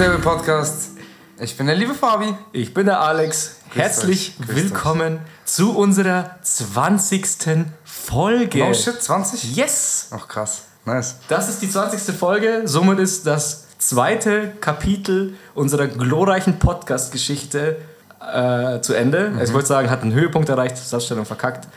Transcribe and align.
Descotable 0.00 0.24
Podcast. 0.24 0.92
Ich 1.38 1.58
bin 1.58 1.66
der 1.66 1.76
liebe 1.76 1.92
Fabi. 1.92 2.34
Ich 2.52 2.72
bin 2.72 2.86
der 2.86 3.02
Alex. 3.02 3.56
Grüß 3.70 3.82
Herzlich 3.82 4.34
euch, 4.40 4.56
willkommen 4.56 5.18
zu 5.44 5.76
unserer 5.76 6.36
20. 6.40 7.66
Folge. 7.84 8.64
Oh 8.64 8.72
shit, 8.72 9.02
20? 9.02 9.54
Yes! 9.56 10.08
Ach 10.10 10.26
krass. 10.26 10.62
Nice. 10.86 11.16
Das 11.28 11.50
ist 11.50 11.60
die 11.60 11.68
20. 11.68 12.16
Folge. 12.16 12.62
Somit 12.64 12.98
ist 12.98 13.26
das 13.26 13.66
zweite 13.76 14.52
Kapitel 14.62 15.34
unserer 15.54 15.86
glorreichen 15.86 16.58
Podcast-Geschichte 16.58 17.76
äh, 18.20 18.80
zu 18.80 18.94
Ende. 18.94 19.28
Mhm. 19.28 19.42
Ich 19.42 19.52
wollte 19.52 19.68
sagen, 19.68 19.90
hat 19.90 20.00
einen 20.00 20.14
Höhepunkt 20.14 20.48
erreicht, 20.48 20.78
Satzstellung 20.78 21.26
verkackt. 21.26 21.68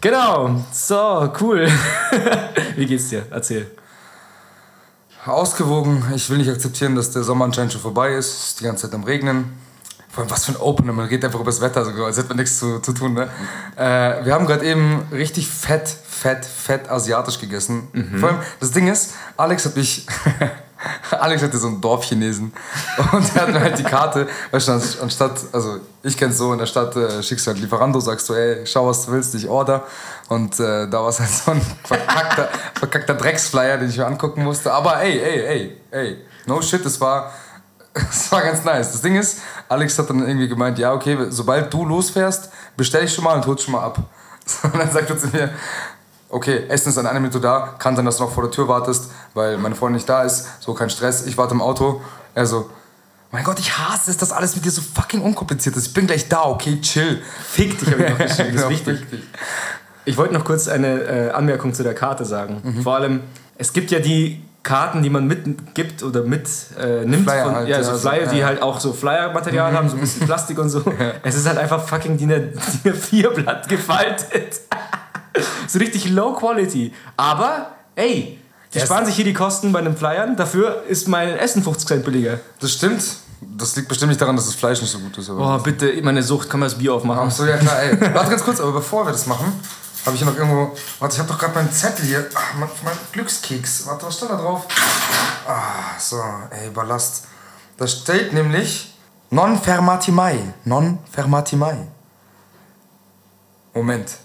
Genau, 0.00 0.60
so, 0.72 1.32
cool. 1.40 1.68
Wie 2.74 2.86
geht's 2.86 3.10
dir? 3.10 3.26
Erzähl. 3.30 3.70
Ausgewogen. 5.24 6.04
Ich 6.14 6.28
will 6.30 6.38
nicht 6.38 6.50
akzeptieren, 6.50 6.96
dass 6.96 7.12
der 7.12 7.22
Sommer 7.22 7.44
anscheinend 7.44 7.72
schon 7.72 7.80
vorbei 7.80 8.14
ist. 8.14 8.26
Es 8.26 8.46
ist 8.48 8.60
die 8.60 8.64
ganze 8.64 8.86
Zeit 8.86 8.94
am 8.94 9.04
Regnen. 9.04 9.52
Vor 10.10 10.24
allem, 10.24 10.30
was 10.30 10.44
für 10.44 10.52
ein 10.52 10.60
Opener. 10.60 10.92
Man 10.92 11.06
redet 11.06 11.26
einfach 11.26 11.40
über 11.40 11.50
das 11.50 11.60
Wetter, 11.60 11.84
so, 11.84 12.04
als 12.04 12.18
hätte 12.18 12.28
man 12.28 12.38
nichts 12.38 12.58
zu, 12.58 12.80
zu 12.80 12.92
tun. 12.92 13.14
Ne? 13.14 13.28
Äh, 13.76 14.24
wir 14.24 14.34
haben 14.34 14.46
gerade 14.46 14.66
eben 14.66 15.06
richtig 15.12 15.48
fett, 15.48 15.88
fett, 15.88 16.44
fett 16.44 16.90
asiatisch 16.90 17.38
gegessen. 17.38 17.88
Vor 18.18 18.30
allem, 18.30 18.38
das 18.60 18.72
Ding 18.72 18.88
ist, 18.88 19.14
Alex 19.36 19.64
hat 19.64 19.76
mich. 19.76 20.06
Alex 21.10 21.42
hatte 21.42 21.58
so 21.58 21.68
einen 21.68 21.80
Dorfchinesen 21.80 22.52
und 23.12 23.36
er 23.36 23.42
hat 23.42 23.52
mir 23.52 23.60
halt 23.60 23.78
die 23.78 23.84
Karte, 23.84 24.28
weißt 24.50 24.68
du, 24.68 24.72
anstatt, 25.02 25.40
also 25.52 25.78
ich 26.02 26.16
kenn's 26.16 26.38
so, 26.38 26.52
in 26.52 26.58
der 26.58 26.66
Stadt 26.66 26.96
äh, 26.96 27.22
schickst 27.22 27.46
du 27.46 27.52
halt 27.52 27.60
Lieferando, 27.60 28.00
sagst 28.00 28.28
du, 28.28 28.34
ey, 28.34 28.66
schau, 28.66 28.86
was 28.88 29.06
du 29.06 29.12
willst, 29.12 29.34
ich 29.34 29.48
order. 29.48 29.84
Und 30.28 30.58
äh, 30.58 30.88
da 30.88 31.02
war 31.02 31.08
es 31.08 31.20
halt 31.20 31.30
so 31.30 31.50
ein 31.52 31.60
verkackter, 31.84 32.48
verkackter 32.78 33.14
Drecksflyer, 33.14 33.78
den 33.78 33.88
ich 33.88 33.96
mir 33.96 34.06
angucken 34.06 34.42
musste. 34.42 34.72
Aber 34.72 35.00
ey, 35.02 35.18
ey, 35.20 35.46
ey, 35.46 35.80
ey, 35.90 36.18
no 36.46 36.60
shit, 36.60 36.84
es 36.84 37.00
war, 37.00 37.32
es 37.94 38.30
war 38.32 38.42
ganz 38.42 38.64
nice. 38.64 38.92
Das 38.92 39.02
Ding 39.02 39.16
ist, 39.16 39.40
Alex 39.68 39.98
hat 39.98 40.10
dann 40.10 40.26
irgendwie 40.26 40.48
gemeint, 40.48 40.78
ja, 40.78 40.92
okay, 40.92 41.16
sobald 41.28 41.72
du 41.72 41.84
losfährst, 41.84 42.50
bestell 42.76 43.04
ich 43.04 43.14
schon 43.14 43.24
mal 43.24 43.36
und 43.36 43.46
hol's 43.46 43.62
schon 43.62 43.72
mal 43.72 43.84
ab. 43.84 43.98
Und 44.64 44.76
dann 44.76 44.90
sagt 44.90 45.08
er 45.08 45.18
zu 45.18 45.28
mir, 45.28 45.50
okay, 46.32 46.64
Essen 46.68 46.88
ist 46.88 46.98
an 46.98 47.06
einer 47.06 47.20
Minute 47.20 47.40
da, 47.40 47.74
kann 47.78 47.94
sein, 47.94 48.04
dass 48.04 48.16
du 48.16 48.24
noch 48.24 48.32
vor 48.32 48.42
der 48.42 48.50
Tür 48.50 48.66
wartest, 48.66 49.10
weil 49.34 49.58
meine 49.58 49.76
Freundin 49.76 49.96
nicht 49.96 50.08
da 50.08 50.24
ist, 50.24 50.48
so 50.60 50.74
kein 50.74 50.90
Stress, 50.90 51.26
ich 51.26 51.38
warte 51.38 51.54
im 51.54 51.62
Auto. 51.62 52.00
Er 52.34 52.46
so, 52.46 52.70
mein 53.30 53.44
Gott, 53.44 53.58
ich 53.60 53.78
hasse 53.78 54.10
es, 54.10 54.16
dass 54.16 54.32
alles 54.32 54.56
mit 54.56 54.64
dir 54.64 54.70
so 54.70 54.82
fucking 54.82 55.22
unkompliziert 55.22 55.76
ist. 55.76 55.86
Ich 55.86 55.94
bin 55.94 56.06
gleich 56.06 56.28
da, 56.28 56.44
okay, 56.44 56.80
chill. 56.80 57.22
Fick 57.44 57.78
dich, 57.78 57.90
habe 57.90 58.04
ich 58.04 58.10
noch 58.10 58.18
geschrieben. 58.18 58.56
Das 58.56 58.64
ist 58.64 58.70
wichtig. 58.86 59.06
Ich 60.04 60.16
wollte 60.16 60.34
noch 60.34 60.44
kurz 60.44 60.68
eine 60.68 61.00
äh, 61.02 61.30
Anmerkung 61.30 61.72
zu 61.74 61.82
der 61.82 61.94
Karte 61.94 62.24
sagen. 62.24 62.80
Vor 62.82 62.96
allem, 62.96 63.20
es 63.56 63.72
gibt 63.72 63.90
ja 63.90 64.00
die 64.00 64.42
Karten, 64.62 65.02
die 65.02 65.10
man 65.10 65.26
mitgibt 65.26 66.02
oder 66.02 66.22
mit 66.22 66.48
äh, 66.78 67.04
nimmt. 67.04 67.24
Flyer 67.24 67.44
von, 67.44 67.54
halt, 67.56 67.68
ja, 67.68 67.78
ja, 67.78 67.82
so 67.82 67.92
also, 67.92 68.08
Flyer, 68.08 68.26
die 68.26 68.38
ja. 68.38 68.46
halt 68.46 68.62
auch 68.62 68.78
so 68.80 68.92
Flyer-Material 68.92 69.72
haben, 69.72 69.88
so 69.88 69.96
ein 69.96 70.00
bisschen 70.00 70.26
Plastik 70.26 70.58
und 70.58 70.68
so. 70.68 70.82
Es 71.22 71.36
ist 71.36 71.46
halt 71.46 71.58
einfach 71.58 71.82
fucking 71.86 72.16
DIN 72.16 72.32
A4-Blatt 72.84 73.68
gefaltet. 73.68 74.60
so 75.66 75.78
richtig 75.78 76.08
low 76.10 76.34
quality. 76.34 76.92
Aber, 77.16 77.72
ey, 77.94 78.38
die 78.72 78.78
Ja, 78.78 78.86
sparen 78.86 79.04
sich 79.06 79.16
hier 79.16 79.24
die 79.24 79.34
Kosten 79.34 79.72
bei 79.72 79.82
den 79.82 79.96
Flyern. 79.96 80.36
Dafür 80.36 80.84
ist 80.88 81.08
mein 81.08 81.36
Essen 81.36 81.62
50 81.62 81.88
Cent 81.88 82.04
billiger. 82.04 82.40
Das 82.60 82.72
stimmt. 82.72 83.02
Das 83.40 83.74
liegt 83.76 83.88
bestimmt 83.88 84.10
nicht 84.10 84.20
daran, 84.20 84.36
dass 84.36 84.46
das 84.46 84.54
Fleisch 84.54 84.80
nicht 84.80 84.90
so 84.90 84.98
gut 84.98 85.18
ist. 85.18 85.26
Boah, 85.28 85.60
bitte, 85.62 86.00
meine 86.02 86.22
Sucht, 86.22 86.48
kann 86.48 86.60
man 86.60 86.68
das 86.68 86.78
Bier 86.78 86.94
aufmachen? 86.94 87.24
Ach 87.26 87.30
so, 87.30 87.44
ja 87.44 87.56
klar, 87.56 87.82
ey. 87.82 88.00
Warte 88.14 88.30
ganz 88.30 88.44
kurz, 88.44 88.60
aber 88.60 88.72
bevor 88.72 89.04
wir 89.04 89.12
das 89.12 89.26
machen, 89.26 89.52
habe 90.06 90.14
ich 90.14 90.22
hier 90.22 90.30
noch 90.30 90.38
irgendwo. 90.38 90.74
Warte, 91.00 91.14
ich 91.14 91.18
habe 91.18 91.28
doch 91.28 91.38
gerade 91.38 91.54
meinen 91.54 91.72
Zettel 91.72 92.04
hier. 92.06 92.26
Ach, 92.34 92.54
mein, 92.58 92.68
mein 92.84 92.94
Glückskeks. 93.12 93.86
Warte, 93.86 94.06
was 94.06 94.16
stand 94.16 94.30
da 94.30 94.36
drauf? 94.36 94.66
Ah, 95.46 95.98
so, 95.98 96.16
ey, 96.50 96.70
Ballast. 96.70 97.24
Da 97.76 97.86
steht 97.88 98.32
nämlich 98.32 98.94
Non 99.30 99.58
fermati 99.58 100.12
mai. 100.12 100.38
Non 100.64 100.98
fermati 101.10 101.56
mai. 101.56 101.88
Moment. 103.74 104.18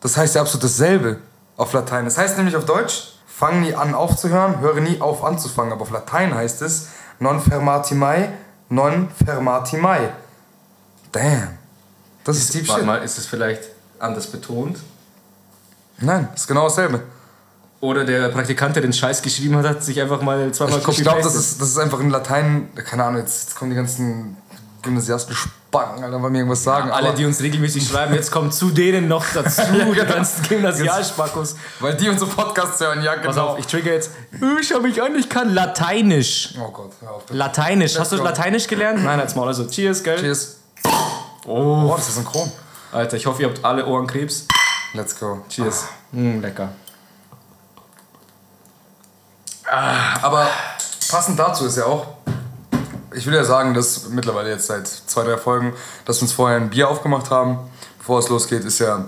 Das 0.00 0.16
heißt 0.16 0.34
ja 0.34 0.42
absolut 0.42 0.64
dasselbe 0.64 1.18
auf 1.56 1.72
Latein. 1.72 2.04
Das 2.04 2.18
heißt 2.18 2.36
nämlich 2.36 2.56
auf 2.56 2.64
Deutsch, 2.64 3.14
fang 3.26 3.60
nie 3.60 3.74
an 3.74 3.94
aufzuhören, 3.94 4.60
höre 4.60 4.80
nie 4.80 5.00
auf 5.00 5.24
anzufangen. 5.24 5.72
Aber 5.72 5.82
auf 5.82 5.90
Latein 5.90 6.34
heißt 6.34 6.62
es 6.62 6.88
Non 7.18 7.40
fermati 7.40 7.94
mai, 7.94 8.30
non 8.68 9.08
fermati 9.24 9.76
mai. 9.78 10.10
Damn. 11.12 11.58
Das 12.24 12.36
ist 12.36 12.52
deep 12.52 12.68
Warte 12.68 12.80
shit. 12.80 12.86
mal, 12.86 13.02
ist 13.02 13.18
es 13.18 13.26
vielleicht 13.26 13.62
anders 13.98 14.26
betont? 14.26 14.78
Nein, 15.98 16.28
ist 16.34 16.46
genau 16.46 16.64
dasselbe. 16.64 17.02
Oder 17.80 18.04
der 18.04 18.28
Praktikant, 18.30 18.74
der 18.74 18.82
den 18.82 18.92
Scheiß 18.92 19.22
geschrieben 19.22 19.56
hat, 19.56 19.66
hat 19.66 19.84
sich 19.84 20.00
einfach 20.00 20.20
mal 20.20 20.50
zweimal 20.52 20.78
Ich, 20.80 20.88
ich 20.88 21.02
glaube, 21.02 21.22
das 21.22 21.34
ist, 21.34 21.60
das 21.60 21.68
ist 21.68 21.78
einfach 21.78 22.00
in 22.00 22.10
Latein, 22.10 22.68
keine 22.74 23.04
Ahnung, 23.04 23.20
jetzt, 23.20 23.48
jetzt 23.48 23.56
kommen 23.56 23.70
die 23.70 23.76
ganzen 23.76 24.36
Gymnasiasten 24.86 25.34
Spacken, 25.36 26.02
Alter, 26.02 26.22
wollen 26.22 26.32
mir 26.32 26.38
irgendwas 26.38 26.62
sagen. 26.64 26.90
Alle, 26.90 27.08
aber- 27.08 27.16
die 27.16 27.26
uns 27.26 27.40
regelmäßig 27.42 27.86
schreiben, 27.86 28.14
jetzt 28.14 28.30
kommen 28.32 28.50
zu 28.50 28.70
denen 28.70 29.06
noch 29.08 29.24
dazu, 29.34 29.60
die 29.72 29.92
genau. 29.94 30.12
ganzen 30.14 30.42
Gymnasialspackos. 30.48 31.56
Weil 31.80 31.94
die 31.96 32.08
unsere 32.08 32.30
Podcasts 32.30 32.80
hören, 32.80 33.02
ja, 33.02 33.16
Pass 33.16 33.34
genau. 33.36 33.48
auf, 33.48 33.58
ich 33.58 33.66
trigger 33.66 33.92
jetzt. 33.92 34.10
Äh, 34.32 34.62
Schau 34.62 34.80
mich 34.80 35.02
an, 35.02 35.14
ich 35.16 35.28
kann 35.28 35.52
Lateinisch. 35.52 36.54
oh 36.58 36.70
Gott, 36.70 36.92
hör 37.02 37.10
auf. 37.12 37.26
bitte. 37.26 37.36
Lateinisch. 37.38 37.98
Hast 37.98 38.12
du 38.12 38.16
go. 38.18 38.24
Lateinisch 38.24 38.66
gelernt? 38.66 39.04
Nein, 39.04 39.20
als 39.20 39.34
Maul. 39.34 39.48
Also, 39.48 39.66
cheers, 39.66 40.02
gell? 40.02 40.18
Cheers. 40.18 40.56
Oh. 41.46 41.90
Oh, 41.90 41.94
das 41.96 42.08
ist 42.08 42.14
synchron. 42.16 42.50
Alter, 42.92 43.16
ich 43.16 43.26
hoffe, 43.26 43.42
ihr 43.42 43.48
habt 43.48 43.64
alle 43.64 43.84
Ohrenkrebs. 43.86 44.46
Let's 44.94 45.18
go. 45.18 45.42
Cheers. 45.48 45.84
Mm, 46.12 46.40
lecker. 46.40 46.70
Aber 50.22 50.46
passend 51.10 51.38
dazu 51.38 51.66
ist 51.66 51.76
ja 51.76 51.84
auch, 51.86 52.06
ich 53.16 53.26
will 53.26 53.34
ja 53.34 53.44
sagen, 53.44 53.74
dass 53.74 54.08
mittlerweile 54.10 54.50
jetzt 54.50 54.66
seit 54.66 54.86
zwei, 54.86 55.24
drei 55.24 55.38
Folgen, 55.38 55.72
dass 56.04 56.18
wir 56.18 56.22
uns 56.22 56.32
vorher 56.32 56.58
ein 56.58 56.70
Bier 56.70 56.88
aufgemacht 56.88 57.30
haben, 57.30 57.58
bevor 57.98 58.18
es 58.18 58.28
losgeht, 58.28 58.64
ist 58.64 58.78
ja 58.78 59.06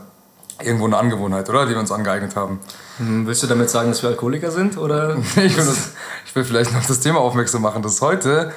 irgendwo 0.63 0.87
eine 0.87 0.97
Angewohnheit, 0.97 1.49
oder? 1.49 1.67
Die 1.67 1.73
wir 1.73 1.79
uns 1.79 1.93
angeeignet 1.93 2.35
haben. 2.35 2.59
Hm, 2.97 3.27
willst 3.27 3.43
du 3.43 3.47
damit 3.47 3.71
sagen, 3.71 3.91
dass 3.91 4.03
wir 4.03 4.11
Alkoholiker 4.11 4.51
sind? 4.51 4.79
Oder? 4.79 5.17
Ich 5.37 5.57
will, 5.57 5.67
das, 5.67 5.91
ich 6.27 6.35
will 6.35 6.45
vielleicht 6.45 6.73
noch 6.73 6.85
das 6.85 7.01
Thema 7.01 7.21
aufmerksam 7.21 7.63
machen, 7.63 7.83
dass 7.83 7.95
es 7.95 8.01
heute 8.01 8.53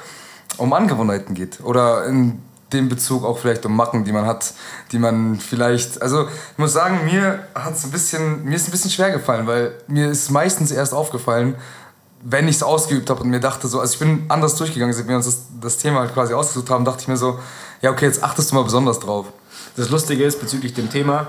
um 0.56 0.72
Angewohnheiten 0.72 1.34
geht. 1.34 1.60
Oder 1.62 2.06
in 2.06 2.42
dem 2.72 2.88
Bezug 2.88 3.24
auch 3.24 3.38
vielleicht 3.38 3.66
um 3.66 3.76
Macken, 3.76 4.04
die 4.04 4.12
man 4.12 4.26
hat, 4.26 4.54
die 4.90 4.98
man 4.98 5.38
vielleicht. 5.38 6.00
Also 6.00 6.24
ich 6.24 6.58
muss 6.58 6.72
sagen, 6.72 7.04
mir 7.04 7.46
hat's 7.54 7.84
ein 7.84 7.90
bisschen, 7.90 8.44
mir 8.44 8.56
ist 8.56 8.68
ein 8.68 8.70
bisschen 8.70 8.90
schwer 8.90 9.10
gefallen, 9.10 9.46
weil 9.46 9.74
mir 9.86 10.10
ist 10.10 10.30
meistens 10.30 10.70
erst 10.70 10.94
aufgefallen, 10.94 11.56
wenn 12.24 12.48
ich 12.48 12.56
es 12.56 12.62
ausgeübt 12.62 13.10
habe 13.10 13.22
und 13.22 13.30
mir 13.30 13.40
dachte 13.40 13.68
so, 13.68 13.80
also 13.80 13.92
ich 13.92 13.98
bin 13.98 14.24
anders 14.28 14.54
durchgegangen, 14.56 14.94
als 14.94 15.06
wir 15.06 15.16
uns 15.16 15.26
das, 15.26 15.42
das 15.60 15.78
Thema 15.78 16.00
halt 16.00 16.14
quasi 16.14 16.34
ausgesucht 16.34 16.70
haben, 16.70 16.84
dachte 16.84 17.02
ich 17.02 17.08
mir 17.08 17.16
so, 17.16 17.38
ja 17.80 17.90
okay, 17.90 18.06
jetzt 18.06 18.22
achtest 18.22 18.50
du 18.50 18.56
mal 18.56 18.64
besonders 18.64 19.00
drauf. 19.00 19.26
Das 19.76 19.90
Lustige 19.90 20.24
ist 20.24 20.40
bezüglich 20.40 20.74
dem 20.74 20.90
Thema, 20.90 21.28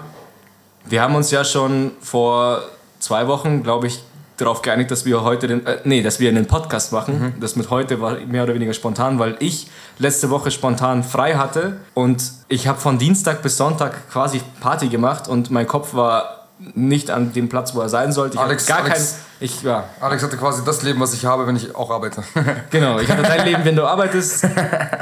wir 0.86 1.02
haben 1.02 1.16
uns 1.16 1.32
ja 1.32 1.44
schon 1.44 1.92
vor 2.02 2.62
zwei 3.00 3.28
Wochen, 3.28 3.64
glaube 3.64 3.88
ich, 3.88 4.04
darauf 4.38 4.62
geeinigt, 4.62 4.92
dass 4.92 5.06
wir 5.06 5.24
heute 5.24 5.48
den, 5.48 5.66
äh, 5.66 5.80
nee, 5.84 6.02
dass 6.02 6.20
wir 6.20 6.30
einen 6.30 6.48
Podcast 6.48 6.92
machen. 6.92 7.36
Das 7.40 7.56
mit 7.56 7.70
heute 7.70 8.02
war 8.02 8.18
mehr 8.20 8.44
oder 8.44 8.56
weniger 8.56 8.74
spontan, 8.74 9.20
weil 9.20 9.36
ich 9.40 9.68
letzte 10.00 10.30
Woche 10.30 10.52
spontan 10.52 11.04
frei 11.04 11.36
hatte 11.36 11.78
und 11.94 12.24
ich 12.48 12.68
habe 12.68 12.80
von 12.80 12.98
Dienstag 12.98 13.42
bis 13.42 13.58
Sonntag 13.58 14.10
quasi 14.10 14.42
Party 14.60 14.90
gemacht 14.90 15.28
und 15.28 15.52
mein 15.52 15.68
Kopf 15.68 15.94
war 15.94 16.43
nicht 16.76 17.10
an 17.12 17.34
dem 17.34 17.50
Platz, 17.50 17.74
wo 17.76 17.82
er 17.82 17.90
sein 17.90 18.12
sollte. 18.12 18.36
Ich 18.36 18.40
Alex- 18.42 18.70
hatte 18.70 18.82
gar 18.84 18.92
Alex- 18.92 19.12
kein, 19.12 19.20
ich 19.46 19.62
ja, 19.64 19.84
Alex 20.00 20.24
hatte 20.24 20.38
quasi 20.38 20.64
das 20.66 20.82
Leben, 20.84 21.00
was 21.00 21.14
ich 21.14 21.26
habe, 21.26 21.46
wenn 21.48 21.56
ich 21.56 21.76
auch 21.76 21.90
arbeite. 21.92 22.24
Genau, 22.70 23.00
ich 23.00 23.10
hatte 23.10 23.24
dein 23.24 23.46
Leben, 23.46 23.66
wenn 23.66 23.76
du 23.76 23.86
arbeitest. 23.86 24.46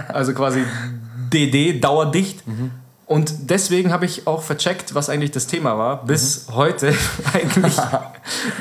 Also 0.10 0.34
quasi 0.34 0.64
DD, 1.34 1.80
dauerdicht. 1.80 2.44
Und 3.06 3.50
deswegen 3.50 3.92
habe 3.92 4.06
ich 4.06 4.26
auch 4.26 4.42
vercheckt, 4.42 4.96
was 4.96 5.10
eigentlich 5.10 5.32
das 5.32 5.46
Thema 5.48 5.78
war, 5.78 6.06
bis 6.06 6.48
heute 6.54 6.94
eigentlich. 7.34 7.76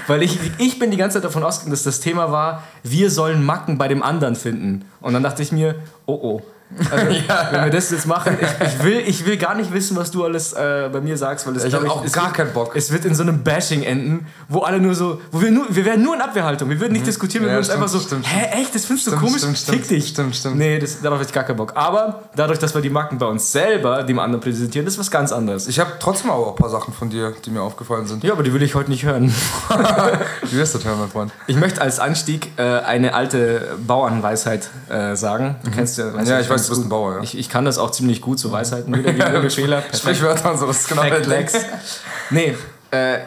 Weil 0.08 0.22
ich, 0.22 0.38
ich 0.58 0.78
bin 0.80 0.90
die 0.90 0.96
ganze 0.96 1.14
Zeit 1.18 1.24
davon 1.24 1.44
ausgegangen, 1.44 1.70
dass 1.70 1.84
das 1.84 2.00
Thema 2.00 2.32
war, 2.32 2.64
wir 2.82 3.10
sollen 3.10 3.44
Macken 3.44 3.78
bei 3.78 3.86
dem 3.88 4.02
anderen 4.02 4.34
finden. 4.34 4.84
Und 5.00 5.12
dann 5.14 5.22
dachte 5.22 5.42
ich 5.42 5.52
mir, 5.52 5.76
oh 6.06 6.14
oh. 6.20 6.42
Also, 6.90 7.06
Wenn 7.50 7.64
wir 7.64 7.70
das 7.70 7.90
jetzt 7.90 8.06
machen, 8.06 8.36
ich, 8.40 8.66
ich, 8.66 8.84
will, 8.84 9.02
ich 9.06 9.26
will 9.26 9.36
gar 9.36 9.54
nicht 9.54 9.72
wissen, 9.72 9.96
was 9.96 10.10
du 10.10 10.24
alles 10.24 10.52
äh, 10.52 10.88
bei 10.92 11.00
mir 11.00 11.16
sagst, 11.16 11.46
weil 11.46 11.54
das 11.54 11.64
Ich 11.64 11.70
glaub 11.70 11.82
hab 11.84 11.90
auch 11.90 12.04
es 12.04 12.12
gar 12.12 12.26
wird, 12.26 12.34
keinen 12.34 12.52
Bock. 12.52 12.76
Es 12.76 12.92
wird 12.92 13.04
in 13.04 13.14
so 13.14 13.22
einem 13.22 13.42
Bashing 13.42 13.82
enden, 13.82 14.26
wo 14.48 14.60
alle 14.60 14.78
nur 14.80 14.94
so, 14.94 15.20
wo 15.32 15.40
wir 15.40 15.50
nur, 15.50 15.64
wir 15.68 15.84
wären 15.84 16.02
nur 16.02 16.14
in 16.14 16.20
Abwehrhaltung, 16.20 16.68
wir 16.70 16.80
würden 16.80 16.92
nicht 16.92 17.06
diskutieren, 17.06 17.44
wir 17.44 17.50
Mhm. 17.50 17.56
Ja, 17.56 17.58
würden 17.58 17.66
uns 17.66 17.74
einfach 17.74 17.88
so, 17.88 17.98
stimmt, 17.98 18.26
hä, 18.26 18.60
echt, 18.60 18.74
das 18.74 18.84
findest 18.84 19.06
du 19.08 19.10
Stimmt, 19.10 19.22
komisch? 19.24 19.38
stimmt, 19.42 19.58
stimmt. 19.58 19.78
Fick 19.78 19.88
dich. 19.88 20.08
Stimmt, 20.08 20.36
stimmt. 20.36 20.56
Nee, 20.56 20.78
das, 20.78 21.00
darauf 21.00 21.18
habe 21.18 21.26
ich 21.26 21.32
gar 21.32 21.44
keinen 21.44 21.56
Bock. 21.56 21.72
Aber 21.74 22.22
dadurch, 22.36 22.58
dass 22.58 22.74
wir 22.74 22.82
die 22.82 22.90
Macken 22.90 23.18
bei 23.18 23.26
uns 23.26 23.50
selber 23.50 24.02
dem 24.04 24.18
anderen 24.18 24.40
präsentieren, 24.40 24.86
ist 24.86 24.98
was 24.98 25.10
ganz 25.10 25.32
anderes. 25.32 25.66
Ich 25.68 25.80
habe 25.80 25.90
trotzdem 25.98 26.30
aber 26.30 26.46
auch 26.46 26.50
ein 26.50 26.56
paar 26.56 26.70
Sachen 26.70 26.94
von 26.94 27.10
dir, 27.10 27.32
die 27.44 27.50
mir 27.50 27.62
aufgefallen 27.62 28.06
sind. 28.06 28.22
ja, 28.24 28.32
aber 28.32 28.42
die 28.44 28.52
will 28.54 28.62
ich 28.62 28.74
heute 28.74 28.90
nicht 28.90 29.04
hören. 29.04 29.34
Wie 30.50 30.56
wirst 30.56 30.74
du 30.74 30.78
das 30.78 30.86
hören, 30.86 31.00
mein 31.00 31.08
Freund? 31.10 31.32
Ich 31.46 31.56
möchte 31.56 31.80
als 31.82 31.98
Anstieg 31.98 32.52
äh, 32.58 32.62
eine 32.62 33.14
alte 33.14 33.76
Bauernweisheit 33.86 34.68
äh, 34.88 35.16
sagen. 35.16 35.56
Du 35.64 35.70
kennst 35.70 35.98
ja, 35.98 36.06
Ja, 36.06 36.36
du, 36.36 36.40
ich 36.40 36.48
weiß, 36.50 36.59
ganz 36.60 36.68
du 36.68 36.70
bist 36.72 36.80
ein 36.80 36.84
gut. 36.84 36.90
Bauer, 36.90 37.14
ja. 37.16 37.22
Ich, 37.22 37.36
ich 37.38 37.48
kann 37.48 37.64
das 37.64 37.78
auch 37.78 37.90
ziemlich 37.90 38.20
gut, 38.20 38.38
so 38.38 38.52
Weisheiten 38.52 38.94
wiedergeben, 38.96 39.36
ohne 39.36 39.50
Fehler. 39.50 39.76
Perfekt. 39.80 39.96
Sprichwörter 39.96 40.52
und 40.52 40.58
so, 40.58 40.66
das 40.66 40.80
ist 40.80 40.88
genau 40.88 41.02
Fact. 41.02 41.26
Ding. 41.26 41.48
Nee, 42.30 42.56
äh, 42.92 43.18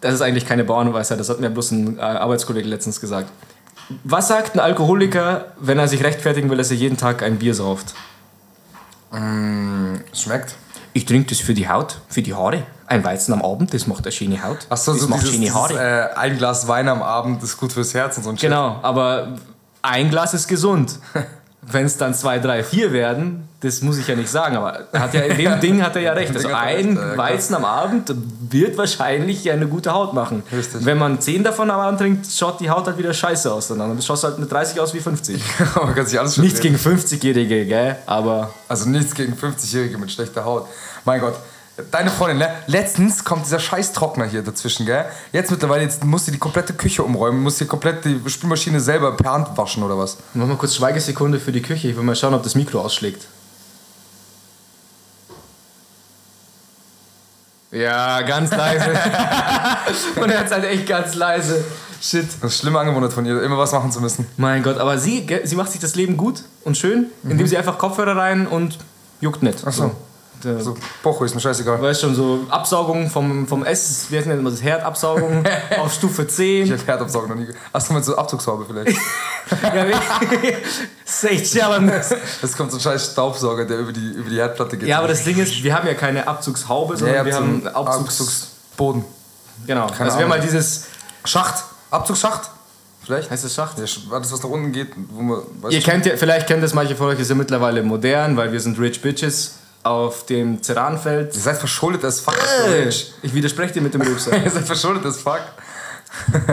das 0.00 0.14
ist 0.14 0.22
eigentlich 0.22 0.46
keine 0.46 0.64
Bauernweisheit, 0.64 1.20
das 1.20 1.28
hat 1.28 1.40
mir 1.40 1.50
bloß 1.50 1.70
ein 1.72 1.98
äh, 1.98 2.00
Arbeitskollege 2.00 2.68
letztens 2.68 3.00
gesagt. 3.00 3.30
Was 4.02 4.28
sagt 4.28 4.54
ein 4.54 4.60
Alkoholiker, 4.60 5.52
wenn 5.58 5.78
er 5.78 5.88
sich 5.88 6.02
rechtfertigen 6.02 6.48
will, 6.48 6.56
dass 6.56 6.70
er 6.70 6.76
jeden 6.76 6.96
Tag 6.96 7.22
ein 7.22 7.38
Bier 7.38 7.54
sauft? 7.54 7.94
Mm, 9.12 9.96
es 10.12 10.22
schmeckt. 10.22 10.54
Ich 10.94 11.04
trinke 11.04 11.28
das 11.30 11.40
für 11.40 11.54
die 11.54 11.68
Haut, 11.68 11.98
für 12.08 12.22
die 12.22 12.34
Haare. 12.34 12.62
Ein 12.86 13.04
Weizen 13.04 13.32
am 13.32 13.42
Abend, 13.42 13.74
das 13.74 13.86
macht 13.86 14.04
eine 14.04 14.12
schöne 14.12 14.42
Haut. 14.42 14.66
Achso, 14.68 14.92
das 14.92 15.02
so 15.02 15.08
macht 15.08 15.22
dieses, 15.22 15.34
schöne 15.34 15.46
dieses, 15.46 15.56
Haare. 15.56 16.10
äh, 16.14 16.16
ein 16.18 16.38
Glas 16.38 16.68
Wein 16.68 16.88
am 16.88 17.02
Abend 17.02 17.42
ist 17.42 17.56
gut 17.56 17.72
fürs 17.72 17.94
Herz 17.94 18.16
und 18.16 18.24
so 18.24 18.30
ein 18.30 18.36
Shit. 18.38 18.48
Genau, 18.50 18.78
aber 18.82 19.36
ein 19.82 20.10
Glas 20.10 20.34
ist 20.34 20.48
gesund. 20.48 20.98
Wenn 21.70 21.86
es 21.86 21.96
dann 21.96 22.14
zwei, 22.14 22.38
drei, 22.38 22.62
vier 22.62 22.92
werden, 22.92 23.48
das 23.60 23.80
muss 23.80 23.96
ich 23.98 24.06
ja 24.06 24.14
nicht 24.14 24.28
sagen, 24.28 24.56
aber 24.56 24.86
hat 24.92 25.14
ja, 25.14 25.22
in 25.22 25.38
dem 25.38 25.60
Ding 25.60 25.82
hat 25.82 25.96
er 25.96 26.02
ja 26.02 26.12
recht. 26.12 26.34
Also 26.34 26.48
ein. 26.48 26.98
Weizen 27.16 27.54
am 27.54 27.64
Abend 27.64 28.14
wird 28.50 28.76
wahrscheinlich 28.76 29.50
eine 29.50 29.66
gute 29.66 29.92
Haut 29.92 30.12
machen. 30.12 30.42
Richtig. 30.52 30.84
Wenn 30.84 30.98
man 30.98 31.20
zehn 31.20 31.42
davon 31.42 31.70
am 31.70 31.80
Abend 31.80 31.98
trinkt, 32.00 32.26
schaut 32.30 32.60
die 32.60 32.68
Haut 32.68 32.86
halt 32.86 32.98
wieder 32.98 33.14
scheiße 33.14 33.50
aus. 33.50 33.68
Dann 33.68 33.78
Dann 33.78 34.02
schaust 34.02 34.22
du 34.22 34.28
halt 34.28 34.38
mit 34.38 34.52
30 34.52 34.78
aus 34.80 34.92
wie 34.92 35.00
50. 35.00 35.42
Man 35.76 35.94
kann 35.94 36.06
sich 36.06 36.18
alles 36.18 36.36
Nichts 36.36 36.60
gegen 36.60 36.76
50-Jährige, 36.76 37.64
gell? 37.64 37.96
Aber 38.04 38.52
Also 38.68 38.88
nichts 38.88 39.14
gegen 39.14 39.32
50-Jährige 39.32 39.96
mit 39.96 40.12
schlechter 40.12 40.44
Haut. 40.44 40.66
Mein 41.04 41.20
Gott. 41.20 41.34
Deine 41.90 42.10
Freundin, 42.10 42.38
ne? 42.38 42.50
Letztens 42.68 43.24
kommt 43.24 43.46
dieser 43.46 43.58
scheiß 43.58 43.92
Trockner 43.92 44.26
hier 44.26 44.42
dazwischen, 44.42 44.86
gell? 44.86 45.06
Jetzt 45.32 45.50
mittlerweile, 45.50 45.82
jetzt 45.82 46.04
musst 46.04 46.28
du 46.28 46.30
die 46.30 46.38
komplette 46.38 46.72
Küche 46.72 47.02
umräumen, 47.02 47.42
musst 47.42 47.60
dir 47.60 47.66
komplett 47.66 48.04
die 48.04 48.20
Spülmaschine 48.26 48.78
selber 48.78 49.16
per 49.16 49.32
Hand 49.32 49.56
waschen 49.58 49.82
oder 49.82 49.98
was? 49.98 50.18
Mach 50.34 50.46
mal 50.46 50.56
kurz 50.56 50.76
Schweigesekunde 50.76 51.40
für 51.40 51.50
die 51.50 51.62
Küche. 51.62 51.88
Ich 51.88 51.96
will 51.96 52.04
mal 52.04 52.14
schauen, 52.14 52.32
ob 52.32 52.44
das 52.44 52.54
Mikro 52.54 52.80
ausschlägt. 52.80 53.26
Ja, 57.72 58.22
ganz 58.22 58.52
leise. 58.52 58.90
Und 60.20 60.30
er 60.30 60.38
hat 60.38 60.50
halt 60.52 60.64
echt 60.66 60.86
ganz 60.86 61.16
leise. 61.16 61.64
Shit. 62.00 62.28
Das 62.40 62.52
ist 62.52 62.60
schlimm 62.60 62.76
angewohnt 62.76 63.12
von 63.12 63.26
ihr, 63.26 63.42
immer 63.42 63.58
was 63.58 63.72
machen 63.72 63.90
zu 63.90 64.00
müssen. 64.00 64.28
Mein 64.36 64.62
Gott, 64.62 64.78
aber 64.78 64.96
sie, 64.96 65.26
sie 65.42 65.56
macht 65.56 65.72
sich 65.72 65.80
das 65.80 65.96
Leben 65.96 66.16
gut 66.16 66.44
und 66.62 66.76
schön, 66.76 67.06
indem 67.24 67.48
sie 67.48 67.56
einfach 67.56 67.78
Kopfhörer 67.78 68.16
rein 68.16 68.46
und 68.46 68.78
juckt 69.20 69.42
nicht. 69.42 69.58
Ach 69.66 69.72
so. 69.72 69.90
Der, 70.42 70.60
So, 70.60 70.76
Bocho 71.02 71.24
ist 71.24 71.34
mir 71.34 71.40
scheißegal. 71.40 71.80
Weißt 71.80 72.00
schon, 72.02 72.14
so 72.14 72.40
Absaugung 72.50 73.08
vom, 73.08 73.46
vom 73.46 73.64
Ess, 73.64 74.06
wie 74.10 74.16
heißt 74.18 74.26
denn 74.26 74.44
das, 74.44 74.62
Herdabsaugung 74.62 75.44
auf 75.80 75.92
Stufe 75.94 76.26
10. 76.26 76.64
Ich 76.66 76.72
hab 76.72 76.86
Herdabsaugen 76.86 77.28
noch 77.30 77.36
nie. 77.36 77.46
ge- 77.46 77.54
Achso, 77.72 77.92
mit 77.94 78.04
so 78.04 78.16
Abzugshaube 78.16 78.64
vielleicht. 78.66 78.98
Ja, 79.62 79.84
ja, 79.84 81.66
aber, 81.66 81.92
Es 82.42 82.56
kommt 82.56 82.70
so 82.70 82.78
ein 82.78 82.80
scheiß 82.80 83.12
Staubsauger, 83.12 83.66
der 83.66 83.78
über 83.80 83.92
die, 83.92 84.12
über 84.12 84.30
die 84.30 84.36
Herdplatte 84.36 84.76
geht. 84.78 84.88
ja, 84.88 84.98
aber 84.98 85.08
das 85.08 85.22
Ding 85.24 85.36
ist, 85.38 85.62
wir 85.62 85.74
haben 85.74 85.86
ja 85.86 85.92
keine 85.94 86.26
Abzugshaube, 86.26 86.96
sondern 86.96 87.16
ja, 87.16 87.24
wir 87.26 87.34
haben 87.34 87.44
einen 87.66 87.68
Abzugs... 87.68 88.08
Abzugsboden. 88.20 89.04
Genau, 89.66 89.84
also 89.86 89.98
wir 89.98 90.04
haben 90.06 90.14
Ahnung. 90.18 90.30
halt 90.32 90.44
dieses... 90.44 90.86
Schacht. 91.24 91.62
Abzugsschacht? 91.90 92.50
Vielleicht? 93.04 93.30
Heißt 93.30 93.44
das 93.44 93.54
Schacht? 93.54 93.78
Ja, 93.78 93.84
alles, 94.12 94.32
was 94.32 94.42
nach 94.42 94.48
unten 94.50 94.72
geht, 94.72 94.88
wo 95.10 95.20
man. 95.22 95.40
Ihr 95.70 95.80
du? 95.80 95.84
kennt 95.84 96.06
ja, 96.06 96.16
vielleicht 96.16 96.46
kennt 96.46 96.62
das 96.62 96.72
manche 96.72 96.96
von 96.96 97.08
euch, 97.08 97.18
ist 97.20 97.28
ja 97.28 97.34
mittlerweile 97.34 97.82
modern, 97.82 98.36
weil 98.38 98.50
wir 98.52 98.60
sind 98.60 98.78
Rich 98.78 99.02
Bitches 99.02 99.56
auf 99.84 100.26
dem 100.26 100.62
Ceranfeld. 100.62 101.34
Ihr 101.34 101.40
seid 101.40 101.58
verschuldet 101.58 102.04
as 102.04 102.18
fuck. 102.18 102.36
Äh, 102.66 102.84
Rich. 102.84 103.12
Ich 103.22 103.34
widerspreche 103.34 103.74
dir 103.74 103.82
mit 103.82 103.94
dem 103.94 104.00
Rülpser. 104.00 104.36
Ihr 104.42 104.50
seid 104.50 104.64
verschuldet 104.64 105.04
as 105.06 105.18
fuck. 105.18 105.42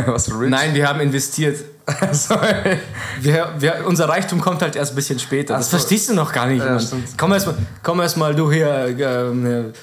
was 0.06 0.28
für 0.28 0.34
Rich? 0.40 0.50
Nein, 0.50 0.74
wir 0.76 0.88
haben 0.88 1.00
investiert. 1.00 1.64
Sorry. 2.12 2.80
Wir, 3.22 3.54
wir, 3.58 3.84
unser 3.88 4.08
Reichtum 4.08 4.42
kommt 4.42 4.62
halt 4.62 4.76
erst 4.76 4.92
ein 4.92 4.96
bisschen 4.96 5.18
später. 5.18 5.56
Das 5.56 5.72
so. 5.72 5.78
verstehst 5.78 6.10
du 6.10 6.14
noch 6.14 6.32
gar 6.32 6.46
nicht. 6.46 6.64
Ja, 6.64 6.78
komm 7.18 7.34
erst 7.34 7.48
mal, 7.48 7.56
komm 7.82 8.02
erst 8.02 8.18
mal 8.18 8.36
du 8.36 8.52
hier. 8.52 8.96
Ähm, 9.00 9.74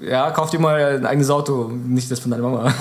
ja, 0.00 0.30
kauf 0.30 0.50
dir 0.50 0.60
mal 0.60 0.98
ein 0.98 1.06
eigenes 1.06 1.30
Auto, 1.30 1.68
nicht 1.68 2.10
das 2.10 2.20
von 2.20 2.30
deiner 2.30 2.42
Mama. 2.42 2.72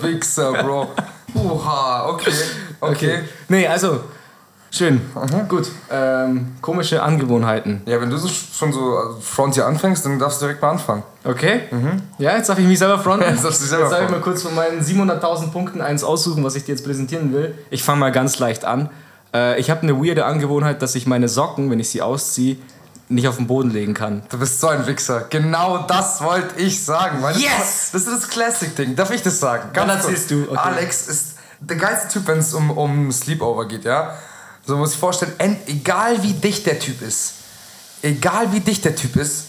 Wichser, 0.00 0.52
Bro. 0.52 0.88
Oha, 1.34 2.08
okay. 2.08 2.32
Okay. 2.80 3.20
Nee, 3.48 3.66
also, 3.66 4.00
schön. 4.72 5.00
Gut. 5.48 5.68
Ähm, 5.90 6.54
komische 6.60 7.02
Angewohnheiten. 7.02 7.82
Ja, 7.86 8.00
wenn 8.00 8.10
du 8.10 8.16
so 8.16 8.28
schon 8.28 8.72
so 8.72 8.96
also 8.96 9.20
Front 9.20 9.54
hier 9.54 9.66
anfängst, 9.66 10.04
dann 10.04 10.18
darfst 10.18 10.40
du 10.40 10.46
direkt 10.46 10.62
mal 10.62 10.70
anfangen. 10.70 11.02
Okay? 11.24 11.62
Ja, 12.18 12.36
jetzt 12.36 12.48
darf 12.48 12.58
ich 12.58 12.66
mich 12.66 12.78
selber 12.78 12.98
fronten. 12.98 13.24
Jetzt 13.30 13.44
darfst 13.44 13.60
du 13.62 13.66
selber 13.66 13.84
jetzt 13.84 13.92
darf 13.92 14.04
ich 14.04 14.10
mal 14.10 14.20
kurz 14.20 14.42
von 14.42 14.54
meinen 14.54 14.80
700.000 14.82 15.50
Punkten 15.52 15.80
eins 15.80 16.02
aussuchen, 16.02 16.42
was 16.42 16.56
ich 16.56 16.64
dir 16.64 16.72
jetzt 16.72 16.84
präsentieren 16.84 17.32
will. 17.32 17.54
Ich 17.70 17.84
fange 17.84 18.00
mal 18.00 18.10
ganz 18.10 18.38
leicht 18.38 18.64
an. 18.64 18.90
Äh, 19.32 19.60
ich 19.60 19.70
habe 19.70 19.82
eine 19.82 19.96
weirde 20.04 20.24
Angewohnheit, 20.24 20.82
dass 20.82 20.94
ich 20.94 21.06
meine 21.06 21.28
Socken, 21.28 21.70
wenn 21.70 21.78
ich 21.78 21.90
sie 21.90 22.02
ausziehe, 22.02 22.56
nicht 23.08 23.28
auf 23.28 23.36
den 23.36 23.46
Boden 23.46 23.70
legen 23.70 23.94
kann. 23.94 24.22
Du 24.30 24.38
bist 24.38 24.58
so 24.60 24.68
ein 24.68 24.86
Wichser. 24.86 25.26
Genau 25.30 25.84
das 25.86 26.22
wollte 26.22 26.58
ich 26.60 26.82
sagen. 26.82 27.18
Das- 27.22 27.40
Yes! 27.40 27.90
Das 27.92 28.06
ist 28.06 28.22
das 28.22 28.28
Classic-Ding. 28.28 28.96
Darf 28.96 29.10
ich 29.10 29.22
das 29.22 29.38
sagen? 29.38 29.68
Dann 29.74 29.88
kurz. 29.88 30.04
erzählst 30.04 30.30
du, 30.30 30.44
okay. 30.48 30.58
Alex 30.58 31.08
ist 31.08 31.34
der 31.60 31.76
geilste 31.76 32.08
Typ, 32.08 32.26
wenn 32.26 32.38
es 32.38 32.52
um, 32.54 32.70
um 32.70 33.12
Sleepover 33.12 33.68
geht, 33.68 33.84
ja? 33.84 34.14
So 34.64 34.76
muss 34.76 34.92
ich 34.92 34.98
vorstellen, 34.98 35.32
en- 35.38 35.56
egal 35.66 36.22
wie 36.22 36.32
dicht 36.34 36.66
der 36.66 36.78
Typ 36.78 37.02
ist, 37.02 37.32
egal 38.02 38.52
wie 38.52 38.60
dicht 38.60 38.84
der 38.84 38.94
Typ 38.94 39.16
ist, 39.16 39.44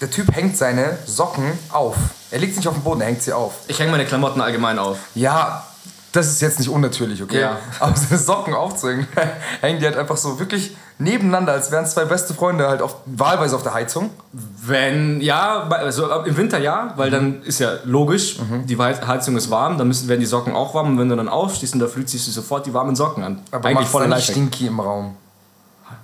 der 0.00 0.10
Typ 0.10 0.34
hängt 0.34 0.56
seine 0.56 0.98
Socken 1.06 1.56
auf. 1.70 1.94
Er 2.30 2.40
legt 2.40 2.54
sie 2.54 2.58
nicht 2.58 2.68
auf 2.68 2.74
den 2.74 2.82
Boden, 2.82 3.00
er 3.00 3.06
hängt 3.06 3.22
sie 3.22 3.32
auf. 3.32 3.54
Ich 3.68 3.78
hänge 3.78 3.92
meine 3.92 4.04
Klamotten 4.04 4.40
allgemein 4.40 4.78
auf. 4.78 4.98
Ja, 5.14 5.66
das 6.12 6.28
ist 6.28 6.42
jetzt 6.42 6.58
nicht 6.58 6.68
unnatürlich, 6.68 7.22
okay? 7.22 7.40
Ja. 7.40 7.58
Aber 7.80 7.96
seine 7.96 8.20
Socken 8.20 8.54
aufzuhängen, 8.54 9.06
hängen 9.60 9.78
die 9.78 9.86
halt 9.86 9.96
einfach 9.96 10.16
so 10.16 10.38
wirklich 10.38 10.76
nebeneinander, 10.98 11.52
als 11.52 11.70
wären 11.70 11.86
zwei 11.86 12.04
beste 12.04 12.34
Freunde 12.34 12.68
halt 12.68 12.80
auf, 12.82 12.96
wahlweise 13.06 13.56
auf 13.56 13.62
der 13.62 13.74
Heizung. 13.74 14.10
Wenn, 14.32 15.20
ja, 15.20 15.68
also 15.68 16.08
im 16.22 16.36
Winter 16.36 16.58
ja, 16.58 16.92
weil 16.96 17.10
dann 17.10 17.42
ist 17.42 17.58
ja 17.58 17.72
logisch, 17.84 18.38
die 18.64 18.78
Wei- 18.78 18.94
Heizung 18.94 19.36
ist 19.36 19.50
warm, 19.50 19.76
dann 19.78 19.88
müssen, 19.88 20.08
werden 20.08 20.20
die 20.20 20.26
Socken 20.26 20.54
auch 20.54 20.74
warm 20.74 20.88
und 20.92 20.98
wenn 20.98 21.08
du 21.08 21.16
dann 21.16 21.28
aufstehst 21.28 21.74
und 21.74 21.80
da 21.80 21.86
fühlt 21.88 22.08
ziehst 22.08 22.26
du 22.28 22.30
sofort 22.30 22.64
die 22.66 22.72
warmen 22.74 22.94
Socken 22.96 23.24
an. 23.24 23.40
Aber 23.50 23.68
Eigentlich 23.68 23.88
voll 23.88 24.06
nicht 24.08 24.24
stinky 24.30 24.66
im 24.68 24.78
Raum. 24.80 25.16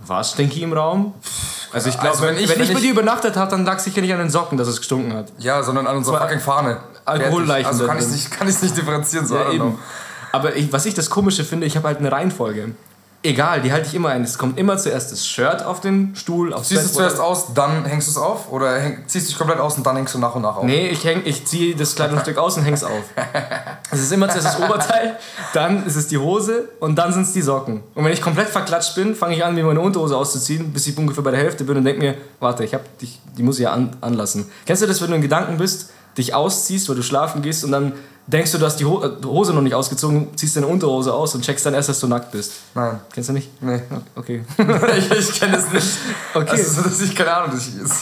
War 0.06 0.20
es 0.20 0.30
stinky 0.32 0.62
im 0.62 0.72
Raum? 0.72 1.14
Also 1.72 1.88
ich 1.88 1.94
glaube, 1.94 2.10
Also 2.10 2.22
wenn 2.24 2.34
wenn, 2.36 2.44
ich- 2.44 2.50
wenn, 2.50 2.60
ich 2.62 2.70
ich- 2.70 2.80
dir 2.80 2.90
übernachtet 2.90 3.36
habe, 3.36 3.50
dann 3.52 3.64
lag 3.64 3.76
es 3.76 3.84
sicher 3.84 4.00
nicht 4.00 4.12
an 4.12 4.18
den 4.18 4.30
Socken, 4.30 4.58
dass 4.58 4.66
es 4.68 4.78
gestunken 4.78 5.12
hat. 5.14 5.26
Ja, 5.38 5.62
sondern 5.62 5.86
an 5.86 5.96
unserer 5.96 6.20
fucking 6.20 6.40
Fahne. 6.40 6.78
Alkoholleichen. 7.04 7.66
Also 7.66 7.86
kann 7.86 7.96
ich 7.98 8.04
drin. 8.04 8.12
nicht, 8.12 8.30
kann 8.30 8.46
nicht 8.46 8.60
differenzieren. 8.76 9.26
So, 9.26 9.36
Ja. 9.36 9.44
Aber 10.32 10.54
ich, 10.56 10.72
was 10.72 10.84
ich 10.86 10.94
das 10.94 11.10
Komische 11.10 11.44
finde, 11.44 11.66
ich 11.66 11.76
habe 11.76 11.88
halt 11.88 11.98
eine 11.98 12.10
Reihenfolge. 12.12 12.72
Egal, 13.22 13.60
die 13.60 13.70
halte 13.70 13.86
ich 13.86 13.94
immer 13.94 14.08
ein. 14.08 14.24
Es 14.24 14.38
kommt 14.38 14.58
immer 14.58 14.78
zuerst 14.78 15.12
das 15.12 15.26
Shirt 15.26 15.62
auf 15.62 15.80
den 15.80 16.16
Stuhl, 16.16 16.54
aufs 16.54 16.68
Ziehst 16.68 16.82
du 16.82 16.86
es 16.86 16.92
zuerst 16.94 17.20
aus, 17.20 17.52
dann 17.52 17.84
hängst 17.84 18.06
du 18.06 18.12
es 18.12 18.16
auf? 18.16 18.50
Oder 18.50 18.80
häng, 18.80 19.04
ziehst 19.06 19.26
du 19.26 19.30
dich 19.30 19.38
komplett 19.38 19.60
aus 19.60 19.76
und 19.76 19.84
dann 19.86 19.96
hängst 19.96 20.14
du 20.14 20.18
nach 20.18 20.34
und 20.34 20.40
nach 20.40 20.56
auf? 20.56 20.64
Nee, 20.64 20.88
ich, 20.88 21.04
häng, 21.04 21.20
ich 21.26 21.46
ziehe 21.46 21.76
das 21.76 21.94
Kleidungsstück 21.94 22.38
aus 22.38 22.56
und 22.56 22.64
häng's 22.64 22.82
auf. 22.82 23.02
Es 23.92 24.00
ist 24.00 24.12
immer 24.12 24.28
zuerst 24.28 24.46
das 24.46 24.60
Oberteil, 24.60 25.16
dann 25.52 25.84
ist 25.84 25.96
es 25.96 26.06
die 26.06 26.16
Hose 26.16 26.68
und 26.78 26.96
dann 26.96 27.12
sind 27.12 27.22
es 27.22 27.32
die 27.32 27.42
Socken. 27.42 27.82
Und 27.96 28.04
wenn 28.04 28.12
ich 28.12 28.22
komplett 28.22 28.48
verklatscht 28.48 28.94
bin, 28.94 29.16
fange 29.16 29.34
ich 29.34 29.44
an, 29.44 29.52
mir 29.54 29.64
meine 29.64 29.80
Unterhose 29.80 30.16
auszuziehen, 30.16 30.72
bis 30.72 30.86
ich 30.86 30.96
ungefähr 30.96 31.24
bei 31.24 31.32
der 31.32 31.40
Hälfte 31.40 31.64
bin 31.64 31.76
und 31.76 31.84
denke 31.84 32.00
mir, 32.00 32.14
warte, 32.38 32.62
ich 32.62 32.72
hab 32.72 32.98
dich, 32.98 33.20
die 33.36 33.42
muss 33.42 33.58
ich 33.58 33.64
ja 33.64 33.72
an, 33.72 33.96
anlassen. 34.00 34.48
Kennst 34.64 34.82
du 34.82 34.86
das, 34.86 35.02
wenn 35.02 35.10
du 35.10 35.16
in 35.16 35.22
Gedanken 35.22 35.58
bist, 35.58 35.90
dich 36.16 36.34
ausziehst, 36.34 36.88
weil 36.88 36.96
du 36.96 37.02
schlafen 37.02 37.42
gehst 37.42 37.64
und 37.64 37.72
dann 37.72 37.92
denkst 38.32 38.52
du, 38.52 38.58
du 38.58 38.66
hast 38.66 38.76
die 38.76 38.84
äh, 38.84 39.24
Hose 39.24 39.52
noch 39.52 39.62
nicht 39.62 39.74
ausgezogen, 39.74 40.36
ziehst 40.36 40.56
deine 40.56 40.66
Unterhose 40.66 41.12
aus 41.12 41.34
und 41.34 41.44
checkst 41.44 41.64
dann 41.66 41.74
erst, 41.74 41.88
dass 41.88 42.00
du 42.00 42.06
nackt 42.06 42.32
bist. 42.32 42.52
Nein. 42.74 43.00
Kennst 43.12 43.28
du 43.28 43.32
nicht? 43.32 43.62
Nee. 43.62 43.80
Okay. 44.14 44.44
ich 44.98 45.10
ich 45.10 45.40
kenne 45.40 45.56
es 45.56 45.72
nicht. 45.72 45.86
Okay. 46.34 46.50
Also, 46.50 46.82
das, 46.82 47.00
ich 47.00 47.14
keine 47.14 47.32
Ahnung. 47.32 47.50
Das, 47.52 48.00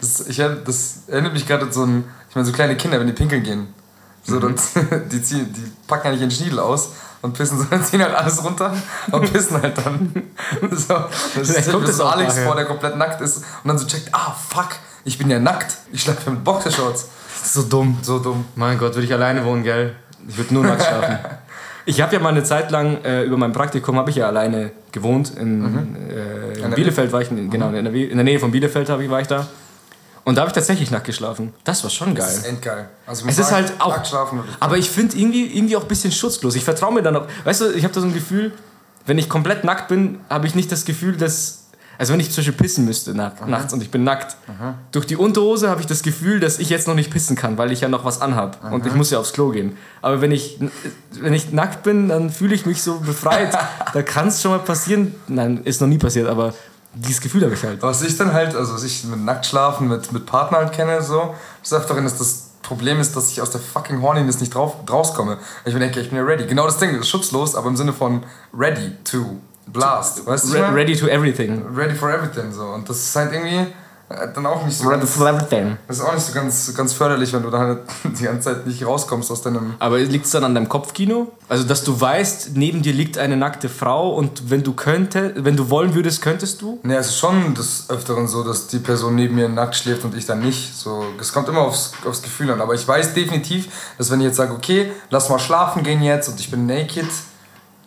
das, 0.00 0.26
ich, 0.26 0.36
das 0.36 0.94
erinnert 1.08 1.32
mich 1.32 1.46
gerade 1.46 1.66
an 1.66 1.72
so 1.72 1.84
ein. 1.84 2.04
Ich 2.28 2.36
meine, 2.36 2.46
so 2.46 2.52
kleine 2.52 2.76
Kinder, 2.76 3.00
wenn 3.00 3.06
die 3.06 3.12
pinkeln 3.12 3.42
gehen. 3.42 3.74
So, 4.24 4.36
Mhm. 4.36 4.40
dann, 4.40 5.08
die, 5.10 5.22
ziehen, 5.22 5.52
die 5.52 5.72
packen 5.86 6.08
eigentlich 6.08 6.20
ihren 6.20 6.30
Schniedel 6.30 6.58
aus 6.60 6.90
und 7.22 7.32
pissen, 7.32 7.58
sondern 7.58 7.84
ziehen 7.84 8.02
halt 8.02 8.14
alles 8.14 8.42
runter 8.44 8.72
und 9.10 9.32
pissen 9.32 9.60
halt 9.60 9.76
dann. 9.78 10.12
So, 10.70 10.94
das 11.34 11.48
ist 11.50 11.96
so 11.96 12.04
Alex 12.04 12.38
vor, 12.38 12.54
der 12.54 12.66
komplett 12.66 12.96
nackt 12.96 13.20
ist 13.20 13.38
und 13.38 13.68
dann 13.68 13.78
so 13.78 13.86
checkt, 13.86 14.08
ah, 14.12 14.34
fuck, 14.48 14.68
ich 15.04 15.18
bin 15.18 15.30
ja 15.30 15.38
nackt. 15.38 15.76
Ich 15.92 16.02
schlafe 16.02 16.30
mit 16.30 16.44
Boxershorts. 16.44 17.08
So 17.44 17.62
dumm. 17.62 17.98
So 18.02 18.18
dumm. 18.18 18.44
Mein 18.54 18.78
Gott, 18.78 18.94
würde 18.94 19.06
ich 19.06 19.12
alleine 19.12 19.44
wohnen, 19.44 19.62
gell? 19.62 19.94
Ich 20.28 20.36
würde 20.36 20.54
nur 20.54 20.64
nackt 20.64 20.82
schlafen. 20.84 21.18
Ich 21.86 22.00
habe 22.02 22.14
ja 22.14 22.20
mal 22.20 22.28
eine 22.28 22.44
Zeit 22.44 22.70
lang, 22.70 23.02
äh, 23.04 23.24
über 23.24 23.38
mein 23.38 23.52
Praktikum 23.52 23.96
habe 23.96 24.10
ich 24.10 24.16
ja 24.16 24.26
alleine 24.28 24.70
gewohnt. 24.92 25.32
In, 25.36 25.96
äh, 26.10 26.58
in? 26.62 26.70
Bielefeld 26.72 27.10
war 27.10 27.22
ich, 27.22 27.30
in, 27.30 27.50
genau, 27.50 27.70
in, 27.70 27.74
NRW, 27.76 28.04
in 28.04 28.16
der 28.16 28.24
Nähe 28.24 28.38
von 28.38 28.50
Bielefeld 28.52 28.88
hab 28.90 29.00
ich, 29.00 29.08
war 29.10 29.20
ich 29.22 29.26
da. 29.26 29.46
Und 30.24 30.36
da 30.36 30.42
habe 30.42 30.50
ich 30.50 30.54
tatsächlich 30.54 30.90
nackt 30.90 31.06
geschlafen. 31.06 31.54
Das 31.64 31.82
war 31.82 31.90
schon 31.90 32.14
Das 32.14 32.36
ist 32.36 32.42
geil. 32.44 32.52
endgeil. 32.52 32.88
Also, 33.06 33.26
Es 33.26 33.38
ist 33.38 33.50
halt 33.50 33.72
auch-. 33.80 33.98
Aber 34.60 34.76
ich 34.76 34.90
finde 34.90 35.16
irgendwie, 35.16 35.46
irgendwie 35.56 35.74
auch 35.74 35.82
ein 35.82 35.88
bisschen 35.88 36.12
schutzlos. 36.12 36.54
Ich 36.54 36.62
vertraue 36.64 36.92
mir 36.92 37.02
dann 37.02 37.16
auch. 37.16 37.26
Weißt 37.44 37.62
du, 37.62 37.70
ich 37.72 37.82
habe 37.82 37.94
da 37.94 38.00
so 38.00 38.06
ein 38.06 38.14
Gefühl, 38.14 38.52
wenn 39.06 39.18
ich 39.18 39.28
komplett 39.30 39.64
nackt 39.64 39.88
bin, 39.88 40.20
habe 40.28 40.46
ich 40.46 40.54
nicht 40.54 40.70
das 40.70 40.84
Gefühl, 40.84 41.16
dass. 41.16 41.59
Also 42.00 42.14
wenn 42.14 42.20
ich 42.20 42.30
zum 42.30 42.38
Beispiel 42.38 42.54
pissen 42.54 42.86
müsste 42.86 43.14
nach, 43.14 43.46
nachts 43.46 43.74
und 43.74 43.82
ich 43.82 43.90
bin 43.90 44.04
nackt, 44.04 44.34
durch 44.90 45.04
die 45.04 45.16
Unterhose 45.16 45.68
habe 45.68 45.82
ich 45.82 45.86
das 45.86 46.02
Gefühl, 46.02 46.40
dass 46.40 46.58
ich 46.58 46.70
jetzt 46.70 46.88
noch 46.88 46.94
nicht 46.94 47.10
pissen 47.10 47.36
kann, 47.36 47.58
weil 47.58 47.72
ich 47.72 47.82
ja 47.82 47.90
noch 47.90 48.06
was 48.06 48.22
anhab 48.22 48.72
und 48.72 48.86
ich 48.86 48.94
muss 48.94 49.10
ja 49.10 49.18
aufs 49.18 49.34
Klo 49.34 49.50
gehen. 49.50 49.76
Aber 50.00 50.22
wenn 50.22 50.32
ich, 50.32 50.58
wenn 51.20 51.34
ich 51.34 51.52
nackt 51.52 51.82
bin, 51.82 52.08
dann 52.08 52.30
fühle 52.30 52.54
ich 52.54 52.64
mich 52.64 52.82
so 52.82 53.00
befreit. 53.00 53.54
da 53.92 54.02
kann 54.02 54.28
es 54.28 54.40
schon 54.40 54.50
mal 54.50 54.60
passieren, 54.60 55.14
nein, 55.28 55.60
ist 55.64 55.82
noch 55.82 55.88
nie 55.88 55.98
passiert, 55.98 56.26
aber 56.26 56.54
Dieses 56.94 57.20
Gefühl 57.20 57.44
habe 57.44 57.52
ich 57.52 57.62
halt. 57.62 57.82
Was 57.82 58.00
ich 58.00 58.16
dann 58.16 58.32
halt, 58.32 58.56
also 58.56 58.72
was 58.72 58.82
ich 58.82 59.04
mit 59.04 59.20
Nacktschlafen 59.20 59.86
mit, 59.86 60.10
mit 60.10 60.24
Partner 60.24 60.56
halt 60.56 60.72
kenne, 60.72 61.02
so, 61.02 61.34
Öfteren 61.70 62.06
ist 62.06 62.18
das 62.18 62.50
Problem 62.62 62.98
ist, 62.98 63.14
dass 63.14 63.30
ich 63.30 63.42
aus 63.42 63.50
der 63.50 63.60
fucking 63.60 64.00
Horniness 64.00 64.40
nicht 64.40 64.54
drauf, 64.54 64.76
rauskomme. 64.88 65.38
Ich 65.64 65.72
bin 65.72 65.80
denke, 65.80 66.00
ich 66.00 66.08
bin 66.08 66.18
ja 66.18 66.24
ready. 66.24 66.46
Genau 66.46 66.66
das 66.66 66.78
Ding 66.78 66.98
ist 66.98 67.08
schutzlos, 67.08 67.54
aber 67.56 67.68
im 67.68 67.76
Sinne 67.76 67.92
von 67.92 68.22
ready 68.54 68.92
to 69.04 69.40
blast. 69.66 70.26
Weißt 70.26 70.52
du? 70.52 70.58
Re 70.58 70.74
ready 70.74 70.96
to 70.96 71.06
everything. 71.06 71.64
ready 71.74 71.94
for 71.94 72.10
everything 72.10 72.52
so. 72.52 72.64
Und 72.64 72.88
das 72.88 72.98
ist 72.98 73.16
halt 73.16 73.32
irgendwie 73.32 73.72
äh, 74.10 74.26
dann 74.34 74.44
auch 74.44 74.64
nicht 74.64 74.76
so 74.76 74.88
Ready 74.88 75.00
ganz, 75.02 75.12
for 75.12 75.28
everything. 75.28 75.76
das 75.86 75.98
ist 75.98 76.04
auch 76.04 76.12
nicht 76.12 76.26
so 76.26 76.32
ganz, 76.32 76.74
ganz 76.74 76.92
förderlich, 76.92 77.32
wenn 77.32 77.44
du 77.44 77.50
dann 77.50 77.60
halt 77.60 77.78
die 78.18 78.24
ganze 78.24 78.40
Zeit 78.40 78.66
nicht 78.66 78.84
rauskommst 78.84 79.30
aus 79.30 79.42
deinem. 79.42 79.74
Aber 79.78 80.00
liegt 80.00 80.26
es 80.26 80.32
dann 80.32 80.42
an 80.42 80.52
deinem 80.52 80.68
Kopfkino? 80.68 81.30
Also, 81.48 81.62
dass 81.62 81.84
du 81.84 82.00
weißt, 82.00 82.56
neben 82.56 82.82
dir 82.82 82.92
liegt 82.92 83.18
eine 83.18 83.36
nackte 83.36 83.68
Frau 83.68 84.12
und 84.12 84.50
wenn 84.50 84.64
du 84.64 84.72
könnte, 84.72 85.34
wenn 85.36 85.56
du 85.56 85.70
wollen 85.70 85.94
würdest, 85.94 86.22
könntest 86.22 86.60
du? 86.60 86.80
Ne, 86.82 86.96
es 86.96 87.06
ist 87.06 87.18
schon 87.18 87.54
des 87.54 87.88
Öfteren 87.88 88.26
so, 88.26 88.42
dass 88.42 88.66
die 88.66 88.80
Person 88.80 89.14
neben 89.14 89.36
mir 89.36 89.48
nackt 89.48 89.76
schläft 89.76 90.04
und 90.04 90.16
ich 90.16 90.26
dann 90.26 90.40
nicht. 90.40 90.74
So, 90.76 91.04
es 91.20 91.32
kommt 91.32 91.48
immer 91.48 91.60
aufs, 91.60 91.92
aufs 92.04 92.22
Gefühl 92.22 92.50
an. 92.50 92.60
Aber 92.60 92.74
ich 92.74 92.86
weiß 92.86 93.14
definitiv, 93.14 93.68
dass 93.96 94.10
wenn 94.10 94.20
ich 94.20 94.26
jetzt 94.26 94.36
sage, 94.36 94.52
okay, 94.52 94.90
lass 95.10 95.28
mal 95.28 95.38
schlafen 95.38 95.84
gehen 95.84 96.02
jetzt 96.02 96.28
und 96.28 96.40
ich 96.40 96.50
bin 96.50 96.66
naked, 96.66 97.06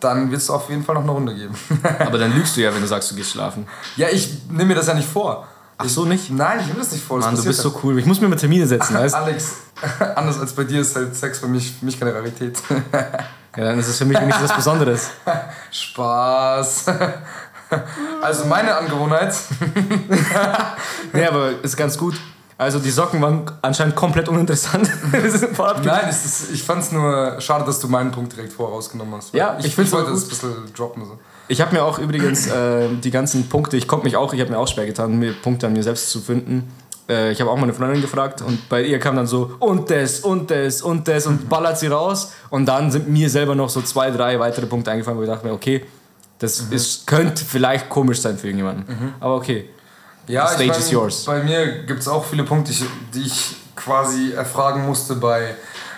dann 0.04 0.30
wird 0.30 0.40
es 0.40 0.50
auf 0.50 0.68
jeden 0.70 0.84
Fall 0.84 0.94
noch 0.94 1.02
eine 1.02 1.10
Runde 1.10 1.34
geben. 1.34 1.54
Aber 1.98 2.18
dann 2.18 2.34
lügst 2.34 2.56
du 2.56 2.60
ja, 2.60 2.72
wenn 2.74 2.80
du 2.80 2.86
sagst, 2.86 3.10
du 3.10 3.14
gehst 3.16 3.30
schlafen. 3.30 3.66
ja, 3.96 4.08
ich 4.10 4.42
nehme 4.48 4.66
mir 4.66 4.74
das 4.74 4.86
ja 4.86 4.94
nicht 4.94 5.08
vor. 5.08 5.46
Ach 5.76 5.88
so 5.88 6.04
nicht? 6.04 6.30
Nein, 6.30 6.60
ich 6.60 6.66
nehme 6.66 6.78
das 6.78 6.92
nicht 6.92 7.04
vor. 7.04 7.18
Das 7.18 7.26
Mann, 7.26 7.36
du 7.36 7.42
bist 7.42 7.60
so 7.60 7.80
cool. 7.82 7.98
Ich 7.98 8.06
muss 8.06 8.20
mir 8.20 8.28
mal 8.28 8.36
Termine 8.36 8.66
setzen, 8.66 8.94
weißt 8.98 9.14
Alex, 9.14 9.54
anders 10.14 10.38
als 10.38 10.52
bei 10.52 10.64
dir 10.64 10.80
ist 10.80 10.94
halt 10.94 11.16
Sex 11.16 11.38
für 11.40 11.48
mich, 11.48 11.72
für 11.78 11.84
mich 11.84 11.98
keine 11.98 12.14
Rarität. 12.14 12.58
Ja, 13.56 13.64
dann 13.64 13.78
ist 13.78 13.88
es 13.88 13.98
für 13.98 14.04
mich 14.04 14.20
nichts 14.20 14.42
was 14.42 14.54
Besonderes. 14.54 15.10
Spaß. 15.70 16.86
Also 18.22 18.44
meine 18.46 18.76
Angewohnheit. 18.76 19.34
Nee, 21.12 21.26
aber 21.26 21.62
ist 21.62 21.76
ganz 21.76 21.98
gut. 21.98 22.14
Also 22.56 22.78
die 22.78 22.90
Socken 22.90 23.20
waren 23.20 23.44
anscheinend 23.62 23.96
komplett 23.96 24.28
uninteressant. 24.28 24.88
Nein, 25.12 26.06
es 26.08 26.24
ist, 26.24 26.52
ich 26.52 26.62
fand 26.62 26.82
es 26.82 26.92
nur 26.92 27.40
schade, 27.40 27.64
dass 27.64 27.80
du 27.80 27.88
meinen 27.88 28.12
Punkt 28.12 28.36
direkt 28.36 28.52
vorausgenommen 28.52 29.16
hast. 29.16 29.34
Ja, 29.34 29.56
ich, 29.58 29.66
ich 29.66 29.74
find's 29.74 29.90
ich 29.90 29.96
wollte 29.96 30.12
das 30.12 30.24
ein 30.24 30.28
bisschen 30.28 30.52
droppen. 30.76 31.04
So. 31.04 31.18
Ich 31.48 31.60
habe 31.60 31.74
mir 31.74 31.84
auch 31.84 31.98
übrigens 31.98 32.46
äh, 32.46 32.88
die 33.02 33.10
ganzen 33.10 33.48
Punkte, 33.48 33.76
ich 33.76 33.88
konnte 33.88 34.04
mich 34.04 34.16
auch, 34.16 34.32
ich 34.32 34.40
habe 34.40 34.50
mir 34.50 34.58
auch 34.58 34.68
schwer 34.68 34.86
getan, 34.86 35.18
mir 35.18 35.32
Punkte 35.32 35.66
an 35.66 35.72
mir 35.72 35.82
selbst 35.82 36.10
zu 36.10 36.20
finden. 36.20 36.72
Äh, 37.08 37.32
ich 37.32 37.40
habe 37.40 37.50
auch 37.50 37.56
meine 37.56 37.74
Freundin 37.74 38.00
gefragt 38.00 38.40
und 38.40 38.68
bei 38.68 38.84
ihr 38.84 39.00
kam 39.00 39.16
dann 39.16 39.26
so 39.26 39.56
und 39.58 39.90
das 39.90 40.20
und 40.20 40.50
das 40.50 40.80
und 40.80 41.08
das 41.08 41.26
und 41.26 41.48
ballert 41.48 41.78
sie 41.78 41.88
raus 41.88 42.32
und 42.50 42.66
dann 42.66 42.92
sind 42.92 43.08
mir 43.08 43.28
selber 43.28 43.56
noch 43.56 43.68
so 43.68 43.82
zwei, 43.82 44.12
drei 44.12 44.38
weitere 44.38 44.66
Punkte 44.66 44.92
eingefallen, 44.92 45.18
wo 45.18 45.22
ich 45.22 45.28
dachte 45.28 45.44
mir, 45.44 45.52
okay, 45.52 45.84
das 46.38 46.60
ist, 46.60 47.06
könnte 47.06 47.44
vielleicht 47.44 47.88
komisch 47.88 48.20
sein 48.20 48.38
für 48.38 48.46
irgendjemanden. 48.46 49.14
Aber 49.18 49.36
okay. 49.36 49.70
Ja, 50.26 50.46
The 50.46 50.54
stage 50.54 50.64
ich 50.64 50.70
mein, 50.70 50.80
is 50.80 50.90
yours. 50.90 51.24
bei 51.24 51.42
mir 51.42 51.82
gibt 51.84 52.00
es 52.00 52.08
auch 52.08 52.24
viele 52.24 52.44
Punkte, 52.44 52.72
die 53.12 53.22
ich, 53.22 53.56
quasi 53.76 54.32
erfragen 54.32 54.86
musste 54.86 55.14
bei 55.16 55.54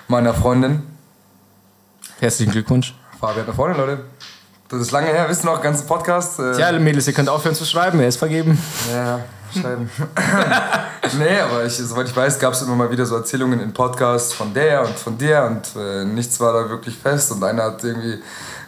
meiner 0.08 0.34
Freundin. 0.34 0.82
Herzlichen 2.18 2.50
Glückwunsch. 2.52 2.94
Fabi 3.20 3.40
hat 3.40 3.46
eine 3.46 3.54
Freundin, 3.54 3.78
Leute. 3.78 4.04
Das 4.68 4.80
ist 4.80 4.90
lange 4.90 5.06
her, 5.08 5.26
wisst 5.28 5.44
ihr 5.44 5.50
noch, 5.50 5.62
ganzen 5.62 5.86
Podcast. 5.86 6.38
Äh, 6.40 6.58
Ja, 6.58 6.72
Mädels, 6.72 7.06
ihr 7.06 7.12
könnt 7.12 7.28
aufhören 7.28 7.54
zu 7.54 7.64
schreiben, 7.64 8.00
er 8.00 8.08
ist 8.08 8.16
vergeben. 8.16 8.60
Ja, 8.92 9.20
schreiben. 9.54 9.88
nee, 11.18 11.38
aber 11.38 11.64
ich, 11.64 11.76
soweit 11.76 12.08
ich 12.08 12.16
weiß, 12.16 12.38
gab 12.40 12.54
es 12.54 12.62
immer 12.62 12.74
mal 12.74 12.90
wieder 12.90 13.06
so 13.06 13.14
Erzählungen 13.14 13.60
in 13.60 13.72
Podcasts 13.72 14.32
von 14.32 14.52
der 14.52 14.84
und 14.84 14.98
von 14.98 15.16
der 15.18 15.44
und 15.46 15.70
äh, 15.76 16.04
nichts 16.04 16.40
war 16.40 16.52
da 16.52 16.68
wirklich 16.68 16.96
fest 16.96 17.30
und 17.30 17.44
einer 17.44 17.62
hat 17.64 17.84
irgendwie 17.84 18.20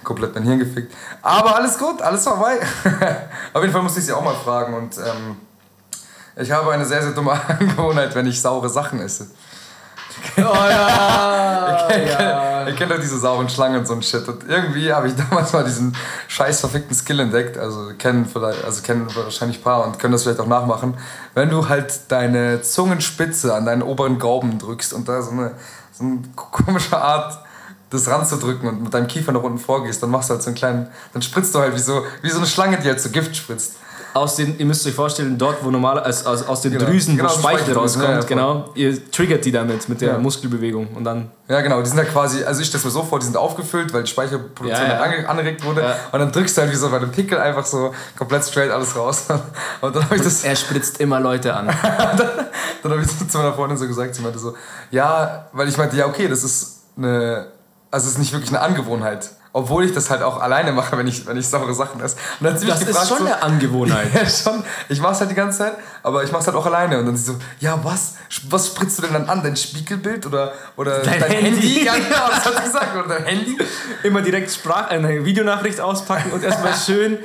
komplett 0.04 0.34
mein 0.34 0.44
Hirn 0.44 0.58
gefickt. 0.60 0.94
Aber 1.22 1.56
alles 1.56 1.76
gut, 1.76 2.00
alles 2.00 2.22
vorbei. 2.22 2.60
Auf 3.52 3.62
jeden 3.62 3.72
Fall 3.72 3.82
musste 3.82 3.98
ich 3.98 4.06
sie 4.06 4.12
auch 4.12 4.22
mal 4.22 4.36
fragen 4.36 4.74
und 4.74 4.96
ähm, 4.98 5.36
ich 6.40 6.50
habe 6.50 6.72
eine 6.72 6.84
sehr, 6.84 7.02
sehr 7.02 7.12
dumme 7.12 7.32
Angewohnheit, 7.48 8.14
wenn 8.14 8.26
ich 8.26 8.40
saure 8.40 8.68
Sachen 8.68 9.00
esse. 9.00 9.28
Oh 10.36 10.40
ja! 10.40 11.88
ja. 12.06 12.68
Ihr 12.68 12.74
kennt 12.74 12.90
doch 12.90 13.00
diese 13.00 13.18
sauren 13.18 13.48
Schlangen 13.48 13.78
und 13.78 13.86
so 13.86 13.94
ein 13.94 14.02
Shit. 14.02 14.26
Und 14.28 14.48
irgendwie 14.48 14.92
habe 14.92 15.08
ich 15.08 15.14
damals 15.30 15.52
mal 15.52 15.64
diesen 15.64 15.96
scheiß 16.28 16.60
verfickten 16.60 16.94
Skill 16.94 17.20
entdeckt. 17.20 17.56
Also 17.56 17.92
kennen 17.96 18.26
vielleicht, 18.26 18.64
also 18.64 18.82
kennen 18.82 19.08
wahrscheinlich 19.14 19.58
ein 19.58 19.62
paar 19.62 19.84
und 19.84 19.98
können 19.98 20.12
das 20.12 20.24
vielleicht 20.24 20.40
auch 20.40 20.46
nachmachen. 20.46 20.96
Wenn 21.34 21.50
du 21.50 21.68
halt 21.68 21.92
deine 22.08 22.62
Zungenspitze 22.62 23.54
an 23.54 23.66
deinen 23.66 23.82
oberen 23.82 24.18
Gaumen 24.18 24.58
drückst 24.58 24.92
und 24.92 25.08
da 25.08 25.22
so 25.22 25.30
eine, 25.30 25.52
so 25.92 26.04
eine 26.04 26.22
komische 26.34 27.00
Art 27.00 27.38
das 27.90 28.06
ranzudrücken 28.08 28.68
und 28.68 28.82
mit 28.82 28.92
deinem 28.92 29.06
Kiefer 29.06 29.32
nach 29.32 29.42
unten 29.42 29.58
vorgehst, 29.58 30.02
dann 30.02 30.10
machst 30.10 30.28
du 30.28 30.34
halt 30.34 30.42
so 30.42 30.48
einen 30.48 30.56
kleinen, 30.56 30.88
dann 31.14 31.22
spritzt 31.22 31.54
du 31.54 31.60
halt 31.60 31.74
wie 31.74 31.80
so, 31.80 32.04
wie 32.20 32.28
so 32.28 32.36
eine 32.36 32.46
Schlange, 32.46 32.78
die 32.78 32.88
halt 32.88 33.00
so 33.00 33.08
Gift 33.08 33.34
spritzt. 33.34 33.76
Aus 34.14 34.36
den, 34.36 34.58
ihr 34.58 34.64
müsst 34.66 34.86
euch 34.86 34.94
vorstellen, 34.94 35.36
dort, 35.38 35.62
wo 35.62 35.70
normal, 35.70 36.00
aus, 36.00 36.24
aus, 36.26 36.46
aus 36.48 36.62
den 36.62 36.72
Genau. 36.72 36.86
Drüsen, 36.86 37.16
Genau, 37.16 37.28
wo 37.28 37.38
Speichel 37.38 37.74
rauskommt, 37.74 38.08
ja, 38.08 38.14
ja, 38.14 38.20
genau, 38.20 38.70
ihr 38.74 39.10
triggert 39.10 39.44
die 39.44 39.52
damit, 39.52 39.88
mit 39.88 40.00
der 40.00 40.12
Ja. 40.12 40.18
Muskelbewegung 40.18 40.88
und 40.94 41.04
dann, 41.04 41.30
Ja, 41.48 41.60
genau, 41.60 41.80
die 41.82 41.88
sind 41.88 41.98
halt 41.98 42.10
quasi, 42.10 42.42
also 42.42 42.60
ich 42.60 42.66
stelle 42.68 42.82
mir 42.84 42.90
so 42.90 43.02
vor, 43.04 43.18
die 43.18 43.26
sind 43.26 43.36
aufgefüllt, 43.36 43.92
weil 43.92 44.02
die 44.02 44.10
Speicherproduktion 44.10 44.88
Ja, 44.88 44.94
ja. 44.94 45.02
ange- 45.02 45.24
angeregt 45.26 45.64
wurde. 45.64 45.82
Ja. 45.82 45.94
Und 46.12 46.18
dann 46.20 46.32
drückst 46.32 46.56
du 46.56 46.62
halt 46.62 46.72
wie 46.72 46.76
so 46.76 46.88
bei 46.90 46.96
einem 46.96 47.10
Pickel 47.10 47.38
einfach 47.38 47.64
so 47.66 47.92
komplett 48.16 48.44
straight 48.44 48.70
alles 48.70 48.96
raus. 48.96 49.24
Und 49.80 49.94
dann 49.94 50.04
habe 50.04 50.16
ich 50.16 50.22
das 50.22 50.42
er 50.44 50.56
spritzt 50.56 51.00
immer 51.00 51.20
Leute 51.20 51.54
an. 51.54 51.66
Dann 52.82 52.92
habe 52.92 53.02
ich 53.02 53.08
so 53.08 53.24
zu 53.24 53.38
meiner 53.38 53.52
Freundin 53.52 53.76
so 53.78 53.86
gesagt, 53.86 54.14
sie 54.14 54.22
meinte 54.22 54.38
so, 54.38 54.54
ja, 54.90 55.46
weil 55.52 55.68
ich 55.68 55.76
meinte, 55.76 55.96
ja, 55.96 56.06
okay, 56.06 56.28
das 56.28 56.44
ist 56.44 56.82
eine, 56.96 57.46
also 57.90 58.06
es 58.06 58.12
ist 58.12 58.18
nicht 58.18 58.32
wirklich 58.32 58.50
eine 58.50 58.60
Angewohnheit. 58.60 59.30
Obwohl 59.52 59.84
ich 59.84 59.92
das 59.92 60.10
halt 60.10 60.22
auch 60.22 60.40
alleine 60.40 60.72
mache, 60.72 60.96
wenn 60.98 61.06
ich, 61.06 61.26
wenn 61.26 61.36
ich 61.36 61.48
saure 61.48 61.72
Sachen 61.74 62.00
esse. 62.00 62.16
Und 62.38 62.44
dann 62.44 62.52
hat 62.52 62.60
sie 62.60 62.66
mich 62.66 62.74
Das 62.74 62.86
gefragt, 62.86 63.04
ist 63.04 63.08
schon 63.08 63.18
so, 63.18 63.24
eine 63.24 63.42
Angewohnheit. 63.42 64.08
ja, 64.14 64.28
schon. 64.28 64.62
Ich 64.88 65.00
mach's 65.00 65.20
halt 65.20 65.30
die 65.30 65.34
ganze 65.34 65.58
Zeit, 65.58 65.72
aber 66.02 66.22
ich 66.22 66.30
mach's 66.30 66.46
halt 66.46 66.56
auch 66.56 66.66
alleine. 66.66 66.98
Und 66.98 67.06
dann 67.06 67.16
sie 67.16 67.24
so, 67.24 67.36
ja, 67.60 67.78
was? 67.82 68.14
Was 68.50 68.66
spritzt 68.68 68.98
du 68.98 69.02
denn 69.02 69.14
dann 69.14 69.28
an? 69.28 69.42
Dein 69.42 69.56
Spiegelbild 69.56 70.26
oder, 70.26 70.52
oder 70.76 70.98
Dein 71.00 71.20
dein, 71.20 71.30
Handy? 71.30 71.60
Handy? 71.62 71.84
Ja, 71.84 71.94
genau, 71.94 72.28
das 72.28 72.44
hat 72.44 72.56
sie 72.56 72.62
gesagt. 72.62 72.96
Oder 72.96 73.16
dein 73.16 73.24
Handy? 73.24 73.58
Immer 74.02 74.22
direkt 74.22 74.50
Sprach 74.50 74.88
eine 74.88 75.24
Videonachricht 75.24 75.80
auspacken 75.80 76.30
und 76.32 76.44
erstmal 76.44 76.74
schön 76.86 77.18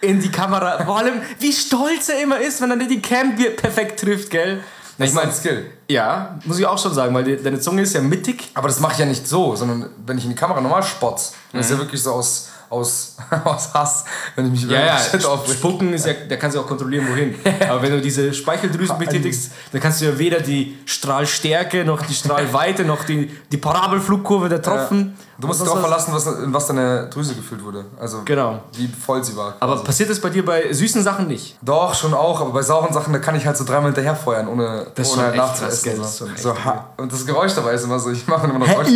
in 0.00 0.20
die 0.20 0.30
Kamera. 0.30 0.84
Vor 0.84 0.98
allem, 0.98 1.22
wie 1.38 1.52
stolz 1.52 2.08
er 2.08 2.22
immer 2.22 2.38
ist, 2.38 2.60
wenn 2.60 2.70
er 2.70 2.76
die 2.76 3.02
Cam 3.02 3.36
perfekt 3.36 4.00
trifft, 4.00 4.30
gell? 4.30 4.60
Ich 4.98 5.12
mein 5.14 5.32
Skill. 5.32 5.70
Ja, 5.88 6.38
muss 6.44 6.58
ich 6.58 6.66
auch 6.66 6.78
schon 6.78 6.92
sagen, 6.92 7.14
weil 7.14 7.24
die, 7.24 7.36
deine 7.42 7.60
Zunge 7.60 7.82
ist 7.82 7.94
ja 7.94 8.00
mittig. 8.00 8.50
Aber 8.54 8.66
das 8.68 8.80
mache 8.80 8.94
ich 8.94 8.98
ja 8.98 9.06
nicht 9.06 9.26
so, 9.28 9.54
sondern 9.54 9.90
wenn 10.06 10.18
ich 10.18 10.24
in 10.24 10.30
die 10.30 10.36
Kamera 10.36 10.60
normal 10.60 10.82
spotz, 10.82 11.32
dann 11.52 11.58
Mhm. 11.58 11.64
ist 11.64 11.70
ja 11.70 11.78
wirklich 11.78 12.02
so 12.02 12.12
aus, 12.12 12.48
aus, 12.70 13.16
aus 13.44 13.72
Hass, 13.74 14.04
wenn 14.36 14.46
ich 14.46 14.52
mich 14.52 14.64
über 14.64 14.74
Ja, 14.74 14.86
ja, 14.86 14.98
Shit 14.98 15.24
aufreg. 15.24 15.56
Spucken 15.56 15.92
ist 15.92 16.06
ja, 16.06 16.12
der 16.12 16.38
kann 16.38 16.50
sich 16.50 16.60
auch 16.60 16.66
kontrollieren, 16.66 17.06
wohin. 17.08 17.34
Aber 17.68 17.82
wenn 17.82 17.92
du 17.92 18.00
diese 18.00 18.32
Speicheldrüsen 18.32 18.98
betätigst, 18.98 19.52
dann 19.72 19.80
kannst 19.80 20.00
du 20.00 20.06
ja 20.06 20.18
weder 20.18 20.40
die 20.40 20.78
Strahlstärke, 20.84 21.84
noch 21.84 22.02
die 22.02 22.14
Strahlweite, 22.14 22.84
noch 22.84 23.04
die, 23.04 23.26
die 23.50 23.56
Parabelflugkurve 23.56 24.48
der 24.48 24.62
Tropfen. 24.62 25.16
Du 25.40 25.46
musst 25.46 25.60
dich 25.60 25.68
sonst 25.68 25.80
verlassen, 25.80 26.12
was, 26.12 26.26
in 26.26 26.52
was 26.52 26.66
deine 26.66 27.08
Drüse 27.10 27.34
gefüllt 27.34 27.62
wurde. 27.64 27.84
Also 28.00 28.22
Genau. 28.24 28.60
wie 28.72 28.88
voll 28.88 29.22
sie 29.22 29.36
war. 29.36 29.54
Aber 29.60 29.84
passiert 29.84 30.10
das 30.10 30.18
bei 30.20 30.30
dir 30.30 30.44
bei 30.44 30.72
süßen 30.72 31.02
Sachen 31.04 31.28
nicht? 31.28 31.56
Doch, 31.62 31.94
schon 31.94 32.12
auch, 32.12 32.40
aber 32.40 32.50
bei 32.50 32.62
sauren 32.62 32.92
Sachen, 32.92 33.12
da 33.12 33.20
kann 33.20 33.36
ich 33.36 33.46
halt 33.46 33.56
so 33.56 33.64
dreimal 33.64 33.86
hinterher 33.86 34.16
feuern, 34.16 34.48
ohne, 34.48 34.88
Das 34.96 35.12
ohne 35.12 35.22
halt 35.22 35.36
nachzuessen. 35.36 36.02
so. 36.02 36.26
So, 36.36 36.54
und 36.96 37.12
das 37.12 37.24
Geräusch 37.24 37.54
dabei 37.54 37.72
ist 37.74 37.84
immer 37.84 38.00
so, 38.00 38.10
ich 38.10 38.26
mache 38.26 38.48
immer 38.48 38.58
noch 38.58 38.66
Geräusch. 38.66 38.88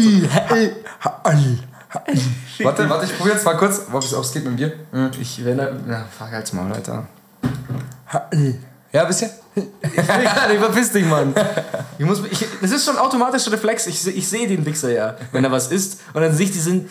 warte, 2.62 2.88
warte, 2.88 3.06
ich 3.06 3.16
probiere 3.16 3.36
jetzt 3.36 3.44
mal 3.44 3.56
kurz, 3.56 3.82
ob 3.92 4.02
es 4.02 4.32
geht 4.32 4.44
mit 4.44 4.58
dir. 4.58 4.72
Ich, 5.20 5.44
wenn 5.44 5.58
er. 5.58 5.72
Na, 5.86 6.04
fuck, 6.10 6.30
halt's 6.30 6.52
mal, 6.52 6.72
Alter. 6.72 7.06
Ja, 8.92 9.04
bisschen? 9.04 9.30
Ich 9.82 10.58
verpiss 10.58 10.92
dich, 10.92 11.04
Mann. 11.04 11.34
Ich 11.98 12.06
muss, 12.06 12.22
ich, 12.30 12.46
das 12.60 12.70
ist 12.70 12.84
schon 12.86 12.96
automatischer 12.96 13.52
Reflex. 13.52 13.86
Ich, 13.86 14.06
ich 14.06 14.26
sehe 14.26 14.48
den 14.48 14.64
Wichser 14.64 14.90
ja, 14.90 15.16
wenn 15.32 15.44
er 15.44 15.52
was 15.52 15.70
isst. 15.70 16.00
Und 16.14 16.22
dann 16.22 16.34
sehe 16.34 16.46
ich 16.46 16.52
diesen, 16.52 16.88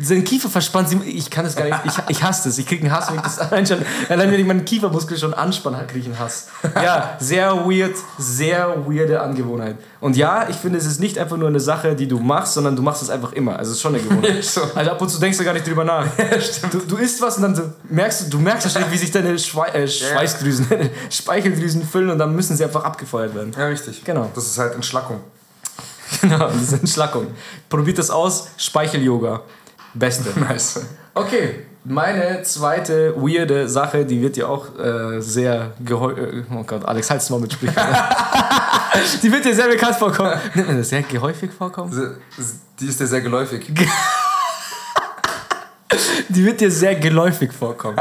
diesen 0.00 0.24
Kiefer 0.24 0.48
verspannt. 0.48 0.88
Ich 1.04 1.30
kann 1.30 1.44
das 1.44 1.54
gar 1.54 1.64
nicht. 1.64 1.78
Ich, 1.84 2.16
ich 2.16 2.22
hasse 2.22 2.48
das. 2.48 2.58
Ich 2.58 2.66
kriege 2.66 2.82
einen 2.82 2.92
Hass, 2.92 3.08
wenn 3.10 3.16
ich 3.16 3.22
das 3.22 3.38
allein 3.40 3.66
schon. 3.66 3.78
Allein 4.08 4.32
wenn 4.32 4.40
ich 4.40 4.46
meinen 4.46 4.64
Kiefermuskel 4.64 5.18
schon 5.18 5.34
anspanne, 5.34 5.84
kriege 5.86 6.00
ich 6.00 6.06
einen 6.06 6.18
Hass. 6.18 6.48
Ja, 6.74 7.16
sehr 7.18 7.54
weird, 7.66 7.96
sehr 8.18 8.86
weirde 8.86 9.20
Angewohnheit. 9.20 9.76
Und 10.00 10.16
ja, 10.16 10.48
ich 10.48 10.56
finde, 10.56 10.78
es 10.78 10.86
ist 10.86 11.00
nicht 11.00 11.18
einfach 11.18 11.36
nur 11.36 11.48
eine 11.48 11.60
Sache, 11.60 11.94
die 11.94 12.08
du 12.08 12.18
machst, 12.18 12.54
sondern 12.54 12.74
du 12.74 12.82
machst 12.82 13.02
es 13.02 13.10
einfach 13.10 13.32
immer. 13.32 13.58
Also 13.58 13.72
es 13.72 13.76
ist 13.76 13.82
schon 13.82 13.94
eine 13.94 14.02
Gewohnheit. 14.02 14.44
Schon. 14.50 14.70
Also 14.74 14.90
ab 14.90 15.02
und 15.02 15.08
zu 15.10 15.20
denkst 15.20 15.36
du 15.36 15.44
gar 15.44 15.52
nicht 15.52 15.66
drüber 15.66 15.84
nach. 15.84 16.06
Du, 16.70 16.78
du 16.78 16.96
isst 16.96 17.20
was 17.20 17.36
und 17.36 17.42
dann 17.42 17.54
so 17.54 17.62
merkst 17.88 18.22
du, 18.22 18.30
du 18.30 18.38
merkst 18.38 18.64
wahrscheinlich, 18.64 18.92
wie 18.92 18.98
sich 18.98 19.10
deine 19.10 19.38
Schwei 19.38 19.68
äh, 19.68 19.88
Schweißdrüsen, 19.88 20.66
Speicheldrüsen 21.10 21.86
füllen 21.86 22.10
und 22.10 22.18
dann 22.18 22.34
müssen 22.34 22.56
sie 22.56 22.64
einfach 22.64 22.84
abgefeuert 22.84 23.34
werden. 23.34 23.52
Ja, 23.56 23.66
richtig. 23.66 24.04
Genau. 24.04 24.30
Das 24.34 24.46
ist 24.46 24.58
halt 24.58 24.74
Entschlackung. 24.74 25.20
Genau, 26.20 26.38
das 26.48 26.62
ist 26.62 26.72
Entschlackung. 26.72 27.28
Probiert 27.68 27.98
das 27.98 28.10
aus, 28.10 28.48
Speichel-Yoga. 28.56 29.42
Beste. 29.94 30.30
Nice. 30.40 30.80
Okay, 31.14 31.66
meine 31.84 32.42
zweite 32.44 33.14
weirde 33.16 33.68
Sache, 33.68 34.04
die 34.04 34.20
wird 34.22 34.36
dir 34.36 34.48
auch 34.48 34.66
äh, 34.78 35.20
sehr 35.20 35.72
gehäufig. 35.84 36.44
Oh 36.54 36.62
Gott, 36.62 36.84
Alex, 36.84 37.10
halt's 37.10 37.28
mal 37.30 37.40
mit 37.40 37.52
Sprichwörtern. 37.52 37.94
die 39.22 39.32
wird 39.32 39.44
dir 39.44 39.54
sehr 39.54 39.66
bekannt 39.68 39.96
vorkommen. 39.96 40.32
Nennt 40.54 40.68
man 40.68 40.78
das 40.78 40.88
sehr 40.88 41.02
gehäufig 41.02 41.50
vorkommen? 41.52 42.16
Die 42.78 42.86
ist 42.86 43.00
dir 43.00 43.06
sehr 43.06 43.20
geläufig. 43.20 43.66
Die 46.28 46.44
wird 46.44 46.60
dir 46.60 46.70
sehr 46.70 46.94
geläufig 46.94 47.52
vorkommen. 47.52 47.98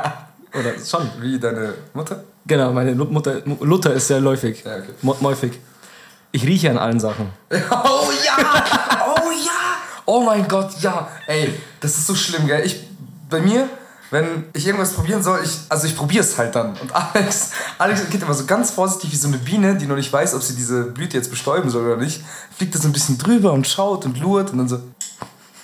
Oder 0.53 0.74
schon. 0.86 1.10
Wie 1.19 1.39
deine 1.39 1.74
Mutter? 1.93 2.24
Genau, 2.46 2.72
meine 2.72 2.93
Mutter, 2.96 3.41
Mu- 3.46 3.63
Luther 3.63 3.93
ist 3.93 4.08
sehr 4.08 4.19
läufig. 4.19 4.63
Ja, 4.63 4.75
okay. 4.77 4.93
Mäufig. 5.22 5.60
Ich 6.31 6.43
rieche 6.46 6.69
an 6.69 6.77
allen 6.77 7.00
Sachen. 7.00 7.29
Oh 7.51 7.55
ja! 7.55 8.38
Oh 9.17 9.31
ja! 9.31 9.69
Oh 10.12 10.22
mein 10.22 10.48
Gott, 10.48 10.72
ja! 10.82 11.08
Ey, 11.28 11.54
das 11.82 11.96
ist 11.96 12.08
so 12.08 12.16
schlimm, 12.16 12.48
gell? 12.48 12.66
Ich, 12.66 12.84
bei 13.30 13.39
mir, 13.42 13.70
wenn 14.10 14.46
ich 14.54 14.66
irgendwas 14.66 14.94
probieren 14.94 15.22
soll, 15.22 15.39
ich, 15.44 15.60
also 15.70 15.86
ich 15.86 15.96
probiere 15.96 16.24
es 16.24 16.36
halt 16.36 16.56
dann. 16.56 16.75
Und 16.82 16.92
Alex, 17.13 17.51
Alex 17.78 18.10
geht 18.10 18.24
immer 18.24 18.34
so 18.34 18.46
ganz 18.46 18.72
vorsichtig 18.72 19.12
wie 19.12 19.16
so 19.16 19.28
eine 19.28 19.38
Biene, 19.38 19.75
die 19.75 19.86
noch 19.86 19.96
nicht 19.96 20.12
weiß, 20.12 20.34
ob 20.34 20.42
sie 20.42 20.56
diese 20.56 20.86
Blüte 20.86 21.16
jetzt 21.16 21.30
bestäuben 21.30 21.70
soll 21.70 21.86
oder 21.86 21.98
nicht, 21.98 22.24
fliegt 22.58 22.74
da 22.74 22.80
so 22.80 22.88
ein 22.88 22.92
bisschen 22.92 23.20
drüber 23.20 23.54
und 23.54 23.68
schaut 23.68 24.04
und 24.06 24.20
lurt 24.20 24.50
und 24.51 24.58
dann 24.58 24.68
so. 24.68 24.82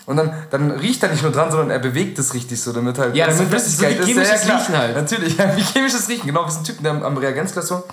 Und 0.06 0.18
dann, 0.18 0.32
dann 0.52 0.70
riecht 0.70 1.02
er 1.02 1.10
nicht 1.10 1.24
nur 1.24 1.32
dran, 1.32 1.50
sondern 1.50 1.72
er 1.72 1.80
bewegt 1.80 2.20
es 2.20 2.36
richtig 2.36 2.62
so, 2.62 2.72
damit 2.72 3.00
halt. 3.00 3.16
Ja, 3.16 3.26
das 3.26 3.38
damit- 3.38 3.50
Flüssigkeit 3.50 3.98
so 4.00 4.06
wie 4.06 4.12
ist. 4.12 4.18
Ja, 4.18 4.24
chemisches 4.26 4.46
klar. 4.46 4.60
Riechen 4.60 4.78
halt. 4.78 4.96
Natürlich, 4.96 5.38
ja, 5.40 5.58
wie 5.58 5.62
chemisches 5.64 6.08
Riechen. 6.08 6.28
Genau, 6.28 6.46
wie 6.46 6.52
so 6.52 6.60
ein 6.60 6.64
Typ, 6.64 6.84
der 6.84 6.92
am, 6.92 7.02
am 7.02 7.18
Reagenzglas 7.18 7.72
war. 7.72 7.84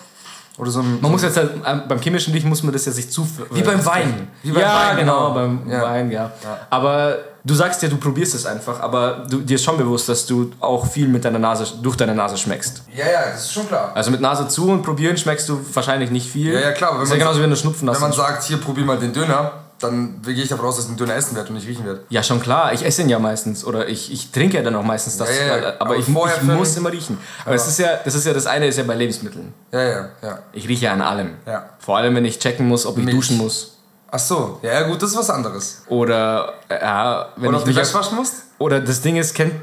Oder 0.59 0.71
so 0.71 0.81
ein. 0.81 1.01
Man 1.01 1.11
muss 1.11 1.23
jetzt 1.23 1.37
halt, 1.37 1.51
ähm, 1.67 1.83
beim 1.89 1.99
chemischen 1.99 2.33
Riechen 2.33 2.49
muss 2.49 2.63
man 2.63 2.73
das 2.73 2.85
ja 2.85 2.93
sich 2.93 3.11
zu. 3.11 3.27
Wie 3.53 3.63
beim 3.63 3.85
Wein. 3.87 4.29
Wie 4.43 4.53
beim 4.53 4.61
ja, 4.61 4.89
Wein, 4.89 4.97
genau, 4.99 5.33
genau. 5.33 5.35
beim 5.35 5.71
Ja. 5.71 5.83
Wein, 5.83 6.11
ja. 6.11 6.31
Aber 6.69 7.17
du 7.43 7.55
sagst 7.55 7.83
ja, 7.83 7.89
du 7.89 7.97
probierst 7.97 8.35
es 8.35 8.45
einfach, 8.45 8.81
aber 8.81 9.25
du, 9.29 9.39
dir 9.41 9.55
ist 9.55 9.65
schon 9.65 9.79
bewusst, 9.79 10.09
dass 10.11 10.27
du 10.27 10.51
auch 10.61 10.87
viel 10.87 11.09
mit 11.09 11.25
deiner 11.25 11.39
Nase, 11.39 11.67
durch 11.83 11.97
deine 11.97 12.15
Nase 12.15 12.37
schmeckst. 12.37 12.83
ja, 12.95 13.07
ja, 13.07 13.31
das 13.33 13.45
ist 13.45 13.53
schon 13.53 13.67
klar. 13.67 13.93
Also 13.95 14.11
mit 14.11 14.21
Nase 14.21 14.47
zu 14.49 14.69
und 14.71 14.83
probieren 14.83 15.17
schmeckst 15.17 15.49
du 15.49 15.59
wahrscheinlich 15.73 16.11
nicht 16.11 16.31
viel. 16.31 16.53
Ja, 16.53 16.61
ja, 16.61 16.73
klar, 16.73 16.91
aber 16.91 16.99
wenn 16.99 17.05
ist 17.05 17.13
ja 17.13 17.17
genauso 17.17 17.39
wie 17.39 17.45
wenn 17.45 17.51
du 17.51 17.57
Schnupfen 17.57 17.89
hast. 17.89 17.97
Wenn 17.97 18.09
man 18.09 18.13
sagt, 18.13 18.43
hier 18.45 18.59
probier 18.59 18.85
mal 18.85 18.99
den 18.99 19.13
Döner, 19.15 19.53
dann 19.83 20.23
gehe 20.23 20.35
ich 20.35 20.49
davon 20.49 20.67
aus, 20.67 20.77
dass 20.77 20.85
ich 20.85 20.91
den 20.91 20.97
Döner 20.97 21.15
essen 21.15 21.35
werde 21.35 21.49
und 21.49 21.57
nicht 21.57 21.67
riechen 21.67 21.85
werde. 21.85 22.05
ja, 22.09 22.23
schon 22.23 22.41
klar. 22.41 22.73
Ich 22.73 22.85
esse 22.85 23.03
ihn 23.03 23.09
ja 23.09 23.19
meistens 23.19 23.65
oder 23.65 23.89
ich, 23.89 24.13
ich 24.13 24.31
trinke 24.31 24.57
ja 24.57 24.63
dann 24.63 24.75
auch 24.77 24.85
meistens 24.85 25.17
das. 25.17 25.29
Ja, 25.29 25.47
ja, 25.47 25.57
ja. 25.57 25.69
Aber, 25.79 25.81
Aber 25.81 25.97
ich, 25.97 26.09
ich 26.09 26.43
muss 26.43 26.77
immer 26.77 26.93
riechen. 26.93 27.19
Aber 27.45 27.55
das 27.55 27.69
ist 27.69 27.79
ja, 27.79 27.99
das 28.05 28.15
ist 28.15 28.27
ja 28.27 28.33
das 28.33 28.47
eine 28.47 28.67
ist 28.67 28.79
ja 28.79 28.85
bei 28.85 28.95
Lebensmitteln. 28.95 29.53
Ja, 29.73 29.83
ja, 29.83 30.09
ja. 30.23 30.39
Ich 30.53 30.69
rieche 30.69 30.91
an 30.91 31.01
allem. 31.01 31.35
Ja. 31.47 31.71
Vor 31.79 31.97
allem, 31.97 32.15
wenn 32.15 32.25
ich 32.25 32.39
checken 32.39 32.69
muss, 32.69 32.87
ob 32.87 32.99
ich 32.99 33.05
Milch. 33.05 33.17
duschen 33.17 33.39
muss. 33.39 33.79
Ach 34.15 34.19
so, 34.19 34.61
ja, 34.63 34.73
ja, 34.73 34.83
gut, 34.83 35.01
das 35.01 35.11
ist 35.11 35.17
was 35.17 35.31
anderes. 35.31 35.83
Oder, 35.89 36.53
äh, 36.69 36.81
ja, 36.81 37.29
wenn 37.37 37.49
Oder 37.49 37.57
ich 37.59 37.63
ob 37.63 37.69
mich 37.69 37.95
waschen 37.95 38.17
musst? 38.17 38.35
Oder 38.59 38.81
das 38.81 39.01
Ding 39.01 39.17
ist, 39.17 39.35
kennt. 39.35 39.55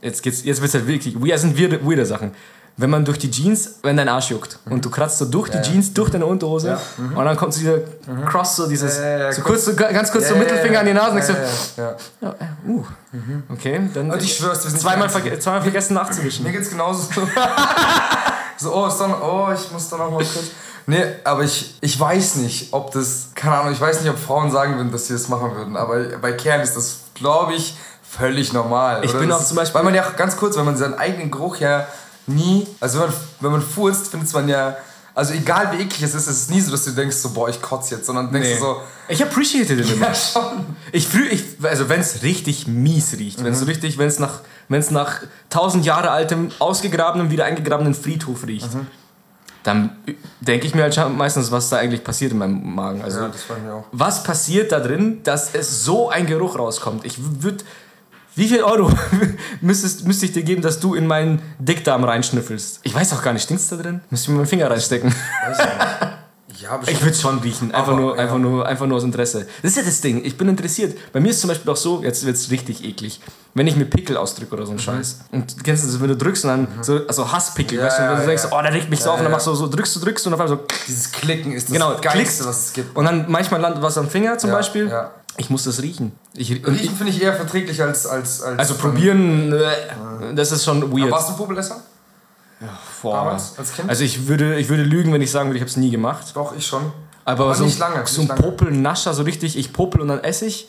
Jetzt, 0.00 0.22
geht's, 0.22 0.42
jetzt 0.42 0.62
wird 0.62 0.70
es 0.70 0.74
halt 0.74 0.86
wirklich. 0.86 1.14
Ja, 1.22 1.36
sind 1.36 1.60
weirde, 1.60 1.84
weirde 1.86 2.06
Sachen. 2.06 2.32
Wenn 2.76 2.88
man 2.88 3.04
durch 3.04 3.18
die 3.18 3.30
Jeans, 3.30 3.72
wenn 3.82 3.96
dein 3.96 4.08
Arsch 4.08 4.30
juckt 4.30 4.58
und 4.70 4.82
du 4.82 4.88
kratzt 4.90 5.18
so 5.18 5.26
durch 5.26 5.50
die 5.50 5.60
Jeans, 5.60 5.92
durch 5.92 6.08
deine 6.10 6.24
Unterhose 6.24 6.68
Ja. 6.68 6.80
und 7.14 7.24
dann 7.24 7.36
kommt 7.36 7.52
so 7.52 7.60
dieser 7.60 7.78
Cross, 8.26 8.56
so 8.56 8.66
dieses. 8.68 8.96
Ja, 8.96 9.04
ja, 9.04 9.18
ja, 9.18 9.32
so 9.32 9.42
kurz, 9.42 9.66
so, 9.66 9.74
ga- 9.74 9.92
ganz 9.92 10.10
kurz 10.10 10.28
so 10.28 10.34
Ja, 10.34 10.40
Mittelfinger 10.40 10.74
ja, 10.74 10.80
an 10.80 10.86
die 10.86 10.92
Nase 10.94 11.10
und 11.10 11.16
ja, 11.18 11.22
ich 11.22 11.26
so. 11.76 11.82
ja, 11.82 11.88
ja. 12.22 12.34
Ja, 12.40 12.46
uh. 12.66 12.84
Okay, 13.52 13.80
dann. 13.92 14.10
Und 14.10 14.22
ich 14.22 14.34
schwör's, 14.34 14.64
wir 14.64 14.70
sind 14.70 14.80
zweimal, 14.80 15.10
verge 15.10 15.38
zweimal 15.38 15.60
vergessen 15.60 15.92
nachzuwischen. 15.94 16.42
Mir 16.44 16.52
geht's 16.52 16.70
genauso. 16.70 17.06
so, 18.56 18.72
oh, 18.74 18.86
ist 18.86 18.98
dann, 18.98 19.12
oh, 19.14 19.48
ich 19.54 19.70
muss 19.72 19.88
da 19.90 19.96
noch 19.98 20.10
mal 20.10 20.18
kurz. 20.24 20.38
Nee, 20.86 21.04
aber 21.24 21.42
ich, 21.44 21.76
ich 21.82 22.00
weiß 22.00 22.36
nicht, 22.36 22.72
ob 22.72 22.92
das, 22.92 23.28
keine 23.34 23.56
Ahnung, 23.58 23.72
ich 23.72 23.80
weiß 23.80 24.00
nicht, 24.00 24.10
ob 24.10 24.18
Frauen 24.18 24.50
sagen 24.50 24.76
würden, 24.76 24.90
dass 24.90 25.06
sie 25.06 25.12
das 25.12 25.28
machen 25.28 25.54
würden, 25.54 25.76
aber 25.76 25.98
bei 26.20 26.32
Kerlen 26.32 26.62
ist 26.62 26.76
das, 26.76 27.00
glaube 27.14 27.52
ich, 27.54 27.76
völlig 28.02 28.52
normal. 28.52 29.04
Ich 29.04 29.10
oder? 29.10 29.20
bin 29.20 29.30
auch 29.32 29.44
zum 29.44 29.56
Beispiel- 29.56 29.74
Weil 29.76 29.84
man 29.84 29.94
ja 29.94 30.02
auch 30.04 30.16
ganz 30.16 30.36
kurz, 30.36 30.56
wenn 30.56 30.64
man 30.64 30.76
seinen 30.76 30.94
eigenen 30.94 31.30
Geruch 31.30 31.56
ja 31.56 31.86
nie, 32.34 32.66
also 32.80 33.00
wenn 33.00 33.06
man, 33.08 33.14
wenn 33.40 33.52
man 33.52 33.62
furzt, 33.62 34.08
findet 34.08 34.32
man 34.32 34.48
ja, 34.48 34.76
also 35.14 35.34
egal 35.34 35.72
wie 35.76 35.82
eklig 35.82 36.02
es 36.02 36.14
ist, 36.14 36.28
es 36.28 36.42
ist 36.42 36.50
nie 36.50 36.60
so, 36.60 36.70
dass 36.70 36.84
du 36.84 36.92
denkst 36.92 37.16
so, 37.16 37.30
boah, 37.30 37.48
ich 37.48 37.60
kotze 37.60 37.96
jetzt, 37.96 38.06
sondern 38.06 38.32
denkst 38.32 38.48
Nee. 38.48 38.54
du 38.54 38.60
so, 38.60 38.76
Ich 39.08 39.22
appreciate 39.22 39.72
it 39.72 39.90
immer. 39.90 40.06
ja 40.08 40.14
schon. 40.14 40.64
Ich 40.92 41.06
fühle, 41.08 41.28
ich, 41.30 41.42
also 41.62 41.88
wenn 41.88 42.00
es 42.00 42.22
richtig 42.22 42.66
mies 42.66 43.14
riecht, 43.18 43.42
wenn 43.44 43.52
es 43.52 43.66
richtig, 43.66 43.98
wenn 43.98 44.06
es 44.08 44.18
nach, 44.18 44.40
wenn 44.68 44.80
es 44.80 44.90
nach 44.90 45.20
tausend 45.50 45.84
Jahre 45.84 46.10
altem, 46.10 46.50
ausgegrabenem, 46.60 47.30
wieder 47.30 47.44
eingegrabenen 47.44 47.94
Friedhof 47.94 48.46
riecht, 48.46 48.68
dann 49.62 49.96
denke 50.40 50.66
ich 50.66 50.74
mir 50.74 50.82
halt 50.82 50.94
schon 50.94 51.14
meistens, 51.16 51.50
was 51.50 51.68
da 51.68 51.76
eigentlich 51.76 52.02
passiert 52.02 52.32
in 52.32 52.38
meinem 52.38 52.74
Magen. 52.74 53.02
Also, 53.02 53.20
Ja, 53.20 53.28
das 53.28 53.42
ich 53.42 53.70
auch. 53.70 53.84
was 53.92 54.22
passiert 54.22 54.72
da 54.72 54.80
drin, 54.80 55.20
dass 55.24 55.54
es 55.54 55.84
so 55.84 56.08
ein 56.08 56.26
Geruch 56.26 56.58
rauskommt? 56.58 57.04
Ich 57.04 57.18
würde, 57.42 57.62
wie 58.40 58.48
viel 58.48 58.62
Euro 58.64 58.90
müsstest, 59.60 60.06
müsste 60.06 60.24
ich 60.26 60.32
dir 60.32 60.42
geben, 60.42 60.62
dass 60.62 60.80
du 60.80 60.94
in 60.94 61.06
meinen 61.06 61.42
Dickdarm 61.58 62.04
reinschnüffelst? 62.04 62.80
Ich 62.82 62.94
weiß 62.94 63.12
auch 63.12 63.22
gar 63.22 63.34
nicht, 63.34 63.42
stinkt's 63.42 63.68
da 63.68 63.76
drin? 63.76 64.00
Müsste 64.08 64.24
ich 64.24 64.28
mir 64.30 64.36
meinen 64.36 64.46
Finger 64.46 64.70
reinstecken? 64.70 65.14
Weiß 65.46 65.58
ich 65.58 65.64
nicht. 65.64 66.62
Ja, 66.62 66.76
bestimmt. 66.78 66.98
Ich 66.98 67.04
würde 67.04 67.16
schon 67.16 67.38
riechen, 67.40 67.70
einfach, 67.72 67.88
Aber, 67.92 67.96
nur, 68.00 68.16
ja. 68.16 68.22
einfach, 68.22 68.38
nur, 68.38 68.66
einfach 68.66 68.86
nur 68.86 68.96
aus 68.96 69.04
Interesse. 69.04 69.46
Das 69.62 69.72
ist 69.72 69.76
ja 69.76 69.82
das 69.82 70.00
Ding, 70.00 70.24
ich 70.24 70.36
bin 70.38 70.48
interessiert. 70.48 70.96
Bei 71.12 71.20
mir 71.20 71.30
ist 71.30 71.40
zum 71.40 71.48
Beispiel 71.48 71.70
auch 71.70 71.76
so, 71.76 72.02
jetzt 72.02 72.24
wird 72.24 72.36
es 72.36 72.50
richtig 72.50 72.82
eklig, 72.84 73.20
wenn 73.54 73.66
ich 73.66 73.76
mir 73.76 73.84
Pickel 73.84 74.16
ausdrücke 74.16 74.54
oder 74.54 74.64
so 74.64 74.70
einen 74.72 74.78
Scheiß. 74.80 75.20
Und 75.32 75.62
kennst 75.62 75.84
du 75.84 75.88
das, 75.88 76.00
wenn 76.00 76.08
du 76.08 76.16
drückst 76.16 76.44
und 76.46 76.50
dann 76.50 76.68
so, 76.80 77.00
also 77.06 77.30
Hasspickel, 77.30 77.78
Mhm. 77.78 77.84
Ja, 77.84 77.88
weißt 77.88 77.98
du, 77.98 78.02
wenn 78.02 78.14
du 78.14 78.20
ja, 78.22 78.26
denkst, 78.26 78.44
oh, 78.50 78.62
der 78.62 78.72
regt 78.72 78.88
mich 78.90 79.00
so 79.00 79.10
auf 79.10 79.18
und 79.18 79.24
dann 79.24 79.32
machst 79.32 79.46
du 79.46 79.54
so, 79.54 79.68
drückst 79.68 79.96
du, 79.96 80.00
drückst 80.00 80.26
und 80.26 80.34
auf 80.34 80.40
einmal 80.40 80.56
so, 80.56 80.64
Dieses 80.88 81.12
Klicken 81.12 81.52
ist 81.52 81.68
das 81.68 81.72
genau, 81.74 81.90
Geilste, 81.92 82.08
klickst. 82.10 82.46
was 82.46 82.66
es 82.66 82.72
gibt. 82.72 82.96
Und 82.96 83.04
dann 83.04 83.26
manchmal 83.30 83.60
landet 83.60 83.82
was 83.82 83.98
am 83.98 84.08
Finger 84.08 84.38
zum 84.38 84.50
Beispiel. 84.50 84.88
ja. 84.88 85.10
Ich 85.36 85.48
muss 85.48 85.64
das 85.64 85.80
riechen. 85.80 86.12
Ich, 86.34 86.50
Riechen 86.50 86.94
finde 86.96 87.12
ich 87.12 87.22
eher 87.22 87.34
verträglich 87.34 87.82
als. 87.82 88.06
als, 88.06 88.42
als 88.42 88.58
also 88.58 88.74
probieren, 88.74 89.52
äh, 89.52 90.34
das 90.34 90.52
ist 90.52 90.64
schon 90.64 90.92
weird. 90.92 91.10
Warst 91.10 91.30
du 91.30 91.34
Popelesser? 91.36 91.80
Boah. 93.00 93.14
damals, 93.24 93.54
als 93.58 93.72
Kind? 93.72 93.88
Also 93.88 94.04
ich 94.04 94.26
würde, 94.28 94.58
ich 94.58 94.68
würde 94.68 94.82
lügen, 94.82 95.12
wenn 95.14 95.22
ich 95.22 95.30
sagen 95.30 95.48
würde, 95.48 95.56
ich 95.56 95.62
habe 95.62 95.70
es 95.70 95.76
nie 95.78 95.90
gemacht. 95.90 96.26
Doch, 96.34 96.54
ich 96.54 96.66
schon. 96.66 96.92
Aber, 97.24 97.44
Aber 97.44 97.54
so, 97.54 97.64
nicht 97.64 97.80
ein- 97.80 97.92
lange, 97.94 98.06
so 98.06 98.20
nicht 98.20 98.30
ein. 98.30 98.36
Popelnascher, 98.36 99.14
so 99.14 99.22
richtig, 99.22 99.56
ich 99.56 99.72
popel 99.72 100.00
und 100.02 100.08
dann 100.08 100.22
esse 100.22 100.46
ich. 100.46 100.68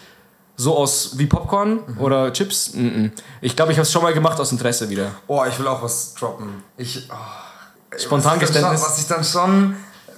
So 0.57 0.77
aus 0.77 1.17
wie 1.17 1.25
Popcorn 1.25 1.79
Mhm. 1.87 1.97
oder 1.99 2.31
Chips? 2.33 2.71
-mm. 2.75 3.09
Ich 3.41 3.55
glaube, 3.55 3.71
ich 3.71 3.77
habe 3.77 3.83
es 3.83 3.91
schon 3.91 4.03
mal 4.03 4.13
gemacht 4.13 4.39
aus 4.39 4.51
Interesse 4.51 4.89
wieder. 4.89 5.07
Oh, 5.27 5.43
ich 5.47 5.57
will 5.57 5.67
auch 5.67 5.81
was 5.81 6.13
droppen. 6.13 6.63
Ich. 6.77 7.09
Oh, 7.11 7.97
Spontan 7.97 8.39
was 8.39 8.49
ich 8.49 8.55
schon-? 8.55 8.71
Was 8.71 8.97
ich 8.99 9.07
dann 9.07 9.23
schon 9.23 9.75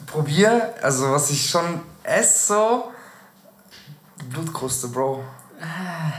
probiere, 0.08 0.74
also 0.82 1.12
was 1.12 1.30
ich 1.30 1.50
schon 1.50 1.80
esse, 2.04 2.48
so. 2.54 2.84
Blutkruste, 4.24 4.88
Bro. 4.88 5.24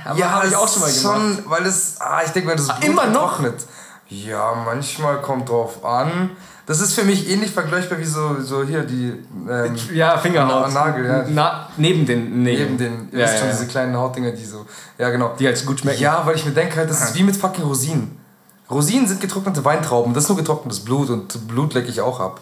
Aber 0.05 0.31
habe 0.31 0.47
ich 0.47 0.57
auch 0.57 0.69
schon 0.69 0.83
mal 0.83 0.93
gemacht. 0.93 1.03
Schon, 1.03 1.51
weil 1.51 1.67
es. 1.67 2.01
Ah, 2.01 2.21
ich 2.25 2.31
denke, 2.31 2.49
weil 2.51 2.57
das 2.57 2.69
Blut 2.69 2.85
immer 2.85 3.07
noch? 3.07 3.39
getrocknet. 3.39 3.67
Ja, 4.09 4.55
manchmal 4.65 5.21
kommt 5.23 5.49
drauf 5.49 5.85
an. 5.85 6.31
Das 6.67 6.81
ist 6.81 6.95
für 6.95 7.05
mich 7.05 7.29
ähnlich 7.29 7.51
vergleichbar 7.51 7.99
wie 7.99 8.05
so, 8.05 8.41
so 8.41 8.63
hier 8.65 8.83
die. 8.85 9.13
Ähm, 9.51 9.77
Ja, 9.93 10.17
Fingerhaut. 10.17 10.69
Na- 10.73 10.87
Nagel, 10.87 11.05
ja. 11.05 11.25
Na, 11.29 11.69
neben 11.77 12.07
den 12.07 12.43
Nägeln. 12.43 12.77
Neben 12.77 12.79
den, 12.79 13.09
ja, 13.13 13.27
ja, 13.27 13.29
schon, 13.39 13.49
ja. 13.49 13.53
diese 13.53 13.67
kleinen 13.67 13.95
Hautdinger, 13.97 14.31
die 14.31 14.45
so. 14.45 14.65
Ja, 14.97 15.11
genau. 15.11 15.35
Die 15.39 15.47
halt 15.47 15.67
gut 15.67 15.81
schmecken. 15.81 16.01
Ja, 16.01 16.25
weil 16.25 16.37
ich 16.37 16.45
mir 16.47 16.53
denke 16.53 16.77
halt, 16.77 16.89
das 16.89 17.03
ist 17.03 17.15
wie 17.17 17.23
mit 17.23 17.37
fucking 17.37 17.65
Rosinen. 17.65 18.19
Rosinen 18.71 19.07
sind 19.07 19.21
getrocknete 19.21 19.63
Weintrauben, 19.63 20.15
das 20.15 20.25
ist 20.25 20.29
nur 20.31 20.39
getrocknetes 20.39 20.81
Blut 20.81 21.11
und 21.11 21.47
Blut 21.49 21.75
lecke 21.75 21.89
ich 21.91 22.01
auch 22.01 22.19
ab. 22.19 22.41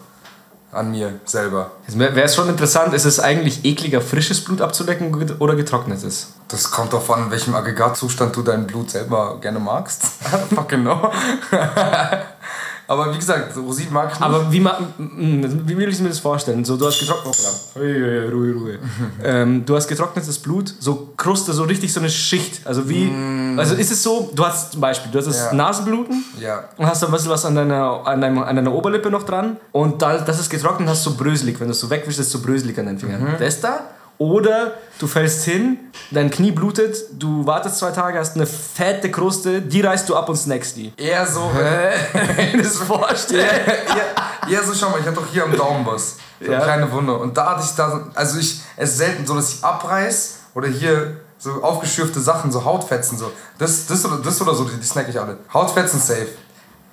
An 0.73 0.91
mir 0.91 1.19
selber. 1.25 1.71
Wäre 1.87 2.23
es 2.23 2.35
schon 2.35 2.49
interessant, 2.49 2.93
ist 2.93 3.05
es 3.05 3.19
eigentlich 3.19 3.63
ekliger, 3.63 4.01
frisches 4.01 4.43
Blut 4.43 4.59
abzulecken 4.59 5.13
oder 5.39 5.55
getrocknetes? 5.55 6.33
Das 6.47 6.71
kommt 6.71 6.93
darauf 6.93 7.09
an, 7.11 7.25
in 7.25 7.31
welchem 7.31 7.53
Aggregatzustand 7.55 8.35
du 8.35 8.41
dein 8.41 8.65
Blut 8.65 8.89
selber 8.89 9.39
gerne 9.39 9.59
magst. 9.59 10.03
fucking 10.55 10.83
no. 10.83 11.11
Aber 12.87 13.13
wie 13.13 13.17
gesagt, 13.17 13.55
Rosinen 13.55 13.93
mag 13.93 14.09
ich 14.11 14.19
nicht. 14.19 14.21
Aber 14.21 14.51
wie, 14.51 14.59
ma- 14.59 14.77
mm, 14.97 15.43
wie 15.67 15.77
will 15.77 15.89
ich 15.89 15.99
mir 15.99 16.09
das 16.09 16.19
vorstellen? 16.19 16.65
So, 16.65 16.75
du 16.77 16.85
hast 16.85 16.99
getrocknetes 16.99 17.71
Ruhe, 17.75 18.29
Ruhe, 18.31 18.53
Ruhe. 18.53 18.79
ähm, 19.23 19.65
Du 19.65 19.75
hast 19.75 19.87
getrocknetes 19.87 20.37
Blut, 20.39 20.73
so 20.79 21.13
Kruste, 21.15 21.53
so 21.53 21.63
richtig 21.63 21.93
so 21.93 21.99
eine 22.01 22.09
Schicht. 22.09 22.65
Also 22.67 22.87
wie, 22.89 23.09
also 23.57 23.75
ist 23.75 23.91
es 23.91 24.03
so, 24.03 24.29
du 24.35 24.45
hast 24.45 24.73
zum 24.73 24.81
Beispiel, 24.81 25.11
du 25.11 25.17
hast 25.19 25.27
das 25.27 25.37
Ja. 25.45 25.53
Nasenbluten 25.53 26.23
ja. 26.39 26.65
und 26.77 26.85
hast 26.85 27.01
da 27.01 27.07
ein 27.07 27.13
bisschen 27.13 27.29
was 27.29 27.45
an 27.45 27.55
deiner, 27.55 28.05
an, 28.05 28.19
deinem, 28.19 28.39
an 28.43 28.55
deiner 28.55 28.73
Oberlippe 28.73 29.09
noch 29.09 29.23
dran 29.23 29.57
und 29.71 30.01
dann, 30.01 30.25
das 30.25 30.39
ist 30.39 30.49
getrocknet, 30.49 30.89
hast 30.89 31.05
du 31.05 31.11
so 31.11 31.15
bröselig. 31.17 31.59
Wenn 31.59 31.67
du 31.67 31.71
es 31.71 31.79
so 31.79 31.89
wegwischst, 31.89 32.19
ist 32.19 32.27
es 32.27 32.31
so 32.33 32.41
bröselig 32.41 32.77
an 32.79 32.85
deinen 32.87 32.99
Fingern. 32.99 33.35
Das 33.39 33.61
da. 33.61 33.79
Oder 34.23 34.75
du 34.99 35.07
fällst 35.07 35.43
hin, 35.43 35.77
dein 36.11 36.31
Knie 36.31 36.51
blutet, 36.51 36.95
du 37.11 37.45
wartest 37.45 37.77
zwei 37.79 37.91
Tage, 37.91 38.17
hast 38.19 38.35
eine 38.35 38.45
fette 38.45 39.11
Kruste, 39.11 39.61
die 39.61 39.81
reißt 39.81 40.07
du 40.07 40.15
ab 40.15 40.29
und 40.29 40.37
snackst 40.37 40.77
die. 40.77 40.93
Eher 40.95 41.27
so. 41.27 41.51
Wenn 42.37 42.53
du 42.53 42.63
das 42.63 42.77
vorstellst. 42.77 43.35
eher, 43.35 44.49
eher 44.49 44.63
so, 44.63 44.73
schau 44.73 44.91
mal, 44.91 45.01
ich 45.01 45.05
hatte 45.05 45.17
doch 45.17 45.27
hier 45.29 45.43
am 45.43 45.55
Daumen 45.57 45.85
was. 45.85 46.15
So 46.39 46.45
eine 46.45 46.53
Ja. 46.55 46.61
kleine 46.61 46.89
Wunde. 46.91 47.13
Und 47.17 47.35
da 47.35 47.51
hatte 47.51 47.63
ich 47.65 47.75
da, 47.75 47.91
so- 47.91 48.01
also 48.15 48.39
ich, 48.39 48.61
es 48.77 48.91
ist 48.91 48.97
selten 48.99 49.25
so, 49.27 49.35
dass 49.35 49.55
ich 49.55 49.63
abreiß 49.63 50.35
oder 50.55 50.69
hier 50.69 51.17
so 51.37 51.61
aufgeschürfte 51.61 52.21
Sachen, 52.21 52.49
so 52.49 52.63
Hautfetzen, 52.63 53.17
so. 53.17 53.29
Das, 53.57 53.85
das, 53.87 54.05
oder, 54.05 54.19
das 54.23 54.41
oder 54.41 54.55
so, 54.55 54.63
die, 54.63 54.77
die 54.77 54.85
snack 54.87 55.09
ich 55.09 55.19
alle. 55.19 55.37
Hautfetzen 55.53 55.99
safe. 55.99 56.27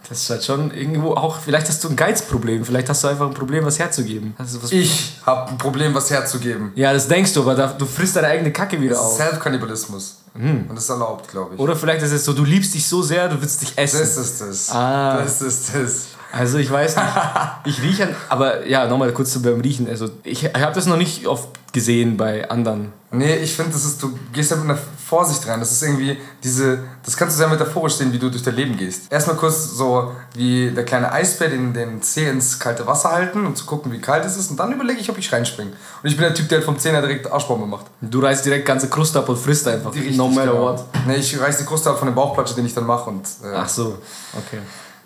Das 0.08 0.22
ist 0.22 0.30
halt 0.30 0.44
schon 0.44 0.70
irgendwo 0.72 1.14
auch, 1.14 1.36
vielleicht 1.40 1.68
hast 1.68 1.84
du 1.84 1.88
ein 1.88 1.94
Geizproblem, 1.96 2.64
vielleicht 2.64 2.88
hast 2.88 3.04
du 3.04 3.08
einfach 3.08 3.26
ein 3.26 3.34
Problem, 3.34 3.64
was 3.64 3.78
herzugeben. 3.78 4.34
Was 4.38 4.72
Ich 4.72 5.16
habe 5.24 5.50
ein 5.50 5.58
Problem, 5.58 5.94
was 5.94 6.10
herzugeben. 6.10 6.72
ja, 6.74 6.92
das 6.92 7.06
denkst 7.06 7.32
du, 7.34 7.42
aber 7.42 7.54
da, 7.54 7.68
du 7.68 7.86
frisst 7.86 8.16
deine 8.16 8.28
eigene 8.28 8.52
Kacke 8.52 8.80
wieder 8.80 9.00
auf. 9.00 9.16
Self-Kannibalismus. 9.16 10.16
Und 10.34 10.70
das 10.74 10.84
ist 10.84 10.90
erlaubt, 10.90 11.28
glaube 11.28 11.54
ich. 11.54 11.60
Oder 11.60 11.76
vielleicht 11.76 12.02
ist 12.02 12.12
es 12.12 12.24
so, 12.24 12.32
du 12.32 12.44
liebst 12.44 12.72
dich 12.74 12.86
so 12.86 13.02
sehr, 13.02 13.28
du 13.28 13.40
willst 13.40 13.62
dich 13.62 13.76
essen. 13.76 14.00
Das 14.00 14.16
ist 14.16 14.40
das. 14.40 14.70
Ah. 14.70 15.18
Das 15.18 15.42
ist 15.42 15.74
das. 15.74 16.06
Also 16.32 16.58
ich 16.58 16.70
weiß 16.70 16.96
nicht. 16.96 17.06
Ich 17.64 17.82
rieche 17.82 18.04
an, 18.04 18.16
aber 18.30 18.66
ja, 18.66 18.86
nochmal 18.86 19.12
kurz 19.12 19.32
zu 19.32 19.42
beim 19.42 19.60
Riechen. 19.60 19.86
Also 19.88 20.08
ich, 20.22 20.44
ich 20.44 20.54
habe 20.54 20.74
das 20.74 20.86
noch 20.86 20.96
nicht 20.96 21.26
oft 21.26 21.48
gesehen 21.72 22.16
bei 22.16 22.48
anderen. 22.48 22.92
Nee, 23.12 23.36
ich 23.36 23.54
finde, 23.54 23.72
das 23.72 23.84
ist, 23.84 24.02
du 24.02 24.16
gehst 24.32 24.52
da 24.52 24.56
mit 24.56 24.64
einer 24.64 24.78
Vorsicht 24.78 25.46
rein. 25.48 25.60
Das 25.60 25.72
ist 25.72 25.82
irgendwie 25.82 26.16
diese, 26.42 26.84
das 27.04 27.16
kannst 27.16 27.36
du 27.36 27.38
sehr 27.38 27.48
metaphorisch 27.48 27.94
sehen, 27.94 28.12
wie 28.12 28.18
du 28.18 28.30
durch 28.30 28.42
dein 28.42 28.54
Leben 28.54 28.76
gehst. 28.76 29.12
Erstmal 29.12 29.36
kurz 29.36 29.72
so 29.76 30.12
wie 30.34 30.70
der 30.70 30.84
kleine 30.84 31.12
Eisbär, 31.12 31.48
den, 31.48 31.74
den 31.74 32.00
Zeh 32.02 32.28
ins 32.28 32.58
kalte 32.58 32.86
Wasser 32.86 33.10
halten, 33.10 33.44
um 33.46 33.54
zu 33.54 33.66
gucken, 33.66 33.92
wie 33.92 34.00
kalt 34.00 34.24
es 34.24 34.36
ist. 34.36 34.50
Und 34.50 34.58
dann 34.58 34.72
überlege 34.72 35.00
ich, 35.00 35.10
ob 35.10 35.18
ich 35.18 35.32
reinspringe. 35.32 35.70
Und 35.70 36.08
ich 36.08 36.16
bin 36.16 36.22
der 36.22 36.34
Typ, 36.34 36.48
der 36.48 36.58
halt 36.58 36.64
vom 36.64 36.78
Zehner 36.78 37.00
direkt 37.02 37.30
Arschbombe 37.30 37.66
macht. 37.66 37.86
Du 38.00 38.20
reißt 38.20 38.46
direkt 38.46 38.66
ganze 38.66 38.88
Kruste 38.88 39.18
ab 39.18 39.28
und 39.28 39.36
frisst 39.36 39.66
einfach. 39.66 39.90
Die 39.90 40.16
no 40.16 40.28
matter 40.28 40.52
genau. 40.52 40.62
what. 40.62 40.84
Nee, 41.06 41.16
ich 41.16 41.38
reiß 41.38 41.58
die 41.58 41.64
Kruste 41.64 41.90
ab 41.90 41.98
von 41.98 42.06
dem 42.06 42.14
Bauchplatsche, 42.14 42.54
den 42.54 42.66
ich 42.66 42.74
dann 42.74 42.86
mache. 42.86 43.10
Und, 43.10 43.26
äh, 43.42 43.54
Ach 43.54 43.68
so, 43.68 43.98
okay. 44.36 44.60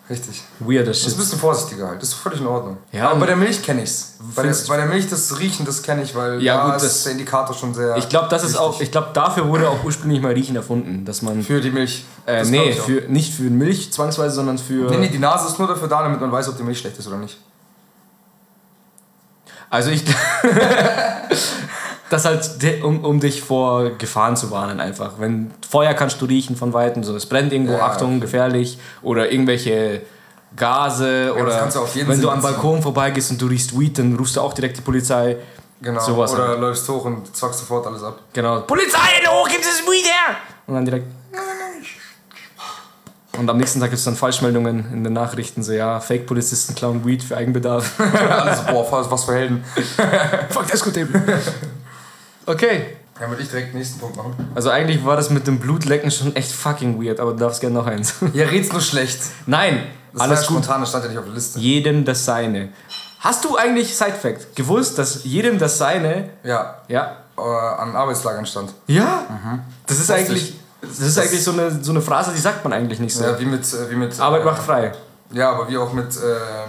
Richtig. 0.07 0.43
Weirder 0.59 0.85
Das 0.85 0.97
ist 0.97 1.05
ein 1.05 1.09
Shit. 1.09 1.17
bisschen 1.17 1.39
vorsichtiger 1.39 1.87
halt. 1.87 1.99
Das 2.01 2.09
ist 2.09 2.13
völlig 2.15 2.39
in 2.39 2.45
Ordnung. 2.45 2.77
Ja, 2.91 3.09
Aber 3.09 3.21
bei 3.21 3.25
der 3.25 3.35
Milch 3.35 3.63
kenne 3.63 3.81
ich's. 3.81 4.13
Bei 4.35 4.43
der, 4.43 4.55
bei 4.67 4.77
der 4.77 4.85
Milch 4.85 5.09
das 5.09 5.39
Riechen, 5.39 5.65
das 5.65 5.81
kenne 5.81 6.03
ich, 6.03 6.13
weil 6.13 6.43
Ja, 6.43 6.57
da 6.57 6.65
gut, 6.65 6.75
ist 6.75 6.83
das- 6.83 7.03
der 7.03 7.11
Indikator 7.13 7.55
schon 7.55 7.73
sehr. 7.73 7.97
Ich 7.97 8.07
glaube, 8.07 8.27
das 8.29 8.43
ist 8.43 8.49
wichtig. 8.49 8.59
auch, 8.61 8.81
ich 8.81 8.91
glaube, 8.91 9.07
dafür 9.13 9.47
wurde 9.47 9.67
auch 9.67 9.83
ursprünglich 9.83 10.21
mal 10.21 10.33
Riechen 10.33 10.55
erfunden, 10.55 11.05
dass 11.05 11.23
man, 11.23 11.41
Für 11.41 11.59
die 11.59 11.71
Milch. 11.71 12.05
äh, 12.27 12.37
Das 12.39 12.49
nee, 12.49 12.71
für, 12.73 13.01
nicht 13.09 13.33
für 13.33 13.43
Milch 13.49 13.91
zwangsweise, 13.91 14.35
sondern 14.35 14.59
für, 14.59 14.91
Nee, 14.91 14.97
nee, 14.97 15.09
die 15.09 15.17
Nase 15.17 15.47
ist 15.47 15.57
nur 15.57 15.67
dafür 15.67 15.87
da, 15.87 16.03
damit 16.03 16.21
man 16.21 16.31
weiß, 16.31 16.49
ob 16.49 16.57
die 16.57 16.63
Milch 16.63 16.77
schlecht 16.77 16.99
ist 16.99 17.07
oder 17.07 17.17
nicht. 17.17 17.37
also 19.71 19.89
ich, 19.89 20.03
das 22.09 22.25
halt, 22.25 22.83
um, 22.83 23.03
um 23.03 23.19
dich 23.19 23.41
vor 23.41 23.91
Gefahren 23.97 24.35
zu 24.35 24.51
warnen 24.51 24.79
einfach. 24.79 25.13
Wenn 25.17 25.51
Feuer 25.67 25.93
kannst 25.93 26.21
du 26.21 26.25
riechen 26.25 26.55
von 26.55 26.73
Weitem, 26.73 27.03
so 27.03 27.15
es 27.15 27.25
brennt 27.25 27.51
irgendwo, 27.51 27.73
Ja, 27.73 27.85
Achtung, 27.85 28.19
gefährlich, 28.19 28.77
oder 29.01 29.31
irgendwelche 29.31 30.01
Gase 30.55 31.33
das 31.33 31.41
oder 31.41 31.59
kannst 31.59 31.75
du 31.75 31.81
auf 31.81 31.95
jeden 31.95 32.07
wenn 32.07 32.17
du 32.17 32.21
Sinn 32.21 32.29
am 32.29 32.41
beziehen. 32.41 32.53
Balkon 32.53 32.81
vorbeigehst 32.81 33.31
und 33.31 33.41
du 33.41 33.47
riechst 33.47 33.77
Weed, 33.77 33.97
dann 33.97 34.15
rufst 34.15 34.35
du 34.35 34.41
auch 34.41 34.53
direkt 34.53 34.77
die 34.77 34.81
Polizei. 34.81 35.37
Genau. 35.81 35.99
Sowas 35.99 36.33
oder 36.33 36.49
halt. 36.49 36.59
läufst 36.61 36.87
hoch 36.87 37.03
und 37.05 37.35
zockst 37.35 37.59
sofort 37.59 37.85
alles 37.87 38.03
ab. 38.03 38.19
Genau. 38.33 38.61
Polizei, 38.61 38.97
hoch, 39.27 39.47
gibt 39.49 39.63
es 39.65 39.81
Weed 39.85 40.05
her! 40.05 40.35
Und 40.67 40.75
dann 40.75 40.85
direkt. 40.85 41.07
Und 43.37 43.49
am 43.49 43.57
nächsten 43.57 43.81
Tag 43.81 43.89
gibt 43.89 43.99
es 43.99 44.05
dann 44.05 44.15
Falschmeldungen 44.15 44.93
in 44.93 45.03
den 45.03 45.11
Nachrichten, 45.11 45.61
so 45.61 45.73
ja, 45.73 45.99
Fake-Polizisten 45.99 46.73
klauen 46.73 47.05
Weed 47.05 47.21
für 47.21 47.35
Eigenbedarf. 47.35 47.99
alles, 48.29 48.65
boah, 48.65 49.05
was 49.09 49.25
für 49.25 49.33
Helden. 49.33 49.63
Fuck 50.49 50.71
das 50.71 50.81
gut 50.83 50.95
eben. 50.95 51.13
Okay. 52.45 52.97
Dann 53.19 53.29
würde 53.29 53.43
ich 53.43 53.49
direkt 53.49 53.71
den 53.73 53.77
nächsten 53.79 53.99
Punkt 53.99 54.17
machen. 54.17 54.33
Also 54.55 54.69
eigentlich 54.69 55.05
war 55.05 55.15
das 55.15 55.29
mit 55.29 55.47
dem 55.47 55.57
Blutlecken 55.59 56.11
schon 56.11 56.35
echt 56.35 56.51
fucking 56.51 57.01
weird, 57.01 57.19
aber 57.21 57.31
du 57.31 57.37
darfst 57.39 57.61
gerne 57.61 57.75
noch 57.75 57.87
eins. 57.87 58.15
Ja, 58.33 58.45
red's 58.47 58.71
nur 58.73 58.81
schlecht. 58.81 59.19
Nein, 59.45 59.83
Das 60.11 60.21
alles 60.21 60.41
war 60.41 60.47
gut. 60.47 60.57
spontan, 60.65 60.81
das 60.81 60.89
stand 60.89 61.05
ja 61.05 61.09
nicht 61.11 61.19
auf 61.19 61.25
der 61.25 61.33
Liste. 61.33 61.59
Jedem 61.59 62.03
das 62.03 62.25
Seine. 62.25 62.69
Hast 63.21 63.45
du 63.45 63.55
eigentlich, 63.57 63.95
Side-Fact, 63.95 64.55
gewusst, 64.55 64.97
dass 64.99 65.23
jedem 65.23 65.57
das 65.57 65.77
Seine, 65.77 66.29
Ja, 66.43 66.75
ja, 66.89 67.15
äh, 67.37 67.41
an 67.41 67.95
Arbeitslagern 67.95 68.45
stand. 68.45 68.73
ja, 68.87 69.23
das 69.87 69.99
ist 69.99 70.09
Lustig. 70.09 70.27
eigentlich, 70.27 70.53
das 70.81 70.99
ist 70.99 71.17
eigentlich 71.17 71.43
so 71.43 71.51
eine, 71.53 71.83
so 71.83 71.91
eine 71.91 72.01
Phrase, 72.01 72.31
die 72.35 72.41
sagt 72.41 72.63
man 72.65 72.73
eigentlich 72.73 72.99
nicht 72.99 73.15
so. 73.15 73.23
Ja, 73.23 73.39
wie 73.39 73.45
mit. 73.45 73.61
äh, 73.73 73.89
Wie 73.89 73.95
mit 73.95 74.19
Arbeit 74.19 74.41
äh, 74.41 74.45
macht 74.45 74.61
frei. 74.61 74.91
Ja, 75.31 75.51
aber 75.53 75.67
wie 75.69 75.77
auch 75.77 75.91
mit, 75.93 76.15
äh, 76.17 76.19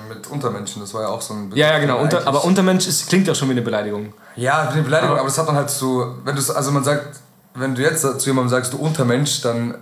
mit 0.09 0.27
Untermenschen. 0.29 0.81
Das 0.81 0.95
war 0.95 1.03
ja 1.03 1.09
auch 1.09 1.21
so 1.21 1.35
ein. 1.35 1.53
Ja, 1.55 1.73
ja, 1.73 1.79
genau. 1.81 1.99
Unter, 1.99 2.27
aber 2.27 2.45
Untermensch 2.45 2.87
ist, 2.87 3.09
klingt 3.09 3.27
ja 3.29 3.35
schon 3.35 3.49
wie 3.49 3.53
eine 3.53 3.63
Beleidigung. 3.63 4.15
Ja, 4.37 4.69
eine 4.69 4.83
Beleidigung, 4.83 5.17
aber 5.17 5.27
das 5.27 5.39
hat 5.39 5.47
man 5.47 5.57
halt 5.57 5.71
so, 5.71 6.17
wenn 6.25 6.37
du 6.37 6.43
also 6.55 6.71
man 6.71 6.85
sagt, 6.85 7.21
wenn 7.55 7.75
du 7.75 7.83
jetzt 7.83 8.03
zu 8.03 8.27
jemandem 8.27 8.51
sagst, 8.51 8.73
du 8.73 8.79
Untermensch, 8.79 9.41
dann 9.41 9.75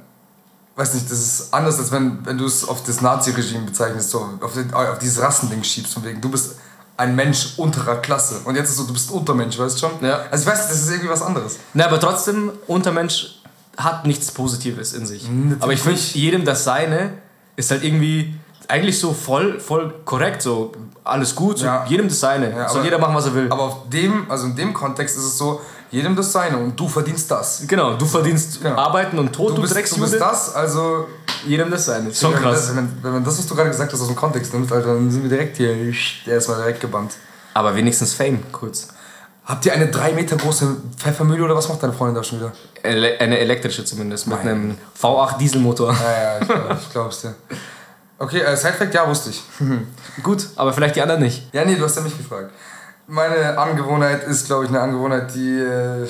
weiß 0.77 0.95
nicht, 0.95 1.11
das 1.11 1.19
ist 1.19 1.55
anders, 1.55 1.79
als 1.79 1.93
wenn, 1.93 2.25
wenn 2.25 2.39
du 2.39 2.47
es 2.47 2.67
auf 2.67 2.83
das 2.85 3.01
Nazi-Regime 3.01 3.65
bezeichnest, 3.65 4.11
so 4.11 4.29
auf, 4.41 4.57
auf 4.73 4.99
dieses 4.99 5.21
Rassending 5.21 5.63
schiebst, 5.63 5.95
von 5.95 6.05
wegen, 6.05 6.21
du 6.21 6.29
bist 6.29 6.57
ein 6.97 7.17
Mensch 7.17 7.55
unterer 7.57 7.97
Klasse. 7.97 8.41
Und 8.45 8.57
jetzt 8.57 8.71
ist 8.71 8.77
so, 8.77 8.85
du 8.85 8.93
bist 8.93 9.11
Untermensch, 9.11 9.59
weißt 9.59 9.77
du 9.77 9.89
schon? 9.89 10.05
Ja. 10.05 10.25
Also 10.31 10.45
ich 10.45 10.51
weiß, 10.51 10.69
das 10.69 10.81
ist 10.81 10.91
irgendwie 10.91 11.09
was 11.11 11.23
anderes. 11.23 11.59
Na, 11.75 11.87
aber 11.87 11.99
trotzdem, 11.99 12.53
Untermensch 12.67 13.41
hat 13.77 14.07
nichts 14.07 14.31
Positives 14.31 14.93
in 14.93 15.07
sich. 15.07 15.29
Natürlich 15.29 15.63
aber 15.63 15.73
ich 15.73 15.83
finde, 15.83 16.01
jedem 16.01 16.45
das 16.45 16.65
Seine 16.65 17.15
ist 17.57 17.71
halt 17.71 17.83
irgendwie 17.83 18.35
eigentlich 18.69 18.99
so 18.99 19.13
voll, 19.13 19.61
voll 19.61 19.93
korrekt, 20.05 20.43
so 20.43 20.73
alles 21.05 21.35
gut, 21.35 21.59
so 21.59 21.67
Ja. 21.67 21.85
jedem 21.87 22.09
das 22.09 22.21
Seine. 22.21 22.51
Ja, 22.51 22.69
Soll 22.69 22.85
jeder 22.85 22.99
machen, 22.99 23.15
was 23.15 23.27
er 23.27 23.35
will. 23.35 23.47
Aber 23.51 23.63
auf 23.63 23.89
dem, 23.91 24.31
also 24.31 24.47
in 24.47 24.57
dem 24.57 24.73
Kontext 24.73 25.17
ist 25.17 25.25
es 25.25 25.39
so, 25.39 25.61
jedem 25.91 26.17
das 26.17 26.33
Seine 26.33 26.57
und 26.57 26.79
du 26.79 26.89
verdienst 26.89 27.31
das. 27.31 27.63
genau, 27.69 27.95
du 27.95 28.07
verdienst 28.07 28.63
Genau. 28.63 28.77
Arbeiten 28.77 29.19
und 29.19 29.33
Tod, 29.33 29.51
Du 29.51 29.55
du, 29.57 29.63
bist, 29.63 29.75
du 29.97 30.01
bist 30.01 30.21
das, 30.21 30.55
also 30.55 31.07
Jedem 31.47 31.71
das 31.71 31.85
Seine. 31.85 32.13
Schon 32.15 32.33
wenn, 32.33 32.41
krass. 32.41 32.69
das, 32.69 32.77
wenn, 32.77 32.91
wenn 33.03 33.13
man 33.13 33.25
das, 33.25 33.39
was 33.39 33.47
du 33.47 33.55
gerade 33.55 33.69
gesagt 33.69 33.93
hast, 33.93 34.01
aus 34.01 34.07
dem 34.07 34.17
Kontext 34.17 34.53
nimmt, 34.55 34.73
Alter, 34.73 34.95
dann 34.95 35.11
sind 35.11 35.23
wir 35.23 35.29
direkt 35.29 35.59
hier, 35.59 35.77
erstmal 36.27 36.57
direkt 36.57 36.81
gebannt. 36.81 37.13
Aber 37.53 37.77
wenigstens 37.77 38.15
Fame, 38.15 38.43
kurz. 38.51 38.89
Habt 39.45 39.67
ihr 39.67 39.75
eine 39.75 39.89
drei 39.89 40.13
Meter 40.13 40.37
große 40.37 40.67
Pfeffermühle 40.97 41.45
oder 41.45 41.55
was 41.55 41.69
macht 41.69 41.83
deine 41.83 41.93
Freundin 41.93 42.15
da 42.17 42.25
schon 42.25 42.39
wieder? 42.41 42.53
Ele 42.83 43.21
eine 43.21 43.39
elektrische 43.39 43.85
zumindest, 43.85 44.27
mit 44.27 44.39
Mein. 44.39 44.49
einem 44.49 44.79
V8 45.01 45.37
Dieselmotor. 45.37 45.93
Ja, 45.93 46.23
ja, 46.23 46.41
ich, 46.41 46.49
glaub- 46.49 46.79
ich 46.81 46.91
glaub's 46.93 47.21
dir. 47.21 47.35
Okay, 48.25 48.41
äh, 48.41 48.57
Sidefact, 48.57 48.95
ja, 48.95 49.07
wusste 49.07 49.29
ich. 49.29 49.43
Gut, 50.23 50.49
aber 50.57 50.73
vielleicht 50.73 50.97
die 50.97 51.03
anderen 51.03 51.21
nicht. 51.21 51.47
Ja, 51.53 51.63
nee, 51.63 51.77
du 51.77 51.85
hast 51.85 51.95
ja 51.97 52.01
mich 52.01 52.17
gefragt. 52.17 52.53
Meine 53.07 53.59
Angewohnheit 53.59 54.25
ist, 54.25 54.47
glaube 54.47 54.65
ich, 54.65 54.71
eine 54.71 54.81
Angewohnheit, 54.81 55.35
die, 55.35 55.59
äh, 55.59 56.09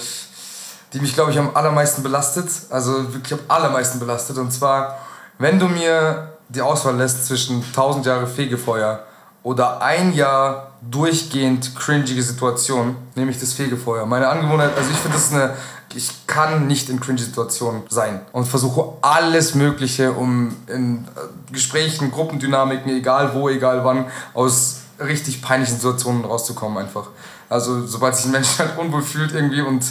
die 0.92 1.00
mich, 1.00 1.12
glaube 1.12 1.32
ich, 1.32 1.38
am 1.40 1.50
allermeisten 1.54 2.04
belastet. 2.04 2.48
Also 2.70 3.12
wirklich 3.12 3.32
am 3.32 3.40
allermeisten 3.48 3.98
belastet. 3.98 4.38
Und 4.38 4.52
zwar, 4.52 4.96
wenn 5.38 5.58
du 5.58 5.66
mir 5.66 6.34
die 6.48 6.60
Auswahl 6.60 6.94
lässt 6.94 7.26
zwischen 7.26 7.64
1000 7.64 8.06
Jahre 8.06 8.28
Fegefeuer 8.28 9.00
oder 9.42 9.82
ein 9.82 10.12
Jahr 10.12 10.70
durchgehend 10.88 11.74
cringige 11.74 12.22
Situation, 12.22 12.94
nehme 13.16 13.32
ich 13.32 13.40
das 13.40 13.54
Fegefeuer. 13.54 14.06
Meine 14.06 14.28
Angewohnheit, 14.28 14.70
also 14.76 14.88
ich 14.88 14.98
finde, 14.98 15.16
das 15.16 15.26
ist 15.26 15.34
eine. 15.34 15.54
Ich 15.94 16.26
kann 16.26 16.66
nicht 16.66 16.88
in 16.88 17.00
cringe 17.00 17.20
Situationen 17.20 17.82
sein 17.88 18.20
und 18.32 18.46
versuche 18.46 18.94
alles 19.00 19.54
Mögliche, 19.54 20.12
um 20.12 20.56
in 20.66 21.04
äh, 21.04 21.52
Gesprächen, 21.52 22.10
Gruppendynamiken, 22.10 22.90
egal 22.90 23.34
wo, 23.34 23.48
egal 23.48 23.84
wann, 23.84 24.06
aus 24.34 24.80
richtig 24.98 25.42
peinlichen 25.42 25.76
Situationen 25.76 26.24
rauszukommen 26.24 26.78
einfach. 26.78 27.08
Also 27.48 27.86
sobald 27.86 28.16
sich 28.16 28.26
ein 28.26 28.32
Mensch 28.32 28.48
halt 28.58 28.78
unwohl 28.78 29.02
fühlt 29.02 29.32
irgendwie 29.32 29.62
und 29.62 29.84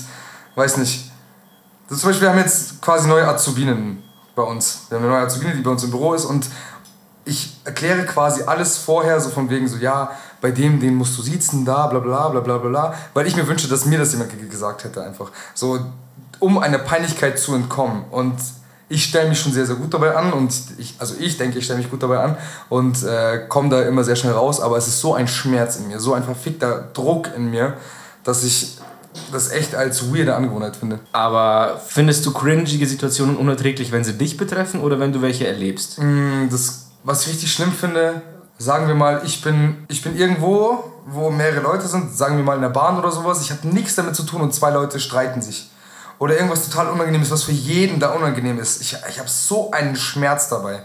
weiß 0.56 0.78
nicht. 0.78 1.12
Das 1.89 2.00
zum 2.00 2.10
Beispiel, 2.10 2.28
wir 2.28 2.32
haben 2.32 2.39
jetzt 2.39 2.82
quasi 2.82 3.08
neue 3.08 3.28
Azubinen 3.28 4.04
bei 4.36 4.44
uns. 4.44 4.88
Wir 4.89 4.98
haben 4.98 5.06
eine 5.06 5.13
neue 5.13 5.26
Azubine, 5.26 5.54
die 5.54 5.62
bei 5.62 5.72
uns 5.72 5.84
im 5.84 5.92
Büro 5.92 6.13
ist 6.13 6.26
und 6.26 6.48
ich 7.26 7.56
erkläre 7.63 8.06
quasi 8.06 8.44
alles 8.44 8.78
vorher, 8.78 9.20
so 9.22 9.30
von 9.30 9.50
wegen 9.50 9.68
so, 9.68 9.78
ja, 9.78 10.12
bei 10.43 10.51
dem, 10.51 10.79
den 10.79 10.93
musst 10.95 11.17
du 11.17 11.21
siezen, 11.23 11.65
da, 11.65 11.88
bla 11.88 11.99
bla 11.99 12.27
bla 12.29 12.41
bla 12.41 12.58
bla 12.60 12.93
weil 13.15 13.25
ich 13.25 13.36
mir 13.36 13.47
wünsche, 13.47 13.67
dass 13.67 13.86
mir 13.86 13.97
das 13.97 14.12
jemand 14.12 14.29
ge- 14.38 14.47
gesagt 14.47 14.84
hätte 14.84 15.01
einfach. 15.03 15.32
So, 15.56 15.79
um 16.39 16.58
einer 16.60 16.77
Peinlichkeit 16.79 17.39
zu 17.39 17.56
entkommen. 17.56 18.03
Und 18.12 18.36
ich 18.89 19.06
stelle 19.06 19.29
mich 19.29 19.39
schon 19.39 19.53
sehr, 19.53 19.65
sehr 19.65 19.75
gut 19.77 19.93
dabei 19.93 20.15
an 20.15 20.34
und 20.34 20.53
ich, 20.77 20.95
also 20.99 21.15
ich 21.19 21.38
denke, 21.38 21.58
ich 21.58 21.63
stelle 21.65 21.79
mich 21.79 21.89
gut 21.89 22.03
dabei 22.03 22.19
an 22.19 22.38
und 22.69 23.01
äh, 23.03 23.45
komme 23.47 23.69
da 23.69 23.82
immer 23.84 24.03
sehr 24.03 24.15
schnell 24.17 24.34
raus, 24.34 24.60
aber 24.60 24.77
es 24.77 24.88
ist 24.88 24.99
so 24.99 25.15
ein 25.15 25.27
Schmerz 25.27 25.77
in 25.77 25.88
mir, 25.88 25.99
so 25.99 26.13
ein 26.13 26.23
verfickter 26.23 26.89
Druck 26.93 27.29
in 27.36 27.49
mir, 27.49 27.77
dass 28.25 28.43
ich 28.43 28.77
das 29.32 29.51
echt 29.51 29.73
als 29.75 30.13
weirde 30.13 30.36
Angewohnheit 30.36 30.75
finde. 30.75 30.99
Aber 31.13 31.79
findest 31.88 32.25
du 32.25 32.34
cringige 32.34 32.86
Situationen 32.86 33.38
unerträglich, 33.38 33.91
wenn 33.93 34.03
sie 34.03 34.13
dich 34.13 34.36
betreffen 34.38 34.82
oder 34.82 34.99
wenn 34.99 35.13
du 35.13 35.21
welche 35.21 35.47
erlebst? 35.47 35.99
Mm, 35.99 36.49
Das, 36.51 36.88
was 37.03 37.21
ich 37.23 37.29
richtig 37.34 37.51
schlimm 37.53 37.71
finde, 37.71 38.21
sagen 38.58 38.88
wir 38.88 38.96
mal, 38.96 39.22
ich 39.26 39.42
bin, 39.42 39.86
ich 39.89 40.02
bin 40.02 40.16
irgendwo, 40.16 40.92
wo 41.06 41.30
mehrere 41.30 41.62
Leute 41.62 41.88
sind, 41.88 42.16
sagen 42.16 42.38
wir 42.38 42.44
mal 42.44 42.56
in 42.56 42.62
der 42.62 42.70
Bahn 42.70 42.98
oder 42.98 43.12
sowas, 43.12 43.42
ich 43.42 43.52
habe 43.52 43.68
nichts 43.68 43.96
damit 43.96 44.16
zu 44.16 44.24
tun 44.24 44.42
und 44.42 44.54
zwei 44.54 44.70
Leute 44.70 45.00
streiten 45.00 45.42
sich. 45.42 45.70
Oder 46.20 46.36
irgendwas 46.36 46.70
total 46.70 46.88
Unangenehmes, 46.89 47.32
was 47.32 47.44
für 47.44 47.52
jeden 47.52 48.00
da 48.00 48.12
unangenehm 48.12 48.60
ist. 48.60 48.82
Ich, 48.82 48.96
ich 49.10 49.20
habe 49.20 49.30
so 49.30 49.72
einen 49.72 49.96
Schmerz 49.96 50.48
dabei. 50.48 50.84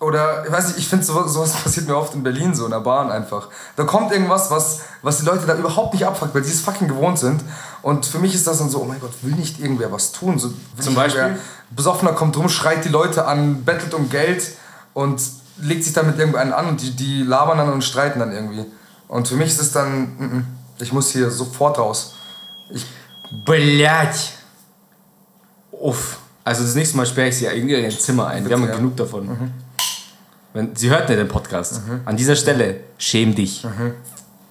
Oder, 0.00 0.44
ich 0.46 0.52
weiß 0.52 0.68
nicht, 0.68 0.78
ich 0.78 0.88
finde, 0.88 1.04
sowas, 1.04 1.32
sowas 1.32 1.52
passiert 1.64 1.86
mir 1.86 1.96
oft 1.96 2.14
in 2.14 2.22
Berlin, 2.22 2.54
so 2.54 2.64
in 2.64 2.70
der 2.70 2.80
Bahn 2.80 3.10
einfach. 3.10 3.48
Da 3.76 3.84
kommt 3.84 4.12
irgendwas, 4.12 4.50
was, 4.50 4.80
was 5.02 5.18
die 5.18 5.24
Leute 5.24 5.46
da 5.46 5.54
überhaupt 5.54 5.94
nicht 5.94 6.06
abfuckt, 6.06 6.34
weil 6.34 6.44
sie 6.44 6.52
es 6.52 6.60
fucking 6.60 6.88
gewohnt 6.88 7.18
sind. 7.18 7.42
Und 7.82 8.06
für 8.06 8.18
mich 8.18 8.34
ist 8.34 8.46
das 8.46 8.58
dann 8.58 8.70
so, 8.70 8.80
oh 8.80 8.84
mein 8.84 9.00
Gott, 9.00 9.12
will 9.22 9.34
nicht 9.34 9.60
irgendwer 9.60 9.92
was 9.92 10.12
tun? 10.12 10.38
So, 10.38 10.52
Zum 10.80 10.94
Beispiel? 10.94 11.38
Besoffener 11.70 12.12
kommt 12.12 12.36
rum, 12.36 12.48
schreit 12.48 12.84
die 12.84 12.88
Leute 12.88 13.26
an, 13.26 13.64
bettelt 13.64 13.94
um 13.94 14.08
Geld 14.08 14.56
und 14.94 15.20
legt 15.57 15.83
sich 15.83 15.93
dann 15.93 16.07
mit 16.07 16.17
irgendeinem 16.17 16.53
an 16.53 16.67
und 16.67 16.81
die, 16.81 16.91
die 16.91 17.23
labern 17.23 17.57
dann 17.57 17.71
und 17.71 17.83
streiten 17.83 18.19
dann 18.19 18.31
irgendwie. 18.31 18.65
Und 19.07 19.27
für 19.27 19.35
mich 19.35 19.47
ist 19.47 19.61
es 19.61 19.71
dann, 19.71 20.01
mm, 20.17 20.23
mm, 20.37 20.45
ich 20.79 20.93
muss 20.93 21.09
hier 21.11 21.29
sofort 21.31 21.77
raus. 21.77 22.13
Ich, 22.71 22.85
Blять! 23.45 24.33
Uff. 25.71 26.17
Also 26.43 26.63
das 26.63 26.75
nächste 26.75 26.97
Mal 26.97 27.05
sperre 27.05 27.29
ich 27.29 27.37
sie 27.37 27.45
in 27.45 27.69
ihr 27.69 27.89
Zimmer 27.89 28.27
ein. 28.27 28.43
Wir 28.43 28.49
Bitte, 28.49 28.55
haben 28.55 28.67
ja. 28.67 28.73
Mhm. 28.73 28.77
genug 28.77 28.97
davon. 28.97 29.51
Wenn, 30.53 30.75
sie 30.75 30.89
hört 30.89 31.07
nicht 31.09 31.19
den 31.19 31.27
Podcast. 31.27 31.81
An 32.05 32.17
dieser 32.17 32.35
Stelle, 32.35 32.81
schäm 32.97 33.35
dich. 33.35 33.65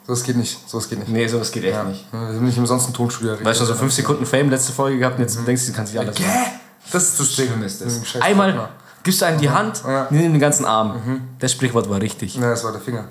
sowas 0.07 0.23
geht 0.23 0.37
nicht, 0.37 0.69
sowas 0.69 0.89
geht 0.89 1.01
nicht. 1.01 1.09
Nee, 1.11 1.27
sowas 1.27 1.51
geht 1.51 1.65
echt 1.65 1.75
Ja, 1.75 1.85
nicht. 1.85 2.05
wir 2.13 2.33
sind 2.33 2.45
nicht 2.45 2.59
umsonst 2.59 2.89
ein 2.89 2.95
Tonstudio. 2.95 3.37
Weißt 3.45 3.61
du, 3.61 3.65
so 3.65 3.75
5 3.75 3.93
Sekunden 3.93 4.27
Fame 4.27 4.49
letzte 4.51 4.73
Folge 4.73 4.99
gehabt 4.99 5.17
und 5.17 5.23
jetzt 5.23 5.39
denkst 5.47 5.65
du, 5.67 5.73
du 5.73 5.77
kannst 5.77 5.93
nicht 5.93 6.01
alles 6.01 6.19
machen. 6.19 6.31
Gäh? 6.31 6.51
Das 6.93 7.03
ist 7.03 7.21
das 7.21 7.37
Ding. 7.37 7.47
Schlimm 7.49 7.63
ist 7.65 7.81
das. 7.81 7.89
Mit 7.95 7.97
dem 7.97 8.05
scheiß 8.07 8.23
Einmal, 8.23 8.53
Partner. 8.53 8.71
gibst 9.04 9.22
du 9.22 9.26
einem 9.26 9.40
die 9.40 9.50
Hand, 9.50 9.84
Ja. 9.86 10.08
nimm 10.10 10.32
den 10.34 10.40
ganzen 10.40 10.66
Arm. 10.66 11.22
Das 11.40 11.52
Sprichwort 11.52 11.90
war 11.90 12.00
richtig. 12.02 12.38
Ne, 12.38 12.50
das 12.50 12.64
war 12.64 12.72
der 12.72 12.82
Finger. 12.82 13.06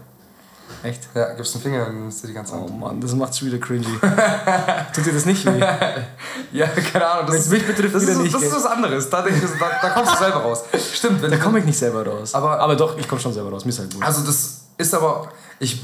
Echt? 0.82 1.02
Ja, 1.14 1.32
gibst 1.34 1.54
einen 1.54 1.62
Finger, 1.62 1.84
dann 1.84 2.00
nimmst 2.00 2.24
du 2.24 2.26
die 2.26 2.32
ganze 2.32 2.54
Oh 2.54 2.62
Hand. 2.62 2.80
Mann, 2.80 3.00
das 3.00 3.14
macht's 3.14 3.38
schon 3.38 3.46
wieder 3.48 3.58
cringy. 3.58 3.84
Tut 4.94 5.06
dir 5.06 5.12
das 5.12 5.26
nicht 5.26 5.44
weh? 5.46 5.60
Ja, 6.52 6.66
keine 6.66 7.06
Ahnung. 7.06 7.26
Das 7.32 7.48
mich 7.48 7.64
betrifft, 7.66 7.94
das 7.94 8.02
wieder 8.02 8.12
ist, 8.12 8.18
nicht, 8.18 8.34
Das 8.34 8.42
ist 8.42 8.52
was 8.54 8.66
anderes. 8.66 9.08
Da, 9.08 9.24
ich, 9.26 9.34
da, 9.40 9.66
da 9.80 9.88
kommst 9.90 10.12
du 10.14 10.18
selber 10.18 10.38
raus. 10.40 10.64
Stimmt, 10.94 11.22
wenn 11.22 11.30
Da 11.30 11.36
komme 11.38 11.60
ich 11.60 11.64
nicht 11.64 11.78
selber 11.78 12.04
raus. 12.06 12.34
Aber- 12.34 12.58
aber 12.58 12.74
doch, 12.76 12.98
ich 12.98 13.08
komme 13.08 13.20
schon 13.20 13.32
selber 13.32 13.50
raus. 13.50 13.64
Mir 13.64 13.70
ist 13.70 13.78
halt 13.78 13.94
gut. 13.94 14.02
Also 14.02 14.22
das 14.22 14.62
ist 14.76 14.92
aber, 14.94 15.28
ich, 15.60 15.82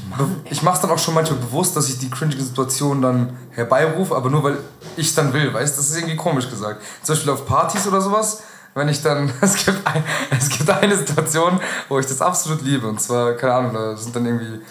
ich 0.49 0.61
mache 0.63 0.75
es 0.75 0.81
dann 0.81 0.91
auch 0.91 0.99
schon 0.99 1.13
manchmal 1.13 1.39
bewusst, 1.39 1.75
dass 1.77 1.87
ich 1.87 1.97
die 1.97 2.09
cringige 2.09 2.43
Situation 2.43 3.01
dann 3.01 3.37
herbeirufe, 3.51 4.15
aber 4.15 4.29
nur 4.29 4.43
weil 4.43 4.57
ich 4.97 5.07
es 5.07 5.15
dann 5.15 5.31
will, 5.33 5.53
weißt 5.53 5.75
du? 5.75 5.81
Das 5.81 5.89
ist 5.89 5.95
irgendwie 5.97 6.17
komisch 6.17 6.49
gesagt. 6.49 6.81
Zum 7.03 7.15
Beispiel 7.15 7.31
auf 7.31 7.45
Partys 7.45 7.87
oder 7.87 8.01
sowas, 8.01 8.41
wenn 8.79 8.89
ich 8.89 9.03
dann, 9.03 9.31
es 9.41 9.63
gibt, 9.63 9.85
ein, 9.85 10.03
es 10.37 10.49
gibt 10.49 10.69
eine 10.69 10.95
Situation, 10.95 11.59
wo 11.87 11.99
ich 11.99 12.07
das 12.07 12.21
absolut 12.21 12.61
liebe. 12.63 12.87
Und 12.87 12.99
zwar, 12.99 13.33
keine 13.33 13.53
Ahnung, 13.53 13.73
da 13.73 13.95
sind 13.95 14.15
dann 14.15 14.25
irgendwie 14.25 14.61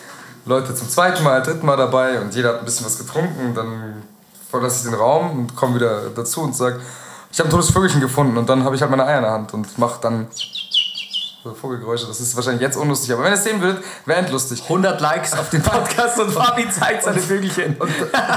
Leute 0.45 0.75
zum 0.75 0.89
zweiten 0.89 1.23
Mal, 1.23 1.43
dritten 1.43 1.67
Mal 1.67 1.77
dabei 1.77 2.21
und 2.21 2.35
jeder 2.35 2.51
hat 2.51 2.59
ein 2.61 2.65
bisschen 2.65 2.87
was 2.87 2.99
getrunken. 2.99 3.47
Und 3.47 3.55
dann 3.55 4.03
verlasse 4.51 4.79
ich 4.79 4.91
den 4.91 4.99
Raum 4.99 5.31
und 5.39 5.57
komme 5.57 5.77
wieder 5.77 6.11
dazu 6.11 6.43
und 6.43 6.57
sage, 6.57 6.81
ich 7.31 7.39
habe 7.39 7.49
ein 7.49 7.53
totes 7.53 7.71
Vögelchen 7.71 8.01
gefunden. 8.01 8.37
Und 8.37 8.49
dann 8.49 8.65
habe 8.65 8.75
ich 8.75 8.81
halt 8.81 8.91
meine 8.91 9.05
Eier 9.05 9.19
in 9.19 9.25
der 9.25 9.33
Hand 9.33 9.55
und 9.55 9.79
mache 9.79 10.01
dann 10.01 10.27
Vogelgeräusche. 11.55 12.07
Das 12.07 12.21
ist 12.21 12.35
wahrscheinlich 12.37 12.63
jetzt 12.63 12.77
unlustig, 12.77 13.13
aber 13.13 13.25
wenn 13.25 13.33
ihr 13.33 13.39
es 13.39 13.45
sehen 13.45 13.61
würdet, 13.61 13.85
wäre 14.07 14.19
endlustig. 14.19 14.63
100 14.63 15.01
Likes 15.01 15.33
auf 15.33 15.51
den 15.51 15.63
Podcast 15.63 16.19
und 16.19 16.31
Fabi 16.31 16.69
zeigt 16.71 17.05
seine 17.05 17.21
Vögelchen. 17.21 17.77
Und 17.79 17.91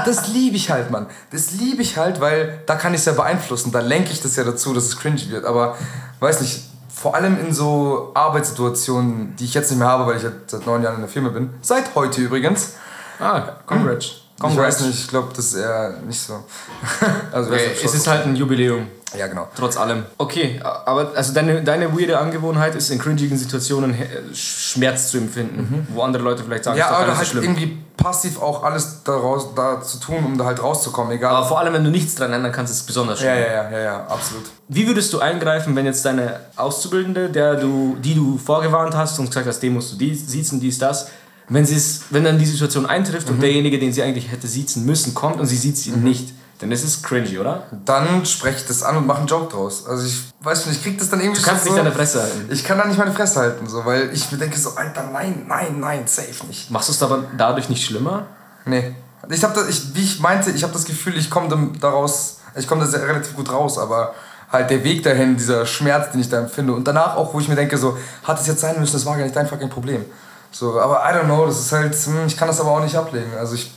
das 0.04 0.28
liebe 0.28 0.56
ich 0.56 0.70
halt, 0.70 0.90
Mann. 0.90 1.06
Das 1.30 1.52
liebe 1.52 1.82
ich 1.82 1.96
halt, 1.96 2.20
weil 2.20 2.60
da 2.66 2.74
kann 2.74 2.94
ich 2.94 3.00
es 3.00 3.06
ja 3.06 3.12
beeinflussen. 3.12 3.72
Da 3.72 3.80
lenke 3.80 4.12
ich 4.12 4.22
das 4.22 4.36
ja 4.36 4.44
dazu, 4.44 4.72
dass 4.72 4.84
es 4.84 4.98
cringy 4.98 5.30
wird. 5.30 5.44
Aber, 5.44 5.76
weiß 6.20 6.40
nicht, 6.40 6.62
vor 6.94 7.14
allem 7.14 7.38
in 7.40 7.52
so 7.52 8.12
Arbeitssituationen, 8.14 9.34
die 9.36 9.44
ich 9.44 9.54
jetzt 9.54 9.70
nicht 9.70 9.78
mehr 9.78 9.88
habe, 9.88 10.06
weil 10.06 10.16
ich 10.16 10.22
seit 10.46 10.66
neun 10.66 10.82
Jahren 10.82 10.96
in 10.96 11.00
der 11.00 11.10
Firma 11.10 11.30
bin. 11.30 11.50
Seit 11.60 11.94
heute 11.94 12.20
übrigens. 12.20 12.74
Ah, 13.18 13.42
congrats. 13.66 14.22
Ich 14.36 14.56
weiß 14.56 14.80
nicht, 14.82 15.00
ich 15.00 15.08
glaube, 15.08 15.28
das 15.34 15.46
ist 15.46 15.54
eher 15.54 15.98
nicht 16.06 16.20
so. 16.20 16.44
also, 17.32 17.52
Okay, 17.52 17.76
es 17.82 17.94
ist 17.94 18.06
halt 18.06 18.26
ein 18.26 18.34
Jubiläum. 18.36 18.88
Ja, 19.18 19.26
genau. 19.26 19.48
Trotz 19.56 19.76
allem. 19.76 20.04
Okay, 20.18 20.60
aber 20.62 21.12
also 21.14 21.32
deine, 21.34 21.62
deine 21.62 21.92
weirde 21.98 22.18
Angewohnheit 22.18 22.74
ist 22.74 22.90
in 22.90 22.98
cringigen 22.98 23.36
Situationen 23.36 23.92
äh, 23.94 24.06
Schmerz 24.34 25.10
zu 25.10 25.18
empfinden, 25.18 25.86
wo 25.92 26.02
andere 26.02 26.22
Leute 26.22 26.42
vielleicht 26.44 26.64
sagen, 26.64 26.78
Ja, 26.78 26.88
aber 26.90 27.06
gar 27.06 27.16
halt 27.18 27.26
schlimm. 27.26 27.44
irgendwie 27.44 27.78
passiv 27.96 28.40
auch 28.40 28.62
alles 28.64 29.02
daraus, 29.04 29.54
da 29.54 29.80
zu 29.82 29.98
tun, 29.98 30.24
um 30.24 30.38
da 30.38 30.44
halt 30.46 30.62
rauszukommen, 30.62 31.12
egal. 31.12 31.34
Aber 31.36 31.46
vor 31.46 31.58
allem, 31.60 31.74
wenn 31.74 31.84
du 31.84 31.90
nichts 31.90 32.14
dran 32.14 32.32
ändern 32.32 32.50
kannst, 32.52 32.72
ist 32.72 32.80
es 32.80 32.86
besonders 32.86 33.18
schlimm. 33.18 33.30
ja, 33.30 33.38
ja, 33.38 33.46
ja, 33.64 33.70
ja, 33.70 33.78
ja, 33.78 34.06
absolut. 34.06 34.44
Wie 34.68 34.86
würdest 34.86 35.12
du 35.12 35.18
eingreifen, 35.20 35.76
wenn 35.76 35.84
jetzt 35.86 36.04
deine 36.04 36.40
Auszubildende, 36.56 37.28
der 37.28 37.56
du, 37.56 37.96
die 38.02 38.14
du 38.14 38.38
vorgewarnt 38.38 38.96
hast 38.96 39.18
und 39.18 39.26
gesagt 39.26 39.46
hast, 39.46 39.60
dem 39.60 39.74
musst 39.74 39.92
du 39.92 39.96
dies, 39.96 40.26
siezen, 40.28 40.58
dies, 40.58 40.78
das, 40.78 41.08
wenn, 41.48 41.68
wenn 42.10 42.24
dann 42.24 42.38
die 42.38 42.46
Situation 42.46 42.86
eintrifft 42.86 43.28
Mhm. 43.28 43.34
und 43.34 43.40
derjenige, 43.42 43.78
den 43.78 43.92
sie 43.92 44.02
eigentlich 44.02 44.30
hätte 44.32 44.46
siezen 44.46 44.86
müssen, 44.86 45.12
kommt 45.14 45.38
und 45.38 45.46
sie 45.46 45.56
sieht 45.56 45.86
ihn 45.86 46.02
nicht, 46.02 46.32
dann 46.62 46.70
ist 46.70 46.84
es 46.84 47.02
cringy, 47.02 47.40
oder? 47.40 47.64
Dann 47.84 48.24
spreche 48.24 48.58
ich 48.58 48.66
das 48.66 48.84
an 48.84 48.96
und 48.96 49.04
mache 49.04 49.18
einen 49.18 49.26
Joke 49.26 49.52
draus. 49.52 49.84
Also 49.84 50.06
ich 50.06 50.22
weiß 50.42 50.66
nicht, 50.66 50.76
ich 50.76 50.82
krieg 50.84 50.96
das 50.96 51.10
dann 51.10 51.20
irgendwie 51.20 51.40
Du 51.40 51.46
kannst 51.46 51.64
nicht 51.64 51.72
so, 51.72 51.76
deine 51.76 51.90
Fresse 51.90 52.22
halten. 52.22 52.48
Ich 52.52 52.62
kann 52.62 52.78
da 52.78 52.84
nicht 52.86 52.98
meine 52.98 53.10
Fresse 53.10 53.40
halten, 53.40 53.68
so, 53.68 53.84
weil 53.84 54.10
ich 54.12 54.30
mir 54.30 54.38
denke 54.38 54.56
so, 54.56 54.70
Alter, 54.76 55.10
nein, 55.12 55.44
nein, 55.48 55.80
nein, 55.80 56.06
safe 56.06 56.46
nicht. 56.46 56.70
Machst 56.70 56.88
du 56.88 56.92
es 56.92 57.02
aber 57.02 57.24
dadurch 57.36 57.68
nicht 57.68 57.84
schlimmer? 57.84 58.26
Nee. 58.64 58.94
Ich 59.28 59.42
habe 59.42 59.60
ich, 59.68 59.92
wie 59.96 60.04
ich 60.04 60.20
meinte, 60.20 60.52
ich 60.52 60.62
habe 60.62 60.72
das 60.72 60.84
Gefühl, 60.84 61.16
ich 61.16 61.30
komme 61.30 61.72
daraus, 61.80 62.38
ich 62.54 62.68
komme 62.68 62.82
da 62.82 62.86
sehr, 62.86 63.08
relativ 63.08 63.34
gut 63.34 63.50
raus, 63.50 63.76
aber 63.76 64.14
halt 64.52 64.70
der 64.70 64.84
Weg 64.84 65.02
dahin, 65.02 65.36
dieser 65.36 65.66
Schmerz, 65.66 66.12
den 66.12 66.20
ich 66.20 66.28
da 66.28 66.38
empfinde 66.38 66.72
und 66.74 66.86
danach 66.86 67.16
auch, 67.16 67.34
wo 67.34 67.40
ich 67.40 67.48
mir 67.48 67.56
denke 67.56 67.76
so, 67.76 67.98
hat 68.22 68.40
es 68.40 68.46
jetzt 68.46 68.60
sein 68.60 68.78
müssen, 68.78 68.92
das 68.92 69.04
war 69.04 69.16
gar 69.16 69.24
nicht 69.24 69.34
dein 69.34 69.48
fucking 69.48 69.68
Problem. 69.68 70.04
So, 70.52 70.78
aber 70.80 71.02
I 71.04 71.12
don't 71.12 71.24
know, 71.24 71.44
das 71.44 71.58
ist 71.58 71.72
halt, 71.72 71.92
hm, 71.92 72.26
ich 72.28 72.36
kann 72.36 72.46
das 72.46 72.60
aber 72.60 72.70
auch 72.70 72.82
nicht 72.84 72.94
ablegen. 72.94 73.32
Also 73.36 73.56
ich 73.56 73.72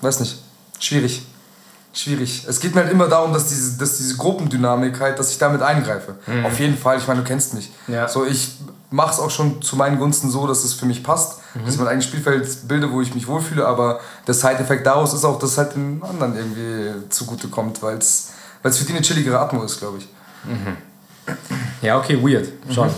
weiß 0.00 0.20
nicht, 0.20 0.42
schwierig. 0.78 1.26
Schwierig. 1.92 2.44
Es 2.48 2.60
geht 2.60 2.74
mir 2.74 2.82
halt 2.82 2.92
immer 2.92 3.08
darum, 3.08 3.32
dass 3.32 3.48
diese, 3.48 3.76
dass 3.78 3.96
diese 3.96 4.16
Gruppendynamik 4.16 5.00
halt, 5.00 5.18
dass 5.18 5.30
ich 5.30 5.38
damit 5.38 5.60
eingreife. 5.60 6.14
Auf 6.44 6.58
jeden 6.60 6.78
Fall, 6.78 6.98
ich 6.98 7.06
meine, 7.08 7.20
du 7.20 7.26
kennst 7.26 7.54
mich. 7.54 7.70
Ja. 7.88 8.06
So, 8.06 8.24
ich 8.24 8.58
mache 8.90 9.12
es 9.12 9.18
auch 9.18 9.30
schon 9.30 9.60
zu 9.60 9.76
meinen 9.76 9.98
Gunsten 9.98 10.30
so, 10.30 10.46
dass 10.46 10.62
es 10.62 10.72
für 10.72 10.86
mich 10.86 11.02
passt. 11.02 11.40
Dass 11.64 11.74
ich 11.74 11.80
mein 11.80 11.88
eigenes 11.88 12.04
Spielfeld 12.04 12.68
bilde, 12.68 12.92
wo 12.92 13.00
ich 13.00 13.12
mich 13.12 13.26
wohlfühle, 13.26 13.66
aber 13.66 13.98
der 14.26 14.34
Side-Effekt 14.34 14.86
daraus 14.86 15.12
ist 15.12 15.24
auch, 15.24 15.38
dass 15.40 15.50
es 15.50 15.58
halt 15.58 15.74
den 15.74 16.00
anderen 16.00 16.36
irgendwie 16.36 17.08
zugutekommt, 17.08 17.82
weil 17.82 17.98
es 17.98 18.30
für 18.62 18.84
die 18.84 18.92
eine 18.92 19.02
chilligere 19.02 19.40
Atmo 19.40 19.64
ist, 19.64 19.80
glaube 19.80 19.98
ich. 19.98 20.08
Ja, 21.82 21.98
okay, 21.98 22.22
weird. 22.22 22.48
Schon. 22.72 22.88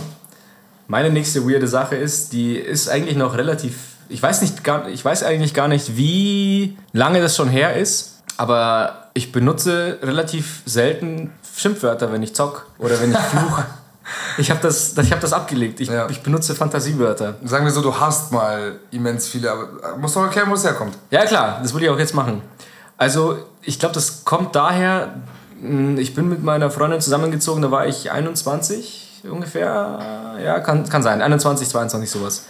Meine 0.87 1.09
nächste 1.09 1.49
weirde 1.49 1.67
Sache 1.67 1.95
ist, 1.95 2.31
die 2.33 2.55
ist 2.57 2.89
eigentlich 2.89 3.17
noch 3.17 3.35
relativ. 3.35 3.75
Ich 4.09 4.21
weiß, 4.21 4.41
nicht, 4.41 4.63
gar, 4.63 4.87
ich 4.87 5.03
weiß 5.03 5.23
eigentlich 5.23 5.55
gar 5.55 5.67
nicht, 5.67 5.97
wie 5.97 6.77
lange 6.91 7.21
das 7.21 7.35
schon 7.35 7.49
her 7.49 7.75
ist, 7.75 8.12
aber 8.37 9.07
ich 9.13 9.31
benutze 9.31 9.99
relativ 10.01 10.61
selten 10.65 11.31
Schimpfwörter, 11.55 12.11
wenn 12.11 12.23
ich 12.23 12.33
zock 12.35 12.65
oder 12.79 12.99
wenn 12.99 13.11
ich 13.11 13.17
fluche. 13.17 13.65
ich 14.37 14.49
habe 14.49 14.59
das, 14.61 14.97
ich 14.97 15.11
hab 15.11 15.21
das 15.21 15.33
abgelegt. 15.33 15.79
Ich, 15.79 15.89
Ja. 15.89 16.09
ich 16.09 16.21
benutze 16.23 16.55
Fantasiewörter. 16.55 17.35
Sagen 17.43 17.65
wir 17.65 17.71
so, 17.71 17.81
du 17.81 17.99
hast 17.99 18.31
mal 18.31 18.79
immens 18.91 19.27
viele, 19.27 19.51
aber 19.51 19.63
äh, 19.63 19.97
musst 19.97 20.15
doch 20.15 20.23
erklären, 20.23 20.49
wo 20.49 20.55
es 20.55 20.63
herkommt. 20.63 20.97
Ja, 21.11 21.25
klar, 21.25 21.59
das 21.61 21.73
würde 21.73 21.85
ich 21.85 21.91
auch 21.91 21.99
jetzt 21.99 22.13
machen. 22.15 22.41
Also, 22.97 23.37
ich 23.61 23.79
glaube, 23.79 23.93
das 23.95 24.23
kommt 24.25 24.55
daher, 24.55 25.15
mh, 25.61 25.99
ich 25.99 26.15
bin 26.15 26.29
mit 26.29 26.43
meiner 26.43 26.69
Freundin 26.71 27.01
zusammengezogen, 27.01 27.61
da 27.61 27.71
war 27.71 27.85
ich 27.87 28.11
21 28.11 29.21
ungefähr. 29.29 29.99
Ja, 30.43 30.59
kann, 30.59 30.87
kann 30.89 31.01
sein, 31.03 31.21
21, 31.21 31.67
22, 31.69 32.09
sowas. 32.09 32.45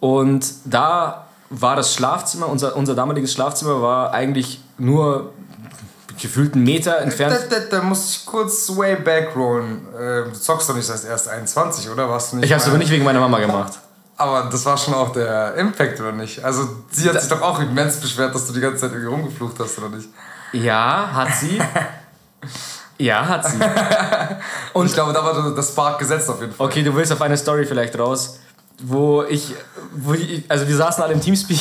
Und 0.00 0.46
da 0.64 1.27
war 1.50 1.76
das 1.76 1.94
Schlafzimmer, 1.94 2.48
unser, 2.48 2.76
unser 2.76 2.94
damaliges 2.94 3.32
Schlafzimmer 3.32 3.80
war 3.82 4.12
eigentlich 4.12 4.60
nur 4.76 5.32
gefühlt 6.20 6.54
einen 6.54 6.64
Meter 6.64 6.98
entfernt. 6.98 7.38
Da, 7.50 7.58
da, 7.58 7.64
da 7.78 7.82
muss 7.82 8.10
ich 8.10 8.26
kurz 8.26 8.68
way 8.76 8.96
back 8.96 9.34
rollen. 9.36 9.86
Äh, 9.94 10.24
du 10.24 10.32
zockst 10.32 10.68
doch 10.68 10.74
nicht 10.74 10.88
erst 10.88 11.04
erst 11.06 11.28
21, 11.28 11.88
oder? 11.90 12.08
Warst 12.08 12.32
du 12.32 12.36
nicht 12.36 12.46
Ich 12.46 12.52
habe 12.52 12.60
es 12.60 12.66
mal- 12.66 12.72
aber 12.72 12.78
nicht 12.78 12.90
wegen 12.90 13.04
meiner 13.04 13.20
Mama 13.20 13.38
gemacht. 13.38 13.72
Aber 14.16 14.48
das 14.50 14.64
war 14.66 14.76
schon 14.76 14.94
auch 14.94 15.12
der 15.12 15.54
Impact, 15.54 16.00
oder 16.00 16.10
nicht? 16.10 16.44
Also, 16.44 16.68
sie 16.90 17.08
hat 17.08 17.20
sich 17.20 17.30
doch 17.30 17.40
auch 17.40 17.60
immens 17.60 17.98
beschwert, 17.98 18.34
dass 18.34 18.48
du 18.48 18.52
die 18.52 18.60
ganze 18.60 18.78
Zeit 18.80 18.90
irgendwie 18.90 19.06
rumgeflucht 19.14 19.54
hast, 19.60 19.78
oder 19.78 19.90
nicht? 19.90 20.08
Ja, 20.52 21.08
hat 21.12 21.28
sie. 21.38 21.60
Ja, 23.00 23.24
hat 23.28 23.44
sie. 23.46 23.56
Und 24.72 24.86
ich 24.86 24.92
glaube, 24.92 25.12
da 25.12 25.24
war 25.24 25.54
das 25.54 25.68
Spark 25.68 26.00
gesetzt 26.00 26.28
auf 26.28 26.40
jeden 26.40 26.52
Fall. 26.52 26.66
Okay, 26.66 26.82
du 26.82 26.92
willst 26.96 27.12
auf 27.12 27.22
eine 27.22 27.36
Story 27.36 27.64
vielleicht 27.64 27.96
raus, 27.96 28.40
wo 28.80 29.22
ich, 29.24 29.54
wo 29.92 30.14
ich 30.14 30.44
also 30.48 30.68
wir 30.68 30.76
saßen 30.76 31.02
alle 31.02 31.14
im 31.14 31.20
Teamspeak 31.20 31.60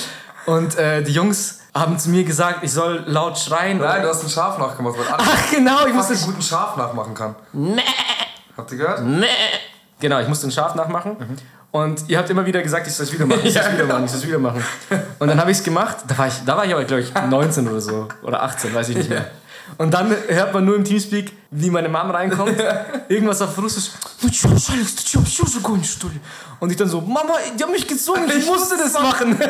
und 0.46 0.76
äh, 0.76 1.02
die 1.02 1.12
Jungs 1.12 1.60
haben 1.74 1.98
zu 1.98 2.10
mir 2.10 2.24
gesagt, 2.24 2.60
ich 2.62 2.72
soll 2.72 3.04
laut 3.06 3.38
schreien. 3.38 3.78
Nein, 3.78 4.02
du 4.02 4.08
hast 4.08 4.20
einen 4.20 4.30
Schaf 4.30 4.58
nachgemacht, 4.58 4.98
weil 4.98 5.06
Ach 5.18 5.50
genau, 5.50 5.86
ich 5.86 5.94
musste 5.94 6.14
einen 6.14 6.22
guten 6.24 6.42
Schaf 6.42 6.76
nachmachen 6.76 7.14
kann. 7.14 7.34
Nee. 7.52 7.82
Habt 8.56 8.72
ihr 8.72 8.78
gehört? 8.78 9.02
Genau, 10.00 10.20
ich 10.20 10.28
musste 10.28 10.46
ein 10.46 10.50
Schaf 10.50 10.74
nachmachen. 10.74 11.16
Und 11.70 12.08
ihr 12.08 12.16
habt 12.16 12.30
immer 12.30 12.46
wieder 12.46 12.62
gesagt, 12.62 12.86
ich 12.86 12.94
soll 12.94 13.04
es 13.04 13.12
wieder 13.12 13.26
machen, 13.26 13.40
ich 13.44 13.52
soll 13.52 13.62
es 13.62 13.72
wieder 13.74 13.84
machen, 13.84 14.04
ich 14.04 14.10
soll 14.10 14.20
es 14.20 14.26
wieder 14.26 14.38
machen. 14.38 14.64
Und 15.18 15.28
dann 15.28 15.38
habe 15.38 15.50
ich 15.50 15.58
es 15.58 15.64
gemacht. 15.64 15.96
Da 16.08 16.16
war 16.16 16.26
ich, 16.26 16.34
da 16.46 16.56
war 16.56 16.64
ich 16.64 16.72
aber, 16.72 16.84
glaube 16.84 17.02
ich, 17.02 17.12
19 17.12 17.68
oder 17.68 17.80
so. 17.80 18.08
Oder 18.22 18.42
18, 18.42 18.74
weiß 18.74 18.88
ich 18.90 18.96
nicht 18.96 19.10
mehr. 19.10 19.30
Und 19.78 19.92
dann 19.92 20.14
hört 20.28 20.54
man 20.54 20.64
nur 20.64 20.76
im 20.76 20.84
Teamspeak, 20.84 21.32
wie 21.50 21.70
meine 21.70 21.88
Mom 21.88 22.10
reinkommt, 22.10 22.56
irgendwas 23.08 23.42
auf 23.42 23.56
Russisch. 23.58 23.90
Und 26.60 26.70
ich 26.70 26.76
dann 26.76 26.88
so, 26.88 27.00
Mama, 27.00 27.34
die 27.58 27.62
haben 27.62 27.72
mich 27.72 27.86
gezwungen, 27.86 28.30
ich, 28.36 28.46
musste 28.46 28.76
das 28.76 28.94
machen. 28.94 29.38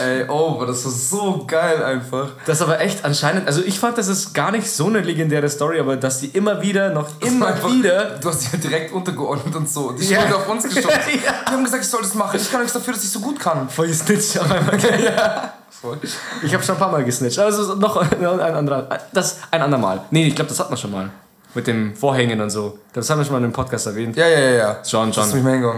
Ey, 0.00 0.24
oh, 0.28 0.64
das 0.66 0.84
war 0.84 0.92
so 0.92 1.44
geil 1.46 1.82
einfach. 1.82 2.30
Das 2.46 2.58
ist 2.58 2.62
aber 2.62 2.80
echt 2.80 3.04
anscheinend, 3.04 3.46
also 3.46 3.62
ich 3.62 3.78
fand, 3.78 3.98
das 3.98 4.08
ist 4.08 4.32
gar 4.32 4.50
nicht 4.50 4.70
so 4.70 4.86
eine 4.86 5.00
legendäre 5.00 5.48
Story, 5.48 5.78
aber 5.78 5.96
dass 5.96 6.20
die 6.20 6.28
immer 6.28 6.62
wieder, 6.62 6.90
noch 6.90 7.08
immer 7.20 7.48
einfach, 7.48 7.70
wieder. 7.70 8.18
Du 8.18 8.28
hast 8.28 8.42
dich 8.42 8.52
ja 8.52 8.58
direkt 8.58 8.92
untergeordnet 8.92 9.54
und 9.54 9.68
so. 9.68 9.92
Die 9.92 10.06
ja. 10.06 10.22
Schuld 10.22 10.34
auf 10.34 10.48
uns 10.48 10.62
geschoben. 10.64 10.88
ja. 11.24 11.32
Die 11.46 11.52
haben 11.52 11.64
gesagt, 11.64 11.84
ich 11.84 11.90
soll 11.90 12.02
das 12.02 12.14
machen. 12.14 12.38
Ich 12.40 12.50
kann 12.50 12.60
nichts 12.60 12.72
dafür, 12.72 12.94
dass 12.94 13.04
ich 13.04 13.10
so 13.10 13.20
gut 13.20 13.38
kann. 13.38 13.68
Voll 13.68 13.88
die 13.88 13.94
Snitch 13.94 14.38
auf 14.38 14.50
einmal. 14.50 14.78
ja. 15.04 15.52
Voll. 15.80 15.98
Ich 16.42 16.52
habe 16.54 16.62
schon 16.64 16.74
ein 16.74 16.78
paar 16.78 16.90
Mal 16.92 17.04
gesnitcht. 17.04 17.38
Also 17.38 17.74
noch 17.76 17.96
ein 17.96 18.24
anderer. 18.54 18.88
Das 19.12 19.38
ein 19.50 19.62
andermal. 19.62 20.02
Nee, 20.10 20.26
ich 20.26 20.34
glaube, 20.34 20.48
das 20.48 20.58
hat 20.60 20.70
man 20.70 20.78
schon 20.78 20.90
mal. 20.90 21.10
Mit 21.54 21.66
dem 21.66 21.94
Vorhängen 21.96 22.40
und 22.40 22.50
so. 22.50 22.78
Das 22.92 23.08
haben 23.08 23.18
wir 23.18 23.24
schon 23.24 23.32
mal 23.32 23.38
in 23.38 23.44
einem 23.44 23.52
Podcast 23.52 23.86
erwähnt. 23.86 24.16
Ja, 24.16 24.26
ja, 24.28 24.38
ja, 24.38 24.50
ja. 24.50 24.84
Schon, 24.84 25.12
schon. 25.12 25.24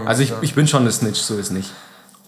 Also 0.05 0.21
ich, 0.21 0.29
Ja. 0.29 0.35
ich 0.41 0.53
bin 0.53 0.67
schon 0.67 0.81
eine 0.81 0.91
Snitch, 0.91 1.19
so 1.21 1.37
ist 1.37 1.51
nicht. 1.51 1.71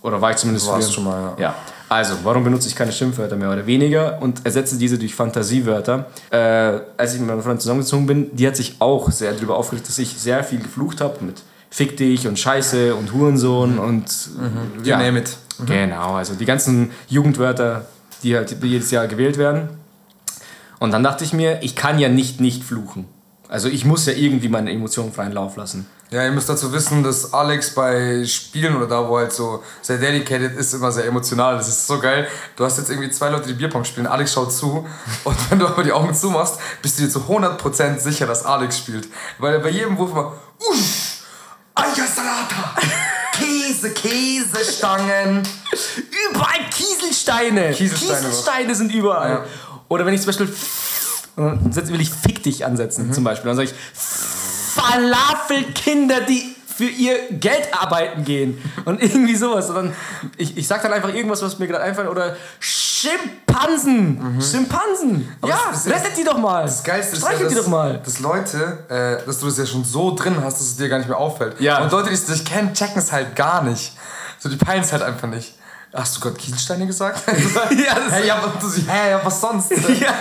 Oder 0.02 0.22
war 0.22 0.32
ich 0.32 0.38
zumindest 0.38 0.68
Warst 0.68 0.88
früher. 0.88 0.94
schon 0.96 1.04
mal, 1.04 1.34
ja. 1.38 1.44
ja. 1.44 1.56
Also, 1.90 2.16
warum 2.24 2.44
benutze 2.44 2.68
ich 2.68 2.76
keine 2.76 2.92
Schimpfwörter 2.92 3.36
mehr 3.36 3.52
oder 3.52 3.66
weniger 3.66 4.18
und 4.22 4.46
ersetze 4.46 4.78
diese 4.78 4.98
durch 4.98 5.14
Fantasiewörter? 5.14 6.06
Äh, 6.32 6.38
als 6.98 7.14
ich 7.14 7.20
mit 7.20 7.28
meiner 7.30 7.42
Freundin 7.42 7.60
zusammengezogen 7.60 8.08
bin, 8.08 8.36
die 8.36 8.48
hat 8.48 8.56
sich 8.56 8.78
auch 8.80 9.12
sehr 9.12 9.34
darüber 9.34 9.56
aufgeregt, 9.58 9.88
dass 9.88 9.98
ich 10.00 10.10
sehr 10.20 10.44
viel 10.44 10.60
geflucht 10.62 11.02
habe 11.02 11.24
mit 11.24 11.44
Fick 11.70 11.98
dich 11.98 12.28
und 12.28 12.40
Scheiße 12.40 12.96
und 12.96 13.14
Hurensohn 13.14 13.78
und 13.80 14.06
You 14.84 14.92
name 14.96 15.20
it. 15.20 15.38
Genau, 15.66 16.16
also 16.16 16.34
die 16.36 16.46
ganzen 16.46 16.92
Jugendwörter, 17.08 17.86
die 18.24 18.36
halt 18.36 18.56
jedes 18.64 18.92
Jahr 18.92 19.08
gewählt 19.08 19.38
werden. 19.38 19.70
Und 20.80 20.92
dann 20.92 21.04
dachte 21.04 21.24
ich 21.24 21.34
mir, 21.34 21.62
ich 21.62 21.76
kann 21.76 22.00
ja 22.00 22.10
nicht 22.10 22.42
nicht 22.42 22.64
fluchen. 22.64 23.08
Also 23.50 23.68
ich 23.70 23.86
muss 23.86 24.06
ja 24.06 24.14
irgendwie 24.14 24.50
meine 24.50 24.72
Emotionen 24.72 25.14
freien 25.14 25.32
Lauf 25.32 25.58
lassen. 25.58 25.88
Ja, 26.10 26.24
ihr 26.26 26.32
müsst 26.32 26.50
dazu 26.50 26.72
wissen, 26.74 27.04
dass 27.04 27.34
Alex 27.34 27.74
bei 27.74 28.24
Spielen 28.26 28.76
oder 28.76 28.88
da, 28.88 29.08
wo 29.08 29.18
halt 29.18 29.32
so 29.32 29.64
sehr 29.82 29.98
dedicated 29.98 30.56
ist, 30.56 30.74
immer 30.74 30.92
sehr 30.92 31.06
emotional. 31.06 31.58
Das 31.58 31.68
ist 31.68 31.88
so 31.88 32.00
geil. 32.00 32.28
Du 32.56 32.66
hast 32.66 32.78
jetzt 32.78 32.90
irgendwie 32.90 33.10
zwei 33.10 33.30
Leute, 33.30 33.48
die 33.48 33.54
Bierpong 33.54 33.84
spielen, 33.84 34.08
Alex 34.08 34.34
schaut 34.34 34.54
zu 34.54 34.88
und 35.24 35.52
wenn 35.52 35.60
du 35.60 35.68
aber 35.68 35.84
die 35.84 35.92
Augen 35.92 36.14
zumachst, 36.14 36.60
bist 36.82 37.00
du 37.00 37.04
dir 37.04 37.10
zu 37.10 37.20
100% 37.20 38.00
sicher, 38.00 38.28
dass 38.28 38.46
Alex 38.46 38.78
spielt. 38.78 39.08
Weil 39.40 39.54
er 39.54 39.60
bei 39.60 39.70
jedem 39.70 39.98
Wurf 39.98 40.12
immer, 40.12 40.34
uff, 40.60 41.24
Eiersalata, 41.76 42.76
Käse, 43.38 43.92
Käsestangen. 43.92 45.44
Überall 46.30 46.70
Kieselsteine. 46.70 47.72
Kieselsteine, 47.72 48.20
Kieselsteine 48.20 48.76
sind 48.76 48.94
überall. 48.94 49.30
Ja. 49.30 49.46
Oder 49.90 50.06
wenn 50.06 50.14
ich 50.14 50.22
zum 50.22 50.28
Beispiel 50.28 50.54
und 51.36 51.76
dann 51.76 51.88
will 51.90 52.02
ich 52.02 52.12
fick 52.12 52.44
dich 52.44 52.66
ansetzen 52.66 53.12
zum 53.12 53.24
Beispiel. 53.24 53.48
Dann 53.48 53.56
sage 53.56 53.70
ich 53.70 53.76
Falafelkinder, 54.76 56.22
die 56.22 56.56
für 56.76 56.86
ihr 56.86 57.16
Geld 57.32 57.68
arbeiten 57.72 58.24
gehen 58.24 58.60
und 58.86 59.02
irgendwie 59.02 59.36
sowas. 59.36 59.70
Und 59.70 59.76
dann, 59.76 59.94
ich, 60.38 60.58
ich 60.58 60.68
sag 60.68 60.82
dann 60.82 60.94
einfach 60.94 61.14
irgendwas, 61.14 61.42
was 61.42 61.60
mir 61.60 61.68
gerade 61.68 61.84
einfällt. 61.84 62.08
Oder 62.10 62.36
Schimpansen. 62.60 64.42
Schimpansen. 64.42 65.30
ja, 65.46 65.58
das 65.72 65.80
ist 65.86 65.88
ja- 65.88 65.94
rettet 65.98 66.18
die 66.18 66.24
doch 66.24 66.38
mal. 66.38 66.64
Das 66.64 66.84
Geilste 66.84 67.18
ist 67.18 67.24
ja, 67.24 67.38
dass, 67.38 67.48
die 67.50 67.56
doch 67.56 67.68
mal. 67.68 68.00
dass 68.04 68.20
Leute, 68.20 68.80
äh, 68.90 69.26
dass 69.26 69.40
du 69.40 69.46
das 69.48 69.58
ja 69.58 69.66
schon 69.66 69.84
so 69.84 70.16
drin 70.16 70.36
hast, 70.44 70.56
dass 70.60 70.68
es 70.68 70.78
dir 70.78 70.90
gar 70.90 70.98
nicht 70.98 71.08
mehr 71.10 71.18
auffällt. 71.18 71.60
Ja. 71.60 71.84
Und 71.84 71.92
Leute, 71.92 72.10
die 72.10 72.16
es 72.16 72.28
nicht 72.28 72.48
kennen, 72.48 72.74
checken 72.74 72.98
es 73.00 73.12
halt 73.12 73.36
gar 73.36 73.64
nicht. 73.64 73.94
So, 74.40 74.50
die 74.50 74.56
peilen 74.58 74.84
es 74.84 74.92
halt 74.92 75.04
einfach 75.04 75.28
nicht. 75.28 75.56
Hast 75.94 76.16
du 76.16 76.22
gerade 76.22 76.36
Kieselsteine 76.38 76.88
gesagt? 76.88 77.22
Ja, 77.28 77.96
das- 77.96 78.12
hey, 78.14 78.28
ja, 78.28 78.36
aber 78.38 78.52
hä, 78.88 79.12
ja, 79.12 79.22
was 79.24 79.40
sonst? 79.42 79.72
ja. 80.00 80.14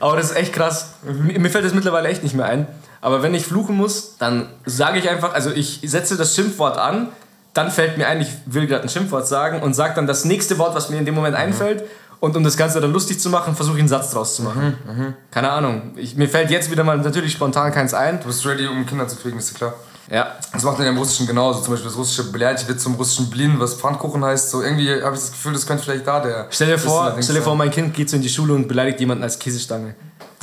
Aber 0.00 0.16
das 0.16 0.30
ist 0.30 0.36
echt 0.36 0.52
krass. 0.52 0.86
Mir 1.02 1.38
mir 1.38 1.50
fällt 1.50 1.64
das 1.64 1.72
mittlerweile 1.74 2.08
echt 2.08 2.22
nicht 2.24 2.34
mehr 2.34 2.46
ein. 2.46 2.66
Aber 3.02 3.22
wenn 3.22 3.34
ich 3.34 3.44
fluchen 3.44 3.76
muss, 3.76 4.16
dann 4.16 4.48
sage 4.64 4.98
ich 4.98 5.10
einfach, 5.10 5.34
also 5.34 5.50
ich 5.50 5.80
setze 5.84 6.16
das 6.16 6.34
Schimpfwort 6.34 6.78
an, 6.78 7.08
dann 7.52 7.70
fällt 7.70 7.98
mir 7.98 8.06
ein, 8.06 8.22
ich 8.22 8.28
will 8.46 8.66
gerade 8.66 8.84
ein 8.84 8.88
Schimpfwort 8.88 9.26
sagen 9.26 9.60
und 9.60 9.74
sage 9.74 9.94
dann 9.94 10.06
das 10.06 10.24
nächste 10.24 10.56
Wort, 10.58 10.74
was 10.74 10.88
mir 10.88 10.98
in 10.98 11.04
dem 11.04 11.14
Moment 11.14 11.36
einfällt. 11.36 11.84
Und 12.20 12.36
um 12.36 12.44
das 12.44 12.56
Ganze 12.56 12.80
dann 12.80 12.92
lustig 12.92 13.18
zu 13.18 13.28
machen, 13.28 13.56
versuche 13.56 13.74
ich 13.76 13.80
einen 13.80 13.88
Satz 13.88 14.12
draus 14.12 14.36
zu 14.36 14.42
machen. 14.44 15.16
Keine 15.32 15.50
Ahnung. 15.50 15.90
Ich, 15.96 16.14
mir 16.14 16.28
fällt 16.28 16.52
jetzt 16.52 16.70
wieder 16.70 16.84
mal 16.84 16.96
natürlich 16.96 17.32
spontan 17.32 17.72
keins 17.72 17.92
ein. 17.92 18.20
Du 18.20 18.28
bist 18.28 18.46
ready, 18.46 18.68
um 18.68 18.86
Kinder 18.86 19.08
zu 19.08 19.16
kriegen, 19.16 19.36
ist 19.38 19.50
ja 19.50 19.58
klar. 19.58 19.74
Ja. 20.08 20.36
Das 20.52 20.62
macht 20.62 20.78
ja 20.78 20.84
im 20.84 20.96
Russischen 20.96 21.26
genauso. 21.26 21.60
Zum 21.60 21.72
Beispiel 21.72 21.90
das 21.90 21.98
russische 21.98 22.30
Beleidigt 22.30 22.68
wird 22.68 22.80
zum 22.80 22.94
russischen 22.94 23.28
Blin, 23.30 23.58
was 23.58 23.74
Pfannkuchen 23.74 24.24
heißt. 24.24 24.50
So 24.50 24.62
irgendwie 24.62 25.02
habe 25.02 25.16
ich 25.16 25.20
das 25.20 25.32
Gefühl, 25.32 25.52
das 25.52 25.66
könnte 25.66 25.82
vielleicht 25.82 26.06
da 26.06 26.20
der. 26.20 26.46
Stell 26.50 26.68
dir 26.68 26.78
vor, 26.78 27.16
stell 27.20 27.34
dir 27.34 27.42
vor, 27.42 27.56
mein 27.56 27.72
Kind 27.72 27.92
geht 27.94 28.08
so 28.08 28.16
in 28.16 28.22
die 28.22 28.28
Schule 28.28 28.54
und 28.54 28.68
beleidigt 28.68 29.00
jemanden 29.00 29.24
als 29.24 29.38
Käsestange. 29.38 29.96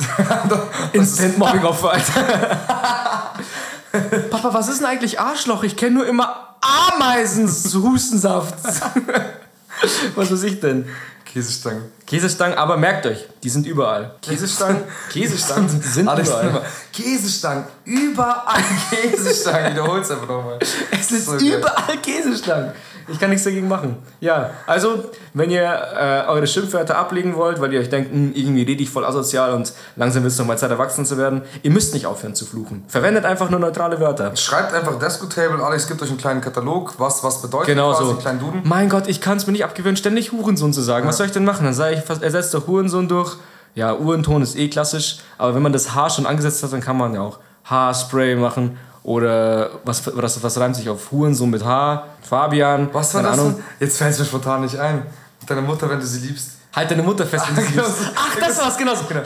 Instant 0.92 1.38
Mobbing 1.38 1.64
Alter. 1.64 2.24
Papa, 4.30 4.54
was 4.54 4.68
ist 4.68 4.80
denn 4.80 4.86
eigentlich 4.86 5.18
Arschloch? 5.18 5.62
Ich 5.64 5.76
kenne 5.76 5.96
nur 5.96 6.06
immer 6.06 6.56
Ameisen 6.60 7.48
zu 7.48 7.82
Hustensaft. 7.82 8.54
was 10.14 10.30
weiß 10.32 10.42
ich 10.44 10.60
denn? 10.60 10.88
Käsestangen. 11.24 11.84
Käsestangen, 12.06 12.58
aber 12.58 12.76
merkt 12.76 13.06
euch, 13.06 13.28
die 13.44 13.50
sind 13.50 13.64
überall. 13.64 14.16
Käsestangen, 14.20 14.82
Käsestangen 15.12 15.68
sind 15.80 16.08
Alex, 16.08 16.28
überall. 16.28 16.62
Käsestangen. 16.92 17.64
Überall 17.84 18.62
Käsestangen. 18.90 19.72
Wiederhol's 19.72 20.10
einfach 20.10 20.26
nochmal. 20.28 20.58
Es 20.90 21.12
ist 21.12 21.26
So 21.26 21.32
geil. 21.32 21.58
überall 21.58 21.98
Käsestangen. 22.02 22.72
Ich 23.08 23.18
kann 23.18 23.30
nichts 23.30 23.44
dagegen 23.44 23.68
machen. 23.68 23.96
Ja, 24.20 24.50
also, 24.66 25.10
wenn 25.34 25.50
ihr 25.50 25.62
äh, 25.62 26.28
eure 26.28 26.46
Schimpfwörter 26.46 26.96
ablegen 26.98 27.36
wollt, 27.36 27.60
weil 27.60 27.72
ihr 27.72 27.80
euch 27.80 27.88
denkt, 27.90 28.12
hm, 28.12 28.32
irgendwie 28.34 28.62
rede 28.62 28.82
ich 28.82 28.90
voll 28.90 29.04
asozial 29.04 29.52
und 29.54 29.72
langsam 29.96 30.22
wird 30.22 30.32
es 30.32 30.38
noch 30.38 30.46
mal 30.46 30.58
Zeit, 30.58 30.70
erwachsen 30.70 31.04
zu 31.04 31.16
werden, 31.18 31.42
ihr 31.62 31.70
müsst 31.70 31.94
nicht 31.94 32.06
aufhören 32.06 32.34
zu 32.34 32.44
fluchen. 32.44 32.84
Verwendet 32.88 33.24
einfach 33.24 33.50
nur 33.50 33.60
neutrale 33.60 34.00
Wörter. 34.00 34.34
Schreibt 34.36 34.74
einfach 34.74 34.98
Desco-Table, 34.98 35.62
Alex 35.62 35.86
gibt 35.86 36.02
euch 36.02 36.08
einen 36.08 36.18
kleinen 36.18 36.40
Katalog, 36.40 36.94
was 36.98 37.22
was 37.24 37.42
bedeutet 37.42 37.68
Genau 37.68 37.90
quasi, 37.90 38.04
so. 38.04 38.10
einen 38.10 38.18
kleinen 38.18 38.40
Duden. 38.40 38.62
Mein 38.64 38.88
Gott, 38.88 39.08
ich 39.08 39.20
kann 39.20 39.36
es 39.36 39.46
mir 39.46 39.52
nicht 39.52 39.64
abgewöhnen, 39.64 39.96
ständig 39.96 40.32
Hurensohn 40.32 40.72
zu 40.72 40.80
sagen. 40.82 41.06
Was 41.06 41.16
soll 41.16 41.26
ich 41.26 41.32
denn 41.32 41.44
machen? 41.44 41.64
Dann 41.64 41.74
sage 41.74 41.96
ich, 41.96 42.22
ersetzt 42.22 42.54
doch 42.54 42.66
Hurensohn 42.66 43.08
durch. 43.08 43.36
Ja, 43.74 43.94
Uhrenton 43.94 44.42
ist 44.42 44.56
eh 44.56 44.68
klassisch, 44.68 45.18
aber 45.38 45.54
wenn 45.54 45.62
man 45.62 45.72
das 45.72 45.94
H 45.94 46.10
schon 46.10 46.26
angesetzt 46.26 46.62
hat, 46.62 46.72
dann 46.72 46.80
kann 46.80 46.96
man 46.96 47.14
ja 47.14 47.20
auch 47.20 47.38
Haarspray 47.64 48.34
machen. 48.36 48.78
Oder 49.02 49.70
was, 49.84 50.02
was, 50.14 50.42
was 50.42 50.58
reimt 50.58 50.76
sich 50.76 50.88
auf 50.88 51.10
Hurensohn 51.10 51.50
mit 51.50 51.64
H? 51.64 52.04
Fabian. 52.28 52.88
Was 52.92 53.14
war 53.14 53.22
das? 53.22 53.38
Ahnung. 53.38 53.62
Jetzt 53.78 53.96
fällt 53.98 54.12
es 54.12 54.18
mir 54.18 54.24
spontan 54.26 54.60
nicht 54.62 54.78
ein. 54.78 55.06
Mit 55.40 55.50
deiner 55.50 55.62
Mutter, 55.62 55.88
wenn 55.88 56.00
du 56.00 56.06
sie 56.06 56.26
liebst. 56.26 56.50
Halt 56.74 56.90
deine 56.90 57.02
Mutter 57.02 57.26
fest, 57.26 57.46
wenn 57.48 57.56
du 57.56 57.62
sie 57.62 57.72
genau 57.72 57.84
liebst. 57.86 57.98
so. 58.02 58.10
Ach, 58.14 58.36
das 58.38 58.58
war's, 58.58 58.76
genau 58.76 58.94
so. 58.94 59.02
Halt 59.10 59.24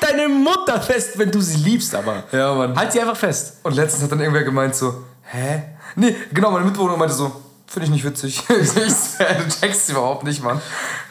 deine 0.00 0.28
Mutter 0.28 0.80
fest, 0.80 1.18
wenn 1.18 1.30
du 1.30 1.40
sie 1.40 1.56
liebst, 1.58 1.94
aber. 1.94 2.24
Ja, 2.32 2.52
Mann. 2.54 2.76
Halt 2.76 2.92
sie 2.92 3.00
einfach 3.00 3.16
fest. 3.16 3.58
Und 3.62 3.74
letztens 3.76 4.02
hat 4.02 4.12
dann 4.12 4.20
irgendwer 4.20 4.42
gemeint 4.42 4.74
so, 4.74 5.04
hä? 5.22 5.62
Nee, 5.94 6.14
genau, 6.32 6.50
meine 6.50 6.64
Mitbewohnerin 6.66 6.98
meinte 6.98 7.14
so, 7.14 7.32
finde 7.66 7.86
ich 7.86 7.92
nicht 7.92 8.04
witzig. 8.04 8.42
ich 8.60 8.68
so, 8.70 8.76
du 9.18 9.48
checkst 9.60 9.86
sie 9.86 9.92
überhaupt 9.92 10.24
nicht, 10.24 10.42
Mann. 10.42 10.60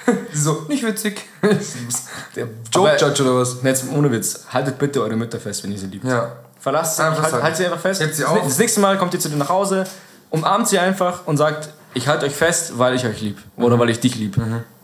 Sie 0.31 0.39
so, 0.39 0.65
nicht 0.67 0.83
witzig. 0.85 1.27
Der 2.35 2.47
Joke 2.71 2.91
Aber- 2.91 2.97
Judge 2.97 3.23
oder 3.23 3.39
was? 3.39 3.57
Jetzt 3.63 3.85
ohne 3.91 4.11
Witz, 4.11 4.45
haltet 4.53 4.77
bitte 4.77 5.01
eure 5.01 5.15
Mütter 5.15 5.39
fest, 5.39 5.63
wenn 5.63 5.71
ihr 5.71 5.79
sie 5.79 5.87
liebt. 5.87 6.05
Ja. 6.05 6.31
Verlasst 6.65 6.97
sie, 6.97 7.03
Einfach 7.03 7.31
halt, 7.31 7.43
halt 7.43 7.55
sie 7.55 7.65
einfach 7.65 7.79
fest. 7.79 8.01
Hebt 8.01 8.15
sie 8.15 8.23
das, 8.23 8.31
auf. 8.31 8.41
das 8.43 8.57
nächste 8.57 8.79
Mal 8.79 8.97
kommt 8.97 9.13
ihr 9.13 9.19
zu 9.19 9.29
dir 9.29 9.35
nach 9.35 9.49
Hause, 9.49 9.83
umarmt 10.31 10.67
sie 10.67 10.79
einfach 10.79 11.27
und 11.27 11.37
sagt, 11.37 11.69
ich 11.93 12.07
halte 12.07 12.25
euch 12.25 12.35
fest, 12.35 12.79
weil 12.79 12.95
ich 12.95 13.05
euch 13.05 13.21
lieb. 13.21 13.37
Oder 13.55 13.77
weil 13.77 13.91
ich 13.91 13.99
dich 13.99 14.15
lieb. 14.15 14.35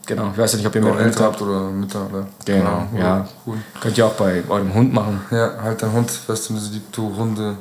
Genau, 0.05 0.29
ich 0.31 0.37
weiß 0.37 0.51
ja 0.51 0.57
nicht, 0.59 0.67
ob 0.67 0.75
ihr 0.75 0.83
Hund 0.83 0.99
Eltern 0.99 1.23
habt. 1.23 1.41
oder 1.41 1.61
Mütter 1.71 2.05
oder. 2.07 2.27
Genau, 2.45 2.87
oder 2.93 3.03
ja. 3.03 3.27
Huhn. 3.47 3.63
Könnt 3.81 3.97
ihr 3.97 4.05
auch 4.05 4.13
bei 4.13 4.43
eurem 4.47 4.71
Hund 4.75 4.93
machen. 4.93 5.21
Ja, 5.31 5.53
halt 5.63 5.81
dein 5.81 5.91
Hund 5.91 6.11
fest, 6.11 6.51
du 6.51 6.59
du 6.91 7.15
Hunde. 7.17 7.57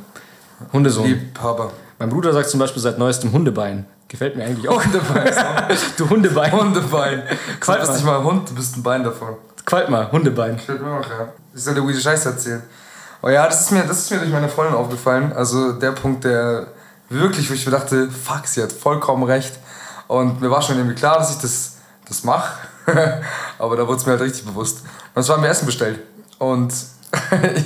Hundesohn. 0.70 1.06
Liebhaber. 1.06 1.72
Mein 1.98 2.10
Bruder 2.10 2.34
sagt 2.34 2.50
zum 2.50 2.60
Beispiel 2.60 2.82
seit 2.82 2.98
neuestem 2.98 3.32
Hundebein. 3.32 3.86
Gefällt 4.06 4.36
mir 4.36 4.44
eigentlich 4.44 4.68
auch. 4.68 4.84
Hundebein. 4.84 5.32
du 5.96 6.10
Hundebein. 6.10 6.52
Hundebein. 6.52 7.22
Du 7.26 7.60
Quallt 7.60 7.80
bist 7.80 7.94
nicht 7.94 8.04
mal 8.04 8.18
ein 8.18 8.24
Hund, 8.24 8.50
du 8.50 8.54
bist 8.54 8.76
ein 8.76 8.82
Bein 8.82 9.02
davon. 9.02 9.36
Quallt 9.64 9.88
mal, 9.88 10.12
Hundebein. 10.12 10.58
Fällt 10.58 10.82
mir 10.82 10.90
auch, 10.90 11.08
ja. 11.08 11.32
Ich 11.54 11.64
soll 11.64 11.74
dir 11.74 11.82
weirde 11.82 11.98
Scheiße 11.98 12.28
erzählen. 12.28 12.62
Oh 13.22 13.28
ja, 13.28 13.46
das 13.46 13.60
ist, 13.62 13.72
mir, 13.72 13.82
das 13.84 13.98
ist 13.98 14.10
mir 14.10 14.18
durch 14.18 14.30
meine 14.30 14.48
Freundin 14.48 14.74
aufgefallen. 14.74 15.32
Also 15.32 15.72
der 15.72 15.92
Punkt, 15.92 16.24
der 16.24 16.68
wirklich, 17.08 17.50
wo 17.50 17.54
ich 17.54 17.66
mir 17.66 17.72
dachte, 17.72 18.10
fuck, 18.10 18.46
sie 18.46 18.62
hat 18.62 18.72
vollkommen 18.72 19.24
recht. 19.24 19.58
Und 20.06 20.40
mir 20.40 20.50
war 20.50 20.62
schon 20.62 20.76
irgendwie 20.76 20.94
klar, 20.94 21.18
dass 21.18 21.30
ich 21.30 21.38
das, 21.38 21.74
das 22.08 22.24
mache. 22.24 22.52
Aber 23.58 23.76
da 23.76 23.86
wurde 23.86 23.98
es 23.98 24.06
mir 24.06 24.12
halt 24.12 24.22
richtig 24.22 24.44
bewusst. 24.44 24.82
Und 25.14 25.22
zwar 25.22 25.36
haben 25.36 25.42
wir 25.42 25.50
Essen 25.50 25.66
bestellt. 25.66 26.00
Und 26.38 26.72
ich, 27.54 27.64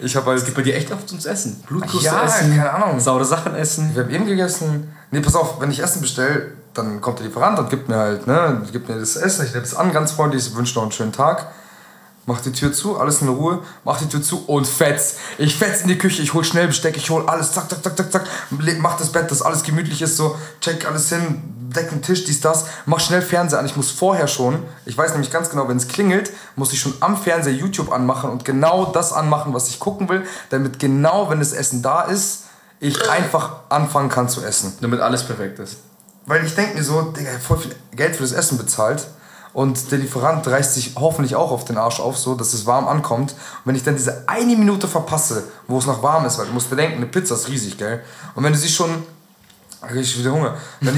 ich 0.00 0.16
habe 0.16 0.30
halt... 0.30 0.54
Bei 0.54 0.62
dir 0.62 0.74
echt 0.74 0.90
oft 0.92 1.08
ums 1.10 1.26
Essen. 1.26 1.62
Blutkruste 1.68 2.06
Ja, 2.06 2.24
essen. 2.24 2.56
keine 2.56 2.72
Ahnung. 2.72 2.98
Saure 2.98 3.24
Sachen 3.24 3.54
essen. 3.54 3.94
Wir 3.94 4.02
haben 4.04 4.10
eben 4.10 4.26
gegessen. 4.26 4.92
Nee, 5.10 5.20
pass 5.20 5.36
auf, 5.36 5.60
wenn 5.60 5.70
ich 5.70 5.80
Essen 5.82 6.00
bestelle, 6.00 6.52
dann 6.74 7.00
kommt 7.00 7.20
der 7.20 7.26
Lieferant 7.26 7.58
und 7.58 7.70
gibt 7.70 7.88
mir 7.88 7.96
halt, 7.96 8.26
ne, 8.26 8.62
gibt 8.72 8.88
mir 8.88 8.98
das 8.98 9.16
Essen, 9.16 9.46
ich 9.46 9.54
nehme 9.54 9.64
es 9.64 9.74
an, 9.74 9.92
ganz 9.92 10.12
freundlich, 10.12 10.46
ich 10.46 10.56
wünsche 10.56 10.74
noch 10.74 10.82
einen 10.82 10.92
schönen 10.92 11.12
Tag. 11.12 11.46
Mach 12.28 12.40
die 12.40 12.50
Tür 12.50 12.72
zu, 12.72 12.98
alles 12.98 13.22
in 13.22 13.28
Ruhe, 13.28 13.62
mach 13.84 13.98
die 13.98 14.08
Tür 14.08 14.20
zu 14.20 14.44
und 14.46 14.66
fetz. 14.66 15.16
Ich 15.38 15.54
fetz 15.54 15.82
in 15.82 15.88
die 15.88 15.96
Küche, 15.96 16.22
ich 16.22 16.34
hol 16.34 16.42
schnell 16.42 16.66
Besteck, 16.66 16.96
ich 16.96 17.08
hol 17.08 17.28
alles, 17.28 17.52
zack, 17.52 17.70
zack, 17.70 17.84
zack, 17.84 17.96
zack, 17.96 18.12
zack. 18.12 18.24
Mach 18.50 18.98
das 18.98 19.12
Bett, 19.12 19.30
dass 19.30 19.42
alles 19.42 19.62
gemütlich 19.62 20.02
ist, 20.02 20.16
so, 20.16 20.36
check 20.60 20.86
alles 20.88 21.08
hin, 21.08 21.40
deck 21.74 21.90
den 21.90 22.02
Tisch, 22.02 22.24
dies, 22.24 22.40
das. 22.40 22.66
Mach 22.84 22.98
schnell 22.98 23.22
Fernseher 23.22 23.60
an, 23.60 23.66
ich 23.66 23.76
muss 23.76 23.92
vorher 23.92 24.26
schon, 24.26 24.64
ich 24.86 24.98
weiß 24.98 25.12
nämlich 25.12 25.30
ganz 25.30 25.50
genau, 25.50 25.68
wenn 25.68 25.76
es 25.76 25.86
klingelt, 25.86 26.32
muss 26.56 26.72
ich 26.72 26.80
schon 26.80 26.94
am 26.98 27.16
Fernseher 27.16 27.52
YouTube 27.52 27.92
anmachen 27.92 28.30
und 28.30 28.44
genau 28.44 28.86
das 28.86 29.12
anmachen, 29.12 29.54
was 29.54 29.68
ich 29.68 29.78
gucken 29.78 30.08
will, 30.08 30.26
damit 30.50 30.80
genau, 30.80 31.30
wenn 31.30 31.38
das 31.38 31.52
Essen 31.52 31.80
da 31.80 32.02
ist, 32.02 32.46
ich 32.80 33.08
einfach 33.08 33.60
anfangen 33.68 34.08
kann 34.08 34.28
zu 34.28 34.44
essen. 34.44 34.76
Damit 34.80 35.00
alles 35.00 35.22
perfekt 35.22 35.60
ist. 35.60 35.76
Weil 36.26 36.44
ich 36.44 36.54
denke 36.56 36.76
mir 36.76 36.82
so, 36.82 37.02
Digga, 37.02 37.30
ich 37.30 37.36
hab 37.36 37.42
voll 37.42 37.58
viel 37.58 37.76
Geld 37.92 38.16
für 38.16 38.24
das 38.24 38.32
Essen 38.32 38.58
bezahlt. 38.58 39.06
Und 39.56 39.90
der 39.90 39.96
Lieferant 39.96 40.46
reißt 40.46 40.74
sich 40.74 40.92
hoffentlich 40.96 41.34
auch 41.34 41.50
auf 41.50 41.64
den 41.64 41.78
Arsch 41.78 41.98
auf, 41.98 42.18
so 42.18 42.34
dass 42.34 42.52
es 42.52 42.66
warm 42.66 42.86
ankommt. 42.86 43.32
Und 43.32 43.38
wenn 43.64 43.74
ich 43.74 43.82
dann 43.82 43.96
diese 43.96 44.28
eine 44.28 44.54
Minute 44.54 44.86
verpasse, 44.86 45.44
wo 45.66 45.78
es 45.78 45.86
noch 45.86 46.02
warm 46.02 46.26
ist, 46.26 46.36
weil 46.36 46.44
du 46.44 46.52
musst 46.52 46.68
bedenken, 46.68 46.96
eine 46.98 47.06
Pizza 47.06 47.36
ist 47.36 47.48
riesig, 47.48 47.78
gell? 47.78 48.02
Und 48.34 48.44
wenn 48.44 48.52
du 48.52 48.58
sie 48.58 48.68
schon. 48.68 49.06
Krieg 49.80 50.02
ich 50.02 50.18
wieder 50.18 50.32
Hunger. 50.32 50.56
Wenn, 50.80 50.94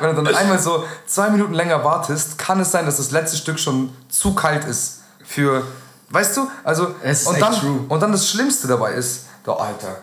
wenn 0.00 0.16
du 0.16 0.22
dann 0.22 0.34
einmal 0.34 0.58
so 0.58 0.84
zwei 1.06 1.28
Minuten 1.28 1.52
länger 1.52 1.84
wartest, 1.84 2.38
kann 2.38 2.60
es 2.60 2.70
sein, 2.70 2.86
dass 2.86 2.98
das 2.98 3.10
letzte 3.10 3.36
Stück 3.36 3.58
schon 3.58 3.90
zu 4.08 4.34
kalt 4.34 4.64
ist. 4.64 5.00
Für. 5.22 5.64
Weißt 6.08 6.38
du? 6.38 6.48
Also. 6.62 6.94
Es 7.02 7.22
ist 7.22 7.26
und, 7.26 7.42
dann, 7.42 7.52
true. 7.52 7.80
und 7.88 8.00
dann 8.00 8.12
das 8.12 8.26
Schlimmste 8.26 8.68
dabei 8.68 8.92
ist, 8.92 9.26
der 9.46 9.60
Alter. 9.60 9.98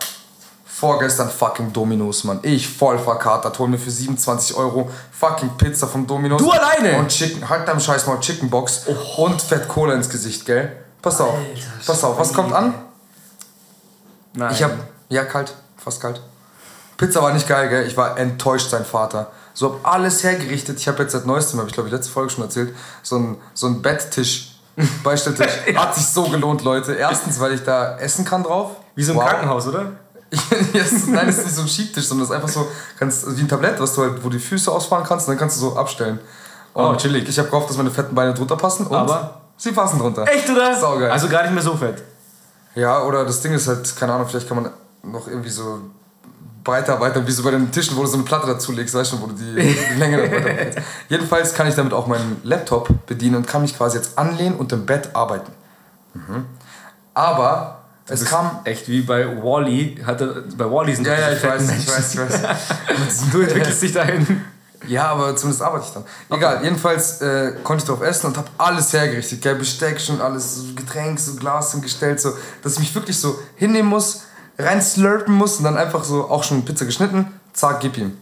Vorgestern 0.82 1.30
fucking 1.30 1.72
Dominos, 1.72 2.24
Mann. 2.24 2.40
Ich 2.42 2.68
voll 2.68 2.98
verkatert, 2.98 3.56
hol 3.56 3.68
mir 3.68 3.78
für 3.78 3.92
27 3.92 4.56
Euro 4.56 4.90
fucking 5.12 5.50
Pizza 5.56 5.86
vom 5.86 6.08
Dominos. 6.08 6.42
Du 6.42 6.50
alleine? 6.50 6.98
Und 6.98 7.06
Chicken, 7.06 7.48
halt 7.48 7.68
deinem 7.68 7.78
Scheiß 7.78 8.08
mal 8.08 8.18
Chicken 8.18 8.50
Box 8.50 8.88
und 9.16 9.40
Fett 9.40 9.68
Cola 9.68 9.94
ins 9.94 10.08
Gesicht, 10.08 10.44
gell? 10.44 10.72
Pass 11.00 11.20
auf, 11.20 11.34
pass 11.86 12.02
auf, 12.02 12.18
was 12.18 12.32
kommt 12.32 12.52
an? 12.52 12.74
Nein. 14.34 14.52
Ich 14.52 14.60
hab, 14.64 14.72
ja 15.08 15.22
kalt, 15.22 15.54
fast 15.76 16.00
kalt. 16.00 16.20
Pizza 16.96 17.22
war 17.22 17.32
nicht 17.32 17.46
geil, 17.46 17.68
gell? 17.68 17.86
Ich 17.86 17.96
war 17.96 18.18
enttäuscht, 18.18 18.68
sein 18.68 18.84
Vater. 18.84 19.30
So 19.54 19.74
hab 19.74 19.86
alles 19.94 20.24
hergerichtet. 20.24 20.80
Ich 20.80 20.88
habe 20.88 21.00
jetzt 21.04 21.12
seit 21.12 21.26
neuestem, 21.26 21.60
habe 21.60 21.68
ich 21.68 21.74
glaube 21.74 21.90
ich 21.90 21.94
letzte 21.94 22.10
Folge 22.10 22.30
schon 22.30 22.42
erzählt, 22.42 22.74
so 23.04 23.18
ein, 23.20 23.36
so 23.54 23.68
ein 23.68 23.82
Betttisch 23.82 24.56
Beistelltisch. 25.04 25.46
Hat 25.76 25.94
sich 25.94 26.06
so 26.06 26.24
gelohnt, 26.24 26.64
Leute. 26.64 26.94
Erstens, 26.94 27.38
weil 27.38 27.52
ich 27.52 27.62
da 27.62 27.98
essen 27.98 28.24
kann 28.24 28.42
drauf. 28.42 28.72
Wie 28.96 29.04
so 29.04 29.12
ein 29.12 29.18
Wow. 29.18 29.28
Krankenhaus, 29.28 29.68
oder? 29.68 29.92
Yes, 30.72 31.06
nein, 31.08 31.28
es 31.28 31.38
ist 31.38 31.44
nicht 31.46 31.54
so 31.56 31.62
ein 31.62 31.68
Schiebtisch, 31.68 32.04
sondern 32.06 32.24
es 32.24 32.30
ist 32.30 32.34
einfach 32.36 32.48
so, 32.48 32.66
kannst, 32.98 33.24
also 33.24 33.36
wie 33.36 33.42
ein 33.42 33.48
Tablett, 33.48 33.78
was 33.80 33.94
du 33.94 34.02
halt, 34.02 34.24
wo 34.24 34.28
die 34.28 34.38
Füße 34.38 34.70
ausfahren 34.70 35.04
kannst 35.06 35.28
und 35.28 35.32
dann 35.32 35.38
kannst 35.38 35.56
du 35.56 35.60
so 35.60 35.76
abstellen. 35.76 36.18
Und 36.74 36.84
Oh, 36.84 36.96
chillig. 36.96 37.28
Ich 37.28 37.38
habe 37.38 37.48
gehofft, 37.48 37.68
dass 37.68 37.76
meine 37.76 37.90
fetten 37.90 38.14
Beine 38.14 38.32
drunter 38.32 38.56
passen 38.56 38.86
und 38.86 38.96
Aber? 38.96 39.40
sie 39.58 39.72
passen 39.72 39.98
drunter. 39.98 40.26
Echt, 40.26 40.48
oder? 40.48 40.74
Saugeil. 40.78 41.10
Also 41.10 41.28
gar 41.28 41.42
nicht 41.42 41.52
mehr 41.52 41.62
so 41.62 41.76
fett. 41.76 42.02
Ja, 42.74 43.02
oder 43.02 43.26
das 43.26 43.40
Ding 43.42 43.52
ist 43.52 43.68
halt, 43.68 43.94
keine 43.96 44.14
Ahnung, 44.14 44.26
vielleicht 44.26 44.48
kann 44.48 44.62
man 44.62 44.72
noch 45.02 45.28
irgendwie 45.28 45.50
so 45.50 45.80
breiter 46.64 46.94
erweitern, 46.94 47.26
wie 47.26 47.32
so 47.32 47.42
bei 47.42 47.50
den 47.50 47.70
Tischen, 47.70 47.96
wo 47.96 48.02
du 48.02 48.06
so 48.06 48.14
eine 48.14 48.22
Platte 48.22 48.46
dazu 48.46 48.72
legst, 48.72 48.94
weißt 48.94 49.12
du, 49.12 49.20
wo 49.20 49.26
du 49.26 49.34
die, 49.34 49.54
die 49.54 49.94
Länge 49.98 50.22
weiter. 50.22 50.80
Jedenfalls 51.10 51.52
kann 51.52 51.66
ich 51.66 51.74
damit 51.74 51.92
auch 51.92 52.06
meinen 52.06 52.40
Laptop 52.44 52.88
bedienen 53.06 53.36
und 53.36 53.46
kann 53.46 53.60
mich 53.62 53.76
quasi 53.76 53.98
jetzt 53.98 54.16
anlehnen 54.16 54.56
und 54.56 54.72
im 54.72 54.86
Bett 54.86 55.10
arbeiten. 55.14 55.52
Mhm. 56.14 56.46
Aber 57.12 57.81
es 58.08 58.24
kam. 58.24 58.60
Echt 58.64 58.88
wie 58.88 59.02
bei 59.02 59.24
Wally. 59.42 60.02
Hatte, 60.04 60.44
bei 60.56 60.70
Wally 60.70 60.94
sind 60.94 61.06
Ja, 61.06 61.18
ja, 61.18 61.32
ich 61.32 61.42
weiß, 61.42 61.62
ich 61.62 61.88
weiß, 61.88 62.14
ich 62.14 62.20
weiß. 62.20 63.30
Du 63.30 63.40
entwickelst 63.40 63.82
dich 63.82 63.92
dahin. 63.92 64.44
Ja, 64.88 65.12
aber 65.12 65.36
zumindest 65.36 65.62
arbeite 65.62 65.84
ich 65.86 65.92
dann. 65.92 66.04
Egal, 66.28 66.62
jedenfalls 66.64 67.20
äh, 67.20 67.52
konnte 67.62 67.84
ich 67.84 67.88
drauf 67.88 68.02
essen 68.02 68.26
und 68.26 68.36
habe 68.36 68.48
alles 68.58 68.92
hergerichtet. 68.92 69.40
Gell? 69.40 69.54
Besteck 69.54 70.00
schon, 70.00 70.20
alles, 70.20 70.56
so 70.56 70.74
Getränk, 70.74 71.20
so 71.20 71.36
Glas 71.36 71.72
hingestellt, 71.72 72.20
so, 72.20 72.32
dass 72.62 72.74
ich 72.74 72.78
mich 72.80 72.94
wirklich 72.94 73.18
so 73.18 73.38
hinnehmen 73.54 73.88
muss, 73.88 74.22
rein 74.58 74.82
slurpen 74.82 75.34
muss 75.34 75.58
und 75.58 75.64
dann 75.64 75.76
einfach 75.76 76.02
so 76.02 76.28
auch 76.28 76.42
schon 76.42 76.64
Pizza 76.64 76.84
geschnitten, 76.84 77.26
zack, 77.52 77.80
gib 77.80 77.96
ihm. 77.96 78.16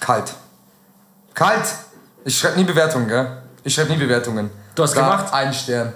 Kalt. 0.00 0.34
Kalt! 1.34 1.66
Ich 2.24 2.38
schreibe 2.38 2.58
nie 2.58 2.64
Bewertungen, 2.64 3.08
gell? 3.08 3.42
Ich 3.64 3.74
schreibe 3.74 3.92
nie 3.92 3.98
Bewertungen. 3.98 4.50
Du 4.74 4.82
hast 4.82 4.96
Da 4.96 5.02
gemacht? 5.02 5.32
Ein 5.32 5.52
Stern. 5.52 5.92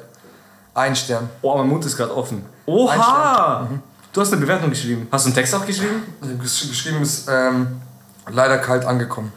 Ein 0.75 0.95
Stern. 0.95 1.29
Oh, 1.43 1.57
mein 1.57 1.69
Mund 1.69 1.85
ist 1.85 1.97
gerade 1.97 2.14
offen. 2.14 2.45
Oha! 2.69 3.66
Du 4.12 4.21
hast 4.21 4.33
eine 4.33 4.41
Bewertung 4.41 4.71
geschrieben. 4.71 5.09
Hast 5.11 5.25
du 5.25 5.29
einen 5.29 5.35
Text 5.35 5.55
auch 5.55 5.64
geschrieben? 5.64 6.03
Hab 6.21 6.29
gesch- 6.45 6.69
geschrieben 6.69 7.03
ist 7.03 7.27
ähm, 7.31 7.81
leider 8.29 8.59
kalt 8.59 8.85
angekommen. 8.85 9.33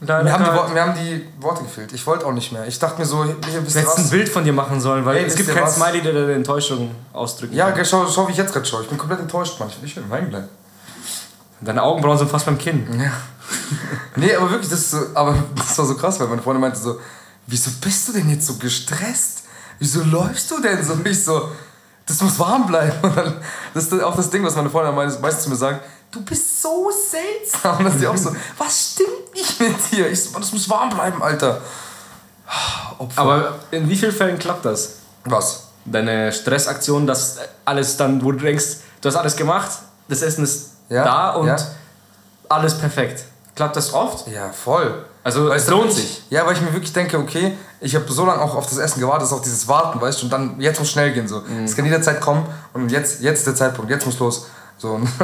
Leider 0.00 0.22
Mir 0.22 0.32
haben, 0.32 0.44
die, 0.44 0.50
kalt. 0.50 0.68
Wo- 0.70 0.72
mir 0.74 0.80
haben 0.82 0.94
die 0.94 1.28
Worte 1.42 1.62
gefehlt. 1.64 1.92
Ich 1.92 2.06
wollte 2.06 2.24
auch 2.26 2.32
nicht 2.32 2.52
mehr. 2.52 2.66
Ich 2.68 2.78
dachte 2.78 3.00
mir 3.00 3.06
so, 3.06 3.24
hier, 3.24 3.34
wisst 3.64 3.74
Du 3.74 3.80
hättest 3.80 3.98
ein? 3.98 4.10
Bild 4.10 4.28
von 4.28 4.44
dir 4.44 4.52
machen 4.52 4.80
sollen, 4.80 5.04
weil 5.04 5.16
Ey, 5.16 5.24
es 5.24 5.34
gibt 5.34 5.48
keinen 5.52 5.64
was? 5.64 5.74
Smiley, 5.76 6.00
der 6.02 6.12
deine 6.12 6.34
Enttäuschung 6.34 6.94
ausdrücken 7.12 7.54
Ja, 7.54 7.72
kann. 7.72 7.84
schau, 7.84 8.06
schau, 8.06 8.28
wie 8.28 8.32
ich 8.32 8.38
jetzt 8.38 8.52
gerade 8.52 8.66
schaue. 8.66 8.82
Ich 8.82 8.88
bin 8.88 8.98
komplett 8.98 9.20
enttäuscht, 9.20 9.58
Mann. 9.58 9.68
Ich 9.68 9.76
will 9.76 9.82
nicht 9.84 9.96
mehr 9.96 10.10
Wein 10.10 10.28
bleiben. 10.30 10.48
Deine 11.60 11.82
Augenbrauen 11.82 12.16
sind 12.18 12.30
fast 12.30 12.46
beim 12.46 12.58
Kinn. 12.58 12.86
Ja. 13.00 13.10
nee, 14.16 14.32
aber 14.36 14.48
wirklich, 14.50 14.68
das, 14.70 14.78
ist 14.80 14.90
so, 14.92 14.98
aber 15.14 15.34
das 15.56 15.76
war 15.76 15.86
so 15.86 15.96
krass, 15.96 16.20
weil 16.20 16.28
meine 16.28 16.42
Freundin 16.42 16.60
meinte 16.60 16.78
so, 16.78 17.00
wieso 17.48 17.70
bist 17.80 18.06
du 18.08 18.12
denn 18.12 18.30
jetzt 18.30 18.46
so 18.46 18.54
gestresst? 18.54 19.42
Wieso 19.80 20.02
läufst 20.04 20.48
du 20.52 20.60
denn 20.60 20.84
so? 20.84 20.92
Und 20.92 21.06
ich 21.08 21.24
so, 21.24 21.50
das 22.08 22.20
muss 22.22 22.38
warm 22.38 22.66
bleiben. 22.66 22.92
Dann, 23.14 23.36
das 23.74 23.84
ist 23.84 24.02
auch 24.02 24.16
das 24.16 24.30
Ding, 24.30 24.44
was 24.44 24.56
meine 24.56 24.70
Freundin 24.70 24.94
meistens 24.94 25.20
meistens 25.20 25.44
zu 25.44 25.50
mir 25.50 25.56
sagt, 25.56 25.84
du 26.10 26.22
bist 26.22 26.62
so 26.62 26.90
seltsam. 26.90 27.86
Ist 27.86 28.00
die 28.00 28.06
auch 28.06 28.16
so, 28.16 28.34
was 28.56 28.92
stimmt 28.94 29.34
nicht 29.34 29.60
mit 29.60 29.92
dir? 29.92 30.10
Ich 30.10 30.24
so, 30.24 30.30
"Mann, 30.30 30.40
das 30.40 30.52
muss 30.52 30.68
warm 30.68 30.88
bleiben, 30.90 31.22
Alter. 31.22 31.60
Opfer. 32.98 33.20
Aber 33.20 33.58
in 33.70 33.88
wie 33.88 33.96
vielen 33.96 34.12
Fällen 34.12 34.38
klappt 34.38 34.64
das? 34.64 34.94
was? 35.24 35.64
Deine 35.84 36.32
Stressaktion, 36.32 37.06
dass 37.06 37.36
alles 37.64 37.96
dann, 37.96 38.22
wo 38.24 38.32
du 38.32 38.38
denkst, 38.38 38.76
du 39.00 39.08
hast 39.08 39.16
alles 39.16 39.36
gemacht, 39.36 39.70
das 40.08 40.22
Essen 40.22 40.44
ist 40.44 40.70
Ja, 40.88 41.04
da 41.04 41.30
und 41.32 41.46
ja. 41.46 41.56
alles 42.48 42.76
perfekt. 42.78 43.24
Klappt 43.54 43.76
das 43.76 43.92
oft? 43.92 44.26
Ja, 44.28 44.50
voll. 44.50 45.04
Also 45.24 45.50
es 45.52 45.66
du, 45.66 45.72
lohnt 45.72 45.90
ich- 45.90 45.96
sich. 45.96 46.22
Ja, 46.30 46.46
weil 46.46 46.54
ich 46.54 46.60
mir 46.62 46.72
wirklich 46.72 46.92
denke, 46.92 47.18
okay, 47.18 47.52
ich 47.80 47.94
habe 47.94 48.10
so 48.10 48.24
lange 48.24 48.40
auch 48.40 48.54
auf 48.54 48.66
das 48.66 48.78
Essen 48.78 49.00
gewartet, 49.00 49.26
ist 49.28 49.32
auch 49.32 49.42
dieses 49.42 49.66
Warten, 49.68 50.00
weißt 50.00 50.20
du, 50.20 50.26
und 50.26 50.32
dann, 50.32 50.60
jetzt 50.60 50.78
muss 50.78 50.90
schnell 50.90 51.12
gehen, 51.12 51.28
so. 51.28 51.40
Mhm. 51.40 51.64
Es 51.64 51.76
kann 51.76 51.84
jederzeit 51.84 52.20
kommen 52.20 52.44
und 52.72 52.90
jetzt, 52.90 53.20
jetzt 53.20 53.38
ist 53.38 53.46
der 53.46 53.54
Zeitpunkt, 53.54 53.90
jetzt 53.90 54.06
muss 54.06 54.18
los. 54.18 54.46
So, 54.78 54.98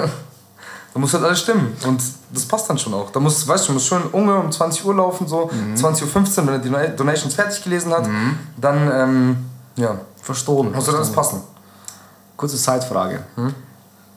da 0.95 1.01
muss 1.01 1.13
halt 1.15 1.25
alles 1.25 1.41
stimmen 1.41 1.77
und 1.87 2.01
das 2.33 2.45
passt 2.45 2.69
dann 2.69 2.79
schon 2.79 2.93
auch. 2.95 3.11
Da 3.11 3.19
muss, 3.21 3.47
weißt 3.47 3.69
du, 3.69 3.73
muss 3.73 3.87
schön 3.87 4.03
Unge 4.13 4.37
um 4.37 4.51
20 4.53 4.85
Uhr 4.85 4.95
laufen, 4.95 5.27
so, 5.27 5.51
Mhm. 5.53 5.75
20.15 5.75 6.41
Uhr, 6.41 6.47
wenn 6.47 6.55
er 6.55 6.59
die 6.59 6.69
Dona- 6.71 6.89
Donations 6.89 7.35
fertig 7.35 7.63
gelesen 7.65 7.93
hat, 7.93 8.07
dann, 8.57 8.91
ähm, 8.93 9.37
ja, 9.77 9.97
Verstohlen. 10.23 10.73
muss 10.73 10.87
halt 10.87 10.97
alles 10.97 11.13
passen. 11.13 11.43
Kurze 12.37 12.57
Zeitfrage. 12.57 13.23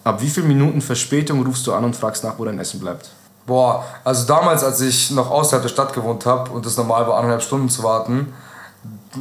Ab 0.04 0.22
wie 0.22 0.30
vielen 0.30 0.48
Minuten 0.48 0.82
Verspätung 0.82 1.46
rufst 1.46 1.66
du 1.68 1.74
an 1.74 1.84
und 1.84 1.96
fragst 1.96 2.24
nach, 2.24 2.34
wo 2.38 2.46
dein 2.46 2.58
Essen 2.60 2.80
bleibt? 2.80 3.10
Boah, 3.48 3.86
also 4.04 4.28
damals, 4.28 4.64
als 4.64 4.82
ich 4.82 5.10
noch 5.12 5.32
außerhalb 5.32 5.64
der 5.64 5.70
Stadt 5.70 5.94
gewohnt 5.94 6.26
habe 6.26 6.52
und 6.52 6.66
es 6.66 6.78
normal 6.78 7.08
war, 7.08 7.18
eineinhalb 7.18 7.42
Stunden 7.42 7.70
zu 7.70 7.82
warten 7.82 8.34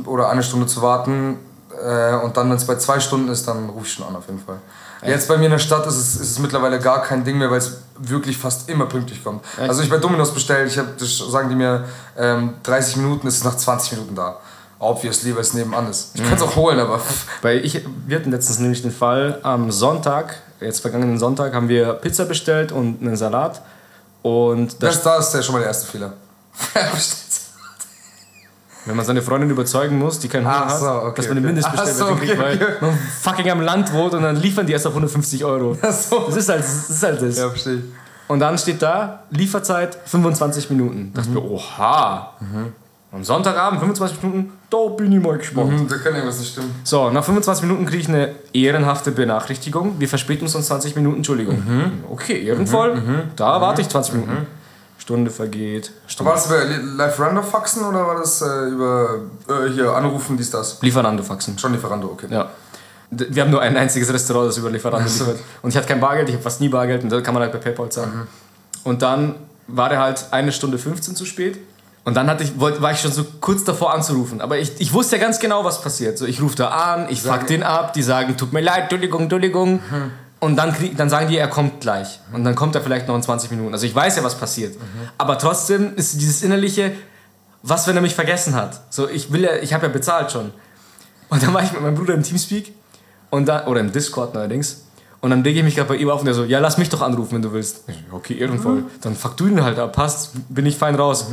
oder 0.04 0.28
eine 0.28 0.42
Stunde 0.42 0.66
zu 0.66 0.82
warten 0.82 1.38
äh, 1.82 2.16
und 2.16 2.36
dann, 2.36 2.50
wenn 2.50 2.56
es 2.56 2.66
bei 2.66 2.74
zwei 2.74 2.98
Stunden 3.00 3.28
ist, 3.28 3.46
dann 3.46 3.70
rufe 3.70 3.86
ich 3.86 3.92
schon 3.92 4.06
an 4.06 4.16
auf 4.16 4.26
jeden 4.26 4.40
Fall. 4.40 4.58
Jetzt 5.04 5.28
bei 5.28 5.36
mir 5.36 5.44
in 5.44 5.52
der 5.52 5.58
Stadt 5.58 5.86
ist 5.86 5.96
es, 5.96 6.16
ist 6.16 6.30
es 6.32 6.38
mittlerweile 6.40 6.80
gar 6.80 7.02
kein 7.02 7.22
Ding 7.22 7.38
mehr, 7.38 7.50
weil 7.50 7.58
es 7.58 7.78
wirklich 7.98 8.36
fast 8.36 8.68
immer 8.68 8.86
pünktlich 8.86 9.22
kommt. 9.22 9.44
Also 9.56 9.82
ich 9.82 9.90
bei 9.90 9.98
Dominos 9.98 10.32
bestellt, 10.34 10.68
ich 10.68 10.78
hab, 10.78 11.00
sagen 11.00 11.48
die 11.48 11.54
mir, 11.54 11.84
ähm, 12.18 12.54
30 12.64 12.96
Minuten 12.96 13.28
ist 13.28 13.36
es 13.36 13.44
nach 13.44 13.56
20 13.56 13.92
Minuten 13.92 14.16
da. 14.16 14.38
Obviously, 14.78 15.34
weil 15.34 15.42
es 15.42 15.54
nebenan 15.54 15.88
ist. 15.88 16.10
Ich 16.14 16.24
kann 16.24 16.34
es 16.34 16.42
auch 16.42 16.56
holen, 16.56 16.78
aber 16.78 17.00
Weil 17.42 17.64
ich, 17.64 17.82
wir 18.06 18.18
hatten 18.18 18.30
letztens 18.30 18.58
nämlich 18.58 18.82
den 18.82 18.90
Fall, 18.90 19.38
am 19.42 19.70
Sonntag, 19.70 20.42
jetzt 20.60 20.80
vergangenen 20.80 21.18
Sonntag, 21.18 21.54
haben 21.54 21.68
wir 21.68 21.94
Pizza 21.94 22.24
bestellt 22.24 22.72
und 22.72 23.00
einen 23.00 23.16
Salat. 23.16 23.62
Und 24.22 24.82
das, 24.82 24.94
das, 24.96 25.02
da 25.02 25.18
ist 25.18 25.34
ja 25.34 25.42
schon 25.42 25.52
mal 25.54 25.58
der 25.60 25.68
erste 25.68 25.86
Fehler. 25.86 26.12
Wenn 28.86 28.96
man 28.96 29.04
seine 29.04 29.20
Freundin 29.20 29.50
überzeugen 29.50 29.98
muss, 29.98 30.20
die 30.20 30.28
keinen 30.28 30.46
Hunger 30.46 30.78
so, 30.78 30.86
hat, 30.86 31.02
okay, 31.04 31.16
dass 31.16 31.28
man 31.28 31.38
eine. 31.38 31.46
Mindestbestellwert 31.46 31.96
so, 31.96 32.14
kriegt, 32.14 32.32
okay, 32.32 32.40
weil 32.40 32.76
man 32.80 32.98
fucking 33.20 33.50
am 33.50 33.60
Land 33.60 33.92
wohnt 33.92 34.14
und 34.14 34.22
dann 34.22 34.36
liefern 34.36 34.64
die 34.64 34.72
erst 34.72 34.86
auf 34.86 34.92
150 34.92 35.44
Euro. 35.44 35.74
So. 35.74 36.26
Das 36.28 36.36
ist 36.36 36.48
halt 36.48 36.60
das. 36.60 36.90
Ist 36.90 37.02
halt 37.02 37.20
das. 37.20 37.36
Ja, 37.36 37.48
verstehe 37.48 37.74
ich. 37.74 37.84
Und 38.28 38.40
dann 38.40 38.58
steht 38.58 38.82
da, 38.82 39.24
Lieferzeit 39.30 39.96
25 40.06 40.70
Minuten. 40.70 41.12
Da 41.12 41.20
dachte 41.20 41.36
ich 41.36 41.42
mir, 41.42 41.50
oha. 41.50 42.32
Am 43.16 43.24
Sonntagabend 43.24 43.80
25 43.80 44.22
Minuten, 44.22 44.52
da 44.68 44.76
bin 44.94 45.10
ich 45.10 45.22
mal 45.22 45.38
gespannt. 45.38 45.72
Hm, 45.72 45.88
da 45.88 45.96
kann 45.96 46.12
irgendwas 46.14 46.38
nicht 46.38 46.52
stimmen. 46.52 46.74
So, 46.84 47.08
nach 47.08 47.24
25 47.24 47.64
Minuten 47.64 47.86
kriege 47.86 48.02
ich 48.02 48.08
eine 48.08 48.34
ehrenhafte 48.52 49.10
Benachrichtigung. 49.10 49.98
Wir 49.98 50.06
verspäten 50.06 50.44
uns 50.44 50.54
um 50.54 50.62
20 50.62 50.94
Minuten, 50.96 51.16
Entschuldigung. 51.16 51.62
Okay, 52.10 52.44
ehrenvoll. 52.44 53.00
Da 53.34 53.58
warte 53.62 53.80
ich 53.80 53.88
20 53.88 54.14
Minuten. 54.14 54.46
Stunde 54.98 55.30
vergeht. 55.30 55.92
Stunde. 56.08 56.30
War 56.30 56.36
das 56.36 56.46
über 56.46 56.58
Live 56.96 57.18
Rando 57.20 57.40
faxen 57.40 57.84
oder 57.84 58.06
war 58.06 58.16
das 58.16 58.42
äh, 58.42 58.68
über 58.70 59.20
äh, 59.48 59.70
hier 59.72 59.94
Anrufen, 59.94 60.36
dies, 60.36 60.50
das? 60.50 60.82
Lieferando 60.82 61.22
faxen. 61.22 61.56
Schon 61.58 61.72
Lieferando, 61.72 62.08
okay. 62.08 62.26
Ja. 62.28 62.50
Wir 63.10 63.42
haben 63.42 63.50
nur 63.50 63.62
ein 63.62 63.76
einziges 63.76 64.12
Restaurant, 64.12 64.48
das 64.48 64.58
über 64.58 64.68
Lieferando 64.68 65.06
liefert. 65.08 65.38
Und 65.62 65.70
ich 65.70 65.76
hatte 65.76 65.86
kein 65.86 66.00
Bargeld, 66.00 66.28
ich 66.28 66.34
habe 66.34 66.42
fast 66.42 66.60
nie 66.60 66.68
Bargeld 66.68 67.04
und 67.04 67.10
da 67.10 67.20
kann 67.20 67.34
man 67.34 67.42
halt 67.44 67.52
bei 67.52 67.58
PayPal 67.58 67.88
zahlen. 67.88 68.26
Und 68.82 69.00
dann 69.00 69.36
war 69.68 69.88
der 69.88 70.00
halt 70.00 70.26
eine 70.32 70.50
Stunde 70.50 70.76
15 70.76 71.14
zu 71.14 71.24
spät. 71.24 71.58
Und 72.06 72.14
dann 72.14 72.28
hatte 72.28 72.44
ich, 72.44 72.60
wollt, 72.60 72.80
war 72.80 72.92
ich 72.92 73.00
schon 73.00 73.10
so 73.10 73.24
kurz 73.40 73.64
davor 73.64 73.92
anzurufen. 73.92 74.40
Aber 74.40 74.58
ich, 74.58 74.80
ich 74.80 74.92
wusste 74.92 75.16
ja 75.16 75.22
ganz 75.22 75.40
genau, 75.40 75.64
was 75.64 75.82
passiert. 75.82 76.16
So, 76.16 76.24
ich 76.24 76.40
rufe 76.40 76.54
da 76.54 76.68
an, 76.68 77.08
ich 77.10 77.20
fuck 77.20 77.48
den 77.48 77.64
ab, 77.64 77.94
die 77.94 78.02
sagen, 78.04 78.36
tut 78.36 78.52
mir 78.52 78.60
leid, 78.60 78.82
Entschuldigung, 78.82 79.22
Entschuldigung. 79.22 79.80
Und 80.38 80.54
dann, 80.54 80.72
krieg, 80.72 80.96
dann 80.96 81.10
sagen 81.10 81.26
die, 81.26 81.36
er 81.36 81.48
kommt 81.48 81.80
gleich. 81.80 82.20
Und 82.32 82.44
dann 82.44 82.54
kommt 82.54 82.76
er 82.76 82.80
vielleicht 82.80 83.08
noch 83.08 83.16
in 83.16 83.22
20 83.22 83.50
Minuten. 83.50 83.74
Also 83.74 83.86
ich 83.86 83.94
weiß 83.94 84.14
ja, 84.14 84.22
was 84.22 84.36
passiert. 84.36 84.76
Aber 85.18 85.36
trotzdem 85.36 85.96
ist 85.96 86.14
dieses 86.20 86.44
innerliche, 86.44 86.92
was, 87.64 87.88
wenn 87.88 87.96
er 87.96 88.02
mich 88.02 88.14
vergessen 88.14 88.54
hat? 88.54 88.82
So, 88.90 89.08
ich 89.08 89.32
will 89.32 89.42
ja, 89.42 89.56
ich 89.56 89.74
habe 89.74 89.86
ja 89.88 89.92
bezahlt 89.92 90.30
schon. 90.30 90.52
Und 91.28 91.42
dann 91.42 91.52
war 91.52 91.64
ich 91.64 91.72
mit 91.72 91.82
meinem 91.82 91.96
Bruder 91.96 92.14
im 92.14 92.22
Teamspeak 92.22 92.72
und 93.30 93.46
dann, 93.48 93.66
oder 93.66 93.80
im 93.80 93.90
Discord 93.90 94.32
neuerdings. 94.32 94.84
Und 95.20 95.30
dann 95.30 95.42
lege 95.42 95.58
ich 95.58 95.64
mich 95.64 95.74
gerade 95.74 95.88
bei 95.88 95.96
ihm 95.96 96.08
auf 96.08 96.20
und 96.20 96.26
der 96.26 96.34
so, 96.34 96.44
ja, 96.44 96.60
lass 96.60 96.78
mich 96.78 96.88
doch 96.88 97.02
anrufen, 97.02 97.34
wenn 97.34 97.42
du 97.42 97.52
willst. 97.52 97.82
Ich 97.88 97.96
Okay, 98.12 98.38
ehrenvoll. 98.38 98.84
Dann 99.00 99.16
fuck 99.16 99.36
du 99.36 99.48
ihn 99.48 99.60
halt 99.60 99.76
ab, 99.80 99.92
passt, 99.92 100.30
bin 100.48 100.66
ich 100.66 100.76
fein 100.76 100.94
raus. 100.94 101.26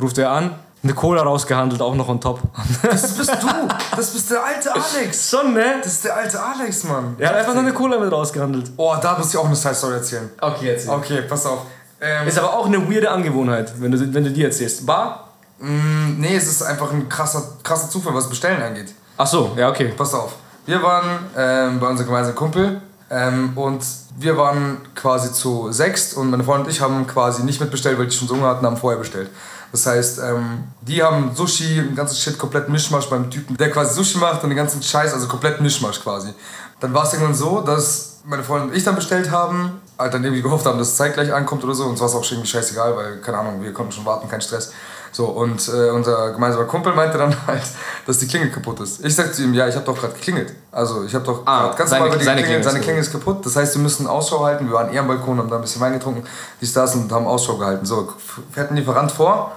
Ruft 0.00 0.18
er 0.18 0.30
an, 0.30 0.54
eine 0.82 0.94
Cola 0.94 1.22
rausgehandelt, 1.22 1.80
auch 1.80 1.94
noch 1.94 2.08
on 2.08 2.20
top. 2.20 2.40
Das 2.82 3.16
bist 3.16 3.30
du! 3.30 3.48
Das 3.96 4.10
bist 4.10 4.30
der 4.30 4.44
alte 4.44 4.72
Alex! 4.74 5.30
Schon, 5.30 5.54
ne? 5.54 5.76
Das 5.82 5.92
ist 5.92 6.04
der 6.04 6.16
alte 6.16 6.42
Alex, 6.42 6.84
Mann. 6.84 7.16
Er 7.18 7.28
hat 7.30 7.36
einfach 7.36 7.54
nur 7.54 7.62
eine 7.62 7.72
Cola 7.72 7.98
mit 7.98 8.12
rausgehandelt. 8.12 8.72
Oh, 8.76 8.94
da 9.00 9.16
muss 9.16 9.30
ich 9.30 9.38
auch 9.38 9.46
eine 9.46 9.56
Side-Story 9.56 9.94
erzählen. 9.94 10.30
Okay, 10.40 10.66
jetzt. 10.66 10.88
Okay, 10.88 11.22
pass 11.22 11.46
auf. 11.46 11.60
Ähm, 12.00 12.28
Ist 12.28 12.38
aber 12.38 12.52
auch 12.52 12.66
eine 12.66 12.90
weirde 12.90 13.10
Angewohnheit, 13.10 13.72
wenn 13.78 13.92
du, 13.92 14.14
wenn 14.14 14.24
du 14.24 14.30
die 14.30 14.44
erzählst. 14.44 14.84
Bar? 14.84 15.24
mh, 15.58 16.16
nee, 16.18 16.36
es 16.36 16.48
ist 16.48 16.62
einfach 16.62 16.92
ein 16.92 17.08
krasser, 17.08 17.42
krasser 17.62 17.88
Zufall, 17.88 18.14
was 18.14 18.28
Bestellen 18.28 18.62
angeht. 18.62 18.94
Ach 19.16 19.26
so, 19.26 19.52
ja, 19.56 19.68
okay. 19.68 19.92
Pass 19.96 20.14
auf. 20.14 20.34
Wir 20.66 20.82
waren 20.82 21.18
ähm, 21.36 21.78
bei 21.80 21.86
unserem 21.88 22.08
gemeinsamen 22.08 22.36
Kumpel 22.36 22.80
ähm, 23.10 23.52
und 23.56 23.84
wir 24.16 24.36
waren 24.36 24.78
quasi 24.94 25.32
zu 25.32 25.70
sechst 25.72 26.16
und 26.16 26.30
meine 26.30 26.44
Freundin 26.44 26.66
und 26.66 26.72
ich 26.72 26.80
haben 26.80 27.06
quasi 27.06 27.42
nicht 27.42 27.60
mitbestellt, 27.60 27.98
weil 27.98 28.06
die 28.06 28.16
schon 28.16 28.28
so 28.28 28.36
Hunger 28.36 28.48
hatten, 28.48 28.64
haben 28.64 28.76
vorher 28.76 28.98
bestellt. 28.98 29.30
Das 29.74 29.86
heißt, 29.86 30.20
ähm, 30.20 30.68
die 30.82 31.02
haben 31.02 31.34
Sushi, 31.34 31.80
ein 31.80 31.96
ganzes 31.96 32.20
Shit, 32.20 32.38
komplett 32.38 32.68
Mischmasch 32.68 33.10
beim 33.10 33.28
Typen, 33.28 33.56
der 33.56 33.72
quasi 33.72 33.92
Sushi 33.92 34.18
macht 34.18 34.40
und 34.44 34.50
den 34.50 34.56
ganzen 34.56 34.80
Scheiß, 34.80 35.12
also 35.12 35.26
komplett 35.26 35.60
Mischmasch 35.60 36.00
quasi. 36.00 36.32
Dann 36.78 36.94
war 36.94 37.02
es 37.02 37.12
irgendwann 37.12 37.34
so, 37.34 37.60
dass 37.60 38.18
meine 38.24 38.44
Freundin 38.44 38.70
und 38.70 38.76
ich 38.76 38.84
dann 38.84 38.94
bestellt 38.94 39.32
haben, 39.32 39.80
halt 39.98 40.14
dann 40.14 40.22
irgendwie 40.22 40.42
gehofft 40.42 40.64
haben, 40.64 40.78
dass 40.78 40.90
es 40.90 40.96
zeitgleich 40.96 41.34
ankommt 41.34 41.64
oder 41.64 41.74
so. 41.74 41.86
Uns 41.86 41.98
war 41.98 42.06
es 42.06 42.14
auch 42.14 42.24
irgendwie 42.24 42.46
scheißegal, 42.46 42.94
weil, 42.94 43.16
keine 43.16 43.38
Ahnung, 43.38 43.64
wir 43.64 43.72
konnten 43.72 43.90
schon 43.90 44.04
warten, 44.04 44.28
kein 44.28 44.40
Stress. 44.40 44.70
So, 45.10 45.24
und 45.24 45.68
äh, 45.68 45.90
unser 45.90 46.30
gemeinsamer 46.30 46.66
Kumpel 46.66 46.92
meinte 46.92 47.18
dann 47.18 47.34
halt, 47.48 47.64
dass 48.06 48.18
die 48.18 48.28
Klingel 48.28 48.50
kaputt 48.50 48.78
ist. 48.78 49.04
Ich 49.04 49.16
sagte 49.16 49.32
zu 49.32 49.42
ihm, 49.42 49.54
ja, 49.54 49.66
ich 49.66 49.74
habe 49.74 49.84
doch 49.84 49.98
gerade 49.98 50.14
geklingelt. 50.14 50.54
Also, 50.70 51.02
ich 51.02 51.16
habe 51.16 51.24
doch 51.24 51.44
Ah, 51.46 51.74
ganz 51.76 51.90
normal 51.90 52.10
bei 52.10 52.18
dir 52.18 52.24
seine 52.24 52.44
Klingel 52.44 52.62
seine 52.62 52.78
ist 52.78 52.84
Klingel 52.84 53.02
ist 53.02 53.10
kaputt. 53.10 53.44
Das 53.44 53.56
heißt, 53.56 53.74
wir 53.74 53.82
müssen 53.82 54.06
Ausschau 54.06 54.44
halten. 54.44 54.68
Wir 54.68 54.74
waren 54.74 54.92
eher 54.92 55.00
am 55.00 55.08
Balkon, 55.08 55.36
haben 55.38 55.50
da 55.50 55.56
ein 55.56 55.62
bisschen 55.62 55.80
Wein 55.80 55.94
getrunken, 55.94 56.22
die 56.60 56.66
Stars 56.66 56.94
und 56.94 57.10
haben 57.10 57.26
Ausschau 57.26 57.56
gehalten. 57.56 57.84
So, 57.84 58.08
fährt 58.52 58.70
ein 58.70 58.76
Lieferant 58.76 59.10
vor 59.10 59.50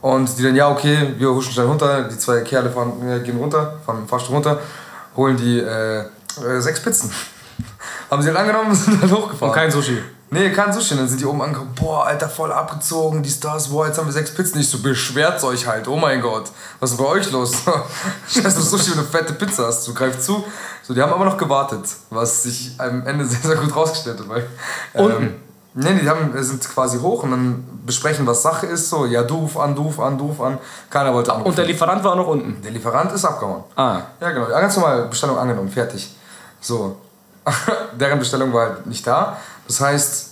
und 0.00 0.38
die 0.38 0.42
dann, 0.42 0.54
ja, 0.54 0.70
okay, 0.70 1.14
wir 1.18 1.30
huschen 1.30 1.52
schnell 1.52 1.66
runter. 1.66 2.04
Die 2.04 2.18
zwei 2.18 2.40
Kerle 2.40 2.70
fahren, 2.70 2.92
äh, 3.08 3.20
gehen 3.20 3.38
runter, 3.38 3.78
fahren 3.84 4.06
Fahrstuhl 4.06 4.34
runter, 4.34 4.60
holen 5.16 5.36
die 5.36 5.58
äh, 5.58 6.00
äh, 6.00 6.60
sechs 6.60 6.80
Pizzen. 6.80 7.10
haben 8.10 8.22
sie 8.22 8.28
dann 8.28 8.36
angenommen 8.36 8.70
und 8.70 8.76
sind 8.76 9.02
dann 9.02 9.10
hochgefahren. 9.10 9.50
Und 9.50 9.54
kein 9.54 9.70
Sushi. 9.70 9.98
Nee, 10.30 10.50
kein 10.50 10.72
Sushi. 10.72 10.94
Dann 10.94 11.08
sind 11.08 11.20
die 11.20 11.24
oben 11.24 11.42
angekommen, 11.42 11.72
boah, 11.74 12.06
Alter, 12.06 12.28
voll 12.28 12.52
abgezogen, 12.52 13.22
die 13.22 13.30
Stars, 13.30 13.68
boah, 13.68 13.86
jetzt 13.86 13.98
haben 13.98 14.06
wir 14.06 14.12
sechs 14.12 14.32
Pizzen. 14.32 14.60
Ich 14.60 14.68
so, 14.68 14.78
beschwert 14.78 15.42
euch 15.42 15.66
halt, 15.66 15.88
oh 15.88 15.96
mein 15.96 16.20
Gott, 16.20 16.50
was 16.78 16.92
ist 16.92 16.98
bei 16.98 17.04
euch 17.04 17.30
los? 17.32 17.52
Scheiße, 18.28 18.60
Sushi, 18.60 18.92
wenn 18.92 18.98
du 18.98 19.04
fette 19.04 19.32
Pizza 19.32 19.66
hast, 19.66 19.88
du 19.88 19.94
greifst 19.94 20.24
zu. 20.24 20.44
So, 20.82 20.94
die 20.94 21.02
haben 21.02 21.12
aber 21.12 21.24
noch 21.24 21.36
gewartet, 21.36 21.84
was 22.10 22.44
sich 22.44 22.72
am 22.78 23.04
Ende 23.06 23.24
sehr, 23.24 23.40
sehr 23.40 23.56
gut 23.56 23.74
rausgestellt 23.74 24.20
hat. 24.20 24.28
Weil, 24.28 24.46
Unten? 24.92 25.47
Nee, 25.80 26.00
die 26.00 26.08
haben, 26.08 26.32
sind 26.42 26.68
quasi 26.68 26.98
hoch 26.98 27.22
und 27.22 27.30
dann 27.30 27.64
besprechen, 27.86 28.26
was 28.26 28.42
Sache 28.42 28.66
ist. 28.66 28.90
So, 28.90 29.06
ja, 29.06 29.22
du 29.22 29.36
ruf 29.36 29.56
an, 29.56 29.76
du 29.76 29.82
ruf 29.82 30.00
an, 30.00 30.18
du 30.18 30.26
ruf 30.26 30.40
an. 30.40 30.58
Keiner 30.90 31.14
wollte 31.14 31.32
anrufen. 31.32 31.50
Und 31.50 31.58
der 31.58 31.66
Lieferant 31.66 32.02
war 32.02 32.12
auch 32.12 32.16
noch 32.16 32.26
unten. 32.26 32.60
der 32.62 32.72
Lieferant 32.72 33.12
ist 33.12 33.24
abgehauen. 33.24 33.62
Ah. 33.76 34.00
Ja, 34.20 34.30
genau. 34.32 34.48
Ganz 34.48 34.76
normal, 34.76 35.06
Bestellung 35.06 35.38
angenommen, 35.38 35.68
fertig. 35.68 36.16
So. 36.60 36.96
Deren 37.92 38.18
Bestellung 38.18 38.52
war 38.52 38.70
halt 38.70 38.86
nicht 38.86 39.06
da. 39.06 39.36
Das 39.68 39.80
heißt, 39.80 40.28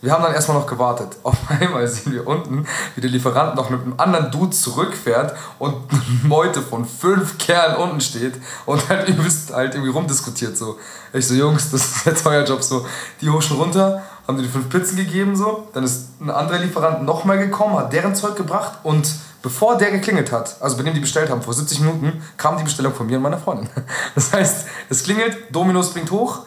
wir 0.00 0.12
haben 0.12 0.22
dann 0.22 0.34
erstmal 0.34 0.58
noch 0.58 0.66
gewartet. 0.66 1.16
Auf 1.22 1.36
einmal 1.48 1.86
sehen 1.86 2.12
wir 2.12 2.26
unten, 2.26 2.66
wie 2.94 3.00
der 3.00 3.10
Lieferant 3.10 3.54
noch 3.54 3.70
mit 3.70 3.80
einem 3.80 3.94
anderen 3.98 4.30
Dude 4.30 4.50
zurückfährt 4.50 5.36
und 5.58 5.74
eine 5.90 6.00
Meute 6.24 6.60
von 6.60 6.84
fünf 6.84 7.38
Kerlen 7.38 7.76
unten 7.76 8.00
steht 8.00 8.34
und 8.66 8.88
halt 8.88 9.08
übelst 9.08 9.52
halt 9.54 9.74
irgendwie 9.74 9.92
rumdiskutiert. 9.92 10.56
So. 10.56 10.76
Ich 11.12 11.26
so, 11.26 11.34
Jungs, 11.34 11.70
das 11.70 11.82
ist 11.82 12.06
jetzt 12.06 12.26
euer 12.26 12.44
Job. 12.44 12.62
So. 12.62 12.86
Die 13.20 13.30
huschen 13.30 13.56
runter, 13.56 14.02
haben 14.28 14.36
dir 14.36 14.42
die 14.42 14.48
fünf 14.50 14.68
Pizzen 14.68 14.96
gegeben. 14.96 15.34
So. 15.34 15.68
Dann 15.72 15.82
ist 15.82 16.20
ein 16.20 16.30
anderer 16.30 16.58
Lieferant 16.58 17.02
nochmal 17.02 17.38
gekommen, 17.38 17.76
hat 17.78 17.92
deren 17.92 18.14
Zeug 18.14 18.36
gebracht 18.36 18.78
und 18.82 19.08
bevor 19.42 19.78
der 19.78 19.90
geklingelt 19.90 20.30
hat, 20.30 20.56
also 20.60 20.76
bei 20.76 20.82
dem 20.82 20.94
die 20.94 21.00
bestellt 21.00 21.30
haben, 21.30 21.42
vor 21.42 21.54
70 21.54 21.80
Minuten, 21.80 22.22
kam 22.36 22.58
die 22.58 22.64
Bestellung 22.64 22.92
von 22.92 23.06
mir 23.06 23.16
und 23.16 23.22
meiner 23.22 23.38
Freundin. 23.38 23.68
Das 24.14 24.32
heißt, 24.32 24.66
es 24.90 25.02
klingelt, 25.02 25.36
Dominos 25.50 25.92
bringt 25.92 26.10
hoch, 26.10 26.40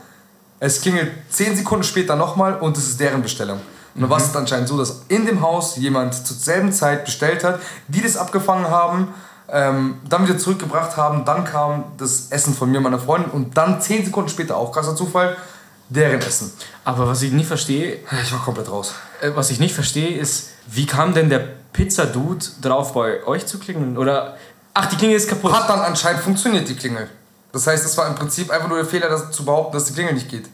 es 0.59 0.82
klingelt 0.82 1.11
10 1.29 1.57
Sekunden 1.57 1.84
später 1.84 2.15
nochmal 2.15 2.55
und 2.59 2.77
es 2.77 2.88
ist 2.88 2.99
deren 2.99 3.21
Bestellung. 3.23 3.59
Und 3.95 4.01
dann 4.01 4.09
war 4.09 4.17
es 4.17 4.36
anscheinend 4.36 4.67
so, 4.67 4.77
dass 4.77 5.03
in 5.07 5.25
dem 5.25 5.41
Haus 5.41 5.75
jemand 5.77 6.13
zur 6.13 6.38
selben 6.38 6.71
Zeit 6.71 7.05
bestellt 7.05 7.43
hat, 7.43 7.59
die 7.88 8.01
das 8.01 8.15
abgefangen 8.15 8.69
haben, 8.69 9.13
ähm, 9.49 9.99
dann 10.07 10.25
wieder 10.25 10.38
zurückgebracht 10.38 10.95
haben, 10.95 11.25
dann 11.25 11.43
kam 11.43 11.86
das 11.97 12.27
Essen 12.29 12.53
von 12.53 12.69
mir 12.69 12.77
und 12.77 12.84
meiner 12.84 12.99
Freundin 12.99 13.32
und 13.32 13.57
dann 13.57 13.82
10 13.82 14.05
Sekunden 14.05 14.29
später, 14.29 14.55
auch 14.55 14.71
krasser 14.71 14.95
Zufall, 14.95 15.36
deren 15.93 16.19
Essen. 16.21 16.51
Aber 16.85 17.07
was 17.07 17.21
ich 17.21 17.31
nicht 17.31 17.47
verstehe, 17.47 17.99
Ich 18.23 18.31
war 18.31 18.39
komplett 18.43 18.69
raus. 18.69 18.93
äh, 19.21 19.31
was 19.35 19.49
ich 19.51 19.59
nicht 19.59 19.73
verstehe, 19.75 20.17
ist, 20.17 20.49
wie 20.67 20.85
kam 20.85 21.13
denn 21.13 21.29
der 21.29 21.39
Pizza-Dude 21.73 22.45
drauf, 22.61 22.93
bei 22.93 23.23
euch 23.25 23.45
zu 23.45 23.59
klingeln? 23.59 23.97
Oder, 23.97 24.37
ach, 24.73 24.87
die 24.87 24.95
Klingel 24.95 25.17
ist 25.17 25.27
kaputt. 25.29 25.53
Hat 25.53 25.69
dann 25.69 25.79
anscheinend 25.81 26.21
funktioniert, 26.21 26.67
die 26.67 26.75
Klingel. 26.75 27.09
Das 27.53 27.67
heißt, 27.67 27.85
es 27.85 27.97
war 27.97 28.07
im 28.07 28.15
Prinzip 28.15 28.49
einfach 28.51 28.67
nur 28.69 28.77
der 28.77 28.85
Fehler, 28.87 29.09
das 29.09 29.31
zu 29.31 29.43
behaupten, 29.43 29.73
dass 29.73 29.85
die 29.85 29.93
Klingel 29.93 30.13
nicht 30.13 30.29
geht. 30.29 30.45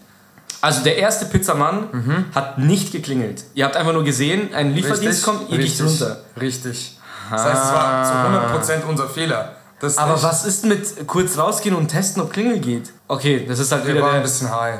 Also 0.61 0.81
der 0.83 0.97
erste 0.97 1.25
Pizzamann 1.25 1.87
Mhm. 1.91 2.25
hat 2.33 2.57
nicht 2.57 2.91
geklingelt. 2.91 3.43
Ihr 3.53 3.65
habt 3.65 3.75
einfach 3.77 3.93
nur 3.93 4.03
gesehen, 4.03 4.53
ein 4.55 4.73
Lieferdienst 4.73 5.23
kommt, 5.23 5.49
ihr 5.51 5.59
geht 5.59 5.79
runter. 5.81 6.21
Richtig. 6.41 6.97
Das 7.29 7.43
heißt, 7.43 7.63
es 7.65 7.71
war 7.71 8.03
zu 8.05 8.13
100% 8.13 8.85
unser 8.87 9.07
Fehler. 9.07 9.55
Aber 9.97 10.21
was 10.23 10.45
ist 10.45 10.65
mit 10.65 11.05
kurz 11.07 11.37
rausgehen 11.37 11.75
und 11.75 11.89
testen, 11.89 12.23
ob 12.23 12.33
Klingel 12.33 12.59
geht? 12.59 12.91
Okay, 13.07 13.45
das 13.47 13.59
ist 13.59 13.71
halt 13.71 13.85
Wir 13.85 13.93
wieder 13.93 14.03
waren 14.03 14.15
ein 14.15 14.21
bisschen 14.23 14.49
high. 14.49 14.79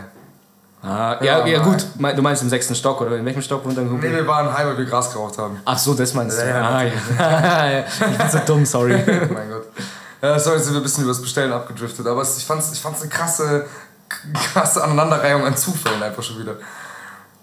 Ah, 0.84 1.18
ja, 1.22 1.40
Ja, 1.40 1.46
ja 1.48 1.60
gut, 1.64 1.86
Me- 1.98 2.14
du 2.16 2.22
meinst 2.22 2.44
im 2.44 2.50
sechsten 2.50 2.76
Stock 2.76 3.02
oder 3.02 3.18
in 3.18 3.26
welchem 3.26 3.42
Stock 3.42 3.66
runter? 3.66 3.82
Nee, 3.82 4.02
wir 4.12 4.28
waren 4.28 4.52
high, 4.56 4.66
weil 4.68 4.78
wir 4.78 4.86
Gras 4.86 5.12
geraucht 5.12 5.38
haben. 5.38 5.60
Ach 5.66 5.78
so, 5.78 5.94
das 5.94 6.14
meinst 6.14 6.38
du. 6.38 6.42
Ja, 6.44 6.48
ja, 6.84 6.86
ah, 7.20 7.70
ja. 7.72 7.80
ich 8.12 8.18
bin 8.18 8.30
so 8.30 8.40
dumm, 8.46 8.66
sorry. 8.66 8.96
Oh 9.30 9.34
mein 9.34 9.50
Gott. 9.50 9.66
Ja, 10.22 10.38
sorry, 10.40 10.60
sind 10.60 10.74
wir 10.74 10.80
ein 10.80 10.84
bisschen 10.84 11.04
über 11.04 11.14
das 11.14 11.22
Bestellen 11.22 11.52
abgedriftet, 11.52 12.06
aber 12.08 12.22
es- 12.22 12.38
ich 12.38 12.46
fand's, 12.46 12.72
ich 12.72 12.80
fand's 12.80 13.02
eine 13.02 13.10
krasse, 13.10 13.66
krasse 14.54 14.84
Aneinanderreihung 14.84 15.46
an 15.46 15.58
Zufällen 15.58 16.02
einfach 16.02 16.24
schon 16.24 16.40
wieder. 16.40 16.56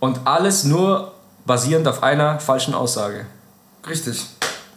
Und 0.00 0.20
alles 0.26 0.64
nur 0.64 1.12
basierend 1.44 1.86
auf 1.88 2.02
einer 2.02 2.38
falschen 2.40 2.74
Aussage. 2.74 3.26
Richtig. 3.88 4.26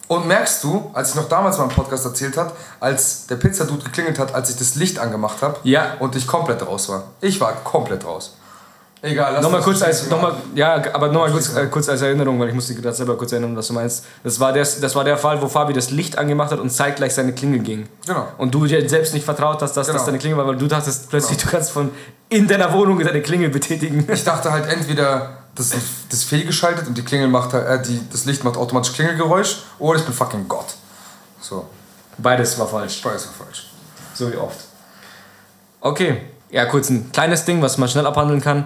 Und 0.08 0.26
merkst 0.28 0.64
du, 0.64 0.89
als 0.93 1.10
ich 1.10 1.16
noch 1.16 1.28
damals 1.28 1.58
mal 1.58 1.66
im 1.66 1.70
Podcast 1.70 2.05
erzählt 2.05 2.38
hat, 2.38 2.53
als 2.80 3.28
der 3.28 3.36
Pizzadude 3.36 3.84
geklingelt 3.84 4.20
hat, 4.20 4.34
als 4.34 4.49
ich 4.49 4.55
das 4.55 4.76
Licht 4.76 4.99
angemacht 4.99 5.41
habe 5.41 5.58
Ja. 5.64 5.95
und 5.99 6.16
ich 6.16 6.26
komplett 6.28 6.66
raus 6.66 6.88
war. 6.89 7.03
Ich 7.22 7.39
war 7.41 7.53
komplett 7.64 8.05
raus. 8.05 8.36
Egal, 9.02 9.34
lass 9.34 9.43
Nochmal 9.43 9.62
kurz 9.62 9.82
als, 9.84 10.10
nochmal, 10.10 10.34
ja, 10.56 10.82
aber 10.93 11.10
nochmal 11.10 11.32
kurz, 11.32 11.56
äh, 11.56 11.68
kurz 11.68 11.88
als 11.88 12.02
Erinnerung, 12.02 12.39
weil 12.39 12.50
ich 12.50 12.56
musste 12.56 12.74
gerade 12.74 12.95
selber 12.95 13.16
kurz 13.16 13.32
erinnern, 13.32 13.56
was 13.56 13.68
du 13.68 13.74
meinst. 13.74 14.04
Das 14.24 14.39
war, 14.39 14.52
der, 14.54 14.64
das 14.82 14.95
war 14.95 15.04
der 15.04 15.18
Fall, 15.18 15.39
wo 15.39 15.48
Fabi 15.48 15.74
das 15.74 15.91
Licht 15.91 16.18
angemacht 16.18 16.52
hat 16.52 16.60
und 16.60 16.72
zeitgleich 16.72 17.14
seine 17.14 17.34
Klingel 17.34 17.60
ging. 17.60 17.88
Genau. 18.08 18.28
Und 18.39 18.56
du 18.56 18.66
dir 18.66 18.88
selbst 18.89 19.14
nicht 19.14 19.24
vertraut 19.24 19.62
hast, 19.62 19.78
dass 19.78 19.86
Genau. 19.88 19.98
das 20.00 20.06
deine 20.08 20.18
Klingel 20.18 20.38
war, 20.39 20.48
weil 20.48 20.58
du 20.58 20.66
dachtest 20.68 21.10
plötzlich, 21.10 21.38
du 21.38 21.48
kannst 21.48 21.70
von 21.72 21.91
in 22.30 22.48
deiner 22.48 22.74
Wohnung 22.74 22.98
deine 23.00 23.22
Klingel 23.22 23.50
betätigen. 23.50 24.04
Ich 24.12 24.24
dachte 24.24 24.52
halt 24.52 24.68
entweder, 24.68 25.38
das 25.54 25.68
ist 25.68 25.84
das 26.10 26.20
ist 26.20 26.26
fehlgeschaltet 26.30 26.88
und 26.88 26.98
die 26.98 27.04
Klingel 27.04 27.28
macht 27.28 27.54
halt, 27.54 27.68
äh, 27.68 27.82
die, 27.88 28.02
das 28.12 28.26
Licht 28.26 28.43
macht 28.43 28.58
automatisch 28.58 28.93
Klingelgeräusch 28.93 29.58
oder 29.78 30.00
ich 30.00 30.06
bin 30.06 30.14
fucking 30.14 30.48
Gott. 30.48 30.74
So, 31.39 31.68
Beides 32.18 32.58
war 32.58 32.68
falsch. 32.68 33.06
weiß 33.06 33.28
war 33.28 33.45
falsch. 33.45 33.68
So 34.16 34.32
wie 34.32 34.38
oft. 34.38 34.58
Okay, 35.82 36.22
ja, 36.50 36.66
kurz 36.66 36.89
ein 36.89 37.12
kleines 37.12 37.45
Ding, 37.45 37.62
was 37.62 37.78
man 37.78 37.88
schnell 37.89 38.08
abhandeln 38.08 38.41
kann. 38.41 38.66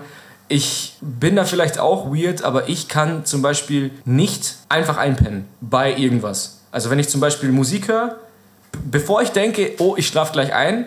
Ich 0.52 0.97
bin 1.02 1.38
da 1.38 1.45
vielleicht 1.45 1.80
auch 1.80 2.08
weird, 2.14 2.43
aber 2.43 2.68
ich 2.68 2.88
kann 2.89 3.24
zum 3.26 3.41
Beispiel 3.41 3.91
nicht 4.04 4.56
einfach 4.68 4.97
einpennen 4.97 5.45
bei 5.62 5.95
irgendwas. 5.95 6.60
Also 6.72 6.89
wenn 6.89 6.99
ich 6.99 7.08
zum 7.10 7.22
Beispiel 7.22 7.52
Musik 7.52 7.88
höre, 7.88 8.18
bevor 8.89 9.22
ich 9.22 9.30
denke, 9.32 9.72
oh, 9.80 9.95
ich 9.97 10.08
schlafe 10.08 10.34
gleich 10.34 10.54
ein, 10.54 10.86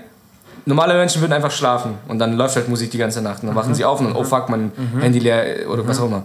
normale 0.67 0.95
Menschen 0.95 1.21
würden 1.23 1.33
einfach 1.33 1.51
schlafen 1.51 1.95
und 2.09 2.19
dann 2.19 2.35
läuft 2.37 2.57
halt 2.57 2.69
Musik 2.69 2.91
die 2.91 2.99
ganze 2.99 3.23
Nacht 3.23 3.43
und 3.43 3.49
dann 3.49 3.57
wachen 3.57 3.75
sie 3.75 3.85
auf 3.85 4.01
und 4.01 4.07
dann, 4.09 4.17
oh 4.17 4.25
fuck, 4.25 4.49
mein 4.51 4.71
Handy 5.01 5.19
leer 5.19 5.69
oder 5.71 5.87
was 5.87 5.99
auch 5.99 6.07
immer. 6.07 6.25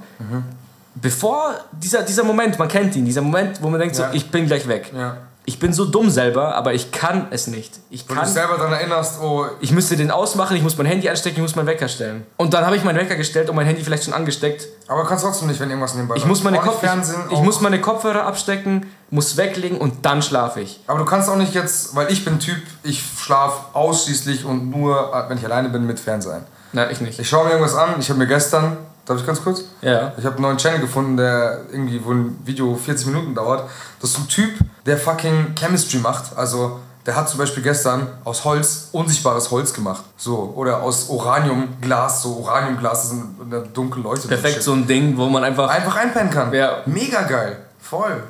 Bevor 0.96 1.54
dieser, 1.72 2.02
dieser 2.04 2.24
Moment, 2.26 2.60
man 2.60 2.68
kennt 2.68 2.96
ihn, 2.96 3.06
dieser 3.06 3.22
Moment, 3.22 3.62
wo 3.62 3.70
man 3.70 3.80
denkt, 3.80 3.98
Ja. 3.98 4.10
so, 4.10 4.16
ich 4.16 4.30
bin 4.30 4.48
gleich 4.48 4.68
weg. 4.68 4.92
Ja. 4.94 5.16
Ich 5.50 5.58
bin 5.58 5.74
so 5.74 5.86
dumm 5.86 6.12
selber, 6.12 6.54
aber 6.54 6.76
ich 6.76 6.92
kann 6.92 7.26
es 7.32 7.48
nicht. 7.48 7.80
Ich 7.90 8.06
du 8.06 8.14
kann 8.14 8.24
dich 8.24 8.34
selber 8.34 8.58
daran 8.58 8.72
erinnerst, 8.72 9.20
oh, 9.20 9.48
ich 9.60 9.72
müsste 9.72 9.96
den 9.96 10.12
ausmachen, 10.12 10.56
ich 10.56 10.62
muss 10.62 10.78
mein 10.78 10.86
Handy 10.86 11.10
anstecken, 11.10 11.38
ich 11.38 11.42
muss 11.42 11.56
meinen 11.56 11.66
Wecker 11.66 11.88
stellen. 11.88 12.24
Und 12.38 12.54
dann 12.54 12.68
habe 12.68 12.76
ich 12.76 12.84
meinen 12.84 13.00
Wecker 13.00 13.16
gestellt 13.16 13.50
und 13.50 13.56
mein 13.56 13.66
Handy 13.66 13.84
vielleicht 13.84 14.04
schon 14.04 14.14
angesteckt. 14.14 14.68
aber 14.88 15.08
kannst 15.08 15.24
trotzdem 15.24 15.48
nicht, 15.48 15.60
wenn 15.60 15.70
irgendwas 15.72 15.96
nebenbei 15.96 16.18
Ich 16.18 16.26
muss 16.28 16.44
meine, 16.44 16.60
Kopf 16.60 16.82
Fernsehen, 16.82 17.24
ich, 17.32 17.34
ich 17.34 17.40
muss 17.40 17.62
meine 17.62 17.82
Kopfhörer 17.82 18.28
abstecken, 18.28 18.86
muss 19.10 19.38
weglegen 19.38 19.80
und 19.80 20.06
dann 20.06 20.22
schlafe 20.22 20.62
ich. 20.62 20.82
Aber 20.86 21.00
du 21.00 21.06
kannst 21.06 21.28
auch 21.30 21.36
nicht 21.36 21.56
jetzt, 21.56 21.96
weil 21.96 22.12
ich 22.12 22.24
bin 22.24 22.38
Typ, 22.38 22.62
ich 22.84 23.04
schlafe 23.18 23.76
ausschließlich 23.76 24.46
und 24.46 24.70
nur, 24.70 25.12
wenn 25.30 25.40
ich 25.40 25.46
alleine 25.46 25.70
bin, 25.70 25.88
mit 25.88 26.00
Fernsehen. 26.00 26.44
Nein, 26.74 26.90
ich 26.92 27.02
nicht. 27.02 27.18
Ich 27.18 27.28
schaue 27.28 27.46
mir 27.46 27.54
irgendwas 27.54 27.74
an, 27.74 27.96
ich 27.98 28.08
habe 28.12 28.20
mir 28.20 28.28
gestern, 28.28 28.78
darf 29.10 29.20
ich 29.20 29.26
ganz 29.26 29.44
kurz? 29.44 29.64
Ja. 29.82 30.14
Ich 30.18 30.26
habe 30.26 30.36
einen 30.36 30.44
neuen 30.44 30.58
Channel 30.58 30.80
gefunden, 30.80 31.18
der 31.18 31.62
irgendwie, 31.72 32.04
wo 32.04 32.12
ein 32.12 32.40
Video 32.46 32.76
40 32.76 33.08
Minuten 33.08 33.34
dauert. 33.34 33.70
Das 34.00 34.12
ist 34.12 34.20
ein 34.20 34.28
Typ, 34.28 34.52
der 34.86 34.98
fucking 34.98 35.56
Chemistry 35.56 35.98
macht. 35.98 36.38
Also, 36.38 36.80
der 37.06 37.16
hat 37.16 37.28
zum 37.28 37.40
Beispiel 37.40 37.64
gestern 37.64 38.08
aus 38.24 38.46
Holz 38.46 38.90
unsichtbares 38.92 39.50
Holz 39.50 39.74
gemacht. 39.74 40.04
So, 40.16 40.54
oder 40.56 40.84
aus 40.84 41.10
Uraniumglas, 41.10 42.22
so 42.22 42.34
Uraniumglas, 42.34 43.12
in 43.12 43.40
in 43.50 43.50
der 43.50 43.62
dunklen 43.62 44.04
Leute. 44.04 44.28
Perfekt, 44.28 44.62
so 44.62 44.74
ein 44.74 44.86
Ding, 44.86 45.18
wo 45.18 45.26
man 45.26 45.44
einfach. 45.44 45.70
Einfach 45.70 45.96
einpennen 45.96 46.32
kann. 46.32 46.54
Ja. 46.54 46.84
Mega 46.86 47.24
geil. 47.24 47.58
Voll. 47.80 48.24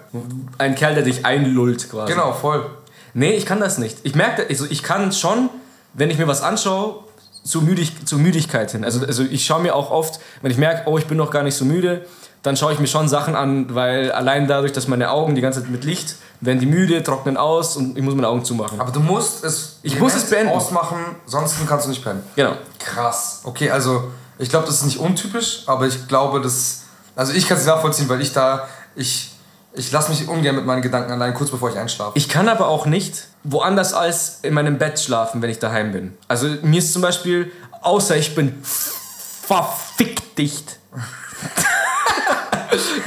Ein 0.58 0.76
Kerl, 0.76 0.94
der 0.94 1.04
dich 1.04 1.26
einlullt 1.26 1.90
quasi. 1.90 2.14
Genau, 2.14 2.32
voll. 2.32 2.66
Nee, 3.14 3.34
ich 3.34 3.46
kann 3.46 3.60
das 3.60 3.78
nicht. 3.78 4.00
Ich 4.04 4.16
merke, 4.16 4.46
also 4.50 4.66
ich 4.70 4.82
kann 4.84 5.12
schon, 5.12 5.50
wenn 5.94 6.10
ich 6.10 6.18
mir 6.18 6.28
was 6.28 6.42
anschaue, 6.42 7.04
zur, 7.44 7.62
Müdig 7.62 8.08
zur 8.08 8.20
Müdigkeit 8.20 8.72
hin. 8.72 8.84
Also, 8.84 9.06
also 9.06 9.24
ich 9.24 9.46
schaue 9.46 9.62
mir 9.62 9.76
auch 9.76 9.92
oft, 9.92 10.20
wenn 10.42 10.52
ich 10.52 10.58
merke, 10.58 10.90
oh, 10.90 10.98
ich 10.98 11.06
bin 11.08 11.18
noch 11.18 11.32
gar 11.32 11.44
nicht 11.44 11.56
so 11.56 11.66
müde, 11.66 12.06
dann 12.42 12.56
schaue 12.56 12.72
ich 12.74 12.80
mir 12.80 12.88
schon 12.88 13.10
Sachen 13.10 13.36
an, 13.36 13.76
weil 13.76 14.12
allein 14.12 14.48
dadurch, 14.48 14.72
dass 14.72 14.88
meine 14.88 15.12
Augen 15.12 15.36
die 15.36 15.42
ganze 15.42 15.62
Zeit 15.62 15.70
mit 15.70 15.84
Licht, 15.84 16.16
werden 16.42 16.60
die 16.60 16.66
müde, 16.66 17.04
trocknen 17.04 17.36
aus 17.36 17.76
und 17.76 17.98
ich 17.98 18.04
muss 18.04 18.16
meine 18.16 18.30
Augen 18.30 18.46
zumachen. 18.46 18.80
Aber 18.80 18.92
du 18.92 19.02
musst 19.02 19.44
es, 19.44 19.80
Ich 19.82 20.00
muss 20.00 20.16
es 20.16 20.30
beenden. 20.30 20.54
ausmachen, 20.54 20.98
sonst 21.26 21.56
kannst 21.68 21.86
du 21.86 21.90
nicht 21.90 22.04
pennen. 22.04 22.24
Genau. 22.36 22.54
Krass. 22.80 23.42
Okay, 23.44 23.70
also 23.70 24.12
ich 24.38 24.50
glaube, 24.50 24.66
das 24.68 24.76
ist 24.76 24.86
nicht 24.86 25.00
untypisch, 25.00 25.64
aber 25.66 25.86
ich 25.86 26.08
glaube, 26.08 26.40
das. 26.40 26.84
Also 27.16 27.34
ich 27.34 27.46
kann 27.46 27.58
es 27.58 27.66
nachvollziehen, 27.66 28.08
weil 28.08 28.22
ich 28.22 28.32
da. 28.32 28.70
Ich, 28.96 29.34
ich 29.80 29.92
lasse 29.92 30.10
mich 30.12 30.28
ungern 30.28 30.56
mit 30.56 30.66
meinen 30.66 30.82
Gedanken 30.82 31.12
allein, 31.12 31.34
kurz 31.34 31.52
bevor 31.52 31.70
ich 31.70 31.78
einschlafe. 31.78 32.12
Ich 32.16 32.28
kann 32.28 32.50
aber 32.50 32.68
auch 32.68 32.86
nicht 32.86 33.28
woanders 33.44 33.94
als 33.94 34.40
in 34.42 34.54
meinem 34.54 34.78
Bett 34.78 35.00
schlafen, 35.00 35.42
wenn 35.42 35.50
ich 35.50 35.60
daheim 35.60 35.92
bin. 35.94 36.18
Also 36.28 36.48
mir 36.62 36.80
ist 36.80 36.92
zum 36.94 37.02
Beispiel, 37.02 37.52
außer 37.82 38.18
ich 38.18 38.36
bin 38.36 38.58
verfickt 38.62 40.38
dicht. 40.38 40.78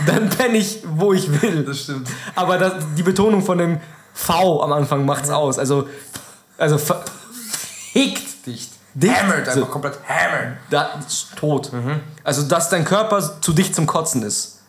dann 0.06 0.28
penne 0.30 0.58
ich, 0.58 0.80
wo 0.86 1.12
ich 1.12 1.42
will. 1.42 1.64
Das 1.64 1.80
stimmt. 1.80 2.08
Aber 2.34 2.58
das, 2.58 2.74
die 2.96 3.02
Betonung 3.02 3.42
von 3.42 3.58
dem 3.58 3.80
V 4.14 4.62
am 4.62 4.72
Anfang 4.72 5.04
macht's 5.04 5.30
aus. 5.30 5.58
Also, 5.58 5.88
also 6.58 6.78
ver- 6.78 7.04
fickt 7.92 8.46
Dicht. 8.46 8.70
Dicht? 8.94 9.14
Hammered, 9.22 9.40
einfach 9.48 9.54
So. 9.54 9.66
komplett 9.66 9.98
hammered. 10.08 10.56
da 10.70 10.90
ist 11.06 11.28
tot. 11.36 11.70
Also, 12.24 12.42
dass 12.42 12.68
dein 12.70 12.84
Körper 12.84 13.40
zu 13.40 13.52
dicht 13.52 13.74
zum 13.74 13.86
Kotzen 13.86 14.22
ist. 14.22 14.60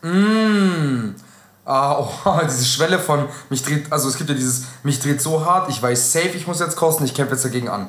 Ah, 1.64 1.96
oh, 1.98 2.08
diese 2.44 2.64
Schwelle 2.64 2.98
von 2.98 3.26
mich 3.48 3.62
dreht, 3.62 3.90
also 3.92 4.08
es 4.08 4.16
gibt 4.16 4.28
ja 4.30 4.36
dieses, 4.36 4.64
mich 4.82 5.00
dreht 5.00 5.20
so 5.22 5.44
hart, 5.44 5.70
ich 5.70 5.82
weiß 5.82 6.12
safe, 6.12 6.28
ich 6.28 6.46
muss 6.46 6.60
jetzt 6.60 6.76
kosten, 6.76 7.04
ich 7.04 7.14
kämpfe 7.14 7.34
jetzt 7.34 7.44
dagegen 7.44 7.68
an. 7.68 7.88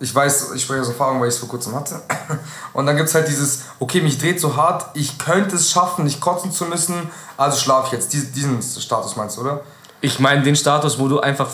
Ich 0.00 0.14
weiß, 0.14 0.52
ich 0.54 0.62
spreche 0.62 0.82
aus 0.82 0.88
Erfahrung, 0.88 1.18
weil 1.20 1.28
ich 1.28 1.34
es 1.34 1.40
vor 1.40 1.48
kurzem 1.48 1.74
hatte. 1.74 2.02
Und 2.74 2.84
dann 2.86 2.96
gibt 2.96 3.08
es 3.08 3.14
halt 3.14 3.26
dieses, 3.28 3.62
okay, 3.78 4.02
mich 4.02 4.18
dreht 4.18 4.38
so 4.40 4.54
hart, 4.56 4.86
ich 4.94 5.16
könnte 5.18 5.56
es 5.56 5.70
schaffen, 5.70 6.04
nicht 6.04 6.20
kotzen 6.20 6.52
zu 6.52 6.64
müssen, 6.66 7.08
also 7.38 7.56
schlafe 7.56 7.86
ich 7.86 7.92
jetzt. 7.92 8.12
Dies- 8.12 8.32
Diesen 8.32 8.60
Status 8.62 9.16
meinst 9.16 9.36
du, 9.38 9.40
oder? 9.42 9.60
Ich 10.02 10.18
meine 10.18 10.42
den 10.42 10.56
Status, 10.56 10.98
wo 10.98 11.08
du 11.08 11.20
einfach 11.20 11.48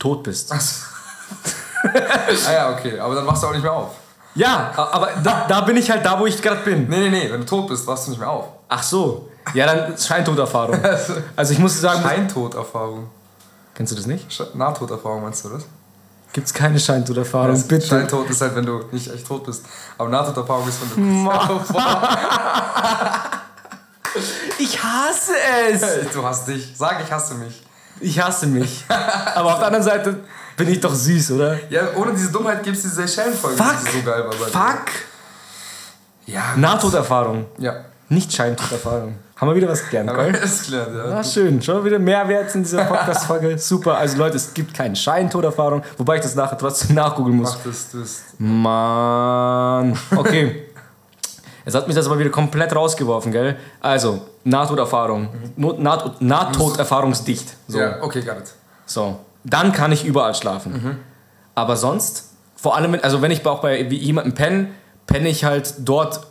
tot 0.00 0.24
bist. 0.24 0.52
ah 1.82 2.52
ja, 2.52 2.70
okay, 2.72 2.98
aber 2.98 3.14
dann 3.14 3.26
wachst 3.26 3.42
du 3.42 3.46
auch 3.46 3.52
nicht 3.52 3.62
mehr 3.62 3.72
auf. 3.72 3.90
Ja, 4.34 4.72
aber 4.76 5.10
da, 5.22 5.46
da 5.48 5.60
bin 5.62 5.76
ich 5.76 5.90
halt 5.90 6.04
da, 6.04 6.18
wo 6.18 6.26
ich 6.26 6.40
gerade 6.42 6.62
bin. 6.62 6.88
Nee, 6.88 7.08
nee, 7.08 7.10
nee, 7.10 7.30
wenn 7.32 7.40
du 7.40 7.46
tot 7.46 7.68
bist, 7.68 7.86
wachst 7.86 8.06
du 8.06 8.10
nicht 8.10 8.20
mehr 8.20 8.30
auf. 8.30 8.46
Ach 8.68 8.82
so. 8.82 9.28
Ja, 9.54 9.66
dann 9.66 9.96
Scheintoderfahrung. 9.98 10.78
Also 11.36 11.52
ich 11.52 11.58
muss 11.58 11.80
sagen, 11.80 12.02
Scheintoderfahrung. 12.02 13.08
kennst 13.74 13.92
du 13.92 13.96
das 13.96 14.06
nicht? 14.06 14.26
Nahtoderfahrung 14.54 15.22
meinst 15.22 15.44
du 15.44 15.48
das? 15.50 15.64
Gibt's 16.32 16.52
keine 16.52 16.78
Scheintoderfahrung, 16.78 17.52
Das 17.52 17.66
bitte. 17.66 17.86
Scheintod 17.86 18.28
ist 18.28 18.40
halt, 18.42 18.54
wenn 18.54 18.66
du 18.66 18.84
nicht 18.92 19.10
echt 19.12 19.26
tot 19.26 19.44
bist. 19.44 19.64
Aber 19.96 20.08
Nahtoderfahrung 20.10 20.68
ist, 20.68 20.78
wenn 20.96 21.24
du 21.24 21.30
Ich 24.58 24.82
hasse 24.82 25.32
es. 25.70 25.80
Du 26.12 26.22
hast 26.24 26.46
dich. 26.48 26.72
Sag, 26.76 27.02
ich 27.02 27.10
hasse 27.10 27.34
mich. 27.34 27.62
Ich 28.00 28.20
hasse 28.20 28.46
mich. 28.46 28.84
Aber 29.34 29.52
auf 29.52 29.58
der 29.58 29.66
anderen 29.68 29.84
Seite 29.84 30.20
bin 30.56 30.68
ich 30.68 30.80
doch 30.80 30.94
süß, 30.94 31.32
oder? 31.32 31.58
Ja, 31.70 31.82
ohne 31.96 32.12
diese 32.12 32.30
Dummheit 32.30 32.62
gibt 32.62 32.76
es 32.76 32.82
diese 32.82 32.94
Seychellen-Folge, 33.06 33.56
die 33.56 33.98
so 33.98 34.02
geil 34.04 34.24
war. 34.26 34.32
Fuck. 34.32 34.86
Ja. 36.26 36.54
Nahtoderfahrung. 36.56 37.46
Ja. 37.58 37.84
Nicht 38.08 38.32
Scheintoderfahrung. 38.32 39.16
Haben 39.38 39.50
wir 39.50 39.54
wieder 39.54 39.68
was 39.68 39.88
gelernt, 39.88 40.10
Aber 40.10 40.24
gell? 40.24 40.34
ist 40.42 40.66
klar, 40.66 40.88
ja. 40.92 41.04
Ah, 41.18 41.22
schön. 41.22 41.62
Schon 41.62 41.84
wieder 41.84 42.00
Mehrwert 42.00 42.52
in 42.56 42.64
dieser 42.64 42.84
Podcast-Folge. 42.84 43.56
Super. 43.58 43.96
Also 43.96 44.18
Leute, 44.18 44.36
es 44.36 44.52
gibt 44.52 44.74
keine 44.74 44.96
Scheintoderfahrung, 44.96 45.82
wobei 45.96 46.16
ich 46.16 46.22
das 46.22 46.34
nachher 46.34 46.58
trotzdem 46.58 46.96
nachgoogeln 46.96 47.36
muss. 47.36 47.54
Mach 47.54 47.64
das, 47.64 47.90
das. 47.92 48.22
Mann. 48.38 49.96
Okay. 50.16 50.64
Jetzt 51.64 51.74
hat 51.74 51.86
mich 51.86 51.94
das 51.94 52.06
aber 52.06 52.18
wieder 52.18 52.30
komplett 52.30 52.74
rausgeworfen, 52.74 53.30
gell? 53.30 53.56
Also, 53.80 54.22
Nahtoderfahrung. 54.42 55.28
Naht 55.56 56.20
Nahtoderfahrungsdicht. 56.20 57.54
So. 57.68 57.78
Ja, 57.78 58.02
okay, 58.02 58.22
got 58.22 58.38
it. 58.38 58.54
so. 58.86 59.20
Dann 59.44 59.72
kann 59.72 59.92
ich 59.92 60.04
überall 60.04 60.34
schlafen. 60.34 60.98
Aber 61.54 61.76
sonst, 61.76 62.30
vor 62.56 62.74
allem, 62.74 62.98
also 63.02 63.22
wenn 63.22 63.30
ich 63.30 63.46
auch 63.46 63.60
bei 63.60 63.82
jemandem 63.82 64.34
penne, 64.34 64.68
penne 65.06 65.28
ich 65.28 65.44
halt 65.44 65.74
dort. 65.78 66.26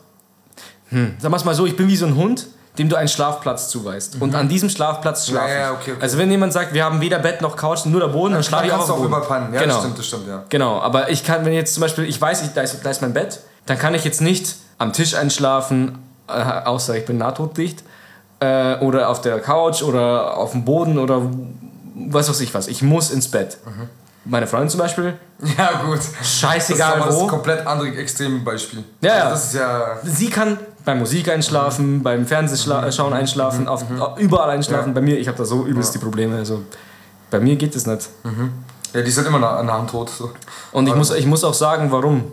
Hm, 0.90 1.16
sagen 1.20 1.32
wir 1.34 1.38
es 1.38 1.46
mal 1.46 1.56
so, 1.56 1.66
ich 1.66 1.76
bin 1.78 1.88
wie 1.88 1.96
so 1.96 2.06
ein 2.06 2.16
Hund, 2.16 2.48
dem 2.78 2.90
du 2.90 2.96
einen 2.96 3.08
Schlafplatz 3.08 3.70
zuweist. 3.70 4.22
Und 4.22 4.36
an 4.36 4.48
diesem 4.50 4.70
Schlafplatz 4.70 5.28
schlafe 5.28 5.50
Ja, 5.50 5.58
ja, 5.60 5.72
okay, 5.72 5.92
okay. 5.94 6.02
Also 6.02 6.18
wenn 6.18 6.30
jemand 6.32 6.54
sagt, 6.54 6.74
wir 6.74 6.84
haben 6.86 7.02
weder 7.02 7.20
Bett 7.20 7.42
noch 7.42 7.56
Couch, 7.56 7.86
nur 7.86 8.00
der 8.02 8.08
Boden, 8.08 8.34
dann 8.34 8.44
schlafe 8.44 8.68
Dann 8.68 8.68
ich 8.68 8.74
auch 8.74 8.78
kannst 8.78 8.90
du 8.90 8.94
auf 8.94 9.00
auch 9.00 9.04
dem 9.04 9.12
Boden. 9.12 9.22
überpannen. 9.24 9.54
Ja, 9.54 9.62
genau. 9.62 9.74
das 9.74 9.84
stimmt, 9.84 10.00
das 10.00 10.06
stimmt, 10.06 10.28
ja. 10.28 10.44
Genau, 10.50 10.80
aber 10.80 11.10
ich 11.10 11.24
kann, 11.24 11.46
wenn 11.46 11.54
jetzt 11.54 11.74
zum 11.74 11.82
Beispiel, 11.82 12.06
ich 12.06 12.20
weiß, 12.20 12.44
ich, 12.44 12.54
da, 12.54 12.62
ist, 12.62 12.80
da 12.84 12.90
ist 12.90 13.02
mein 13.02 13.14
Bett, 13.14 13.40
dann 13.66 13.78
kann 13.78 13.94
ich 13.96 14.04
jetzt 14.04 14.22
nicht 14.22 14.56
am 14.78 14.94
Tisch 14.94 15.16
einschlafen, 15.16 15.98
äh, 16.28 16.32
außer 16.32 16.96
ich 16.96 17.06
bin 17.06 17.18
nahtoddicht, 17.18 17.84
äh, 18.40 18.78
oder 18.80 19.10
auf 19.10 19.22
der 19.22 19.40
Couch 19.40 19.82
oder 19.82 20.38
auf 20.38 20.52
dem 20.52 20.64
Boden 20.66 20.98
oder 21.00 21.22
was 21.96 22.30
weiß 22.30 22.40
ich 22.42 22.54
was. 22.54 22.68
Ich 22.68 22.82
muss 22.84 23.10
ins 23.10 23.30
Bett. 23.32 23.58
Meine 24.30 24.48
Freundin 24.48 24.70
zum 24.70 24.80
Beispiel, 24.80 25.14
Ja, 25.58 25.84
gut. 25.84 26.00
scheißegal 26.22 26.98
das 26.98 27.08
ist 27.08 27.14
aber 27.14 27.22
das 27.22 27.30
komplett 27.30 27.68
andere 27.68 27.96
Extrembeispiel. 27.96 28.84
Ja, 29.02 29.10
ja. 29.10 29.24
Also 29.24 29.32
das 29.32 29.46
ist 29.46 29.54
ja. 29.56 29.98
Sie 30.04 30.30
kann 30.30 30.58
beim 30.84 31.00
Musik 31.00 31.30
einschlafen, 31.30 32.02
beim 32.02 32.26
Fernsehschauen 32.26 33.14
einschlafen, 33.14 33.68
auf, 33.68 33.84
überall 34.18 34.50
einschlafen. 34.52 34.94
Bei 34.94 35.02
mir, 35.02 35.20
ich 35.20 35.28
habe 35.28 35.38
da 35.38 35.46
so 35.46 35.66
übelst 35.66 35.94
die 35.94 36.00
Probleme. 36.00 36.38
Also, 36.38 36.64
bei 37.30 37.40
mir 37.40 37.56
geht 37.58 37.76
es 37.76 37.86
nicht. 37.86 38.10
Ja, 38.94 39.02
die 39.02 39.12
sind 39.12 39.28
immer 39.28 39.40
nah, 39.40 39.62
nah 39.64 39.80
am 39.80 39.88
Tod. 39.88 40.10
So. 40.10 40.32
Und 40.72 40.88
ich 40.88 40.96
muss, 40.96 41.12
ich 41.12 41.26
muss 41.26 41.44
auch 41.44 41.54
sagen, 41.54 41.92
warum. 41.92 42.32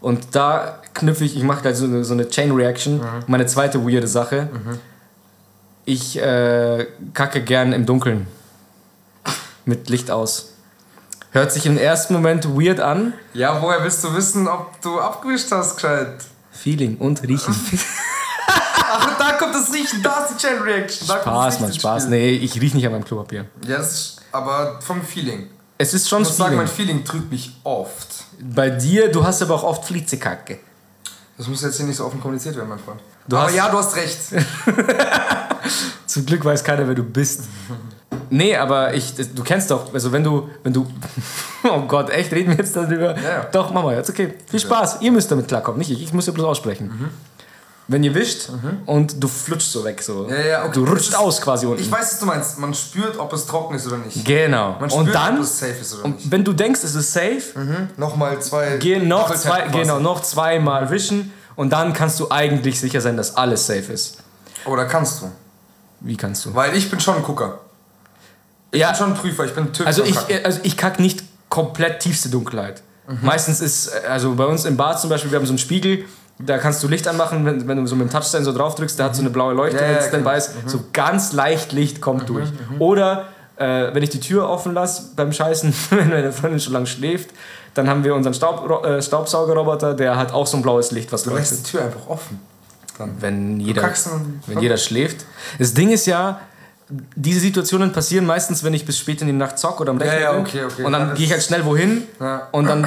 Und 0.00 0.34
da 0.36 0.78
knüpfe 0.94 1.24
ich, 1.24 1.36
ich 1.36 1.42
mache 1.42 1.62
gleich 1.62 1.76
so 1.76 1.84
eine, 1.84 2.04
so 2.04 2.14
eine 2.14 2.28
Chain 2.28 2.52
Reaction. 2.52 3.00
Meine 3.26 3.46
zweite 3.46 3.84
weirde 3.84 4.06
Sache. 4.06 4.48
Ich 5.84 6.18
äh, 6.20 6.86
kacke 7.12 7.42
gern 7.42 7.72
im 7.72 7.86
Dunkeln. 7.86 8.28
Mit 9.64 9.90
Licht 9.90 10.10
aus. 10.10 10.52
Hört 11.32 11.52
sich 11.52 11.66
im 11.66 11.76
ersten 11.76 12.14
Moment 12.14 12.46
weird 12.58 12.80
an. 12.80 13.12
Ja, 13.34 13.60
woher 13.60 13.82
willst 13.82 14.02
du 14.04 14.14
wissen, 14.14 14.48
ob 14.48 14.80
du 14.80 14.98
abgewischt 15.00 15.50
hast, 15.50 15.74
gescheit? 15.76 16.16
Feeling 16.52 16.96
und 16.96 17.22
Riechen. 17.22 17.54
Ach, 18.48 19.18
da 19.18 19.32
kommt 19.32 19.54
das 19.54 19.72
Riechen, 19.72 20.02
da 20.02 20.24
ist 20.24 20.34
die 20.34 20.46
Chain 20.46 20.62
Reaction. 20.62 21.06
Da 21.08 21.18
Spaß, 21.20 21.60
Mann, 21.60 21.72
Spaß. 21.74 22.04
Spiel. 22.04 22.16
Nee, 22.16 22.30
ich 22.30 22.58
riech 22.60 22.72
nicht 22.74 22.86
an 22.86 22.92
meinem 22.92 23.04
Klopapier. 23.04 23.44
Ja, 23.66 23.76
ist 23.78 24.18
aber 24.32 24.80
vom 24.80 25.02
Feeling. 25.02 25.48
Es 25.76 25.92
ist 25.92 26.08
schon 26.08 26.22
Ich 26.22 26.28
muss 26.28 26.36
sagen, 26.38 26.56
mein 26.56 26.68
Feeling 26.68 27.04
trügt 27.04 27.30
mich 27.30 27.54
oft. 27.64 28.08
Bei 28.40 28.70
dir, 28.70 29.10
du 29.12 29.22
hast 29.24 29.42
aber 29.42 29.54
auch 29.56 29.64
oft 29.64 29.84
Flitzekacke. 29.84 30.60
Das 31.36 31.46
muss 31.48 31.60
jetzt 31.62 31.76
hier 31.76 31.84
nicht 31.84 31.96
so 31.96 32.06
offen 32.06 32.18
kommuniziert 32.20 32.56
werden, 32.56 32.70
mein 32.70 32.78
Freund. 32.78 33.00
Du 33.28 33.36
aber 33.36 33.46
hast- 33.48 33.54
ja, 33.54 33.68
du 33.68 33.76
hast 33.76 33.94
recht. 33.96 34.18
Zum 36.06 36.24
Glück 36.24 36.42
weiß 36.44 36.64
keiner, 36.64 36.86
wer 36.88 36.94
du 36.94 37.02
bist. 37.02 37.42
Nee, 38.30 38.56
aber 38.56 38.94
ich, 38.94 39.14
du 39.14 39.42
kennst 39.44 39.70
doch, 39.70 39.92
also 39.94 40.12
wenn 40.12 40.24
du, 40.24 40.48
wenn 40.62 40.72
du, 40.72 40.86
oh 41.64 41.80
Gott, 41.88 42.10
echt, 42.10 42.32
reden 42.32 42.50
wir 42.50 42.58
jetzt 42.58 42.74
darüber? 42.76 43.14
Ja. 43.18 43.44
Doch, 43.52 43.72
machen 43.72 43.88
wir 43.88 43.96
jetzt, 43.96 44.10
okay. 44.10 44.34
Viel 44.48 44.60
Spaß, 44.60 44.98
ihr 45.00 45.12
müsst 45.12 45.30
damit 45.30 45.48
klarkommen, 45.48 45.78
nicht 45.78 45.90
ich, 45.90 46.02
ich 46.02 46.12
muss 46.12 46.26
ja 46.26 46.32
bloß 46.32 46.46
aussprechen. 46.46 47.10
Wenn 47.88 48.02
ihr 48.02 48.12
wischt 48.16 48.48
und 48.86 49.22
du 49.22 49.28
flutschst 49.28 49.70
so 49.70 49.84
weg, 49.84 50.02
so. 50.02 50.24
Mhm. 50.24 50.30
Ja, 50.30 50.40
ja, 50.40 50.62
okay. 50.64 50.72
Du 50.74 50.84
rutscht 50.84 51.10
ist- 51.10 51.14
aus 51.14 51.40
quasi 51.40 51.66
unten. 51.66 51.80
Ich 51.80 51.88
weiß, 51.90 52.00
was 52.14 52.18
du 52.18 52.26
meinst. 52.26 52.58
Man 52.58 52.74
spürt, 52.74 53.16
ob 53.16 53.32
es 53.32 53.46
trocken 53.46 53.76
ist 53.76 53.86
oder 53.86 53.98
nicht. 53.98 54.24
genau. 54.24 54.76
Man 54.80 54.90
spürt, 54.90 55.06
Und 55.06 55.14
dann, 55.14 55.36
ob 55.36 55.42
es 55.44 55.56
safe 55.60 55.70
ist 55.80 55.94
oder 55.94 56.04
und 56.06 56.16
nicht. 56.16 56.30
wenn 56.32 56.42
du 56.44 56.52
denkst, 56.52 56.80
es 56.82 56.96
ist 56.96 57.12
safe, 57.12 57.42
Nochmal 57.96 58.40
zwei. 58.42 58.76
geh 58.78 58.98
noch, 58.98 59.32
zwei, 59.36 59.68
genau, 59.68 60.00
noch 60.00 60.20
zweimal 60.20 60.90
wischen 60.90 61.32
und 61.54 61.72
dann 61.72 61.92
kannst 61.92 62.18
du 62.18 62.28
eigentlich 62.28 62.80
sicher 62.80 63.00
sein, 63.00 63.16
dass 63.16 63.36
alles 63.36 63.64
safe 63.68 63.92
ist. 63.92 64.16
Oder 64.64 64.86
kannst 64.86 65.22
du? 65.22 65.30
Wie 66.00 66.16
kannst 66.16 66.44
du? 66.44 66.54
Weil 66.56 66.76
ich 66.76 66.90
bin 66.90 66.98
schon 66.98 67.14
ein 67.18 67.22
Gucker. 67.22 67.60
Ich 68.76 68.80
Ja. 68.82 68.88
bin 68.90 68.96
schon 68.96 69.12
ein 69.12 69.14
Prüfer, 69.16 69.44
ich 69.44 69.54
bin 69.54 69.72
TÜV. 69.72 69.86
Also 69.86 70.02
am 70.02 70.08
ich, 70.08 70.14
Kacken. 70.14 70.44
also 70.44 70.60
ich 70.62 70.76
kack 70.76 71.00
nicht 71.00 71.22
komplett 71.48 72.00
tiefste 72.00 72.28
Dunkelheit. 72.28 72.82
Meistens 73.22 73.60
ist, 73.60 74.04
also 74.04 74.34
bei 74.34 74.44
uns 74.46 74.64
im 74.64 74.76
Bad 74.76 75.00
zum 75.00 75.08
Beispiel, 75.10 75.30
wir 75.30 75.38
haben 75.38 75.46
so 75.46 75.52
einen 75.52 75.58
Spiegel, 75.58 76.04
da 76.40 76.58
kannst 76.58 76.82
du 76.82 76.88
Licht 76.88 77.06
anmachen, 77.06 77.46
wenn, 77.46 77.66
wenn 77.68 77.76
du 77.78 77.86
so 77.86 77.94
mit 77.94 78.08
dem 78.08 78.10
Touchsensor 78.10 78.52
drauf 78.52 78.74
drückst, 78.74 78.98
der 78.98 79.06
hat 79.06 79.14
so 79.14 79.20
eine 79.22 79.30
blaue 79.30 79.54
Leuchte, 79.54 79.76
Ja, 79.82 79.88
wenn 79.90 79.96
es 79.96 80.10
dann 80.10 80.24
weiß, 80.24 80.50
so 80.66 80.80
ganz 80.92 81.32
leicht 81.32 81.70
Licht 81.72 82.00
kommt 82.00 82.28
durch. 82.28 82.48
Oder 82.80 83.26
äh, 83.56 83.94
wenn 83.94 84.02
ich 84.02 84.10
die 84.10 84.18
Tür 84.20 84.48
offen 84.48 84.74
lasse 84.74 85.10
beim 85.14 85.32
Scheißen, 85.32 85.72
wenn 85.90 86.08
meine 86.10 86.32
Freundin 86.32 86.58
schon 86.60 86.72
lange 86.72 86.86
schläft, 86.88 87.30
dann 87.74 87.88
haben 87.88 88.02
wir 88.04 88.14
unseren 88.14 88.34
Staub, 88.34 88.84
äh, 88.84 89.00
Staubsaugerroboter, 89.00 89.94
der 89.94 90.16
hat 90.16 90.32
auch 90.32 90.46
so 90.48 90.56
ein 90.56 90.62
blaues 90.62 90.90
Licht, 90.90 91.12
was 91.12 91.22
Du 91.22 91.30
lässt 91.30 91.52
leuchtet. 91.52 91.66
die 91.66 91.70
Tür 91.70 91.84
einfach 91.84 92.06
offen. 92.08 92.40
Dann. 92.98 93.14
Wenn 93.20 93.60
jeder, 93.60 93.88
wenn 94.46 94.58
jeder 94.60 94.78
schläft. 94.78 95.24
Das 95.58 95.74
Ding 95.74 95.90
ist 95.90 96.06
ja, 96.06 96.40
diese 96.88 97.40
Situationen 97.40 97.92
passieren 97.92 98.26
meistens, 98.26 98.62
wenn 98.62 98.72
ich 98.74 98.84
bis 98.86 98.98
spät 98.98 99.20
in 99.20 99.26
die 99.26 99.32
Nacht 99.32 99.58
zock 99.58 99.80
oder 99.80 99.90
am 99.90 99.98
Rechner 99.98 100.20
ja, 100.20 100.32
bin. 100.32 100.40
okay, 100.42 100.64
okay. 100.64 100.84
Und 100.84 100.92
Ja, 100.92 100.98
dann 100.98 101.08
das- 101.10 101.18
gehe 101.18 101.26
ich 101.26 101.32
halt 101.32 101.42
schnell 101.42 101.64
wohin 101.64 102.02
Ja. 102.20 102.48
und 102.52 102.66
dann. 102.66 102.86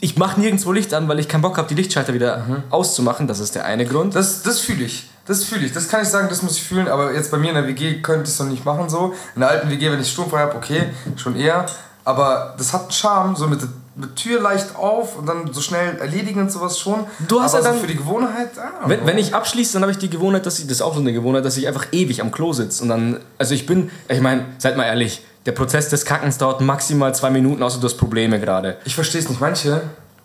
Ich 0.00 0.18
mache 0.18 0.38
nirgendwo 0.38 0.72
Licht 0.72 0.92
an, 0.92 1.08
weil 1.08 1.18
ich 1.20 1.26
keinen 1.26 1.40
Bock 1.40 1.56
habe, 1.56 1.66
die 1.68 1.74
Lichtschalter 1.74 2.12
wieder 2.12 2.44
auszumachen. 2.68 3.26
Das 3.26 3.38
ist 3.40 3.54
der 3.54 3.64
eine 3.64 3.86
Grund. 3.86 4.14
Das, 4.14 4.42
das 4.42 4.60
fühle 4.60 4.84
ich. 4.84 5.08
Das 5.26 5.42
fühle 5.44 5.64
ich. 5.64 5.72
Das 5.72 5.88
kann 5.88 6.02
ich 6.02 6.08
sagen, 6.08 6.28
das 6.28 6.42
muss 6.42 6.56
ich 6.58 6.62
fühlen. 6.62 6.86
Aber 6.86 7.14
jetzt 7.14 7.30
bei 7.30 7.38
mir 7.38 7.48
in 7.48 7.54
der 7.54 7.66
WG 7.66 8.02
könnte 8.02 8.24
ich 8.24 8.30
es 8.30 8.38
noch 8.38 8.46
nicht 8.46 8.62
machen 8.64 8.90
so. 8.90 9.14
In 9.34 9.40
der 9.40 9.48
alten 9.48 9.70
WG, 9.70 9.90
wenn 9.90 9.98
ich 10.00 10.10
sturmfrei 10.12 10.40
habe, 10.40 10.54
okay, 10.54 10.90
schon 11.16 11.34
eher. 11.34 11.64
Aber 12.04 12.54
das 12.58 12.74
hat 12.74 12.82
einen 12.82 12.90
Charme, 12.92 13.36
so 13.36 13.46
mit, 13.48 13.60
mit 13.98 14.14
Tür 14.16 14.40
leicht 14.42 14.76
auf 14.76 15.16
und 15.18 15.26
dann 15.26 15.50
so 15.52 15.60
schnell 15.62 15.96
erledigen 15.98 16.40
und 16.42 16.52
sowas 16.52 16.78
schon. 16.78 17.06
Du 17.28 17.40
hast 17.40 17.54
aber 17.54 17.64
ja 17.64 17.70
so 17.70 17.74
dann- 17.74 17.80
für 17.80 17.86
die 17.88 17.96
Gewohnheit. 17.96 18.50
Ah, 18.58 18.86
Wenn, 18.86 19.06
wenn 19.06 19.16
ich 19.18 19.34
abschließe, 19.34 19.72
dann 19.74 19.82
habe 19.82 19.92
ich 19.92 19.98
die 19.98 20.10
Gewohnheit, 20.10 20.44
dass 20.44 20.58
ich, 20.58 20.66
das 20.66 20.76
ist 20.78 20.82
auch 20.82 20.94
so 20.94 21.00
eine 21.00 21.12
Gewohnheit, 21.14 21.44
dass 21.44 21.56
ich 21.56 21.66
einfach 21.66 21.86
ewig 21.92 22.20
am 22.20 22.30
Klo 22.30 22.52
sitze. 22.52 22.82
Und 22.82 22.90
dann, 22.90 23.20
also 23.38 23.54
ich 23.54 23.64
bin, 23.66 23.90
ich 24.08 24.20
meine, 24.20 24.44
seid 24.58 24.76
mal 24.76 24.84
ehrlich, 24.84 25.24
der 25.46 25.52
Prozess 25.52 25.88
des 25.88 26.04
Kackens 26.04 26.36
dauert 26.38 26.60
maximal 26.60 27.14
zwei 27.14 27.30
Minuten, 27.30 27.62
außer 27.62 27.78
du 27.78 27.86
hast 27.86 27.96
Probleme 27.96 28.38
gerade. 28.38 28.76
Ich 28.84 28.94
verstehe 28.94 29.20
es 29.22 29.28
nicht. 29.28 29.40
Manche, 29.40 29.80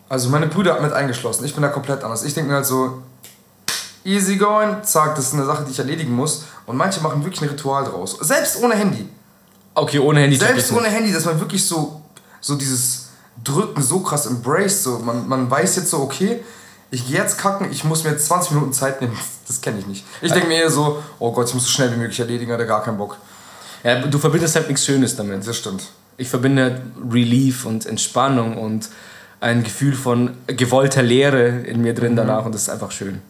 also 0.10 0.30
meine 0.30 0.48
Brüder 0.48 0.80
mit 0.82 0.92
eingeschlossen, 0.92 1.46
ich 1.46 1.54
bin 1.54 1.62
da 1.62 1.70
komplett 1.70 2.04
anders. 2.04 2.24
Ich 2.24 2.34
denke 2.34 2.50
mir 2.50 2.56
halt 2.58 2.66
so, 2.66 3.02
easy 4.04 4.36
going, 4.36 4.84
zack, 4.84 5.16
das 5.16 5.28
ist 5.28 5.34
eine 5.34 5.46
Sache, 5.46 5.64
die 5.66 5.72
ich 5.72 5.80
erledigen 5.80 6.14
muss. 6.14 6.44
Und 6.66 6.76
manche 6.76 7.00
machen 7.02 7.24
wirklich 7.24 7.42
ein 7.42 7.50
Ritual 7.50 7.86
draus. 7.86 8.18
Selbst 8.20 8.62
ohne 8.62 8.76
Handy. 8.76 9.08
Okay, 9.76 10.00
ohne 10.00 10.22
Handy 10.22 10.36
Selbst 10.36 10.72
ohne 10.74 10.88
Handy, 10.90 11.14
dass 11.14 11.24
man 11.26 11.40
wirklich 11.40 11.66
so, 11.66 12.02
so 12.42 12.56
dieses 12.56 13.01
Drücken 13.44 13.82
so 13.82 14.00
krass 14.00 14.26
embraced. 14.26 14.84
So. 14.84 15.00
Man, 15.00 15.28
man 15.28 15.50
weiß 15.50 15.76
jetzt 15.78 15.90
so, 15.90 16.00
okay, 16.00 16.40
ich 16.92 17.08
gehe 17.08 17.18
jetzt 17.18 17.38
kacken, 17.38 17.72
ich 17.72 17.84
muss 17.84 18.04
mir 18.04 18.12
jetzt 18.12 18.26
20 18.28 18.52
Minuten 18.52 18.74
Zeit 18.74 19.02
nehmen. 19.02 19.18
Das 19.48 19.62
kenne 19.62 19.80
ich 19.80 19.88
nicht. 19.88 20.06
Ich 20.22 20.32
denke 20.32 20.48
mir 20.48 20.62
eher 20.62 20.70
so, 20.70 21.02
oh 21.20 21.32
Gott, 21.32 21.48
ich 21.48 21.54
muss 21.54 21.64
so 21.64 21.70
schnell 21.70 21.92
wie 21.92 21.98
möglich 21.98 22.20
erledigen, 22.20 22.52
hat 22.52 22.60
er 22.60 22.66
gar 22.66 22.84
keinen 22.84 22.98
Bock. 22.98 23.18
Ja, 23.84 24.00
du 24.00 24.18
verbindest 24.18 24.56
halt 24.56 24.68
nichts 24.68 24.86
Schönes 24.86 25.16
damit. 25.16 25.46
Das 25.46 25.58
stimmt. 25.58 25.84
Ich 26.18 26.30
verbinde 26.30 26.82
Relief 27.12 27.66
und 27.66 27.86
Entspannung 27.86 28.58
und 28.58 28.90
ein 29.40 29.64
Gefühl 29.64 29.94
von 29.94 30.38
gewollter 30.48 31.02
Leere 31.02 31.48
in 31.48 31.82
mir 31.82 31.96
drin 31.96 32.16
danach 32.16 32.46
und 32.46 32.54
das 32.54 32.64
ist 32.64 32.70
einfach 32.70 32.92
schön. 32.92 33.22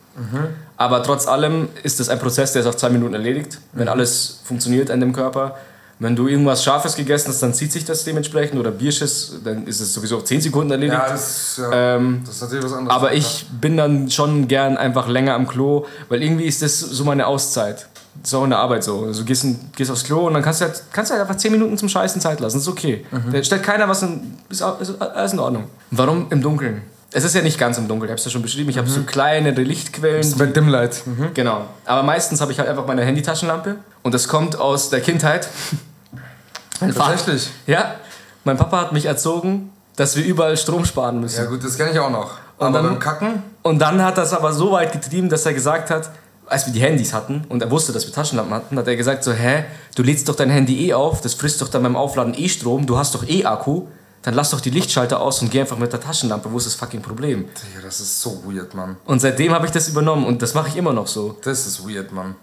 Aber 0.76 1.02
trotz 1.04 1.26
allem 1.28 1.70
ist 1.84 2.00
das 2.00 2.10
ein 2.10 2.20
Prozess, 2.20 2.52
der 2.52 2.64
ist 2.64 2.68
auf 2.68 2.76
zwei 2.76 2.90
Minuten 2.90 3.14
erledigt, 3.14 3.60
wenn 3.72 3.88
alles 3.88 4.42
funktioniert 4.44 4.92
an 4.92 5.00
dem 5.00 5.14
Körper. 5.14 5.56
Wenn 6.02 6.16
du 6.16 6.28
irgendwas 6.28 6.64
Scharfes 6.64 6.96
gegessen 6.96 7.28
hast, 7.30 7.44
dann 7.44 7.54
zieht 7.54 7.72
sich 7.72 7.86
das 7.86 8.04
dementsprechend 8.04 8.60
oder 8.60 8.72
Bierschiss, 8.72 9.34
dann 9.44 9.68
ist 9.68 9.80
es 9.82 9.94
sowieso 9.94 10.18
auf 10.18 10.24
10 10.24 10.42
Sekunden 10.42 10.72
erledigt. 10.72 10.98
Ja, 11.00 11.08
das, 11.10 11.58
ja, 11.62 11.96
Ähm, 11.98 12.22
das 12.26 12.36
ist 12.38 12.42
natürlich 12.42 12.66
was 12.66 12.74
anderes. 12.74 12.96
aber 12.96 13.14
ich 13.14 13.46
bin 13.62 13.78
dann 13.78 14.10
schon 14.10 14.48
gern 14.48 14.78
einfach 14.78 15.08
länger 15.08 15.36
am 15.36 15.48
Klo, 15.48 15.86
weil 16.10 16.24
irgendwie 16.24 16.46
ist 16.46 16.64
das 16.64 16.80
so 16.80 17.04
meine 17.04 17.28
Auszeit. 17.28 17.86
Das 18.16 18.32
ist 18.32 18.34
auch 18.34 18.44
in 18.44 18.50
der 18.50 18.58
Arbeit 18.58 18.84
so. 18.84 19.06
Also 19.06 19.22
du 19.22 19.26
gehst, 19.28 19.46
gehst 19.76 19.92
aufs 19.92 20.04
Klo 20.04 20.26
und 20.26 20.34
dann 20.34 20.42
kannst 20.42 20.62
du 20.62 20.66
halt, 20.66 20.82
kannst 20.92 21.12
du 21.12 21.14
halt 21.14 21.22
einfach 21.22 21.38
10 21.38 21.52
Minuten 21.52 21.78
zum 21.78 21.88
Scheißen 21.88 22.20
Zeit 22.20 22.40
lassen. 22.40 22.58
Das 22.58 22.64
ist 22.64 22.68
okay. 22.68 23.06
Da 23.32 23.44
stellt 23.44 23.62
keiner 23.62 23.88
was 23.88 24.02
in. 24.02 24.38
Ist, 24.50 24.64
ist 24.80 25.00
alles 25.00 25.34
in 25.34 25.40
Ordnung. 25.40 25.66
Warum 25.92 26.26
im 26.32 26.42
Dunkeln? 26.42 26.82
Es 27.14 27.24
ist 27.26 27.36
ja 27.36 27.42
nicht 27.42 27.60
ganz 27.60 27.78
im 27.78 27.88
Dunkeln, 27.88 28.08
ich 28.08 28.12
habe 28.12 28.20
es 28.20 28.26
ja 28.26 28.32
schon 28.32 28.42
beschrieben. 28.42 28.70
Ich 28.70 28.78
habe 28.78 28.90
so 28.90 29.02
kleinere 29.04 29.62
Lichtquellen. 29.62 30.34
Bei 30.38 30.46
Dimlight. 30.46 31.04
Mhm. 31.06 31.30
Genau. 31.34 31.66
Aber 31.86 32.04
meistens 32.04 32.42
habe 32.42 32.52
ich 32.54 32.60
halt 32.60 32.70
einfach 32.70 32.88
meine 32.88 33.04
Handytaschenlampe 33.04 33.76
und 34.02 34.14
das 34.14 34.28
kommt 34.28 34.58
aus 34.60 34.90
der 34.90 35.02
Kindheit. 35.02 35.48
Mein 36.82 36.94
Vater- 36.94 37.12
Tatsächlich. 37.16 37.50
Ja, 37.68 37.96
mein 38.44 38.58
Papa 38.58 38.82
hat 38.82 38.92
mich 38.94 39.06
erzogen, 39.06 39.72
dass 39.96 40.16
wir 40.16 40.26
überall 40.26 40.58
Strom 40.58 40.84
sparen 40.86 41.20
müssen. 41.20 41.38
Ja 41.44 41.46
gut, 41.50 41.64
das 41.64 41.78
kenne 41.78 41.92
ich 41.92 42.00
auch 42.00 42.10
noch. 42.10 42.32
Und 42.58 42.68
aber 42.68 42.78
dann- 42.80 42.88
beim 42.92 43.00
Kacken, 43.00 43.44
Und 43.64 43.80
dann 43.80 44.04
hat 44.04 44.18
es 44.18 44.34
aber 44.34 44.52
so 44.54 44.72
weit 44.72 44.92
getrieben, 44.92 45.30
dass 45.30 45.46
er 45.46 45.54
gesagt 45.54 45.90
hat, 45.92 46.10
als 46.48 46.66
wir 46.66 46.74
die 46.74 46.82
Handys 46.82 47.14
hatten 47.14 47.46
und 47.50 47.62
er 47.62 47.70
wusste, 47.72 47.94
dass 47.94 48.06
wir 48.06 48.14
Taschenlampen 48.14 48.54
hatten, 48.56 48.78
hat 48.78 48.88
er 48.88 48.96
gesagt 48.96 49.24
so, 49.24 49.32
hä, 49.32 49.64
du 49.96 50.04
lädst 50.04 50.28
doch 50.28 50.36
dein 50.36 50.50
Handy 50.50 50.88
eh 50.88 50.94
auf, 50.94 51.22
das 51.22 51.34
frisst 51.36 51.62
doch 51.62 51.70
dann 51.70 51.84
beim 51.84 51.96
Aufladen 51.96 52.34
eh 52.36 52.50
Strom, 52.50 52.86
du 52.86 52.98
hast 52.98 53.16
doch 53.16 53.26
eh 53.28 53.46
Akku, 53.46 53.88
dann 54.24 54.34
lass 54.34 54.50
doch 54.50 54.60
die 54.60 54.70
Lichtschalter 54.70 55.20
aus 55.22 55.42
und 55.42 55.50
geh 55.50 55.62
einfach 55.62 55.78
mit 55.78 55.94
der 55.94 56.02
Taschenlampe, 56.02 56.52
wo 56.52 56.58
ist 56.58 56.66
das 56.68 56.76
fucking 56.76 57.02
Problem? 57.02 57.46
Digga, 57.46 57.86
das 57.86 58.00
ist 58.02 58.22
so 58.22 58.44
weird, 58.46 58.74
Mann. 58.76 58.98
Und 59.06 59.20
seitdem 59.22 59.54
habe 59.54 59.66
ich 59.66 59.72
das 59.72 59.88
übernommen 59.88 60.26
und 60.26 60.42
das 60.42 60.54
mache 60.54 60.68
ich 60.70 60.76
immer 60.76 60.94
noch 60.94 61.08
so. 61.08 61.38
Das 61.44 61.66
ist 61.66 61.88
weird, 61.88 62.12
Mann. 62.12 62.36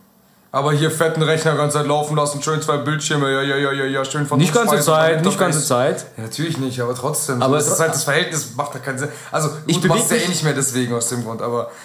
Aber 0.50 0.72
hier 0.72 0.90
fetten 0.90 1.22
Rechner 1.22 1.54
ganze 1.56 1.76
Zeit 1.78 1.86
laufen 1.86 2.16
lassen, 2.16 2.42
schön 2.42 2.62
zwei 2.62 2.78
Bildschirme, 2.78 3.30
ja, 3.30 3.42
ja, 3.42 3.56
ja, 3.56 3.72
ja, 3.72 3.84
ja, 3.84 4.04
schön 4.04 4.26
von 4.26 4.38
Nicht 4.38 4.54
ganze 4.54 4.80
Zeit, 4.80 5.22
nicht 5.22 5.38
ganze 5.38 5.62
Zeit. 5.62 6.06
Ja, 6.16 6.22
natürlich 6.22 6.56
nicht, 6.56 6.80
aber 6.80 6.94
trotzdem. 6.94 7.36
Aber 7.36 7.46
Aber 7.46 7.56
das 7.56 7.66
ist 7.66 7.78
halt 7.78 7.92
das 7.92 8.04
Verhältnis, 8.04 8.54
macht 8.56 8.74
da 8.74 8.78
keinen 8.78 8.98
Sinn. 8.98 9.08
Also, 9.30 9.50
Ich 9.66 9.80
gut, 9.80 9.88
machst 9.88 10.08
beweg 10.08 10.22
ja 10.22 10.26
eh 10.26 10.30
nicht 10.30 10.44
mehr 10.44 10.54
deswegen 10.54 10.94
aus 10.94 11.08
dem 11.08 11.24
Grund, 11.24 11.42
aber. 11.42 11.70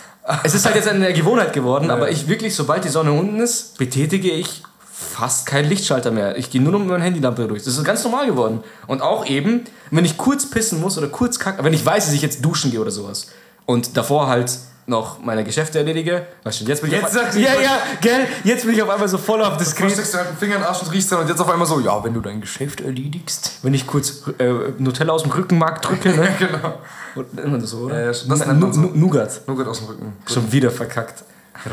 Es 0.45 0.55
ist 0.55 0.65
halt 0.65 0.75
jetzt 0.75 0.87
eine 0.87 1.11
Gewohnheit 1.11 1.51
geworden, 1.51 1.91
aber 1.91 2.09
ich 2.09 2.29
wirklich, 2.29 2.55
sobald 2.55 2.85
die 2.85 2.89
Sonne 2.89 3.11
unten 3.11 3.41
ist, 3.41 3.77
betätige 3.77 4.31
ich 4.31 4.63
fast 4.89 5.45
keinen 5.45 5.67
Lichtschalter 5.67 6.11
mehr. 6.11 6.37
Ich 6.37 6.49
gehe 6.49 6.61
nur 6.61 6.71
noch 6.71 6.79
mit 6.79 6.87
meiner 6.87 7.03
Handylampe 7.03 7.45
durch. 7.45 7.63
Das 7.63 7.77
ist 7.77 7.83
ganz 7.83 8.03
normal 8.05 8.27
geworden. 8.27 8.63
Und 8.87 9.01
auch 9.01 9.25
eben, 9.25 9.65
wenn 9.91 10.05
ich 10.05 10.17
kurz 10.17 10.49
pissen 10.49 10.79
muss 10.79 10.97
oder 10.97 11.07
kurz 11.07 11.39
kacken, 11.39 11.65
wenn 11.65 11.73
ich 11.73 11.85
weiß, 11.85 12.05
dass 12.05 12.13
ich 12.13 12.21
jetzt 12.21 12.45
duschen 12.45 12.71
gehe 12.71 12.79
oder 12.79 12.91
sowas 12.91 13.27
und 13.65 13.97
davor 13.97 14.27
halt 14.27 14.57
noch 14.85 15.19
meine 15.19 15.43
Geschäfte 15.43 15.79
erledige, 15.79 16.25
weißt 16.43 16.61
du, 16.61 16.65
jetzt 16.65 16.81
bin 16.81 16.91
ich 16.91 16.99
Jetzt 17.01 17.17
auf, 17.17 17.35
ja, 17.35 17.53
ja, 17.61 17.77
gell, 18.01 18.27
jetzt 18.43 18.65
bin 18.65 18.73
ich 18.75 18.81
auf 18.83 18.89
einmal 18.89 19.07
so 19.07 19.17
voll 19.17 19.41
auf 19.41 19.53
Du 19.57 19.63
diskret. 19.63 19.91
steckst 19.91 20.13
du 20.13 20.17
halt 20.17 20.27
einen 20.27 20.37
Finger 20.37 20.55
in 20.55 20.61
den 20.61 20.67
Arsch 20.67 20.81
und 20.81 20.91
riechst 20.91 21.11
dann 21.11 21.19
und 21.21 21.29
jetzt 21.29 21.39
auf 21.39 21.49
einmal 21.49 21.67
so, 21.67 21.79
ja, 21.79 22.03
wenn 22.03 22.13
du 22.13 22.19
dein 22.19 22.41
Geschäft 22.41 22.81
erledigst. 22.81 23.59
Wenn 23.61 23.73
ich 23.73 23.87
kurz 23.87 24.23
äh, 24.39 24.51
Nutella 24.79 25.13
aus 25.13 25.23
dem 25.23 25.31
Rückenmark 25.31 25.81
drücke, 25.81 26.09
ne? 26.09 26.29
genau. 26.39 26.79
Und- 27.15 27.61
das 27.61 27.69
so, 27.69 27.77
oder? 27.79 27.95
Ja, 27.95 28.01
ja, 28.01 28.07
das 28.07 28.25
nennt 28.27 28.59
man 28.59 28.73
so. 28.73 28.81
Nougat. 28.81 29.47
Nougat 29.47 29.67
aus 29.67 29.79
dem 29.79 29.87
Rücken. 29.87 30.13
Schon 30.31 30.51
wieder 30.51 30.69
verkackt. 30.71 31.23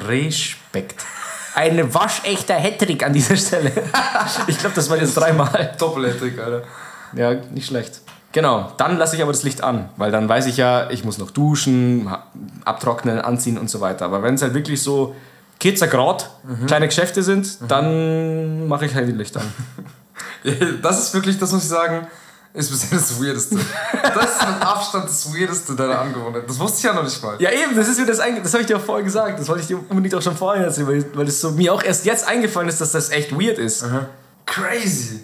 Respekt. 0.07 1.05
Ein 1.55 1.93
waschechter 1.93 2.55
Hattrick 2.55 3.05
an 3.05 3.13
dieser 3.13 3.37
Stelle. 3.37 3.73
Ich 4.47 4.59
glaube, 4.59 4.75
das 4.77 4.89
war 4.89 4.97
jetzt 4.99 5.17
dreimal. 5.17 5.75
Doppelhattrick, 5.79 6.39
Alter. 6.39 6.63
Ja, 7.15 7.35
nicht 7.35 7.67
schlecht. 7.67 8.01
Genau, 8.33 8.73
dann 8.77 8.97
lasse 8.97 9.17
ich 9.17 9.23
aber 9.23 9.33
das 9.33 9.43
Licht 9.43 9.63
an, 9.65 9.89
weil 9.97 10.13
dann 10.13 10.29
weiß 10.29 10.47
ich 10.47 10.57
ja, 10.57 10.89
ich 10.91 11.05
muss 11.05 11.19
noch 11.19 11.33
duschen, 11.33 12.09
abtrocknen, 12.65 13.19
anziehen 13.21 13.59
und 13.59 13.69
so 13.69 13.81
weiter. 13.81 14.05
Aber 14.05 14.23
wenn 14.23 14.35
es 14.35 14.43
halt 14.43 14.55
wirklich 14.55 14.83
so 14.83 15.17
14 15.61 15.91
Grad, 15.91 16.31
kleine 16.67 16.87
Geschäfte 16.87 17.23
sind, 17.23 17.59
dann 17.69 18.69
mache 18.69 18.87
ich 18.87 18.95
halt 18.95 19.09
die 19.09 19.13
Licht 19.13 19.37
an. 19.37 19.43
Das 20.83 20.99
ist 20.99 21.13
wirklich, 21.13 21.39
das 21.39 21.53
muss 21.53 21.65
ich 21.65 21.69
sagen, 21.69 22.07
ist 22.55 22.71
bisher 22.71 22.99
das 22.99 23.23
Weirdeste. 23.23 23.57
Das 23.93 24.37
ist 24.37 24.49
mit 24.49 24.63
Abstand 24.63 25.05
das 25.05 25.35
Weirdeste 25.35 25.75
deiner 25.75 25.99
Angewohnheit. 25.99 26.45
Das 26.49 26.59
wusste 26.59 26.79
ich 26.79 26.85
ja 26.85 26.95
noch 26.95 27.05
nicht 27.05 27.23
mal. 27.23 27.37
Ja, 27.39 27.51
eben, 27.51 27.77
das 27.77 27.89
ist 27.89 27.99
mir 28.01 28.07
das 28.07 28.21
eigentlich, 28.21 28.43
das 28.43 28.53
habe 28.55 28.63
ich 28.63 28.67
dir 28.67 28.79
auch 28.79 28.83
vorher 28.83 29.05
gesagt. 29.05 29.39
Das 29.39 29.49
wollte 29.49 29.61
ich 29.63 29.67
dir 29.69 29.79
unbedingt 29.89 30.15
auch 30.15 30.23
schon 30.23 30.35
vorher 30.35 30.65
erzählen, 30.65 30.89
weil, 30.89 31.05
weil 31.15 31.29
es 31.29 31.41
so 31.41 31.51
mir 31.51 31.73
auch 31.75 31.83
erst 31.83 32.07
jetzt 32.07 32.27
eingefallen 32.27 32.69
ist, 32.69 32.81
dass 32.81 32.93
das 32.93 33.11
echt 33.11 33.33
weird 33.33 33.59
ist. 33.59 33.85
Crazy. 34.47 35.21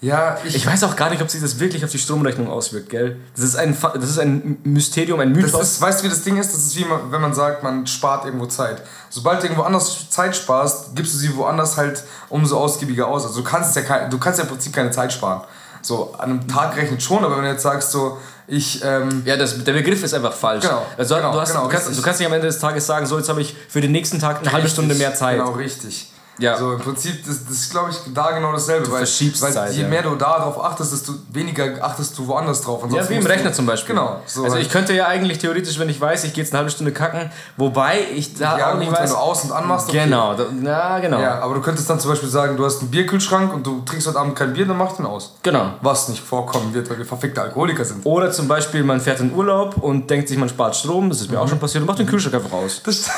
Ja, 0.00 0.36
ich, 0.44 0.54
Ich 0.54 0.66
weiß 0.66 0.84
auch 0.84 0.94
gar 0.94 1.08
nicht, 1.10 1.22
ob 1.22 1.30
sich 1.30 1.40
das 1.40 1.58
wirklich 1.58 1.84
auf 1.84 1.90
die 1.90 1.98
Stromrechnung 1.98 2.50
auswirkt, 2.50 2.90
gell? 2.90 3.16
Das 3.34 3.44
ist 3.44 3.56
ein, 3.56 3.76
das 3.94 4.10
ist 4.10 4.18
ein 4.18 4.58
Mysterium, 4.62 5.20
ein 5.20 5.32
das 5.32 5.44
Mythos. 5.44 5.62
ist, 5.62 5.80
weißt 5.80 6.00
du, 6.00 6.04
wie 6.04 6.08
das 6.10 6.22
Ding 6.22 6.36
ist? 6.36 6.52
Das 6.52 6.60
ist 6.60 6.76
wie 6.76 6.84
man, 6.84 7.10
wenn 7.10 7.20
man 7.20 7.32
sagt, 7.34 7.62
man 7.62 7.86
spart 7.86 8.26
irgendwo 8.26 8.46
Zeit. 8.46 8.82
Sobald 9.08 9.40
du 9.40 9.46
irgendwo 9.46 9.62
anders 9.62 10.10
Zeit 10.10 10.36
sparst, 10.36 10.94
gibst 10.94 11.14
du 11.14 11.18
sie 11.18 11.34
woanders 11.36 11.76
halt 11.78 12.02
umso 12.28 12.58
ausgiebiger 12.58 13.08
aus. 13.08 13.24
Also 13.24 13.40
du 13.40 13.44
kannst 13.44 13.74
ja 13.74 14.08
du 14.08 14.18
kannst 14.18 14.38
ja 14.38 14.44
im 14.44 14.50
Prinzip 14.50 14.74
keine 14.74 14.90
Zeit 14.90 15.12
sparen. 15.12 15.42
So, 15.80 16.14
an 16.18 16.30
einem 16.30 16.48
Tag 16.48 16.76
rechnet 16.76 17.02
schon, 17.02 17.24
aber 17.24 17.36
wenn 17.36 17.44
du 17.44 17.50
jetzt 17.50 17.62
sagst 17.62 17.92
so, 17.92 18.18
ich, 18.48 18.82
ähm, 18.84 19.22
ja, 19.24 19.36
das, 19.36 19.62
der 19.64 19.72
Begriff 19.72 20.02
ist 20.02 20.14
einfach 20.14 20.32
falsch. 20.32 20.64
Genau, 20.64 20.84
Also, 20.96 21.14
genau, 21.16 21.32
du, 21.32 21.40
hast, 21.40 21.52
genau, 21.52 21.64
du, 21.64 21.68
kannst, 21.70 21.96
du 21.96 22.02
kannst 22.02 22.20
nicht 22.20 22.26
am 22.26 22.32
Ende 22.34 22.46
des 22.48 22.58
Tages 22.58 22.86
sagen, 22.86 23.06
so 23.06 23.16
jetzt 23.18 23.28
habe 23.28 23.40
ich 23.40 23.56
für 23.68 23.80
den 23.80 23.92
nächsten 23.92 24.18
Tag 24.20 24.38
eine 24.40 24.46
halbe 24.52 24.64
Richtig, 24.64 24.72
Stunde 24.72 24.94
mehr 24.96 25.14
Zeit. 25.14 25.38
Genau, 25.38 25.52
richtig. 25.52 26.10
Ja. 26.38 26.58
So, 26.58 26.72
im 26.72 26.80
Prinzip, 26.80 27.24
das, 27.26 27.44
das 27.44 27.52
ist, 27.52 27.70
glaube 27.70 27.90
ich, 27.90 27.96
da 28.12 28.32
genau 28.32 28.52
dasselbe. 28.52 28.90
weil, 28.90 28.98
verschiebst 28.98 29.42
weil 29.42 29.52
Zeit, 29.52 29.72
je 29.72 29.82
ja. 29.82 29.88
mehr 29.88 30.02
du 30.02 30.14
da 30.16 30.38
drauf 30.38 30.62
achtest, 30.62 30.92
desto 30.92 31.14
weniger 31.30 31.82
achtest 31.82 32.16
du 32.18 32.26
woanders 32.26 32.60
drauf. 32.60 32.80
Ja, 32.80 32.84
Ansonsten 32.84 33.10
wie 33.14 33.18
im 33.18 33.26
Rechner 33.26 33.50
du, 33.50 33.56
zum 33.56 33.66
Beispiel. 33.66 33.94
Genau. 33.94 34.20
So 34.26 34.44
also 34.44 34.56
halt. 34.56 34.66
ich 34.66 34.70
könnte 34.70 34.92
ja 34.92 35.06
eigentlich 35.06 35.38
theoretisch, 35.38 35.78
wenn 35.78 35.88
ich 35.88 36.00
weiß, 36.00 36.24
ich 36.24 36.34
gehe 36.34 36.44
jetzt 36.44 36.52
eine 36.52 36.58
halbe 36.58 36.70
Stunde 36.70 36.92
kacken, 36.92 37.30
wobei 37.56 38.00
ich 38.14 38.34
da 38.34 38.58
ja, 38.58 38.66
auch 38.66 38.72
gut, 38.72 38.80
nicht 38.80 38.92
wenn 38.92 38.98
weiß. 38.98 39.10
du 39.10 39.16
aus- 39.16 39.44
und 39.44 39.52
anmachst. 39.52 39.88
okay. 39.88 40.04
Genau, 40.04 40.34
da, 40.34 40.44
na 40.52 40.98
genau. 40.98 41.20
Ja, 41.20 41.40
aber 41.40 41.54
du 41.54 41.62
könntest 41.62 41.88
dann 41.88 41.98
zum 41.98 42.10
Beispiel 42.10 42.28
sagen, 42.28 42.56
du 42.56 42.64
hast 42.64 42.80
einen 42.80 42.90
Bierkühlschrank 42.90 43.52
und 43.54 43.66
du 43.66 43.80
trinkst 43.86 44.06
heute 44.06 44.18
Abend 44.18 44.36
kein 44.36 44.52
Bier, 44.52 44.66
dann 44.66 44.76
mach 44.76 44.92
den 44.92 45.06
aus. 45.06 45.34
Genau. 45.42 45.70
Was 45.80 46.08
nicht 46.08 46.22
vorkommen 46.22 46.74
wird, 46.74 46.90
weil 46.90 46.98
wir 46.98 47.06
verfickte 47.06 47.40
Alkoholiker 47.40 47.84
sind. 47.84 48.04
Oder 48.04 48.30
zum 48.30 48.46
Beispiel, 48.46 48.82
man 48.84 49.00
fährt 49.00 49.20
in 49.20 49.32
Urlaub 49.32 49.78
und 49.78 50.10
denkt 50.10 50.28
sich, 50.28 50.36
man 50.36 50.48
spart 50.48 50.76
Strom, 50.76 51.08
das 51.08 51.22
ist 51.22 51.30
mir 51.30 51.40
auch 51.40 51.48
schon 51.48 51.58
passiert, 51.58 51.82
und 51.82 51.86
macht 51.86 51.98
den 51.98 52.06
Kühlschrank 52.06 52.34
einfach 52.34 52.52
aus. 52.52 52.82
Das 52.84 53.08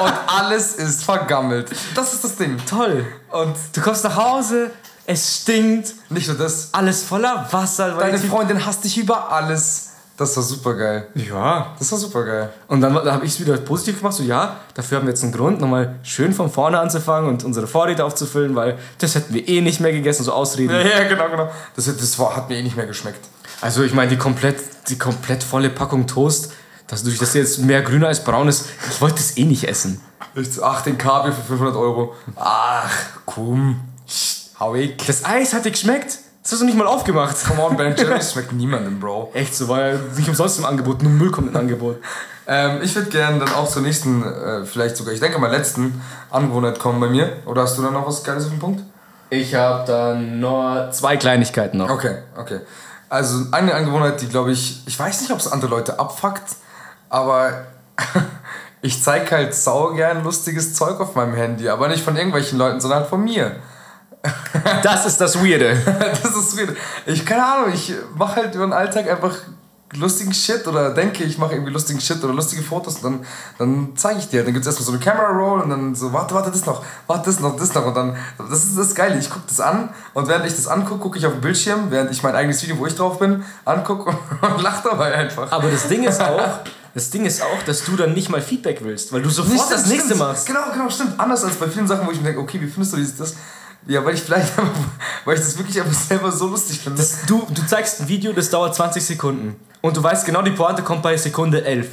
und 0.00 0.12
alles 0.26 0.74
ist 0.76 1.04
vergammelt. 1.04 1.70
Das 1.94 2.12
ist 2.12 2.24
das 2.24 2.36
Ding. 2.36 2.56
Toll. 2.68 3.06
Und 3.30 3.54
Du 3.72 3.80
kommst 3.80 4.04
nach 4.04 4.16
Hause, 4.16 4.70
es 5.06 5.38
stinkt, 5.42 5.94
nicht 6.10 6.28
nur 6.28 6.36
das, 6.36 6.68
alles 6.72 7.02
voller 7.02 7.46
Wasser. 7.50 7.96
deine 7.98 8.18
Freundin 8.18 8.64
hasst 8.64 8.84
dich 8.84 8.98
über 8.98 9.30
alles. 9.32 9.86
Das 10.16 10.36
war 10.36 10.42
super 10.42 10.74
geil. 10.74 11.06
Ja. 11.14 11.74
Das 11.78 11.90
war 11.92 11.98
super 11.98 12.24
geil. 12.24 12.50
Und 12.68 12.82
dann 12.82 12.94
habe 12.94 13.24
ich 13.24 13.32
es 13.32 13.40
wieder 13.40 13.56
positiv 13.56 13.98
gemacht, 13.98 14.12
so 14.14 14.22
ja, 14.22 14.56
dafür 14.74 14.98
haben 14.98 15.06
wir 15.06 15.12
jetzt 15.12 15.22
einen 15.22 15.32
Grund, 15.32 15.62
nochmal 15.62 15.98
schön 16.02 16.34
von 16.34 16.50
vorne 16.50 16.78
anzufangen 16.78 17.30
und 17.30 17.42
unsere 17.42 17.66
Vorräte 17.66 18.04
aufzufüllen, 18.04 18.54
weil 18.54 18.78
das 18.98 19.14
hätten 19.14 19.32
wir 19.32 19.48
eh 19.48 19.62
nicht 19.62 19.80
mehr 19.80 19.92
gegessen, 19.92 20.24
so 20.24 20.32
Ausreden. 20.34 20.74
Ja, 20.74 20.82
ja, 20.82 21.08
genau, 21.08 21.30
genau. 21.30 21.50
Das, 21.74 21.86
das 21.86 22.18
war, 22.18 22.36
hat 22.36 22.50
mir 22.50 22.58
eh 22.58 22.62
nicht 22.62 22.76
mehr 22.76 22.86
geschmeckt. 22.86 23.26
Also 23.62 23.82
ich 23.82 23.94
meine, 23.94 24.10
die 24.10 24.18
komplett, 24.18 24.58
die 24.88 24.98
komplett 24.98 25.42
volle 25.42 25.70
Packung 25.70 26.06
Toast, 26.06 26.52
dass 26.90 27.04
durch 27.04 27.18
das 27.18 27.34
jetzt 27.34 27.58
mehr 27.60 27.82
grün 27.82 28.04
als 28.04 28.24
braun 28.24 28.48
ist, 28.48 28.66
ich 28.90 29.00
wollte 29.00 29.16
das 29.16 29.36
eh 29.36 29.44
nicht 29.44 29.64
essen. 29.64 30.00
Ich 30.34 30.62
ach, 30.62 30.82
den 30.82 30.98
Kaviar 30.98 31.32
für 31.32 31.42
500 31.42 31.76
Euro. 31.76 32.14
Ach, 32.36 32.90
komm. 33.26 33.80
Hau 34.58 34.74
weg. 34.74 35.02
Das 35.06 35.24
Eis 35.24 35.54
hat 35.54 35.64
dir 35.64 35.70
geschmeckt? 35.70 36.18
Das 36.42 36.52
hast 36.52 36.60
du 36.62 36.66
nicht 36.66 36.76
mal 36.76 36.86
aufgemacht. 36.86 37.36
Come 37.46 37.62
on, 37.62 37.76
Ben 37.76 37.94
Jerry's 37.96 38.32
schmeckt 38.32 38.52
niemandem, 38.52 38.98
Bro. 38.98 39.30
Echt 39.34 39.54
so, 39.54 39.68
war 39.68 39.80
ja 39.88 39.98
nicht 40.16 40.28
umsonst 40.28 40.58
im 40.58 40.64
Angebot, 40.64 41.02
nur 41.02 41.12
Müll 41.12 41.30
kommt 41.30 41.48
im 41.48 41.56
Angebot. 41.56 41.96
Ähm, 42.46 42.80
ich 42.82 42.94
würde 42.94 43.10
gerne 43.10 43.38
dann 43.38 43.52
auch 43.54 43.68
zur 43.68 43.82
nächsten, 43.82 44.22
äh, 44.22 44.64
vielleicht 44.64 44.96
sogar, 44.96 45.12
ich 45.12 45.20
denke 45.20 45.38
mal 45.38 45.50
letzten 45.50 46.00
Angewohnheit 46.30 46.78
kommen 46.78 46.98
bei 46.98 47.08
mir. 47.08 47.34
Oder 47.46 47.62
hast 47.62 47.78
du 47.78 47.82
da 47.82 47.90
noch 47.90 48.06
was 48.06 48.24
Geiles 48.24 48.44
auf 48.44 48.50
dem 48.50 48.58
Punkt? 48.58 48.82
Ich 49.28 49.54
habe 49.54 49.84
dann 49.86 50.40
nur 50.40 50.88
zwei 50.90 51.16
Kleinigkeiten 51.16 51.78
noch. 51.78 51.90
Okay, 51.90 52.18
okay. 52.36 52.60
Also 53.08 53.44
eine 53.52 53.74
Angewohnheit, 53.74 54.20
die 54.20 54.28
glaube 54.28 54.52
ich, 54.52 54.82
ich 54.86 54.98
weiß 54.98 55.20
nicht, 55.20 55.30
ob 55.30 55.38
es 55.38 55.50
andere 55.50 55.70
Leute 55.70 55.98
abfuckt, 55.98 56.56
aber 57.10 57.66
ich 58.80 59.02
zeige 59.02 59.30
halt 59.32 59.54
sau 59.54 59.92
gern 59.92 60.24
lustiges 60.24 60.74
Zeug 60.74 60.98
auf 61.00 61.14
meinem 61.14 61.34
Handy, 61.34 61.68
aber 61.68 61.88
nicht 61.88 62.02
von 62.02 62.16
irgendwelchen 62.16 62.58
Leuten, 62.58 62.80
sondern 62.80 63.06
von 63.06 63.22
mir. 63.22 63.56
Das 64.82 65.06
ist 65.06 65.20
das 65.20 65.42
Weirde. 65.42 65.76
Das 66.22 66.36
ist 66.36 66.56
weird. 66.56 66.76
Ich 67.06 67.24
keine 67.24 67.44
Ahnung, 67.44 67.72
ich 67.72 67.94
mache 68.16 68.36
halt 68.36 68.54
über 68.54 68.66
den 68.66 68.72
Alltag 68.72 69.10
einfach 69.10 69.34
lustigen 69.94 70.32
Shit 70.32 70.66
oder 70.68 70.90
denke, 70.90 71.24
ich 71.24 71.38
mache 71.38 71.54
irgendwie 71.54 71.72
lustigen 71.72 72.00
Shit 72.00 72.22
oder 72.22 72.32
lustige 72.32 72.62
Fotos 72.62 72.96
und 72.96 73.04
dann, 73.04 73.26
dann 73.58 73.92
zeige 73.96 74.20
ich 74.20 74.28
dir. 74.28 74.44
Dann 74.44 74.52
gibt 74.52 74.64
es 74.64 74.68
erstmal 74.68 74.86
so 74.86 74.92
eine 74.92 75.00
Camera 75.00 75.30
Roll 75.30 75.62
und 75.62 75.70
dann 75.70 75.94
so, 75.94 76.12
warte, 76.12 76.34
warte, 76.34 76.50
das 76.50 76.64
noch, 76.64 76.84
warte, 77.06 77.26
das 77.26 77.40
noch, 77.40 77.56
das 77.56 77.74
noch. 77.74 77.86
Und 77.86 77.96
dann, 77.96 78.16
das 78.38 78.64
ist 78.64 78.78
das 78.78 78.94
Geile. 78.94 79.18
Ich 79.18 79.30
gucke 79.30 79.46
das 79.48 79.60
an 79.60 79.88
und 80.14 80.28
während 80.28 80.46
ich 80.46 80.54
das 80.54 80.68
angucke, 80.68 81.00
gucke 81.00 81.18
ich 81.18 81.26
auf 81.26 81.32
den 81.32 81.40
Bildschirm, 81.40 81.90
während 81.90 82.10
ich 82.12 82.22
mein 82.22 82.36
eigenes 82.36 82.62
Video, 82.62 82.78
wo 82.78 82.86
ich 82.86 82.94
drauf 82.94 83.18
bin, 83.18 83.44
angucke 83.64 84.10
und, 84.10 84.52
und 84.52 84.62
lache 84.62 84.88
dabei 84.88 85.12
einfach. 85.14 85.50
Aber 85.50 85.68
das 85.68 85.88
Ding 85.88 86.04
ist 86.04 86.20
auch, 86.20 86.60
das 86.94 87.10
Ding 87.10 87.24
ist 87.24 87.42
auch, 87.42 87.62
dass 87.64 87.84
du 87.84 87.96
dann 87.96 88.14
nicht 88.14 88.28
mal 88.28 88.42
Feedback 88.42 88.80
willst, 88.82 89.12
weil 89.12 89.22
du 89.22 89.30
sofort 89.30 89.54
Nicht, 89.54 89.70
das 89.70 89.86
nächste 89.86 90.06
stimmt. 90.08 90.20
machst. 90.20 90.46
Genau, 90.46 90.70
genau, 90.72 90.90
stimmt. 90.90 91.18
Anders 91.18 91.44
als 91.44 91.56
bei 91.56 91.68
vielen 91.68 91.86
Sachen, 91.86 92.06
wo 92.06 92.10
ich 92.10 92.18
mir 92.18 92.24
denke, 92.24 92.40
okay, 92.40 92.60
wie 92.60 92.66
findest 92.66 92.92
du 92.92 92.96
dieses, 92.96 93.16
das? 93.16 93.34
Ja, 93.86 94.04
weil 94.04 94.14
ich 94.14 94.20
vielleicht, 94.22 94.52
weil 95.24 95.36
ich 95.36 95.40
das 95.40 95.56
wirklich 95.56 95.80
einfach 95.80 95.98
selber 95.98 96.32
so 96.32 96.48
lustig 96.48 96.80
finde. 96.80 96.98
Das, 96.98 97.26
du, 97.26 97.46
du 97.48 97.66
zeigst 97.66 98.00
ein 98.00 98.08
Video, 98.08 98.32
das 98.32 98.50
dauert 98.50 98.74
20 98.74 99.04
Sekunden. 99.04 99.56
Und 99.82 99.96
du 99.96 100.02
weißt 100.02 100.26
genau, 100.26 100.42
die 100.42 100.50
Pointe 100.50 100.82
kommt 100.82 101.02
bei 101.02 101.16
Sekunde 101.16 101.64
11. 101.64 101.88